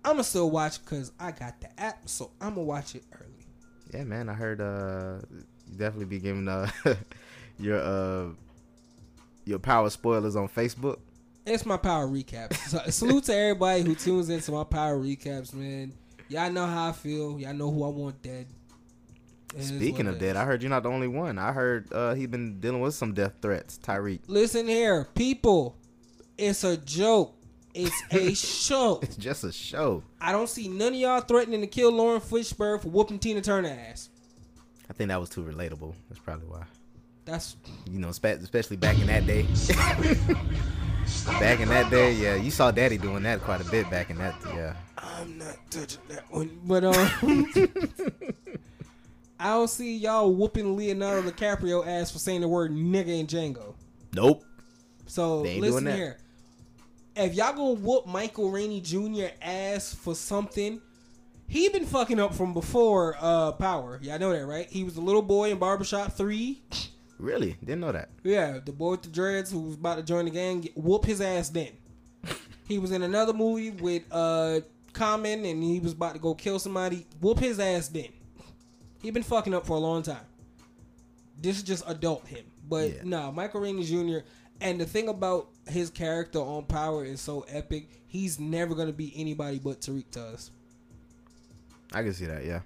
I'm 0.03 0.13
gonna 0.13 0.23
still 0.23 0.49
watch 0.49 0.83
because 0.83 1.11
I 1.19 1.31
got 1.31 1.59
the 1.61 1.79
app, 1.79 2.07
so 2.07 2.31
I'm 2.39 2.55
gonna 2.55 2.63
watch 2.63 2.95
it 2.95 3.03
early. 3.13 3.47
Yeah, 3.93 4.03
man. 4.03 4.29
I 4.29 4.33
heard 4.33 4.61
uh, 4.61 5.19
you 5.69 5.77
definitely 5.77 6.05
be 6.05 6.19
giving 6.19 6.47
uh, 6.47 6.69
your 7.59 7.79
uh, 7.79 8.29
your 9.45 9.59
Power 9.59 9.89
spoilers 9.89 10.35
on 10.35 10.47
Facebook. 10.47 10.99
It's 11.45 11.65
my 11.65 11.77
power 11.77 12.07
recap. 12.07 12.53
So, 12.53 12.79
salute 12.89 13.23
to 13.25 13.35
everybody 13.35 13.81
who 13.81 13.95
tunes 13.95 14.29
into 14.29 14.51
my 14.51 14.63
power 14.63 14.95
recaps, 14.95 15.53
man. 15.53 15.91
Y'all 16.29 16.51
know 16.51 16.67
how 16.67 16.89
I 16.89 16.91
feel. 16.91 17.39
Y'all 17.39 17.53
know 17.53 17.71
who 17.71 17.83
I 17.83 17.87
want 17.87 18.21
dead. 18.21 18.45
It 19.55 19.63
Speaking 19.63 20.07
of 20.07 20.17
dead, 20.19 20.37
I 20.37 20.45
heard 20.45 20.61
you're 20.61 20.69
not 20.69 20.83
the 20.83 20.89
only 20.89 21.07
one. 21.07 21.37
I 21.37 21.51
heard 21.51 21.91
uh, 21.91 22.13
he 22.13 22.25
been 22.25 22.59
dealing 22.59 22.79
with 22.81 22.93
some 22.93 23.13
death 23.13 23.33
threats. 23.41 23.77
Tariq. 23.83 24.21
Listen 24.27 24.67
here, 24.67 25.07
people. 25.13 25.75
It's 26.37 26.63
a 26.63 26.77
joke. 26.77 27.35
It's 27.73 27.95
a 28.11 28.33
show. 28.33 28.99
It's 29.01 29.15
just 29.17 29.43
a 29.43 29.51
show. 29.51 30.03
I 30.19 30.31
don't 30.31 30.49
see 30.49 30.67
none 30.67 30.93
of 30.93 30.99
y'all 30.99 31.21
threatening 31.21 31.61
to 31.61 31.67
kill 31.67 31.91
Laurence 31.91 32.25
Fishburne 32.29 32.81
for 32.81 32.89
whooping 32.89 33.19
Tina 33.19 33.41
Turner 33.41 33.69
ass. 33.89 34.09
I 34.89 34.93
think 34.93 35.09
that 35.09 35.19
was 35.19 35.29
too 35.29 35.43
relatable. 35.43 35.93
That's 36.09 36.19
probably 36.21 36.47
why. 36.47 36.63
That's 37.25 37.55
You 37.89 37.99
know, 37.99 38.11
spe- 38.11 38.25
especially 38.25 38.77
back 38.77 38.99
in 38.99 39.07
that 39.07 39.25
day. 39.27 39.43
back 41.39 41.59
in 41.59 41.69
that 41.69 41.89
day, 41.89 42.13
yeah, 42.13 42.35
you 42.35 42.51
saw 42.51 42.71
Daddy 42.71 42.97
doing 42.97 43.23
that 43.23 43.41
quite 43.41 43.61
a 43.61 43.69
bit 43.69 43.89
back 43.89 44.09
in 44.09 44.17
that. 44.17 44.35
Yeah. 44.47 44.75
I'm 44.97 45.37
not 45.37 45.57
touching 45.69 46.01
that 46.09 46.29
one. 46.31 46.59
But 46.63 46.83
um 46.83 47.53
I 49.41 49.53
don't 49.53 49.67
see 49.67 49.97
y'all 49.97 50.31
whooping 50.31 50.77
Leonardo 50.77 51.27
DiCaprio 51.27 51.85
ass 51.85 52.11
for 52.11 52.19
saying 52.19 52.41
the 52.41 52.47
word 52.47 52.71
nigga 52.71 53.07
in 53.07 53.25
Django. 53.25 53.73
Nope. 54.13 54.45
So 55.07 55.41
listen 55.41 55.87
here. 55.87 56.19
If 57.15 57.33
y'all 57.33 57.53
gonna 57.53 57.73
whoop 57.73 58.05
Michael 58.05 58.51
Rainey 58.51 58.81
Jr. 58.81 59.33
ass 59.41 59.95
for 59.95 60.13
something, 60.13 60.79
he 61.47 61.69
been 61.69 61.87
fucking 61.87 62.19
up 62.19 62.35
from 62.35 62.53
before 62.53 63.17
uh 63.19 63.53
Power. 63.53 63.99
Y'all 64.03 64.19
know 64.19 64.31
that, 64.31 64.45
right? 64.45 64.69
He 64.69 64.83
was 64.83 64.97
a 64.97 65.01
little 65.01 65.23
boy 65.23 65.49
in 65.49 65.57
Barbershop 65.57 66.13
3. 66.13 66.61
Really? 67.17 67.57
Didn't 67.61 67.81
know 67.81 67.91
that. 67.91 68.09
Yeah, 68.23 68.59
the 68.63 68.71
boy 68.71 68.91
with 68.91 69.01
the 69.01 69.09
dreads 69.09 69.51
who 69.51 69.61
was 69.61 69.73
about 69.73 69.95
to 69.95 70.03
join 70.03 70.25
the 70.25 70.31
gang, 70.31 70.69
whoop 70.75 71.03
his 71.03 71.19
ass 71.19 71.49
then. 71.49 71.71
he 72.67 72.77
was 72.77 72.91
in 72.91 73.01
another 73.01 73.33
movie 73.33 73.71
with 73.71 74.03
uh 74.11 74.61
Common 74.93 75.45
and 75.45 75.63
he 75.63 75.79
was 75.79 75.93
about 75.93 76.13
to 76.13 76.19
go 76.19 76.35
kill 76.35 76.59
somebody, 76.59 77.07
whoop 77.19 77.39
his 77.39 77.59
ass 77.59 77.87
then. 77.87 78.09
He 79.01 79.11
been 79.11 79.23
fucking 79.23 79.53
up 79.53 79.65
for 79.65 79.77
a 79.77 79.79
long 79.79 80.03
time. 80.03 80.25
This 81.41 81.57
is 81.57 81.63
just 81.63 81.83
adult 81.87 82.27
him. 82.27 82.45
But 82.69 83.03
nah, 83.05 83.31
Michael 83.31 83.61
Rainey 83.61 83.83
Jr. 83.83 84.19
And 84.61 84.79
the 84.79 84.85
thing 84.85 85.09
about 85.09 85.49
his 85.67 85.89
character 85.89 86.39
on 86.39 86.65
Power 86.65 87.03
is 87.03 87.19
so 87.19 87.45
epic. 87.49 87.89
He's 88.07 88.39
never 88.39 88.75
gonna 88.75 88.93
be 88.93 89.11
anybody 89.15 89.57
but 89.59 89.81
Tariq 89.81 90.11
to 90.11 90.21
us. 90.21 90.51
I 91.93 92.03
can 92.03 92.13
see 92.13 92.25
that. 92.25 92.45
Yeah. 92.45 92.61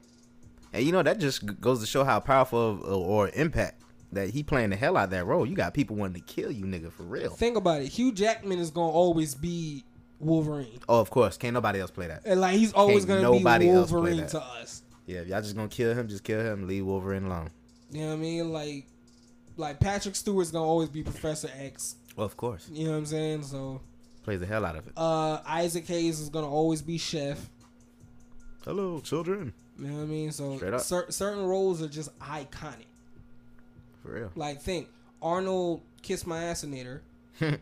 And 0.73 0.83
you 0.85 0.91
know 0.91 1.01
that 1.03 1.19
just 1.19 1.61
goes 1.61 1.79
to 1.79 1.85
show 1.85 2.03
how 2.03 2.19
powerful 2.19 2.71
of, 2.71 2.81
uh, 2.81 2.97
or 2.97 3.29
impact 3.29 3.81
that 4.11 4.29
he 4.29 4.43
playing 4.43 4.71
the 4.71 4.75
hell 4.75 4.97
out 4.97 5.05
of 5.05 5.09
that 5.11 5.25
role. 5.25 5.45
You 5.45 5.55
got 5.55 5.73
people 5.73 5.95
wanting 5.95 6.21
to 6.21 6.27
kill 6.27 6.51
you, 6.51 6.65
nigga, 6.65 6.91
for 6.91 7.03
real. 7.03 7.29
Think 7.31 7.55
about 7.57 7.81
it. 7.81 7.87
Hugh 7.87 8.11
Jackman 8.11 8.59
is 8.59 8.71
gonna 8.71 8.91
always 8.91 9.35
be 9.35 9.85
Wolverine. 10.19 10.79
Oh, 10.89 10.99
of 10.99 11.09
course. 11.09 11.37
Can't 11.37 11.53
nobody 11.53 11.79
else 11.79 11.91
play 11.91 12.07
that. 12.07 12.23
And 12.25 12.41
like 12.41 12.55
he's 12.57 12.73
always 12.73 13.05
Can't 13.05 13.21
gonna 13.21 13.31
be 13.31 13.39
nobody 13.39 13.69
else 13.69 13.89
play 13.89 13.95
Wolverine 13.99 14.17
that. 14.21 14.29
to 14.29 14.41
us. 14.43 14.81
Yeah, 15.05 15.19
if 15.19 15.27
y'all 15.27 15.41
just 15.41 15.55
gonna 15.55 15.67
kill 15.67 15.93
him, 15.93 16.07
just 16.07 16.23
kill 16.23 16.39
him. 16.41 16.67
Leave 16.67 16.85
Wolverine 16.85 17.25
alone. 17.25 17.51
You 17.91 18.01
know 18.01 18.07
what 18.09 18.13
I 18.13 18.17
mean? 18.17 18.51
Like, 18.51 18.85
like 19.57 19.79
Patrick 19.79 20.15
Stewart's 20.15 20.51
gonna 20.51 20.65
always 20.65 20.89
be 20.89 21.03
Professor 21.03 21.49
X. 21.57 21.95
Well, 22.15 22.25
of 22.25 22.35
course. 22.37 22.67
You 22.71 22.85
know 22.85 22.91
what 22.91 22.97
I'm 22.97 23.05
saying? 23.05 23.43
So, 23.43 23.81
Plays 24.23 24.39
the 24.39 24.45
hell 24.47 24.65
out 24.65 24.75
of 24.75 24.87
it. 24.87 24.93
uh, 24.97 25.41
Isaac 25.45 25.85
Hayes 25.87 26.19
is 26.19 26.29
gonna 26.29 26.49
always 26.49 26.81
be 26.81 26.97
Chef. 26.97 27.49
Hello, 28.63 28.99
children. 28.99 29.53
You 29.77 29.87
know 29.87 29.97
what 29.97 30.03
I 30.03 30.05
mean? 30.05 30.31
So, 30.31 30.55
Straight 30.57 30.73
up. 30.73 30.81
cer- 30.81 31.11
certain 31.11 31.45
roles 31.45 31.81
are 31.83 31.87
just 31.87 32.17
iconic. 32.19 32.87
For 34.01 34.13
real. 34.13 34.31
Like, 34.35 34.61
think 34.61 34.87
Arnold 35.21 35.81
Kiss 36.01 36.25
My 36.25 36.39
Assassinator. 36.45 37.01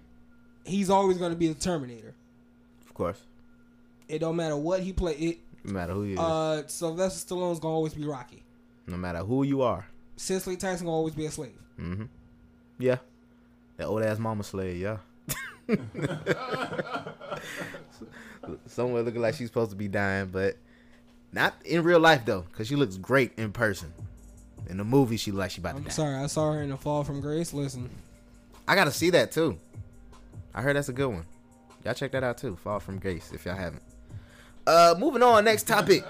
he's 0.65 0.90
always 0.90 1.18
gonna 1.18 1.36
be 1.36 1.48
the 1.49 1.60
Terminator. 1.60 2.14
Of 2.86 2.94
course. 2.94 3.22
It 4.07 4.20
don't 4.20 4.36
matter 4.36 4.56
what 4.56 4.82
he 4.82 4.94
play. 4.94 5.14
It. 5.14 5.40
No 5.64 5.72
matter 5.73 5.94
who 5.94 6.03
you 6.03 6.14
is. 6.14 6.19
Uh, 6.19 6.64
Sylvester 6.68 7.34
Stallone's 7.35 7.60
gonna 7.60 7.73
always 7.73 7.94
be 7.94 8.06
Rocky. 8.06 8.44
no 8.88 8.98
matter 8.98 9.19
who 9.19 9.44
you 9.44 9.61
are. 9.61 9.85
Cicely 10.18 10.57
Tyson 10.57 10.85
gonna 10.85 10.95
always 10.98 11.15
be 11.15 11.26
a 11.26 11.31
slave. 11.31 11.57
Mm-hmm. 11.80 12.03
Yeah. 12.80 12.98
That 13.77 13.88
old 13.88 14.03
ass 14.03 14.19
mama 14.19 14.44
slave, 14.44 14.77
yeah. 14.77 14.98
Somewhere 18.68 19.03
looking 19.03 19.22
like 19.22 19.35
she's 19.35 19.48
supposed 19.48 19.72
to 19.72 19.77
be 19.77 19.88
dying, 19.88 20.27
but 20.27 20.57
not 21.31 21.53
in 21.65 21.84
real 21.84 21.99
life 21.99 22.26
though, 22.26 22.41
because 22.41 22.68
she 22.68 22.76
looks 22.76 22.98
great 22.98 23.31
in 23.38 23.52
person. 23.53 23.94
In 24.69 24.77
the 24.77 24.84
movie, 24.84 25.18
she 25.18 25.31
like 25.31 25.52
she 25.52 25.61
about 25.61 25.72
to 25.72 25.77
I'm 25.77 25.84
die. 25.84 25.90
sorry, 25.90 26.15
I 26.15 26.27
saw 26.27 26.52
her 26.53 26.61
in 26.61 26.69
the 26.69 26.77
Fall 26.77 27.03
from 27.03 27.22
Grace. 27.22 27.53
Listen, 27.53 27.90
I 28.68 28.76
gotta 28.76 28.91
see 28.91 29.10
that 29.11 29.31
too. 29.31 29.57
I 30.53 30.61
heard 30.61 30.76
that's 30.76 30.90
a 30.90 30.94
good 30.94 31.07
one. 31.07 31.26
Y'all 31.85 31.94
check 31.94 32.11
that 32.11 32.23
out 32.23 32.38
too. 32.38 32.56
Fall 32.57 32.80
from 32.80 32.99
Grace 32.99 33.31
if 33.34 33.45
y'all 33.45 33.56
haven't. 33.56 33.81
Uh, 34.65 34.95
moving 34.98 35.23
on. 35.23 35.45
Next 35.45 35.68
topic. 35.68 36.03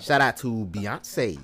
Shout 0.00 0.20
out 0.20 0.36
to 0.38 0.66
Beyonce. 0.70 1.38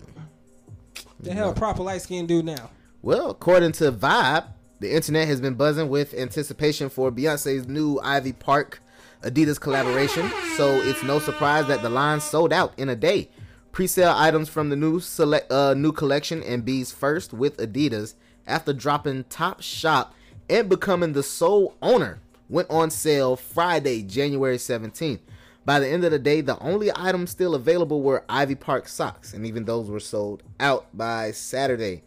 the 1.21 1.33
hell 1.33 1.53
proper 1.53 1.83
light 1.83 2.03
skin 2.03 2.27
dude 2.27 2.45
now. 2.45 2.71
Well, 3.03 3.31
according 3.31 3.73
to 3.73 3.91
Vibe, 3.91 4.47
the 4.81 4.95
internet 4.95 5.27
has 5.29 5.41
been 5.41 5.55
buzzing 5.55 5.89
with 5.89 6.15
anticipation 6.15 6.89
for 6.89 7.11
Beyonce's 7.11 7.67
new 7.67 7.99
Ivy 8.01 8.33
Park 8.33 8.81
Adidas 9.23 9.61
collaboration, 9.61 10.31
so 10.57 10.69
it's 10.83 11.03
no 11.05 11.19
surprise 11.21 11.67
that 11.69 11.83
the 11.83 11.89
line 11.89 12.21
sold 12.21 12.53
out 12.53 12.77
in 12.79 12.89
a 12.89 12.97
day. 12.97 13.31
Pre-sale 13.71 14.13
items 14.17 14.49
from 14.49 14.69
the 14.69 14.77
new 14.77 15.01
select 15.01 15.51
uh, 15.51 15.75
new 15.75 15.93
collection 15.93 16.43
and 16.43 16.65
B's 16.65 16.93
first 16.93 17.33
with 17.33 17.57
Adidas 17.57 18.15
after 18.47 18.73
dropping 18.73 19.25
Topshop 19.25 20.09
and 20.51 20.69
becoming 20.69 21.13
the 21.13 21.23
sole 21.23 21.75
owner 21.81 22.21
went 22.49 22.69
on 22.69 22.91
sale 22.91 23.35
Friday, 23.37 24.03
January 24.03 24.59
17th. 24.59 25.21
By 25.65 25.79
the 25.79 25.89
end 25.89 26.05
of 26.05 26.11
the 26.11 26.19
day, 26.19 26.41
the 26.41 26.59
only 26.59 26.91
items 26.95 27.31
still 27.31 27.55
available 27.55 28.03
were 28.03 28.25
Ivy 28.29 28.57
Park 28.57 28.89
socks, 28.89 29.33
and 29.33 29.47
even 29.47 29.65
those 29.65 29.89
were 29.89 30.01
sold 30.01 30.43
out 30.59 30.87
by 30.93 31.31
Saturday. 31.31 32.03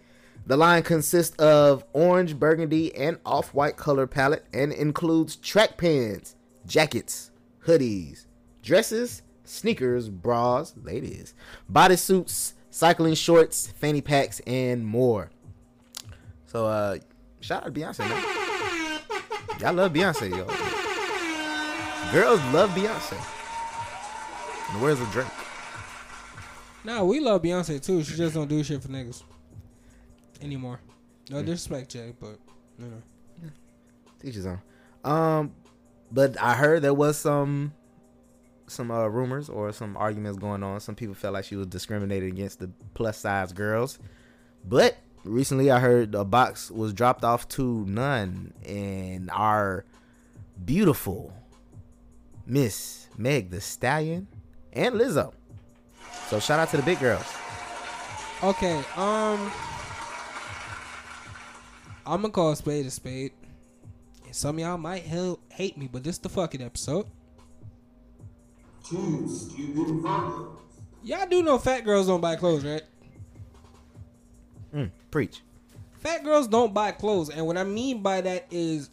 The 0.46 0.58
line 0.58 0.84
consists 0.84 1.36
of 1.38 1.86
orange, 1.94 2.38
burgundy, 2.38 2.94
and 2.96 3.18
off-white 3.26 3.78
color 3.78 4.08
palette 4.08 4.46
and 4.54 4.72
includes 4.72 5.36
track 5.38 5.78
pants, 5.78 6.36
jackets, 6.68 7.32
hoodies, 7.66 8.26
dresses, 8.62 9.24
sneakers, 9.44 10.10
bras, 10.10 10.76
ladies, 10.84 11.34
bodysuits, 11.72 12.54
cycling 12.70 13.16
shorts, 13.16 13.68
fanny 13.68 14.02
packs, 14.02 14.40
and 14.42 14.86
more. 14.86 15.32
So 16.46 16.66
uh 16.68 16.98
shout 17.40 17.64
out 17.64 17.74
to 17.74 17.80
Beyonce, 17.80 18.00
man. 18.00 19.02
Y'all 19.60 19.74
love 19.74 19.94
Beyonce, 19.94 20.30
yo. 20.30 20.46
Girls 22.12 22.40
love 22.54 22.70
Beyonce. 22.72 23.35
And 24.72 24.82
where's 24.82 25.00
the 25.00 25.06
Drake? 25.08 25.28
Nah, 26.84 27.04
we 27.04 27.20
love 27.20 27.42
Beyonce 27.42 27.84
too. 27.84 28.04
She 28.04 28.16
just 28.16 28.36
don't 28.36 28.48
do 28.48 28.64
shit 28.64 28.82
for 28.82 28.90
niggas 28.90 29.24
anymore. 30.42 30.80
No 31.30 31.42
disrespect, 31.42 31.92
Jay, 31.92 32.14
but 32.20 32.40
you 32.78 32.86
know. 32.86 33.50
Teach 34.20 34.36
his 34.36 34.46
own. 34.46 34.62
Um, 35.04 35.54
but 36.12 36.40
I 36.42 36.56
heard 36.56 36.82
there 36.82 36.94
was 36.94 37.18
some 37.18 37.74
some 38.68 38.90
uh, 38.92 39.08
rumors 39.08 39.50
or 39.50 39.72
some 39.72 39.96
arguments 39.98 40.40
going 40.40 40.64
on. 40.64 40.80
Some 40.80 40.96
people 40.96 41.16
felt 41.16 41.34
like 41.34 41.46
she 41.46 41.56
was 41.56 41.68
discriminated 41.68 42.32
against 42.32 42.60
the 42.60 42.70
plus 42.94 43.18
size 43.18 43.54
girls. 43.54 44.00
But 44.64 44.98
recently, 45.24 45.72
I 45.72 45.80
heard 45.80 46.16
a 46.16 46.24
box 46.24 46.72
was 46.72 46.94
dropped 46.94 47.24
off 47.24 47.48
to 47.50 47.86
none, 47.86 48.54
and 48.66 49.30
our 49.32 49.86
beautiful 50.64 51.34
Miss 52.46 53.08
Meg 53.18 53.50
Thee 53.50 53.60
Stallion 53.60 54.28
and 54.76 54.96
Lizzo. 54.96 55.34
So 56.28 56.40
shout 56.40 56.60
out 56.60 56.70
to 56.70 56.78
the 56.78 56.84
big 56.84 57.00
girls. 57.00 57.26
Okay, 58.44 58.78
um, 58.96 59.52
I'm 62.06 62.22
gonna 62.22 62.30
call 62.30 62.52
a 62.52 62.56
spade 62.56 62.86
a 62.86 62.92
spade. 62.92 63.32
And 64.26 64.36
some 64.36 64.56
of 64.56 64.60
y'all 64.60 64.78
might 64.78 65.04
hell 65.04 65.40
hate 65.50 65.78
me, 65.78 65.88
but 65.92 66.04
this 66.04 66.18
the 66.18 66.30
fucking 66.30 66.62
episode. 66.62 67.08
Y'all 71.04 71.28
do 71.28 71.42
know 71.44 71.58
fat 71.58 71.86
girls 71.86 72.08
don't 72.08 72.22
buy 72.22 72.36
clothes, 72.36 72.66
right? 72.66 72.84
Mm, 74.74 74.92
preach. 75.10 75.42
Fat 76.00 76.24
girls 76.24 76.48
don't 76.48 76.74
buy 76.74 76.92
clothes, 76.92 77.30
and 77.30 77.48
what 77.48 77.58
I 77.58 77.64
mean 77.64 78.02
by 78.04 78.22
that 78.22 78.46
is, 78.52 78.90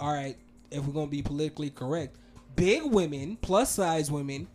all 0.00 0.12
right, 0.12 0.36
if 0.70 0.84
we're 0.84 0.92
gonna 0.92 1.06
be 1.06 1.22
politically 1.22 1.70
correct, 1.70 2.16
big 2.56 2.84
women, 2.84 3.36
plus 3.40 3.70
size 3.70 4.10
women, 4.10 4.48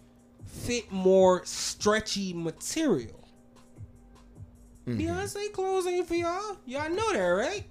fit 0.46 0.92
more 0.92 1.46
stretchy 1.46 2.34
material. 2.34 3.28
Mm-hmm. 4.88 5.00
Beyonce 5.00 5.52
clothes 5.52 5.88
ain't 5.88 6.08
for 6.08 6.16
y'all. 6.16 6.58
Y'all 6.66 6.90
know 6.90 7.14
that, 7.14 7.20
right? 7.20 7.66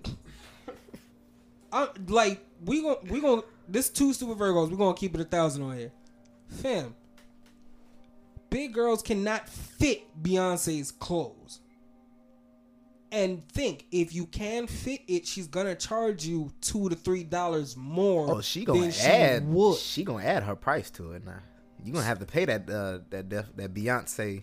I'm 1.73 1.83
uh, 1.89 1.93
like 2.07 2.45
we 2.65 2.83
gon' 2.83 2.97
we 3.09 3.21
gon' 3.21 3.43
this 3.69 3.91
two 3.91 4.13
super 4.13 4.35
Virgos. 4.35 4.71
We 4.71 4.77
gonna 4.77 4.95
keep 4.95 5.15
it 5.15 5.21
a 5.21 5.25
thousand 5.25 5.63
on 5.63 5.77
here, 5.77 5.93
fam. 6.49 6.95
Big 8.51 8.73
girls 8.73 9.03
cannot 9.03 9.49
fit 9.49 10.05
Beyonce's 10.23 10.91
clothes. 10.91 11.61
And 13.11 13.47
think 13.49 13.87
if 13.91 14.15
you 14.15 14.27
can 14.27 14.67
fit 14.67 15.01
it, 15.09 15.27
she's 15.27 15.47
gonna 15.47 15.75
charge 15.75 16.27
you 16.27 16.53
two 16.61 16.89
to 16.89 16.95
three 16.95 17.25
dollars 17.25 17.77
more. 17.77 18.31
Oh, 18.37 18.41
she 18.41 18.65
gonna 18.65 18.93
add. 19.03 19.43
She 19.43 19.47
would. 19.47 19.79
She 19.79 20.05
gonna 20.05 20.25
add 20.25 20.43
her 20.43 20.55
price 20.57 20.91
to 20.93 21.13
it 21.13 21.25
now. 21.25 21.41
You 21.85 21.93
gonna 21.93 22.05
have 22.05 22.19
to 22.19 22.27
pay 22.27 22.45
that 22.45 22.69
uh, 22.69 22.99
that 23.11 23.29
def, 23.29 23.47
that 23.57 23.73
Beyonce 23.73 24.43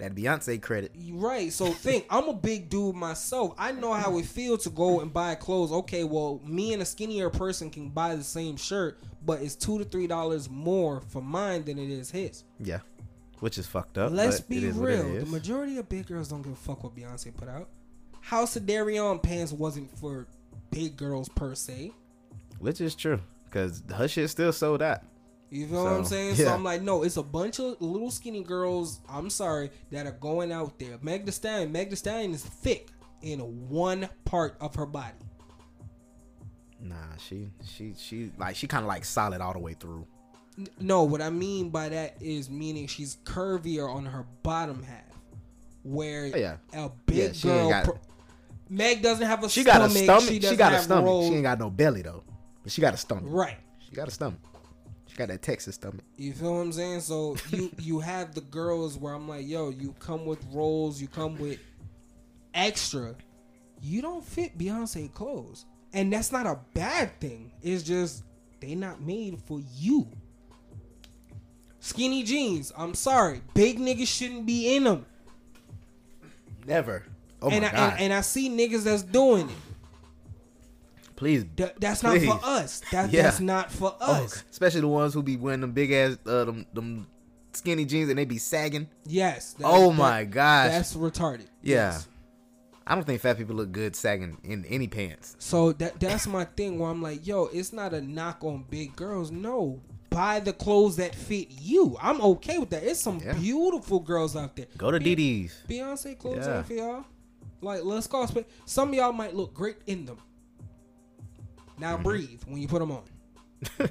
that 0.00 0.14
Beyonce 0.14 0.60
credit. 0.60 0.92
Right. 1.12 1.52
So 1.52 1.66
think, 1.66 2.06
I'm 2.10 2.28
a 2.28 2.32
big 2.32 2.68
dude 2.68 2.96
myself. 2.96 3.54
I 3.56 3.72
know 3.72 3.92
how 3.92 4.18
it 4.18 4.24
feels 4.24 4.64
to 4.64 4.70
go 4.70 5.00
and 5.00 5.12
buy 5.12 5.34
clothes. 5.36 5.70
Okay, 5.72 6.04
well, 6.04 6.40
me 6.44 6.72
and 6.72 6.82
a 6.82 6.84
skinnier 6.84 7.30
person 7.30 7.70
can 7.70 7.90
buy 7.90 8.16
the 8.16 8.24
same 8.24 8.56
shirt, 8.56 8.98
but 9.24 9.40
it's 9.42 9.54
two 9.54 9.78
to 9.78 9.84
three 9.84 10.06
dollars 10.06 10.50
more 10.50 11.00
for 11.00 11.22
mine 11.22 11.64
than 11.64 11.78
it 11.78 11.90
is 11.90 12.10
his. 12.10 12.44
Yeah, 12.58 12.80
which 13.38 13.58
is 13.58 13.66
fucked 13.66 13.98
up. 13.98 14.12
Let's 14.12 14.40
be 14.40 14.58
it 14.58 14.64
is 14.64 14.74
what 14.74 14.90
it 14.90 15.04
real. 15.04 15.24
The 15.24 15.30
majority 15.30 15.78
of 15.78 15.88
big 15.88 16.06
girls 16.06 16.28
don't 16.28 16.42
give 16.42 16.52
a 16.52 16.56
fuck 16.56 16.82
what 16.82 16.96
Beyonce 16.96 17.34
put 17.36 17.48
out. 17.48 17.68
House 18.20 18.56
of 18.56 18.64
Deréon 18.64 19.22
pants 19.22 19.52
wasn't 19.52 19.96
for 19.98 20.26
big 20.70 20.96
girls 20.96 21.28
per 21.28 21.54
se. 21.54 21.92
Which 22.58 22.80
is 22.80 22.94
true, 22.94 23.20
cause 23.50 23.82
her 23.94 24.06
shit 24.08 24.28
still 24.30 24.52
sold 24.52 24.82
out. 24.82 25.00
You 25.50 25.66
feel 25.66 25.82
what 25.82 25.92
I'm 25.92 26.04
So, 26.04 26.10
saying? 26.10 26.34
So. 26.36 26.52
I'm 26.52 26.62
like, 26.62 26.80
no, 26.82 27.02
it's 27.02 27.16
a 27.16 27.22
bunch 27.22 27.58
of 27.58 27.80
little 27.80 28.10
skinny 28.10 28.44
girls. 28.44 29.00
I'm 29.08 29.28
sorry 29.30 29.70
that 29.90 30.06
are 30.06 30.12
going 30.12 30.52
out 30.52 30.78
there. 30.78 30.98
Meg 31.02 31.24
Thee 31.26 31.32
Stallion, 31.32 31.72
Meg 31.72 31.90
Thee 31.90 31.96
Stallion 31.96 32.32
is 32.32 32.44
thick 32.44 32.90
in 33.22 33.40
one 33.68 34.08
part 34.24 34.56
of 34.60 34.76
her 34.76 34.86
body. 34.86 35.16
Nah, 36.80 37.16
she 37.18 37.50
she 37.64 37.94
she 37.98 38.30
like 38.38 38.56
she 38.56 38.66
kind 38.66 38.84
of 38.84 38.88
like 38.88 39.04
solid 39.04 39.40
all 39.40 39.52
the 39.52 39.58
way 39.58 39.74
through. 39.74 40.06
No, 40.78 41.04
what 41.04 41.20
I 41.20 41.30
mean 41.30 41.70
by 41.70 41.88
that 41.88 42.16
is 42.20 42.48
meaning 42.48 42.86
she's 42.86 43.16
curvier 43.24 43.88
on 43.92 44.04
her 44.06 44.26
bottom 44.42 44.82
half, 44.82 45.09
where 45.82 46.30
Oh, 46.34 46.36
yeah. 46.38 46.56
a 46.72 46.90
big 47.06 47.34
Yeah, 47.36 47.42
girl. 47.42 47.68
got- 47.70 47.84
pro- 47.84 47.98
Meg 48.68 49.02
doesn't 49.02 49.26
have 49.26 49.42
a 49.42 49.48
She 49.48 49.62
stomach. 49.62 49.80
got 49.80 49.90
a 49.90 50.04
stomach. 50.04 50.22
She, 50.28 50.40
She, 50.40 50.56
got 50.56 50.72
a 50.74 50.78
stomach. 50.80 51.04
rolls. 51.04 51.26
She 51.28 51.34
ain't 51.34 51.42
got 51.42 51.58
no 51.58 51.70
belly 51.70 52.02
though, 52.02 52.22
but 52.62 52.70
she 52.70 52.80
got 52.80 52.94
a 52.94 52.96
stomach. 52.96 53.24
Right. 53.26 53.56
She 53.80 53.94
got 53.96 54.06
a 54.06 54.10
stomach. 54.12 54.38
She 55.06 55.16
got 55.16 55.26
that 55.28 55.42
Texas 55.42 55.74
stomach. 55.74 56.04
You 56.16 56.32
feel 56.32 56.52
what 56.54 56.60
I'm 56.60 56.72
saying? 56.72 57.00
So 57.00 57.36
you 57.50 57.70
you 57.78 57.98
have 57.98 58.32
the 58.34 58.42
girls 58.42 58.96
where 58.96 59.12
I'm 59.12 59.26
like, 59.28 59.46
yo, 59.48 59.70
you 59.70 59.92
come 59.98 60.24
with 60.24 60.38
rolls, 60.52 61.00
you 61.00 61.08
come 61.08 61.36
with 61.36 61.58
extra. 62.54 63.16
You 63.82 64.02
don't 64.02 64.24
fit 64.24 64.56
Beyonce 64.56 65.12
clothes, 65.12 65.64
and 65.92 66.12
that's 66.12 66.30
not 66.30 66.46
a 66.46 66.60
bad 66.74 67.18
thing. 67.20 67.50
It's 67.62 67.82
just 67.82 68.22
they 68.60 68.76
not 68.76 69.00
made 69.00 69.40
for 69.46 69.60
you. 69.74 70.06
Skinny 71.80 72.22
jeans. 72.22 72.72
I'm 72.76 72.94
sorry, 72.94 73.40
big 73.54 73.78
niggas 73.78 74.06
shouldn't 74.06 74.46
be 74.46 74.76
in 74.76 74.84
them. 74.84 75.06
Never. 76.66 77.04
Oh 77.42 77.48
and 77.50 77.62
my 77.62 77.68
I, 77.68 77.72
god. 77.72 77.92
And, 77.94 78.00
and 78.02 78.12
I 78.12 78.20
see 78.20 78.48
niggas 78.50 78.84
that's 78.84 79.02
doing 79.02 79.48
it. 79.48 79.56
Please. 81.16 81.44
Th- 81.56 81.72
that's 81.78 82.02
not 82.02 82.18
for 82.18 82.40
us. 82.42 82.80
That, 82.92 83.10
Yeah. 83.12 83.22
That's 83.22 83.40
not 83.40 83.70
for 83.70 83.94
Oh, 84.00 84.24
us. 84.24 84.42
especially 84.50 84.80
the 84.80 84.88
ones 84.88 85.12
who 85.14 85.22
be 85.22 85.36
wearing 85.36 85.60
them 85.60 85.72
big 85.72 85.92
ass 85.92 86.18
uh, 86.26 86.44
them, 86.44 86.66
them 86.72 87.06
skinny 87.52 87.84
jeans 87.84 88.08
and 88.08 88.18
they 88.18 88.24
be 88.24 88.38
sagging. 88.38 88.88
Yes. 89.06 89.52
that- 89.54 89.66
oh 89.66 89.88
that- 89.90 89.96
my 89.98 90.24
gosh. 90.24 90.70
That's 90.70 90.94
retarded. 90.94 91.46
yeah. 91.62 91.92
Yes. 91.92 92.08
I 92.86 92.94
don't 92.96 93.04
think 93.04 93.20
fat 93.20 93.38
people 93.38 93.54
look 93.54 93.70
good 93.70 93.94
sagging 93.94 94.38
in 94.42 94.64
any 94.64 94.88
pants. 94.88 95.36
So 95.38 95.72
that 95.74 96.00
that's 96.00 96.26
my 96.26 96.44
thing 96.44 96.78
where 96.78 96.90
I'm 96.90 97.00
like, 97.00 97.24
yo, 97.24 97.44
it's 97.52 97.72
not 97.72 97.94
a 97.94 98.00
knock 98.00 98.42
on 98.42 98.64
big 98.68 98.96
girls. 98.96 99.30
No. 99.30 99.80
Buy 100.10 100.40
the 100.40 100.52
clothes 100.52 100.96
that 100.96 101.14
fit 101.14 101.48
you. 101.50 101.96
I'm 102.02 102.20
okay 102.20 102.58
with 102.58 102.70
that. 102.70 102.82
It's 102.82 103.00
some 103.00 103.20
Yeah. 103.20 103.32
beautiful 103.34 104.00
girls 104.00 104.34
out 104.36 104.56
there. 104.56 104.66
Go 104.76 104.90
to 104.90 104.98
Be- 104.98 105.14
DD's. 105.46 105.62
Beyonce 105.68 106.18
clothes 106.18 106.46
Yeah. 106.46 106.58
out 106.58 106.66
for 106.66 106.72
y'all. 106.74 107.04
Like, 107.62 107.84
let's 107.84 108.06
go. 108.08 108.26
Some 108.64 108.88
of 108.88 108.94
y'all 108.94 109.12
might 109.12 109.34
look 109.36 109.54
great 109.54 109.76
in 109.86 110.06
them. 110.06 110.18
Now 111.78 111.94
Mm-hmm. 111.94 112.02
breathe 112.02 112.42
when 112.46 112.60
you 112.60 112.66
put 112.68 112.80
them 112.80 112.90
on. 112.92 113.02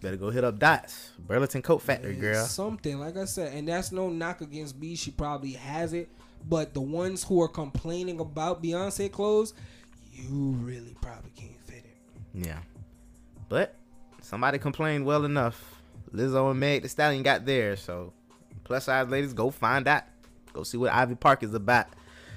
Better 0.00 0.16
go 0.16 0.30
hit 0.30 0.44
up 0.44 0.58
Dots, 0.58 1.10
Burlington 1.18 1.60
Coat 1.62 1.82
Factory, 1.82 2.14
girl. 2.16 2.44
Something 2.46 2.98
like 2.98 3.16
I 3.18 3.26
said, 3.26 3.52
and 3.54 3.68
that's 3.68 3.92
no 3.92 4.08
knock 4.08 4.40
against 4.40 4.80
B. 4.80 4.96
She 4.96 5.10
probably 5.10 5.52
has 5.52 5.92
it, 5.92 6.08
but 6.48 6.72
the 6.72 6.80
ones 6.80 7.22
who 7.22 7.42
are 7.42 7.48
complaining 7.48 8.18
about 8.18 8.62
Beyonce 8.62 9.12
clothes, 9.12 9.52
you 10.10 10.52
really 10.62 10.96
probably 11.02 11.30
can't 11.36 11.60
fit 11.66 11.84
it. 11.84 12.46
Yeah. 12.46 12.60
But 13.50 13.74
somebody 14.30 14.58
complained 14.58 15.04
well 15.04 15.24
enough. 15.24 15.82
Lizzo 16.14 16.52
and 16.52 16.60
Meg 16.60 16.82
Thee 16.82 16.88
Stallion 16.88 17.24
got 17.24 17.44
there, 17.44 17.76
so 17.76 18.12
plus 18.62 18.84
size 18.84 19.08
ladies, 19.08 19.32
go 19.32 19.50
find 19.50 19.88
out. 19.88 20.04
Go 20.52 20.62
see 20.62 20.78
what 20.78 20.92
Ivy 20.92 21.16
Park 21.16 21.42
is 21.42 21.52
about. 21.52 21.86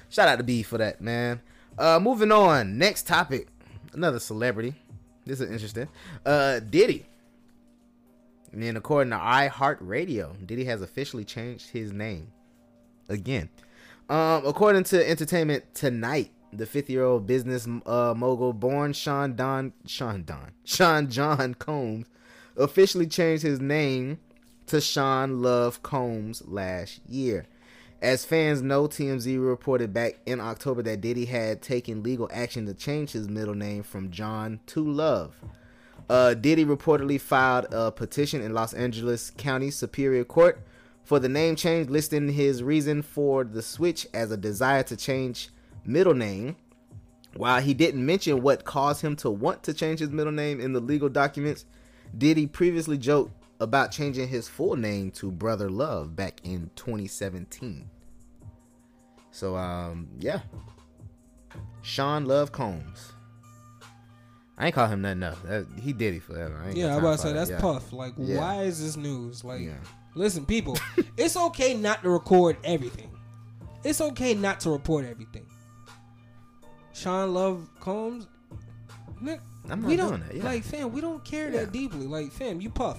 Shout 0.08 0.28
out 0.28 0.38
to 0.38 0.44
B 0.44 0.64
for 0.64 0.76
that, 0.78 1.00
man. 1.00 1.40
Uh 1.78 2.00
moving 2.00 2.32
on. 2.32 2.78
Next 2.78 3.06
topic. 3.06 3.46
Another 3.92 4.18
celebrity. 4.18 4.74
This 5.24 5.40
is 5.40 5.48
interesting. 5.50 5.88
Uh 6.26 6.58
Diddy. 6.58 7.06
And 8.52 8.62
then 8.62 8.76
according 8.76 9.12
to 9.12 9.16
iHeartRadio, 9.16 10.46
Diddy 10.46 10.64
has 10.64 10.82
officially 10.82 11.24
changed 11.24 11.70
his 11.70 11.92
name. 11.92 12.32
Again. 13.08 13.48
Um, 14.08 14.44
according 14.46 14.84
to 14.84 15.08
Entertainment 15.08 15.74
Tonight, 15.74 16.30
the 16.56 16.66
50-year-old 16.66 17.26
business 17.26 17.66
uh, 17.86 18.14
mogul 18.16 18.52
born 18.52 18.92
Sean 18.92 19.34
Don 19.34 19.72
Sean 19.86 20.24
Don 20.24 20.52
Sean 20.64 21.08
John 21.10 21.54
Combs 21.54 22.06
officially 22.56 23.06
changed 23.06 23.42
his 23.42 23.60
name 23.60 24.18
to 24.66 24.80
Sean 24.80 25.42
Love 25.42 25.82
Combs 25.82 26.42
last 26.46 27.00
year. 27.08 27.46
As 28.00 28.24
fans 28.24 28.60
know, 28.60 28.86
TMZ 28.86 29.42
reported 29.46 29.94
back 29.94 30.18
in 30.26 30.40
October 30.40 30.82
that 30.82 31.00
Diddy 31.00 31.24
had 31.24 31.62
taken 31.62 32.02
legal 32.02 32.28
action 32.32 32.66
to 32.66 32.74
change 32.74 33.12
his 33.12 33.28
middle 33.28 33.54
name 33.54 33.82
from 33.82 34.10
John 34.10 34.60
to 34.66 34.86
Love. 34.86 35.34
Uh, 36.08 36.34
Diddy 36.34 36.66
reportedly 36.66 37.18
filed 37.18 37.66
a 37.72 37.90
petition 37.90 38.42
in 38.42 38.52
Los 38.52 38.74
Angeles 38.74 39.30
County 39.30 39.70
Superior 39.70 40.24
Court 40.24 40.60
for 41.02 41.18
the 41.18 41.28
name 41.28 41.56
change, 41.56 41.88
listing 41.88 42.28
his 42.28 42.62
reason 42.62 43.00
for 43.00 43.42
the 43.44 43.62
switch 43.62 44.06
as 44.12 44.30
a 44.30 44.36
desire 44.36 44.82
to 44.82 44.96
change 44.96 45.48
middle 45.84 46.14
name. 46.14 46.56
While 47.36 47.60
he 47.60 47.74
didn't 47.74 48.04
mention 48.06 48.42
what 48.42 48.64
caused 48.64 49.02
him 49.02 49.16
to 49.16 49.30
want 49.30 49.64
to 49.64 49.74
change 49.74 49.98
his 49.98 50.10
middle 50.10 50.32
name 50.32 50.60
in 50.60 50.72
the 50.72 50.80
legal 50.80 51.08
documents, 51.08 51.64
Diddy 52.16 52.46
previously 52.46 52.96
joked 52.96 53.32
about 53.58 53.90
changing 53.90 54.28
his 54.28 54.46
full 54.46 54.76
name 54.76 55.10
to 55.12 55.32
Brother 55.32 55.68
Love 55.68 56.14
back 56.14 56.40
in 56.44 56.70
2017. 56.76 57.90
So, 59.32 59.56
um, 59.56 60.08
yeah. 60.20 60.40
Sean 61.82 62.24
Love 62.24 62.52
Combs. 62.52 63.12
I 64.56 64.66
ain't 64.66 64.74
call 64.76 64.86
him 64.86 65.02
nothing 65.02 65.24
else. 65.24 65.38
That, 65.44 65.66
he 65.82 65.92
did 65.92 66.14
it 66.14 66.22
forever. 66.22 66.62
I 66.64 66.70
Yeah, 66.70 66.92
I'm 66.92 67.00
about 67.00 67.16
to 67.16 67.18
say 67.18 67.32
that's 67.32 67.50
Yeah. 67.50 67.60
puff. 67.60 67.92
Like, 67.92 68.14
Yeah. 68.16 68.38
why 68.38 68.62
is 68.62 68.80
this 68.80 68.96
news? 68.96 69.42
Like, 69.42 69.62
Yeah. 69.62 69.72
listen, 70.14 70.46
people, 70.46 70.78
it's 71.16 71.36
okay 71.36 71.74
not 71.74 72.02
to 72.04 72.10
record 72.10 72.56
everything. 72.62 73.10
It's 73.82 74.00
okay 74.00 74.34
not 74.34 74.60
to 74.60 74.70
report 74.70 75.04
everything. 75.04 75.43
Sean 76.94 77.34
Love 77.34 77.68
Combs, 77.80 78.26
Nick, 79.20 79.40
I'm 79.68 79.82
we 79.82 79.96
not 79.96 80.02
don't 80.10 80.20
doing 80.20 80.28
that, 80.28 80.36
yeah. 80.36 80.44
like, 80.44 80.64
fam. 80.64 80.92
We 80.92 81.00
don't 81.00 81.24
care 81.24 81.50
Yeah. 81.50 81.60
that 81.60 81.72
deeply. 81.72 82.06
Like, 82.06 82.32
fam, 82.32 82.60
you 82.60 82.70
puff. 82.70 82.98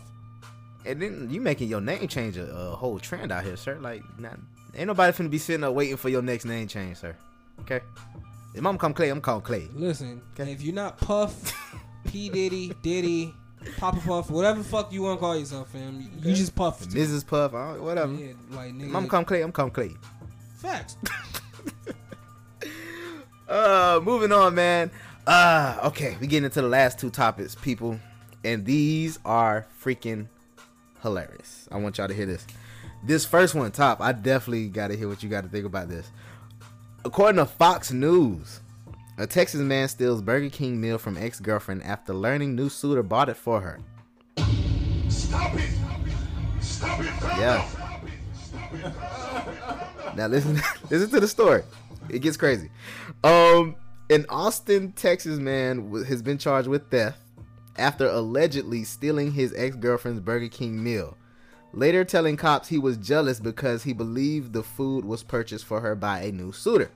And 0.85 1.01
then 1.01 1.29
you 1.31 1.41
making 1.41 1.67
your 1.69 1.81
name 1.81 2.07
change 2.07 2.37
a, 2.37 2.45
a 2.53 2.75
whole 2.75 2.99
trend 2.99 3.31
out 3.31 3.43
here, 3.43 3.55
sir. 3.57 3.77
Like, 3.79 4.03
not, 4.19 4.37
ain't 4.75 4.87
nobody 4.87 5.11
finna 5.17 5.29
be 5.31 5.37
sitting 5.39 5.63
up 5.63 5.73
waiting 5.73 5.97
for 5.97 6.09
your 6.09 6.21
next 6.21 6.45
name 6.45 6.67
change, 6.67 6.97
sir. 6.97 7.15
Okay? 7.61 7.79
If 8.53 8.65
I'm 8.65 8.77
call 8.77 8.93
Clay, 8.93 9.09
I'm 9.09 9.21
calling 9.21 9.41
Clay. 9.41 9.67
Listen, 9.73 10.21
if 10.37 10.61
you're 10.61 10.75
not 10.75 10.97
Puff, 10.97 11.53
P 12.05 12.29
Diddy, 12.29 12.73
Diddy, 12.83 13.33
Papa 13.77 13.99
Puff, 14.05 14.29
whatever 14.29 14.61
fuck 14.63 14.91
you 14.93 15.01
want 15.03 15.17
to 15.17 15.21
call 15.21 15.35
yourself, 15.37 15.69
fam, 15.71 16.01
you, 16.23 16.33
just 16.35 16.55
Puff. 16.55 16.81
Mrs. 16.85 17.25
Puff, 17.25 17.53
don't- 17.53 17.77
whatever. 17.79 18.13
Yeah, 18.13 18.33
like 18.51 18.73
nigga. 18.73 18.93
I'm 18.95 19.07
calling 19.07 19.25
Clay, 19.25 19.41
I'm 19.41 19.51
calling 19.51 19.71
Clay. 19.71 19.91
Facts. 20.57 20.97
Uh, 23.47 23.99
moving 24.03 24.31
on, 24.31 24.55
man. 24.55 24.91
Uh, 25.27 25.79
okay, 25.85 26.17
we 26.19 26.27
getting 26.27 26.45
into 26.45 26.61
the 26.61 26.67
last 26.67 26.99
two 26.99 27.09
topics, 27.09 27.55
people, 27.55 27.99
and 28.43 28.65
these 28.65 29.19
are 29.25 29.67
freaking 29.83 30.27
hilarious. 31.01 31.67
I 31.71 31.77
want 31.77 31.97
y'all 31.97 32.07
to 32.07 32.13
hear 32.13 32.25
this. 32.25 32.45
This 33.03 33.25
first 33.25 33.53
one, 33.53 33.71
top. 33.71 34.01
I 34.01 34.11
definitely 34.13 34.67
got 34.67 34.87
to 34.87 34.97
hear 34.97 35.07
what 35.07 35.21
you 35.21 35.29
got 35.29 35.43
to 35.43 35.49
think 35.49 35.65
about 35.65 35.89
this. 35.89 36.09
According 37.03 37.37
to 37.37 37.45
Fox 37.45 37.91
News, 37.91 38.61
a 39.17 39.27
Texas 39.27 39.61
man 39.61 39.87
steals 39.87 40.21
Burger 40.21 40.49
King 40.49 40.81
meal 40.81 40.97
from 40.97 41.17
ex-girlfriend 41.17 41.83
after 41.83 42.13
learning 42.13 42.55
new 42.55 42.67
suitor 42.67 43.03
bought 43.03 43.29
it 43.29 43.37
for 43.37 43.61
her. 43.61 43.79
Stop 45.07 45.55
it! 45.55 45.69
Stop 45.69 45.99
it! 46.07 46.63
Stop 46.63 46.99
it. 46.99 47.05
Yeah. 47.39 47.69
Now 50.15 50.27
listen, 50.27 50.55
listen 50.89 51.09
to 51.11 51.19
the 51.19 51.27
story. 51.27 51.63
It 52.09 52.19
gets 52.19 52.37
crazy. 52.37 52.69
Um, 53.23 53.75
an 54.09 54.25
Austin, 54.29 54.91
Texas 54.91 55.39
man 55.39 55.91
has 56.07 56.21
been 56.21 56.37
charged 56.37 56.67
with 56.67 56.89
theft 56.89 57.19
after 57.77 58.07
allegedly 58.07 58.83
stealing 58.83 59.31
his 59.31 59.53
ex-girlfriend's 59.55 60.21
Burger 60.21 60.47
King 60.47 60.81
meal. 60.83 61.17
Later 61.73 62.05
telling 62.05 62.37
cops 62.37 62.69
he 62.69 62.77
was 62.77 62.95
jealous 62.97 63.39
because 63.39 63.83
he 63.83 63.91
believed 63.91 64.53
the 64.53 64.63
food 64.63 65.03
was 65.03 65.23
purchased 65.23 65.65
for 65.65 65.81
her 65.81 65.93
by 65.93 66.21
a 66.21 66.31
new 66.31 66.53
suitor. 66.53 66.89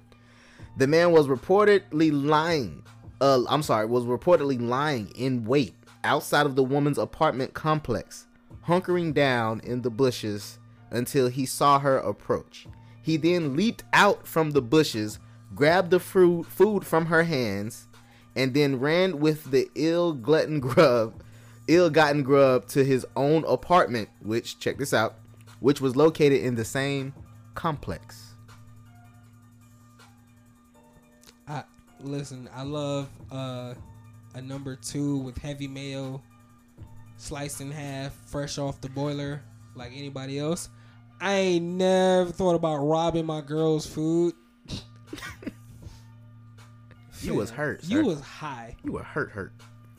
The 0.77 0.87
man 0.87 1.11
was 1.11 1.27
reportedly 1.27 2.11
lying. 2.13 2.83
Uh, 3.19 3.43
I'm 3.49 3.63
sorry, 3.63 3.85
was 3.85 4.05
reportedly 4.05 4.61
lying 4.61 5.09
in 5.15 5.43
wait 5.43 5.73
outside 6.05 6.45
of 6.45 6.55
the 6.55 6.63
woman's 6.63 6.97
apartment 6.97 7.53
complex, 7.53 8.27
hunkering 8.65 9.13
down 9.13 9.59
in 9.65 9.81
the 9.81 9.89
bushes 9.89 10.59
until 10.91 11.27
he 11.27 11.45
saw 11.45 11.79
her 11.79 11.97
approach. 11.97 12.65
He 13.01 13.17
then 13.17 13.55
leaped 13.55 13.83
out 13.93 14.27
from 14.27 14.51
the 14.51 14.61
bushes, 14.61 15.19
grabbed 15.55 15.91
the 15.91 15.99
fruit 15.99 16.45
food 16.45 16.85
from 16.85 17.07
her 17.07 17.23
hands, 17.23 17.87
and 18.35 18.53
then 18.53 18.79
ran 18.79 19.19
with 19.19 19.51
the 19.51 19.69
ill 19.75 20.13
glutton 20.13 20.59
grub, 20.59 21.21
ill-gotten 21.67 22.23
grub 22.23 22.67
to 22.67 22.83
his 22.83 23.05
own 23.15 23.43
apartment, 23.45 24.09
which 24.21 24.59
check 24.59 24.77
this 24.77 24.93
out, 24.93 25.15
which 25.59 25.81
was 25.81 25.95
located 25.95 26.41
in 26.41 26.55
the 26.55 26.65
same 26.65 27.13
complex. 27.55 28.33
I 31.47 31.63
listen. 31.99 32.49
I 32.53 32.63
love 32.63 33.09
uh, 33.31 33.73
a 34.35 34.41
number 34.41 34.75
two 34.75 35.17
with 35.17 35.37
heavy 35.37 35.67
mayo, 35.67 36.21
sliced 37.17 37.61
in 37.61 37.71
half, 37.71 38.13
fresh 38.13 38.57
off 38.57 38.79
the 38.81 38.89
boiler, 38.89 39.41
like 39.75 39.91
anybody 39.95 40.39
else. 40.39 40.69
I 41.21 41.33
ain't 41.33 41.65
never 41.65 42.31
thought 42.31 42.55
about 42.55 42.77
robbing 42.77 43.25
my 43.25 43.41
girl's 43.41 43.85
food. 43.85 44.33
You 47.21 47.33
was 47.35 47.49
hurt. 47.49 47.83
You 47.83 48.05
was 48.05 48.21
high. 48.21 48.77
You 48.83 48.93
were 48.93 49.03
hurt, 49.03 49.31
hurt, 49.31 49.51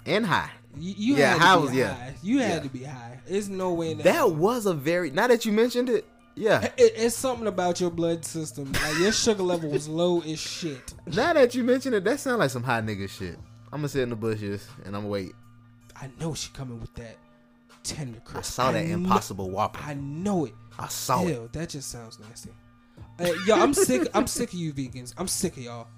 and 0.07 0.25
high. 0.25 0.51
You, 0.79 0.95
you 0.97 1.17
yeah, 1.17 1.33
had 1.33 1.41
high 1.41 1.55
to 1.55 1.61
be 1.61 1.67
was 1.67 1.75
yeah. 1.75 1.95
high. 1.95 2.15
You 2.23 2.39
had 2.39 2.49
Yeah. 2.51 2.61
to 2.61 2.69
be 2.71 2.85
high. 2.85 3.21
There's 3.29 3.49
no 3.51 3.75
way 3.75 3.93
the 3.93 4.05
That 4.05 4.33
was 4.33 4.65
a 4.65 4.73
very. 4.73 5.11
Now 5.11 5.27
that 5.27 5.45
you 5.45 5.53
mentioned 5.53 5.91
it, 5.91 6.07
yeah. 6.35 6.65
It, 6.79 6.93
it's 6.97 7.15
something 7.15 7.47
about 7.47 7.79
your 7.81 7.91
blood 7.91 8.25
system. 8.25 8.73
Like 8.73 8.99
your 8.99 9.13
sugar 9.13 9.43
level 9.43 9.69
was 9.71 9.87
low 10.01 10.23
as 10.23 10.39
shit. 10.39 10.95
Now 11.07 11.35
that 11.35 11.55
you 11.55 11.63
mentioned 11.63 11.95
it, 11.95 12.05
that 12.05 12.21
sounds 12.21 12.39
like 12.39 12.51
some 12.51 12.63
hot 12.63 12.85
nigga 12.87 13.09
shit. 13.11 13.37
I'm 13.73 13.81
gonna 13.81 13.89
sit 13.89 14.03
in 14.03 14.09
the 14.11 14.17
bushes 14.17 14.67
and 14.87 14.97
I'm 14.97 15.03
gonna 15.03 15.09
wait. 15.09 15.33
I 16.01 16.09
know 16.19 16.33
she 16.33 16.51
coming 16.53 16.81
with 16.81 16.95
that 16.95 17.19
tender 17.83 18.21
crisp. 18.21 18.39
I 18.39 18.43
saw 18.43 18.73
that 18.73 18.81
kn- 18.87 18.93
Impossible 19.05 19.51
Whopper. 19.51 19.81
I 19.85 19.93
know 19.95 20.47
it. 20.47 20.55
I 20.81 20.89
saw 20.89 21.27
it. 21.27 21.52
That 21.52 21.69
just 21.69 21.90
sounds 21.90 22.19
nasty. 22.19 22.51
Uh, 23.19 23.32
yo, 23.47 23.55
I'm 23.55 23.74
sick. 23.74 24.09
I'm 24.15 24.27
sick 24.27 24.52
of 24.52 24.59
you 24.59 24.73
vegans. 24.73 25.15
I'm 25.19 25.28
sick 25.28 25.57
of 25.57 25.62
y'all. 25.62 25.89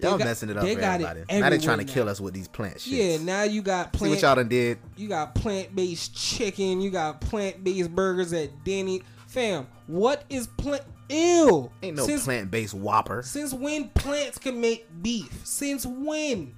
Y'all 0.00 0.16
got- 0.18 0.26
messing 0.26 0.48
it 0.50 0.56
up 0.56 0.62
they 0.64 0.74
for 0.74 0.80
got 0.80 1.00
it 1.00 1.04
everybody. 1.04 1.40
now 1.40 1.50
they 1.50 1.58
trying 1.58 1.78
to 1.78 1.82
everywhere 1.82 1.94
kill 1.94 2.08
us 2.08 2.20
with 2.20 2.34
these 2.34 2.46
plant 2.48 2.76
shits. 2.76 2.86
Yeah, 2.86 3.16
now 3.24 3.42
you 3.44 3.62
got 3.62 3.92
plant. 3.92 4.10
See 4.12 4.16
what 4.16 4.22
y'all 4.22 4.36
done 4.36 4.48
did? 4.48 4.78
You 4.96 5.08
got 5.08 5.34
plant 5.34 5.74
based 5.74 6.14
chicken. 6.14 6.80
You 6.80 6.90
got 6.90 7.20
plant 7.20 7.64
based 7.64 7.94
burgers 7.94 8.32
at 8.32 8.64
Denny. 8.64 9.02
Fam, 9.26 9.66
what 9.86 10.24
is 10.28 10.46
plant? 10.46 10.82
Ew. 11.10 11.70
Ain't 11.82 11.96
no 11.96 12.06
Since- 12.06 12.24
plant 12.24 12.50
based 12.50 12.74
Whopper. 12.74 13.22
Since 13.22 13.54
when 13.54 13.88
plants 13.90 14.38
can 14.38 14.60
make 14.60 14.86
beef? 15.02 15.40
Since 15.44 15.84
when? 15.86 16.54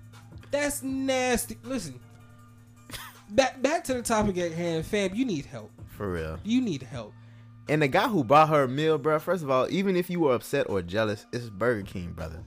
That's 0.50 0.82
nasty. 0.82 1.56
Listen. 1.62 1.98
Back 3.30 3.62
back 3.62 3.84
to 3.84 3.94
the 3.94 4.02
topic 4.02 4.36
at 4.38 4.52
hand, 4.52 4.84
fam. 4.84 5.14
You 5.14 5.24
need 5.24 5.46
help. 5.46 5.70
For 5.96 6.10
real. 6.12 6.38
You 6.42 6.60
need 6.60 6.82
help. 6.82 7.12
And 7.68 7.82
the 7.82 7.88
guy 7.88 8.08
who 8.08 8.24
bought 8.24 8.48
her 8.48 8.64
a 8.64 8.68
meal, 8.68 8.98
bro. 8.98 9.18
First 9.18 9.42
of 9.44 9.50
all, 9.50 9.68
even 9.70 9.94
if 9.96 10.10
you 10.10 10.20
were 10.20 10.34
upset 10.34 10.68
or 10.68 10.82
jealous, 10.82 11.26
it's 11.32 11.48
Burger 11.50 11.82
King, 11.82 12.12
brother. 12.12 12.40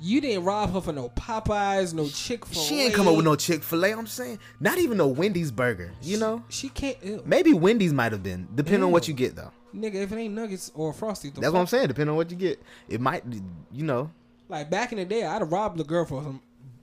You 0.00 0.20
didn't 0.20 0.44
rob 0.44 0.72
her 0.72 0.80
for 0.80 0.92
no 0.92 1.10
Popeyes, 1.10 1.94
no 1.94 2.08
Chick 2.08 2.44
Fil 2.46 2.60
A. 2.60 2.64
She 2.64 2.80
ain't 2.82 2.94
come 2.94 3.06
up 3.08 3.14
with 3.16 3.24
no 3.24 3.36
Chick 3.36 3.62
Fil 3.62 3.84
A. 3.84 3.92
I'm 3.92 4.06
saying, 4.06 4.38
not 4.60 4.78
even 4.78 4.98
a 5.00 5.06
Wendy's 5.06 5.50
burger. 5.52 5.92
You 6.02 6.18
know, 6.18 6.44
She 6.48 6.68
can't. 6.68 6.96
Ew. 7.04 7.22
maybe 7.24 7.52
Wendy's 7.52 7.92
might 7.92 8.10
have 8.12 8.22
been, 8.22 8.48
depending 8.54 8.82
on 8.84 8.90
what 8.92 9.06
you 9.08 9.14
get 9.14 9.36
though. 9.36 9.50
Nigga, 9.74 9.94
if 9.94 10.12
it 10.12 10.16
ain't 10.16 10.34
nuggets 10.34 10.70
or 10.74 10.92
frosty, 10.92 11.30
the 11.30 11.40
That's 11.40 11.52
what 11.52 11.60
I'm 11.60 11.66
saying. 11.66 11.86
Depending 11.88 12.10
on 12.10 12.16
what 12.16 12.30
you 12.30 12.36
get, 12.36 12.60
it 12.88 13.00
might, 13.00 13.24
you 13.72 13.84
know. 13.84 14.10
Like 14.48 14.70
back 14.70 14.92
in 14.92 14.98
the 14.98 15.04
day, 15.04 15.24
I'd 15.24 15.40
have 15.40 15.50
robbed 15.52 15.78
the 15.78 15.84
girl 15.84 16.04
for 16.04 16.22
some 16.22 16.40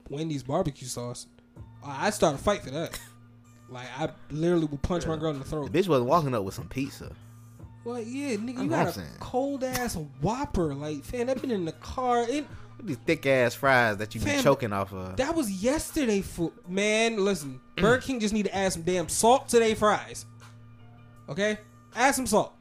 Wendy's 0.08 0.42
barbecue 0.42 0.88
sauce. 0.88 1.26
I- 1.84 2.06
I'd 2.06 2.14
start 2.14 2.34
a 2.34 2.38
fight 2.38 2.62
for 2.62 2.70
that. 2.70 2.98
Like 3.72 3.86
I 3.96 4.08
literally 4.32 4.64
would 4.66 4.82
punch 4.82 5.06
my 5.06 5.16
girl 5.16 5.30
in 5.30 5.38
the 5.38 5.44
The 5.44 5.50
throat. 5.50 5.70
bitch 5.72 5.86
wasn't 5.86 6.08
walking 6.08 6.34
up 6.34 6.42
with 6.42 6.54
some 6.54 6.66
pizza. 6.66 7.12
Well, 7.84 8.00
yeah, 8.00 8.36
nigga, 8.36 8.54
you 8.54 8.60
I'm 8.60 8.68
got 8.68 8.88
a 8.88 8.92
saying. 8.92 9.06
cold 9.20 9.64
ass 9.64 9.96
Whopper. 10.20 10.74
Like, 10.74 11.02
fam, 11.04 11.26
that 11.28 11.40
been 11.40 11.50
in 11.50 11.64
the 11.64 11.72
car. 11.72 12.22
It, 12.28 12.46
These 12.82 12.98
thick 13.06 13.24
ass 13.26 13.54
fries 13.54 13.96
that 13.98 14.14
you 14.14 14.20
be 14.20 14.26
Fam, 14.26 14.42
choking 14.42 14.72
off 14.72 14.92
of. 14.92 15.16
That 15.16 15.34
was 15.34 15.50
yesterday 15.50 16.20
food. 16.20 16.52
Man, 16.68 17.16
listen. 17.24 17.60
Burger 17.76 18.02
King 18.02 18.20
just 18.20 18.34
need 18.34 18.44
to 18.44 18.54
add 18.54 18.72
some 18.72 18.82
damn 18.82 19.08
salt 19.08 19.48
to 19.50 19.58
their 19.58 19.74
fries. 19.74 20.26
Okay? 21.28 21.58
Add 21.94 22.14
some 22.14 22.26
salt. 22.26 22.54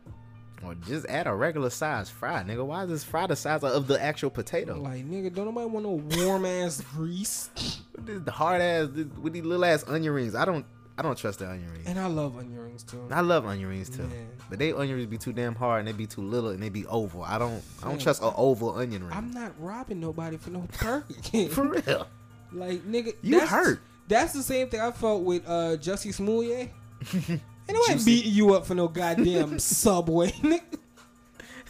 Or 0.64 0.76
just 0.76 1.06
add 1.08 1.26
a 1.28 1.34
regular 1.34 1.70
size 1.70 2.10
fry, 2.10 2.44
nigga. 2.44 2.66
Why 2.66 2.84
is 2.84 2.90
this 2.90 3.04
fry 3.04 3.28
the 3.28 3.36
size 3.36 3.64
of 3.64 3.88
the 3.88 4.02
actual 4.02 4.30
potato? 4.30 4.80
Like, 4.80 5.06
nigga, 5.10 5.34
don't 5.34 5.46
nobody 5.46 5.68
want 5.70 5.86
no 5.86 6.18
warm 6.26 6.46
ass 6.46 6.82
grease. 6.94 7.50
This 8.00 8.22
the 8.24 8.32
hard 8.32 8.62
ass 8.62 8.88
this- 8.94 9.08
with 9.22 9.34
these 9.34 9.44
little 9.44 9.66
ass 9.66 9.84
onion 9.86 10.14
rings. 10.14 10.34
I 10.34 10.46
don't 10.46 10.66
I 11.00 11.02
don't 11.02 11.18
trust 11.18 11.40
the 11.40 11.50
onion 11.50 11.72
rings. 11.72 11.88
And 11.88 11.98
I 11.98 12.08
love 12.08 12.38
onion 12.38 12.60
rings 12.60 12.84
too. 12.84 13.08
I 13.10 13.22
love 13.22 13.46
onion 13.46 13.70
rings 13.70 13.90
too. 13.90 14.10
But 14.50 14.60
they 14.60 14.74
onion 14.74 14.98
rings 14.98 15.10
be 15.10 15.18
too 15.18 15.32
damn 15.32 15.56
hard 15.56 15.80
and 15.80 15.88
they 15.88 15.94
be 15.94 16.06
too 16.06 16.20
little 16.22 16.50
and 16.50 16.62
they 16.62 16.68
be 16.68 16.86
oval. 16.88 17.24
I 17.24 17.38
don't 17.40 17.64
I 17.82 17.88
don't 17.88 18.02
trust 18.02 18.22
an 18.22 18.34
oval 18.36 18.78
onion 18.78 19.04
ring. 19.06 19.14
I'm 19.16 19.32
not 19.32 19.54
robbing 19.60 20.02
nobody 20.02 20.36
for 20.36 20.50
no 20.50 20.68
King. 21.24 21.48
For 21.48 21.70
real. 21.70 22.06
Like, 22.52 22.82
nigga, 22.84 23.14
You 23.22 23.40
that's, 23.40 23.50
hurt. 23.50 23.80
That's 24.10 24.34
the 24.34 24.44
same 24.44 24.68
thing 24.68 24.82
I 24.82 24.92
felt 24.92 25.24
with 25.24 25.48
uh 25.48 25.78
Jussie 25.78 26.14
Smollett. 26.14 26.70
Ain't 27.14 27.42
nobody 27.70 27.94
Juicy. 27.94 28.06
beating 28.06 28.34
you 28.34 28.54
up 28.54 28.66
for 28.66 28.76
no 28.76 28.90
goddamn 28.90 29.58
subway. 29.60 30.34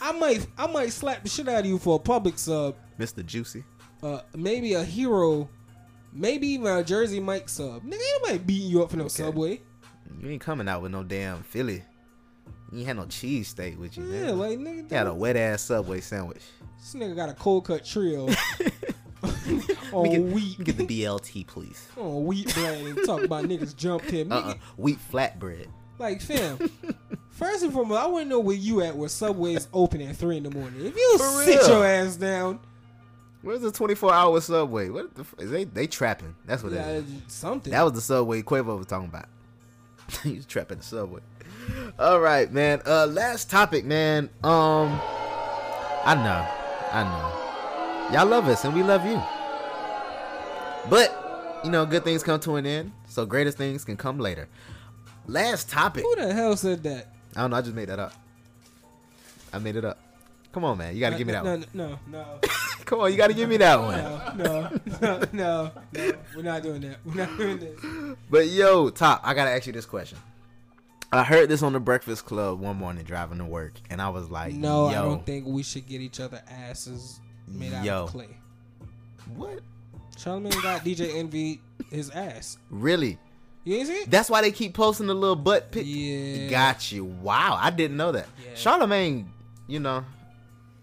I 0.01 0.11
might, 0.14 0.47
I 0.57 0.65
might 0.65 0.91
slap 0.91 1.22
the 1.22 1.30
shit 1.30 1.47
out 1.47 1.60
of 1.60 1.65
you 1.68 1.77
for 1.77 1.97
a 1.97 1.99
Publix 1.99 2.39
sub. 2.39 2.77
Mr. 2.97 3.23
Juicy. 3.23 3.64
Uh, 4.01 4.22
maybe 4.35 4.73
a 4.73 4.84
hero, 4.84 5.49
maybe 6.14 6.48
even 6.48 6.68
a 6.68 6.84
Jersey 6.84 7.19
Mike 7.19 7.49
sub. 7.49 7.84
Nigga, 7.84 7.94
ain't 7.94 8.22
nobody 8.22 8.38
beating 8.40 8.69
you 8.69 8.84
up 8.84 8.91
for 8.91 8.98
no 8.98 9.07
subway. 9.07 9.61
You 10.22 10.30
ain't 10.30 10.41
coming 10.41 10.68
out 10.68 10.81
with 10.81 10.91
no 10.91 11.03
damn 11.03 11.44
Philly. 11.44 11.84
You 12.72 12.80
ain't 12.80 12.88
had 12.88 12.98
no 12.98 13.06
cheese 13.06 13.48
steak 13.49 13.80
with 13.80 13.98
you. 13.98 14.06
Yeah, 14.06 14.26
man. 14.27 14.40
like 14.40 14.60
nigga, 14.60 14.91
You 14.91 14.98
had 14.98 15.07
a 15.07 15.14
wet 15.14 15.36
ass 15.36 15.61
Subway 15.64 16.02
sandwich. 16.02 16.41
this 16.77 16.94
nigga 16.94 17.15
got 17.15 17.30
a 17.30 17.34
cold 17.34 17.65
cut 17.65 17.84
trio 17.86 18.27
on 19.94 20.03
me 20.03 20.10
get, 20.11 20.22
wheat, 20.23 20.57
let 20.60 20.65
get 20.65 20.77
the 20.77 20.86
BLT, 21.03 21.45
please. 21.48 21.88
on 21.98 22.26
wheat 22.26 22.53
bread 22.53 22.86
and 22.86 23.06
talk 23.06 23.23
about 23.23 23.45
niggas 23.45 23.76
jumped 23.76 24.10
him. 24.10 24.31
Uh-uh. 24.31 24.41
Nigga, 24.41 24.48
Uh-uh. 24.49 24.56
Wheat 24.77 24.99
flatbread. 25.11 25.68
Like, 25.98 26.22
fam, 26.22 26.57
first 27.30 27.64
and 27.64 27.73
foremost, 27.73 27.99
I 28.02 28.07
want 28.07 28.23
to 28.26 28.30
know 28.30 28.40
where 28.40 28.56
you 28.56 28.81
at 28.81 28.95
where 28.95 29.10
Subway's 29.10 29.68
open 29.73 29.99
at 30.02 30.15
3 30.15 30.38
in 30.38 30.44
the 30.44 30.52
morning. 30.52 30.86
If 30.86 30.95
you 30.95 31.18
For 31.18 31.44
sit 31.44 31.60
real. 31.60 31.68
your 31.69 31.86
ass 31.86 32.15
down, 32.15 32.60
Where's 33.41 33.61
the 33.61 33.71
24 33.71 34.13
hour 34.13 34.41
Subway? 34.41 34.89
What 34.89 35.15
the 35.15 35.21
f- 35.21 35.35
is 35.39 35.49
they 35.49 35.63
they 35.63 35.87
trapping? 35.87 36.35
That's 36.45 36.61
what 36.61 36.73
yeah, 36.73 36.83
that 36.83 36.95
is. 36.95 37.05
something. 37.27 37.71
That 37.71 37.83
was 37.83 37.93
the 37.93 38.01
Subway 38.01 38.41
Quavo 38.41 38.77
was 38.77 38.87
talking 38.87 39.07
about. 39.07 39.29
he 40.23 40.35
was 40.35 40.45
trapping 40.45 40.79
the 40.79 40.83
Subway. 40.83 41.21
All 41.97 42.19
right, 42.19 42.51
man. 42.51 42.81
Uh, 42.85 43.05
last 43.07 43.49
topic, 43.49 43.85
man. 43.85 44.29
Um, 44.43 44.99
I 46.03 46.15
know, 46.15 46.47
I 46.91 47.03
know, 47.03 48.13
y'all 48.13 48.27
love 48.27 48.47
us 48.47 48.65
and 48.65 48.73
we 48.73 48.83
love 48.83 49.05
you. 49.05 49.21
But 50.89 51.61
you 51.63 51.71
know, 51.71 51.85
good 51.85 52.03
things 52.03 52.23
come 52.23 52.39
to 52.41 52.55
an 52.55 52.65
end, 52.65 52.91
so 53.07 53.25
greatest 53.25 53.57
things 53.57 53.85
can 53.85 53.95
come 53.95 54.19
later. 54.19 54.47
Last 55.27 55.69
topic. 55.69 56.03
Who 56.03 56.15
the 56.15 56.33
hell 56.33 56.57
said 56.57 56.83
that? 56.83 57.13
I 57.35 57.41
don't 57.41 57.51
know. 57.51 57.57
I 57.57 57.61
just 57.61 57.75
made 57.75 57.89
that 57.89 57.99
up. 57.99 58.13
I 59.53 59.59
made 59.59 59.75
it 59.75 59.85
up. 59.85 59.97
Come 60.51 60.63
on, 60.63 60.77
man. 60.77 60.93
You 60.95 60.99
gotta 60.99 61.17
give 61.17 61.27
me 61.27 61.33
that 61.33 61.43
no, 61.43 61.51
one. 61.51 61.65
No, 61.73 61.99
no, 62.07 62.39
Come 62.89 63.01
on, 63.01 63.11
you 63.11 63.17
gotta 63.17 63.35
give 63.35 63.47
me 63.47 63.57
that 63.57 63.79
one. 63.79 64.37
no, 64.39 64.79
no, 64.99 65.19
no, 65.31 65.71
no. 65.93 66.11
We're 66.35 66.41
not 66.41 66.63
doing 66.63 66.81
that. 66.81 66.97
We're 67.05 67.13
not 67.13 67.37
doing 67.37 67.59
this. 67.59 67.79
But 68.31 68.47
yo, 68.47 68.89
Top, 68.89 69.21
I 69.23 69.35
gotta 69.35 69.51
ask 69.51 69.67
you 69.67 69.73
this 69.73 69.85
question. 69.85 70.17
I 71.11 71.23
heard 71.23 71.49
this 71.49 71.61
on 71.61 71.73
the 71.73 71.79
Breakfast 71.79 72.25
Club 72.25 72.59
one 72.59 72.77
morning 72.77 73.03
driving 73.03 73.37
to 73.37 73.45
work, 73.45 73.73
and 73.91 74.01
I 74.01 74.09
was 74.09 74.31
like, 74.31 74.55
No, 74.55 74.89
yo, 74.89 74.97
I 74.97 75.01
don't 75.03 75.23
think 75.23 75.45
we 75.45 75.61
should 75.61 75.85
get 75.85 76.01
each 76.01 76.19
other 76.19 76.41
asses 76.49 77.19
made 77.47 77.73
out 77.73 77.85
Yo. 77.85 78.03
of 78.05 78.09
clay. 78.09 78.35
What? 79.35 79.59
Charlamagne 80.17 80.59
got 80.63 80.81
DJ 80.83 81.13
Envy 81.15 81.61
his 81.91 82.09
ass. 82.09 82.57
Really? 82.71 83.19
You 83.65 83.75
ain't 83.75 83.87
see 83.87 83.93
it? 83.97 84.09
That's 84.09 84.31
why 84.31 84.41
they 84.41 84.51
keep 84.51 84.73
posting 84.73 85.05
the 85.05 85.13
little 85.13 85.35
butt 85.35 85.71
pic. 85.71 85.83
Yeah. 85.85 86.49
Got 86.49 86.91
you. 86.91 87.05
Wow, 87.05 87.55
I 87.61 87.69
didn't 87.69 87.97
know 87.97 88.13
that. 88.13 88.25
Charlamagne, 88.55 89.27
you 89.67 89.79
know, 89.79 90.03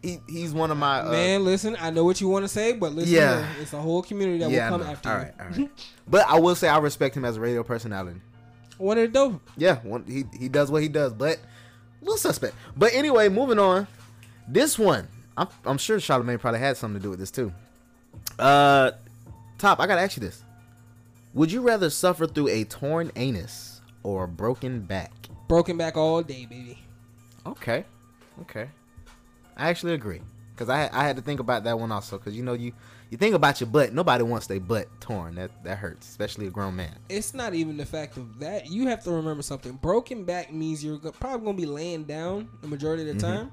he 0.02 0.20
he's 0.28 0.52
one 0.52 0.70
of 0.70 0.76
my 0.78 1.00
uh, 1.00 1.10
Man, 1.10 1.44
listen, 1.44 1.76
I 1.80 1.90
know 1.90 2.04
what 2.04 2.20
you 2.20 2.28
want 2.28 2.44
to 2.44 2.48
say, 2.48 2.72
but 2.72 2.92
listen, 2.92 3.14
Yeah. 3.14 3.46
it's 3.60 3.72
a 3.72 3.80
whole 3.80 4.02
community 4.02 4.38
that 4.38 4.50
yeah, 4.50 4.70
will 4.70 4.78
come 4.78 4.86
after 4.88 5.08
all 5.08 5.14
you. 5.16 5.22
right, 5.22 5.34
all 5.40 5.46
right. 5.46 5.70
but 6.08 6.26
I 6.28 6.38
will 6.38 6.54
say 6.54 6.68
I 6.68 6.78
respect 6.78 7.16
him 7.16 7.24
as 7.24 7.36
a 7.36 7.40
radio 7.40 7.62
personality. 7.62 8.20
One 8.78 8.98
of 8.98 9.02
the 9.02 9.08
dope. 9.08 9.40
Yeah, 9.56 9.76
one, 9.80 10.04
he 10.06 10.24
he 10.38 10.48
does 10.48 10.70
what 10.70 10.82
he 10.82 10.88
does, 10.88 11.12
but 11.14 11.38
a 11.38 12.04
little 12.04 12.18
suspect. 12.18 12.54
But 12.76 12.92
anyway, 12.94 13.28
moving 13.28 13.58
on. 13.58 13.86
This 14.48 14.78
one, 14.78 15.08
I'm 15.36 15.48
I'm 15.64 15.78
sure 15.78 15.98
Charlamagne 15.98 16.38
probably 16.38 16.60
had 16.60 16.76
something 16.76 17.00
to 17.00 17.02
do 17.02 17.10
with 17.10 17.18
this 17.18 17.30
too. 17.30 17.52
Uh, 18.38 18.92
top, 19.58 19.80
I 19.80 19.86
gotta 19.86 20.02
ask 20.02 20.16
you 20.16 20.20
this: 20.20 20.42
Would 21.34 21.50
you 21.50 21.62
rather 21.62 21.90
suffer 21.90 22.26
through 22.26 22.48
a 22.48 22.64
torn 22.64 23.10
anus 23.16 23.80
or 24.02 24.24
a 24.24 24.28
broken 24.28 24.80
back? 24.82 25.12
Broken 25.48 25.76
back 25.76 25.96
all 25.96 26.22
day, 26.22 26.44
baby. 26.46 26.78
Okay, 27.46 27.84
okay. 28.42 28.68
I 29.56 29.68
actually 29.68 29.94
agree 29.94 30.20
because 30.54 30.68
I 30.68 30.88
I 30.92 31.04
had 31.04 31.16
to 31.16 31.22
think 31.22 31.40
about 31.40 31.64
that 31.64 31.78
one 31.78 31.90
also 31.92 32.18
because 32.18 32.36
you 32.36 32.42
know 32.42 32.52
you 32.54 32.72
you 33.10 33.16
think 33.18 33.34
about 33.34 33.60
your 33.60 33.68
butt. 33.70 33.92
Nobody 33.92 34.24
wants 34.24 34.46
their 34.48 34.60
butt 34.60 34.88
torn. 35.00 35.36
That 35.36 35.50
that 35.64 35.78
hurts, 35.78 36.08
especially 36.08 36.46
a 36.46 36.50
grown 36.50 36.76
man. 36.76 36.94
It's 37.08 37.34
not 37.34 37.54
even 37.54 37.76
the 37.76 37.86
fact 37.86 38.16
of 38.16 38.38
that. 38.40 38.68
You 38.70 38.88
have 38.88 39.02
to 39.04 39.12
remember 39.12 39.42
something. 39.42 39.72
Broken 39.72 40.24
back 40.24 40.52
means 40.52 40.84
you're 40.84 40.98
probably 40.98 41.44
gonna 41.46 41.56
be 41.56 41.66
laying 41.66 42.04
down 42.04 42.48
the 42.62 42.68
majority 42.68 43.08
of 43.08 43.16
the 43.18 43.24
Mhm. 43.24 43.34
time, 43.34 43.52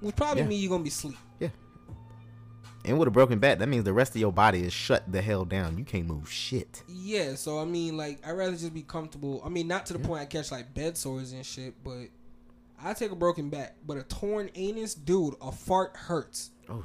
which 0.00 0.14
probably 0.16 0.42
Yeah. 0.42 0.48
means 0.48 0.62
you're 0.62 0.70
gonna 0.70 0.84
be 0.84 0.88
asleep. 0.90 1.18
Yeah. 1.40 1.48
And 2.86 2.98
with 2.98 3.08
a 3.08 3.10
broken 3.10 3.38
back, 3.38 3.58
that 3.60 3.66
means 3.68 3.84
the 3.84 3.94
rest 3.94 4.14
of 4.14 4.20
your 4.20 4.32
body 4.32 4.62
is 4.62 4.72
shut 4.72 5.10
the 5.10 5.22
hell 5.22 5.44
down. 5.46 5.78
You 5.78 5.84
can't 5.84 6.06
move 6.06 6.30
shit. 6.30 6.82
Yeah, 6.86 7.34
so 7.34 7.58
I 7.58 7.64
mean, 7.64 7.96
like, 7.96 8.24
I'd 8.26 8.32
rather 8.32 8.52
just 8.56 8.74
be 8.74 8.82
comfortable. 8.82 9.40
I 9.44 9.48
mean, 9.48 9.66
not 9.66 9.86
to 9.86 9.94
the 9.94 9.98
point 9.98 10.20
I 10.20 10.26
catch 10.26 10.52
like 10.52 10.74
bed 10.74 10.98
sores 10.98 11.32
and 11.32 11.46
shit, 11.46 11.82
but 11.82 12.08
I 12.84 12.92
take 12.92 13.10
a 13.10 13.16
broken 13.16 13.48
back. 13.48 13.74
But 13.86 13.96
a 13.96 14.02
torn 14.04 14.50
anus, 14.54 14.94
dude, 14.94 15.34
a 15.40 15.50
fart 15.50 15.96
hurts. 15.96 16.50
Oh. 16.68 16.84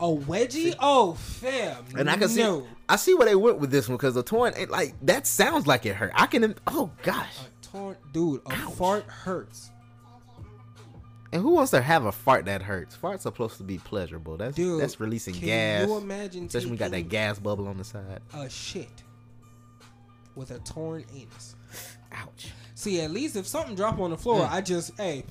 A 0.00 0.04
wedgie? 0.04 0.74
Oh, 0.80 1.12
fam. 1.14 1.84
And 1.96 2.10
I 2.10 2.16
can 2.16 2.28
see, 2.28 2.42
no. 2.42 2.66
I 2.88 2.96
see 2.96 3.14
where 3.14 3.26
they 3.26 3.36
went 3.36 3.58
with 3.58 3.70
this 3.70 3.88
one 3.88 3.96
because 3.96 4.14
the 4.14 4.22
torn, 4.22 4.54
like 4.68 4.94
that 5.02 5.26
sounds 5.26 5.66
like 5.66 5.84
it 5.86 5.94
hurt. 5.94 6.12
I 6.14 6.26
can, 6.26 6.54
oh 6.66 6.90
gosh. 7.02 7.36
A 7.38 7.66
torn, 7.66 7.96
dude, 8.12 8.40
a 8.46 8.56
fart 8.70 9.04
hurts. 9.04 9.70
And 11.32 11.42
who 11.42 11.50
wants 11.50 11.70
to 11.72 11.80
have 11.80 12.06
a 12.06 12.12
fart 12.12 12.46
that 12.46 12.62
hurts? 12.62 12.96
Farts 12.96 13.14
are 13.14 13.18
supposed 13.20 13.58
to 13.58 13.62
be 13.62 13.78
pleasurable. 13.78 14.36
That's 14.36 14.56
Dude, 14.56 14.82
that's 14.82 14.98
releasing 14.98 15.34
can 15.34 15.44
gas. 15.44 15.88
you 15.88 15.96
imagine 15.98 16.46
especially 16.46 16.66
when 16.66 16.72
we 16.72 16.78
got 16.78 16.90
that 16.90 17.08
gas 17.08 17.38
bubble 17.38 17.68
on 17.68 17.76
the 17.78 17.84
side. 17.84 18.20
A 18.34 18.48
shit 18.50 19.04
with 20.34 20.50
a 20.50 20.58
torn 20.60 21.04
anus. 21.14 21.54
Ouch. 22.12 22.48
See, 22.74 23.00
at 23.00 23.10
least 23.10 23.36
if 23.36 23.46
something 23.46 23.74
drop 23.74 23.98
on 23.98 24.10
the 24.10 24.16
floor, 24.16 24.44
Mm. 24.46 24.50
I 24.52 24.60
just, 24.62 24.96
hey, 24.96 25.24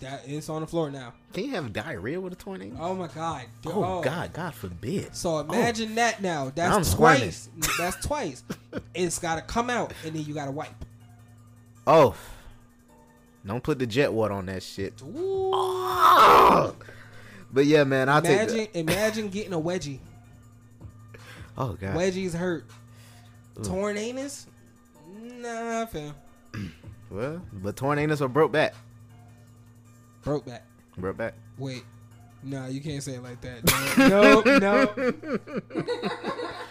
that 0.00 0.22
it's 0.26 0.48
on 0.48 0.62
the 0.62 0.66
floor 0.66 0.90
now. 0.90 1.12
Can 1.32 1.44
you 1.44 1.50
have 1.50 1.72
diarrhea 1.72 2.20
with 2.20 2.32
a 2.32 2.36
torn 2.36 2.62
anus? 2.62 2.78
Oh 2.80 2.94
my 2.94 3.08
god. 3.08 3.42
dude, 3.62 3.72
Oh, 3.74 4.00
God, 4.02 4.32
God 4.32 4.54
forbid. 4.54 5.14
So 5.14 5.38
imagine 5.40 5.94
that 5.96 6.22
now. 6.22 6.50
That's 6.54 6.74
I'm 6.74 6.84
squirming. 6.84 7.20
twice. 7.20 7.48
That's 7.78 8.06
twice. 8.06 8.42
it's 8.94 9.18
got 9.18 9.34
to 9.36 9.42
come 9.42 9.68
out, 9.70 9.92
and 10.04 10.14
then 10.16 10.24
you 10.24 10.32
got 10.34 10.46
to 10.46 10.50
wipe. 10.50 10.70
Oh, 11.86 12.14
don't 13.46 13.62
put 13.62 13.78
the 13.78 13.86
jet 13.86 14.10
water 14.12 14.32
on 14.34 14.46
that 14.46 14.62
shit. 14.62 14.94
Oh. 15.04 16.74
But 17.52 17.66
yeah, 17.66 17.84
man, 17.84 18.08
I'll 18.08 18.22
take 18.22 18.40
imagine, 18.50 18.68
imagine 18.74 19.28
getting 19.28 19.52
a 19.52 19.60
wedgie. 19.60 19.98
Oh 21.56 21.74
god. 21.74 21.94
Wedgies 21.96 22.34
hurt. 22.34 22.64
Ugh. 23.58 23.64
Torn 23.64 23.96
anus? 23.98 24.46
Nah, 25.20 25.86
fam. 25.86 26.14
Well, 27.10 27.40
but 27.52 27.76
torn 27.76 28.00
anus 28.00 28.20
or 28.20 28.28
broke 28.28 28.50
back. 28.50 28.74
Broke 30.24 30.44
back. 30.44 30.64
Broke 30.98 31.16
back. 31.16 31.34
Wait. 31.58 31.84
No, 32.42 32.66
you 32.66 32.80
can't 32.80 33.02
say 33.02 33.14
it 33.14 33.22
like 33.22 33.40
that. 33.40 33.64
No, 33.96 34.40
no. 34.58 34.92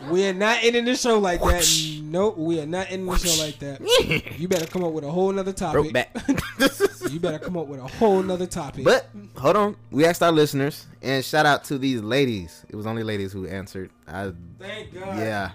no. 0.07 0.11
we 0.11 0.27
are 0.27 0.33
not 0.33 0.59
ending 0.61 0.85
the 0.85 0.95
show 0.95 1.17
like 1.17 1.39
that. 1.39 1.99
Nope, 2.03 2.37
we 2.37 2.59
are 2.59 2.65
not 2.65 2.87
ending 2.91 3.07
the 3.07 3.17
show 3.17 3.43
like 3.43 3.57
that. 3.59 4.37
You 4.37 4.47
better 4.47 4.67
come 4.67 4.83
up 4.83 4.91
with 4.91 5.03
a 5.03 5.09
whole 5.09 5.31
nother 5.31 5.53
topic. 5.53 5.81
Broke 5.81 5.93
back. 5.93 6.15
you 7.09 7.19
better 7.19 7.39
come 7.39 7.57
up 7.57 7.67
with 7.67 7.79
a 7.79 7.87
whole 7.87 8.21
nother 8.21 8.45
topic. 8.45 8.83
But 8.83 9.07
hold 9.37 9.55
on, 9.55 9.75
we 9.91 10.05
asked 10.05 10.21
our 10.21 10.31
listeners, 10.31 10.85
and 11.01 11.25
shout 11.25 11.45
out 11.45 11.63
to 11.65 11.79
these 11.79 12.01
ladies. 12.01 12.65
It 12.69 12.75
was 12.75 12.85
only 12.85 13.03
ladies 13.03 13.31
who 13.31 13.47
answered. 13.47 13.89
I, 14.07 14.33
Thank 14.59 14.93
God. 14.93 15.17
Yeah, 15.17 15.51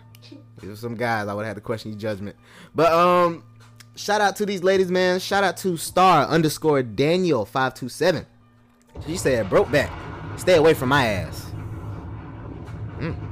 it 0.62 0.68
was 0.68 0.80
some 0.80 0.96
guys. 0.96 1.28
I 1.28 1.34
would 1.34 1.42
have 1.42 1.50
had 1.50 1.56
to 1.56 1.60
question 1.60 1.92
your 1.92 2.00
judgment. 2.00 2.36
But 2.74 2.92
um, 2.92 3.44
shout 3.98 4.20
out 4.20 4.36
to 4.36 4.46
these 4.46 4.62
ladies, 4.62 4.90
man. 4.90 5.20
Shout 5.20 5.44
out 5.44 5.56
to 5.58 5.76
star 5.76 6.26
underscore 6.26 6.82
Daniel 6.82 7.44
five 7.44 7.74
two 7.74 7.88
seven. 7.88 8.26
She 9.06 9.16
said, 9.16 9.50
"Broke 9.50 9.70
back. 9.70 9.90
Stay 10.38 10.56
away 10.56 10.74
from 10.74 10.88
my 10.90 11.06
ass." 11.06 11.50
Mm. 12.98 13.28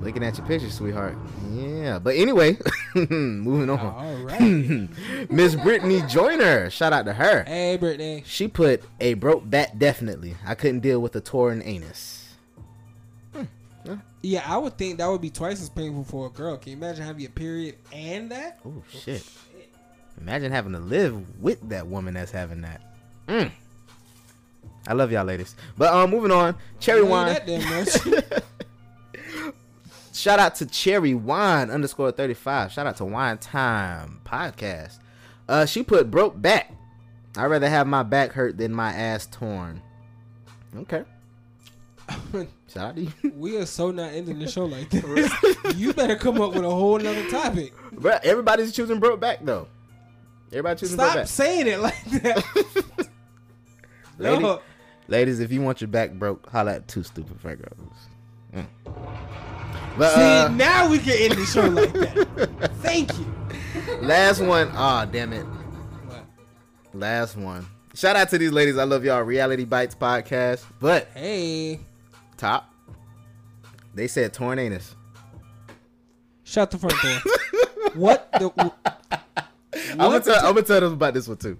Looking 0.00 0.22
at 0.22 0.38
your 0.38 0.46
picture, 0.46 0.70
sweetheart. 0.70 1.16
Yeah, 1.52 1.98
but 1.98 2.14
anyway, 2.14 2.56
moving 2.94 3.68
on. 3.68 3.80
All 3.80 4.14
right. 4.24 4.40
Miss 5.30 5.56
Brittany 5.56 6.02
Joyner. 6.02 6.70
Shout 6.70 6.92
out 6.92 7.04
to 7.06 7.12
her. 7.12 7.42
Hey, 7.44 7.76
Brittany. 7.76 8.22
She 8.24 8.46
put 8.46 8.82
a 9.00 9.14
broke 9.14 9.48
back 9.48 9.76
definitely. 9.76 10.36
I 10.46 10.54
couldn't 10.54 10.80
deal 10.80 11.00
with 11.00 11.16
a 11.16 11.20
torn 11.20 11.62
anus. 11.62 12.28
Yeah, 14.22 14.42
I 14.46 14.58
would 14.58 14.76
think 14.76 14.98
that 14.98 15.06
would 15.06 15.20
be 15.20 15.30
twice 15.30 15.62
as 15.62 15.68
painful 15.68 16.04
for 16.04 16.26
a 16.26 16.30
girl. 16.30 16.56
Can 16.56 16.72
you 16.72 16.76
imagine 16.76 17.04
having 17.04 17.24
a 17.24 17.28
period 17.28 17.76
and 17.92 18.30
that? 18.32 18.58
Oh 18.66 18.82
shit! 18.90 19.24
Imagine 20.20 20.52
having 20.52 20.72
to 20.72 20.78
live 20.80 21.42
with 21.42 21.68
that 21.68 21.86
woman 21.86 22.14
that's 22.14 22.30
having 22.30 22.62
that. 22.62 22.80
Mm. 23.28 23.50
I 24.86 24.92
love 24.94 25.12
y'all, 25.12 25.24
ladies. 25.24 25.54
But 25.76 25.92
um, 25.92 26.10
moving 26.10 26.32
on. 26.32 26.56
Cherry 26.80 27.02
wine. 27.02 27.26
that 27.26 27.46
damn 27.46 27.62
much. 27.68 28.42
Shout 30.12 30.40
out 30.40 30.56
to 30.56 30.66
Cherry 30.66 31.14
Wine 31.14 31.70
underscore 31.70 32.10
thirty 32.10 32.34
five. 32.34 32.72
Shout 32.72 32.86
out 32.86 32.96
to 32.96 33.04
Wine 33.04 33.38
Time 33.38 34.20
Podcast. 34.24 34.98
Uh, 35.48 35.64
she 35.64 35.82
put 35.82 36.10
broke 36.10 36.40
back. 36.40 36.72
I'd 37.36 37.46
rather 37.46 37.68
have 37.68 37.86
my 37.86 38.02
back 38.02 38.32
hurt 38.32 38.58
than 38.58 38.72
my 38.72 38.92
ass 38.92 39.26
torn. 39.26 39.80
Okay. 40.76 41.04
Shout 42.68 42.76
out 42.76 42.96
to 42.96 43.02
you. 43.02 43.12
we 43.36 43.56
are 43.58 43.66
so 43.66 43.90
not 43.90 44.12
ending 44.12 44.38
the 44.38 44.48
show 44.48 44.64
like 44.64 44.90
this. 44.90 45.32
you 45.76 45.92
better 45.92 46.16
come 46.16 46.40
up 46.40 46.52
with 46.54 46.64
a 46.64 46.70
whole 46.70 46.98
nother 46.98 47.28
topic. 47.30 47.72
Bruh, 47.94 48.18
everybody's 48.24 48.72
choosing 48.72 48.98
broke 48.98 49.20
back 49.20 49.44
though. 49.44 49.68
Everybody 50.50 50.80
choosing 50.80 50.98
Stop 50.98 51.26
saying 51.26 51.66
it 51.66 51.80
like 51.80 52.04
that. 52.22 52.44
Lady- 54.18 54.42
No. 54.42 54.60
Ladies, 55.10 55.40
if 55.40 55.50
you 55.50 55.62
want 55.62 55.80
your 55.80 55.88
back 55.88 56.12
broke, 56.12 56.48
holla 56.50 56.74
at 56.74 56.88
two 56.88 57.02
stupid 57.02 57.40
Virgos. 57.42 57.72
Mm. 58.54 58.66
But 59.96 60.14
See, 60.14 60.20
uh, 60.20 60.48
now 60.48 60.88
we 60.90 60.98
can 60.98 61.14
end 61.18 61.32
the 61.40 61.46
show 61.46 61.62
like 61.66 61.92
that. 61.94 62.70
Thank 62.82 63.10
you. 63.18 63.26
last 64.02 64.40
one. 64.42 64.70
Ah, 64.74 65.06
damn 65.06 65.32
it. 65.32 65.46
Last 66.92 67.36
one. 67.36 67.66
Shout 67.94 68.16
out 68.16 68.28
to 68.30 68.38
these 68.38 68.52
ladies. 68.52 68.76
I 68.76 68.84
love 68.84 69.02
y'all. 69.04 69.22
Reality 69.22 69.64
Bites 69.64 69.94
podcast. 69.94 70.64
But 70.78 71.08
hey, 71.14 71.80
top. 72.36 72.72
They 73.94 74.08
said 74.08 74.32
torn 74.34 74.58
anus. 74.58 74.94
Shut 76.44 76.70
the 76.70 76.78
front 76.78 76.94
door. 77.02 77.90
what 77.94 78.30
the? 78.32 78.72
I'm 79.90 79.96
gonna 79.98 80.20
tell. 80.20 80.36
I'm 80.46 80.54
gonna 80.54 80.62
tell 80.62 80.80
them 80.80 80.92
about 80.94 81.14
this 81.14 81.28
one 81.28 81.36
too. 81.36 81.58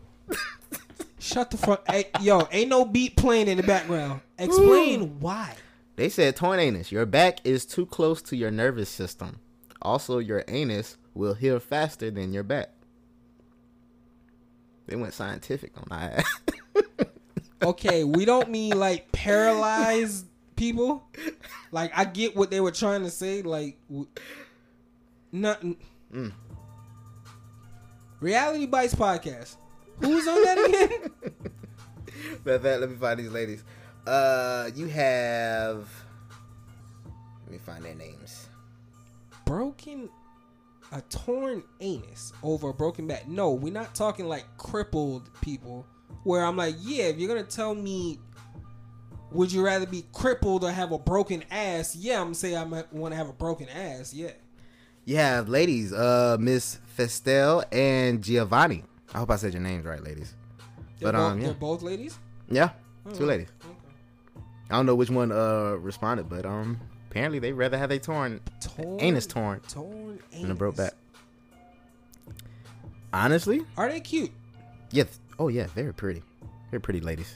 Shut 1.18 1.50
the 1.50 1.56
front. 1.56 1.80
Hey, 1.88 2.10
yo, 2.20 2.46
ain't 2.52 2.70
no 2.70 2.84
beat 2.84 3.16
playing 3.16 3.48
in 3.48 3.56
the 3.56 3.62
background. 3.62 4.20
Explain 4.38 5.20
why. 5.20 5.54
They 5.96 6.08
said 6.08 6.36
torn 6.36 6.60
anus. 6.60 6.92
Your 6.92 7.06
back 7.06 7.40
is 7.44 7.66
too 7.66 7.86
close 7.86 8.22
to 8.22 8.36
your 8.36 8.50
nervous 8.50 8.88
system. 8.88 9.40
Also, 9.82 10.18
your 10.18 10.44
anus 10.48 10.96
will 11.14 11.34
heal 11.34 11.58
faster 11.58 12.10
than 12.10 12.32
your 12.32 12.44
back. 12.44 12.70
They 14.86 14.96
went 14.96 15.12
scientific 15.12 15.72
on 15.76 15.86
that. 15.90 16.24
Okay, 17.60 18.04
we 18.04 18.24
don't 18.24 18.50
mean 18.50 18.78
like 18.78 19.10
paralyzed 19.10 20.26
people. 20.54 21.04
Like 21.72 21.90
I 21.96 22.04
get 22.04 22.36
what 22.36 22.50
they 22.52 22.60
were 22.60 22.70
trying 22.70 23.02
to 23.02 23.10
say. 23.10 23.42
Like, 23.42 23.78
w- 23.88 24.06
nothing. 25.32 25.76
Mm. 26.14 26.32
Reality 28.20 28.66
Bites 28.66 28.94
podcast. 28.94 29.56
Who's 30.00 30.26
on 30.26 30.42
that 30.42 30.58
again? 30.68 31.10
Matter 32.44 32.58
fact, 32.58 32.80
let 32.80 32.90
me 32.90 32.96
find 32.96 33.20
these 33.20 33.30
ladies. 33.30 33.64
Uh, 34.06 34.70
you 34.74 34.86
have. 34.86 35.88
Let 37.44 37.52
me 37.52 37.58
find 37.58 37.84
their 37.84 37.94
names. 37.94 38.48
broken 39.44 40.08
a 40.92 41.00
torn 41.02 41.62
anus 41.80 42.32
over 42.42 42.70
a 42.70 42.74
broken 42.74 43.06
back. 43.06 43.28
No, 43.28 43.52
we're 43.52 43.72
not 43.72 43.94
talking 43.94 44.26
like 44.26 44.44
crippled 44.56 45.30
people 45.40 45.86
where 46.24 46.44
I'm 46.44 46.56
like, 46.56 46.76
yeah, 46.80 47.04
if 47.04 47.18
you're 47.18 47.28
gonna 47.28 47.46
tell 47.46 47.74
me 47.74 48.18
would 49.30 49.52
you 49.52 49.62
rather 49.64 49.86
be 49.86 50.04
crippled 50.12 50.64
or 50.64 50.70
have 50.70 50.92
a 50.92 50.98
broken 50.98 51.44
ass? 51.50 51.94
Yeah, 51.94 52.16
I'm 52.16 52.26
gonna 52.28 52.34
say 52.34 52.56
I 52.56 52.64
might 52.64 52.92
want 52.92 53.12
to 53.12 53.16
have 53.16 53.28
a 53.28 53.32
broken 53.32 53.68
ass. 53.68 54.14
Yeah. 54.14 54.30
You 55.04 55.16
have 55.16 55.48
ladies, 55.48 55.92
uh, 55.92 56.36
Miss 56.40 56.78
Festel 56.98 57.64
and 57.72 58.22
Giovanni. 58.22 58.82
I 59.14 59.18
hope 59.18 59.30
I 59.30 59.36
said 59.36 59.52
your 59.54 59.62
names 59.62 59.84
right, 59.86 60.02
ladies. 60.02 60.34
They're, 60.98 61.12
But 61.12 61.18
both, 61.18 61.32
um, 61.32 61.38
yeah, 61.40 61.44
they're 61.46 61.54
both 61.54 61.82
ladies. 61.82 62.18
yeah, 62.50 62.70
Oh, 63.06 63.10
two 63.12 63.24
ladies. 63.24 63.48
I 64.70 64.74
don't 64.76 64.84
know 64.84 64.96
which 64.96 65.08
one 65.10 65.30
uh 65.32 65.76
responded, 65.80 66.28
but 66.28 66.44
um, 66.44 66.78
apparently 67.08 67.38
they 67.38 67.52
rather 67.52 67.78
have 67.78 67.88
they 67.88 67.98
torn, 68.00 68.40
Torn- 68.60 69.00
anus 69.00 69.26
torn, 69.26 69.60
torn 69.68 70.18
than 70.32 70.50
a 70.50 70.54
broke 70.54 70.76
back. 70.76 70.92
Honestly, 73.12 73.62
Are 73.76 73.88
they 73.88 74.00
cute? 74.00 74.32
yeah. 74.90 75.04
Oh 75.38 75.46
yeah, 75.48 75.68
very 75.68 75.94
pretty, 75.94 76.22
very 76.70 76.80
pretty 76.80 77.00
ladies. 77.00 77.32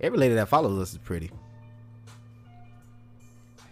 Every 0.00 0.16
lady 0.18 0.34
that 0.36 0.48
follows 0.48 0.78
us 0.80 0.92
is 0.92 0.98
pretty. 0.98 1.30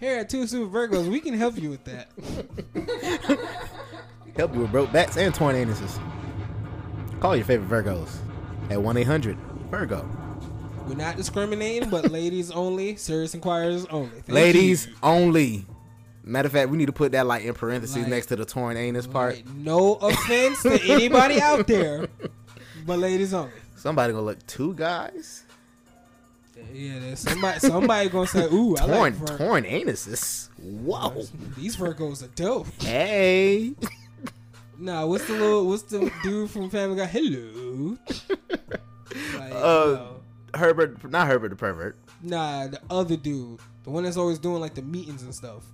Here 0.00 0.18
at 0.18 0.28
Two 0.28 0.46
Stupid 0.46 0.72
Virgos, 0.74 1.08
we 1.08 1.20
can 1.20 1.34
help 1.34 1.56
you 1.56 1.70
with 1.70 1.84
that. 1.84 2.08
Help 4.36 4.54
you 4.54 4.60
with 4.62 4.72
broke 4.72 4.92
backs 4.92 5.16
and 5.16 5.34
torn 5.34 5.54
anuses. 5.56 5.98
Call 7.20 7.36
your 7.36 7.44
favorite 7.44 7.68
Virgos 7.84 8.08
at 8.70 8.80
one 8.82 8.96
eight 8.96 9.06
hundred 9.06 9.36
Virgo. 9.70 10.08
We're 10.86 10.94
not 10.96 11.16
discriminating, 11.16 11.88
but 11.88 12.10
ladies 12.10 12.50
only. 12.50 12.96
Serious 12.96 13.34
inquirers 13.34 13.86
only. 13.86 14.10
Thank 14.10 14.28
Ladies 14.28 14.86
you. 14.86 14.94
only. 15.02 15.66
Matter 16.24 16.46
of 16.46 16.52
fact, 16.52 16.68
we 16.70 16.76
need 16.76 16.86
to 16.86 16.92
put 16.92 17.12
that 17.12 17.26
like 17.26 17.44
in 17.44 17.54
parentheses 17.54 17.96
Like- 17.98 18.08
next 18.08 18.26
to 18.26 18.36
the 18.36 18.44
torn 18.44 18.76
anus 18.76 19.06
part. 19.06 19.42
No 19.54 19.94
offense 19.94 20.62
to 20.62 20.80
anybody 20.84 21.40
out 21.40 21.66
there, 21.66 22.08
but 22.86 22.98
ladies 22.98 23.32
only. 23.32 23.52
Somebody 23.76 24.12
gonna 24.12 24.24
look 24.24 24.44
two 24.46 24.74
guys. 24.74 25.44
Yeah, 26.72 26.98
there's 26.98 27.20
somebody 27.20 27.60
somebody 27.60 28.08
gonna 28.08 28.26
say, 28.26 28.44
"Ooh, 28.46 28.74
I 28.76 28.80
torn, 28.80 28.90
like 28.90 29.14
Vir- 29.14 29.38
torn 29.38 29.64
anuses. 29.64 30.48
Whoa. 30.62 31.24
These 31.56 31.76
Virgos 31.76 32.22
are 32.22 32.28
dope." 32.28 32.66
Hey. 32.82 33.74
Nah, 34.78 35.06
what's 35.06 35.26
the 35.26 35.34
little 35.34 35.66
what's 35.66 35.82
the 35.84 36.10
dude 36.22 36.50
from 36.50 36.68
Family 36.70 36.96
Guy? 36.96 37.06
Hello. 37.06 37.96
Like, 39.38 39.52
Uh, 39.52 39.54
no. 39.54 40.20
Herbert, 40.54 41.08
not 41.10 41.26
Herbert 41.28 41.50
the 41.50 41.56
pervert. 41.56 41.96
Nah, 42.22 42.68
the 42.68 42.80
other 42.90 43.16
dude, 43.16 43.60
the 43.84 43.90
one 43.90 44.04
that's 44.04 44.16
always 44.16 44.38
doing 44.38 44.60
like 44.60 44.74
the 44.74 44.82
meetings 44.82 45.22
and 45.22 45.34
stuff. 45.34 45.64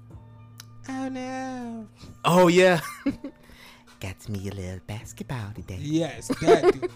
Oh 0.88 1.08
no. 1.08 1.86
Oh 2.24 2.48
yeah. 2.48 2.80
Got 4.00 4.28
me 4.28 4.48
a 4.48 4.52
little 4.52 4.80
basketball 4.86 5.52
today. 5.54 5.78
Yes, 5.80 6.28
that 6.40 6.72
dude. 6.72 6.90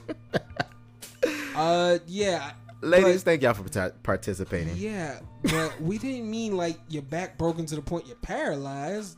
uh, 1.56 1.98
yeah. 2.06 2.52
Ladies, 2.80 3.22
but- 3.22 3.30
thank 3.30 3.42
y'all 3.42 3.54
for 3.54 3.62
parti- 3.68 3.96
participating. 4.02 4.76
Yeah, 4.76 5.20
but 5.44 5.80
we 5.80 5.98
didn't 5.98 6.30
mean 6.30 6.56
like 6.56 6.78
your 6.88 7.02
back 7.02 7.38
broken 7.38 7.64
to 7.66 7.76
the 7.76 7.82
point 7.82 8.06
you're 8.06 8.16
paralyzed. 8.16 9.16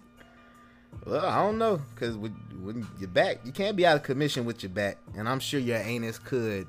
Well, 1.07 1.25
I 1.25 1.37
don't 1.39 1.57
know, 1.57 1.81
cause 1.95 2.17
with, 2.17 2.35
when 2.63 2.87
your 2.99 3.09
back, 3.09 3.39
you 3.45 3.53
can't 3.53 3.77
be 3.77 3.87
out 3.87 3.97
of 3.97 4.03
commission 4.03 4.45
with 4.45 4.65
your 4.65 4.71
back, 4.71 4.99
and 5.17 5.29
I'm 5.29 5.39
sure 5.39 5.61
your 5.61 5.79
anus 5.79 6.19
could, 6.19 6.67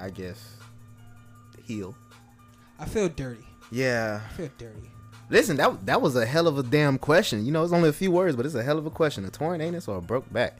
I 0.00 0.10
guess, 0.10 0.56
heal. 1.64 1.94
I 2.80 2.86
feel 2.86 3.08
dirty. 3.08 3.46
Yeah. 3.70 4.20
I 4.24 4.32
feel 4.32 4.50
dirty. 4.58 4.90
Listen, 5.30 5.56
that 5.56 5.86
that 5.86 6.02
was 6.02 6.14
a 6.16 6.26
hell 6.26 6.46
of 6.46 6.58
a 6.58 6.62
damn 6.62 6.98
question. 6.98 7.46
You 7.46 7.52
know, 7.52 7.64
it's 7.64 7.72
only 7.72 7.88
a 7.88 7.92
few 7.92 8.10
words, 8.10 8.36
but 8.36 8.44
it's 8.44 8.54
a 8.54 8.62
hell 8.62 8.76
of 8.76 8.84
a 8.84 8.90
question. 8.90 9.24
A 9.24 9.30
torn 9.30 9.60
anus 9.62 9.88
or 9.88 9.96
a 9.96 10.02
broke 10.02 10.30
back. 10.30 10.58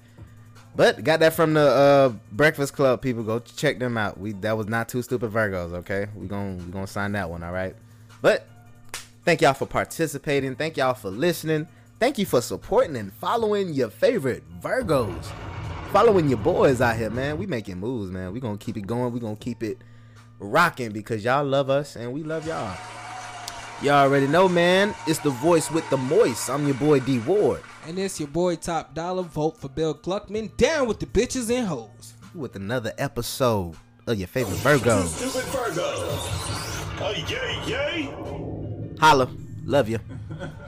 But 0.74 1.04
got 1.04 1.20
that 1.20 1.34
from 1.34 1.52
the 1.52 1.60
uh, 1.60 2.12
Breakfast 2.30 2.72
Club 2.72 3.02
people. 3.02 3.22
Go 3.22 3.40
check 3.40 3.78
them 3.78 3.98
out. 3.98 4.18
We 4.18 4.32
that 4.32 4.56
was 4.56 4.68
not 4.68 4.88
two 4.88 5.02
stupid 5.02 5.30
Virgos. 5.30 5.72
Okay, 5.74 6.06
we 6.16 6.26
gonna 6.26 6.54
we 6.54 6.72
gonna 6.72 6.86
sign 6.86 7.12
that 7.12 7.28
one. 7.28 7.42
All 7.42 7.52
right. 7.52 7.76
But 8.22 8.46
thank 9.24 9.42
y'all 9.42 9.52
for 9.52 9.66
participating. 9.66 10.54
Thank 10.54 10.78
y'all 10.78 10.94
for 10.94 11.10
listening. 11.10 11.68
Thank 12.02 12.18
you 12.18 12.26
for 12.26 12.40
supporting 12.40 12.96
and 12.96 13.12
following 13.12 13.72
your 13.74 13.88
favorite 13.88 14.42
Virgos. 14.60 15.24
Following 15.92 16.28
your 16.28 16.38
boys 16.38 16.80
out 16.80 16.96
here, 16.96 17.10
man. 17.10 17.38
We 17.38 17.46
making 17.46 17.78
moves, 17.78 18.10
man. 18.10 18.32
We 18.32 18.40
gonna 18.40 18.58
keep 18.58 18.76
it 18.76 18.88
going. 18.88 19.12
We 19.12 19.20
gonna 19.20 19.36
keep 19.36 19.62
it 19.62 19.78
rocking 20.40 20.90
because 20.90 21.22
y'all 21.22 21.44
love 21.44 21.70
us 21.70 21.94
and 21.94 22.12
we 22.12 22.24
love 22.24 22.44
y'all. 22.44 22.76
Y'all 23.82 24.04
already 24.04 24.26
know, 24.26 24.48
man. 24.48 24.96
It's 25.06 25.20
the 25.20 25.30
voice 25.30 25.70
with 25.70 25.88
the 25.90 25.96
moist. 25.96 26.50
I'm 26.50 26.66
your 26.66 26.74
boy 26.74 26.98
D 26.98 27.20
Ward 27.20 27.62
And 27.86 27.96
it's 28.00 28.18
your 28.18 28.30
boy 28.30 28.56
Top 28.56 28.94
Dollar. 28.94 29.22
Vote 29.22 29.58
for 29.58 29.68
Bill 29.68 29.94
Gluckman. 29.94 30.56
Down 30.56 30.88
with 30.88 30.98
the 30.98 31.06
bitches 31.06 31.56
and 31.56 31.68
hoes. 31.68 32.14
with 32.34 32.56
another 32.56 32.92
episode 32.98 33.76
of 34.08 34.18
your 34.18 34.26
favorite 34.26 34.56
Virgo. 34.56 35.02
Stupid 35.02 35.44
Virgos. 35.52 37.00
Uh, 37.00 37.14
yay, 37.28 37.70
yay. 37.70 38.98
Holla. 38.98 39.30
Love 39.64 39.88
you. 39.88 40.00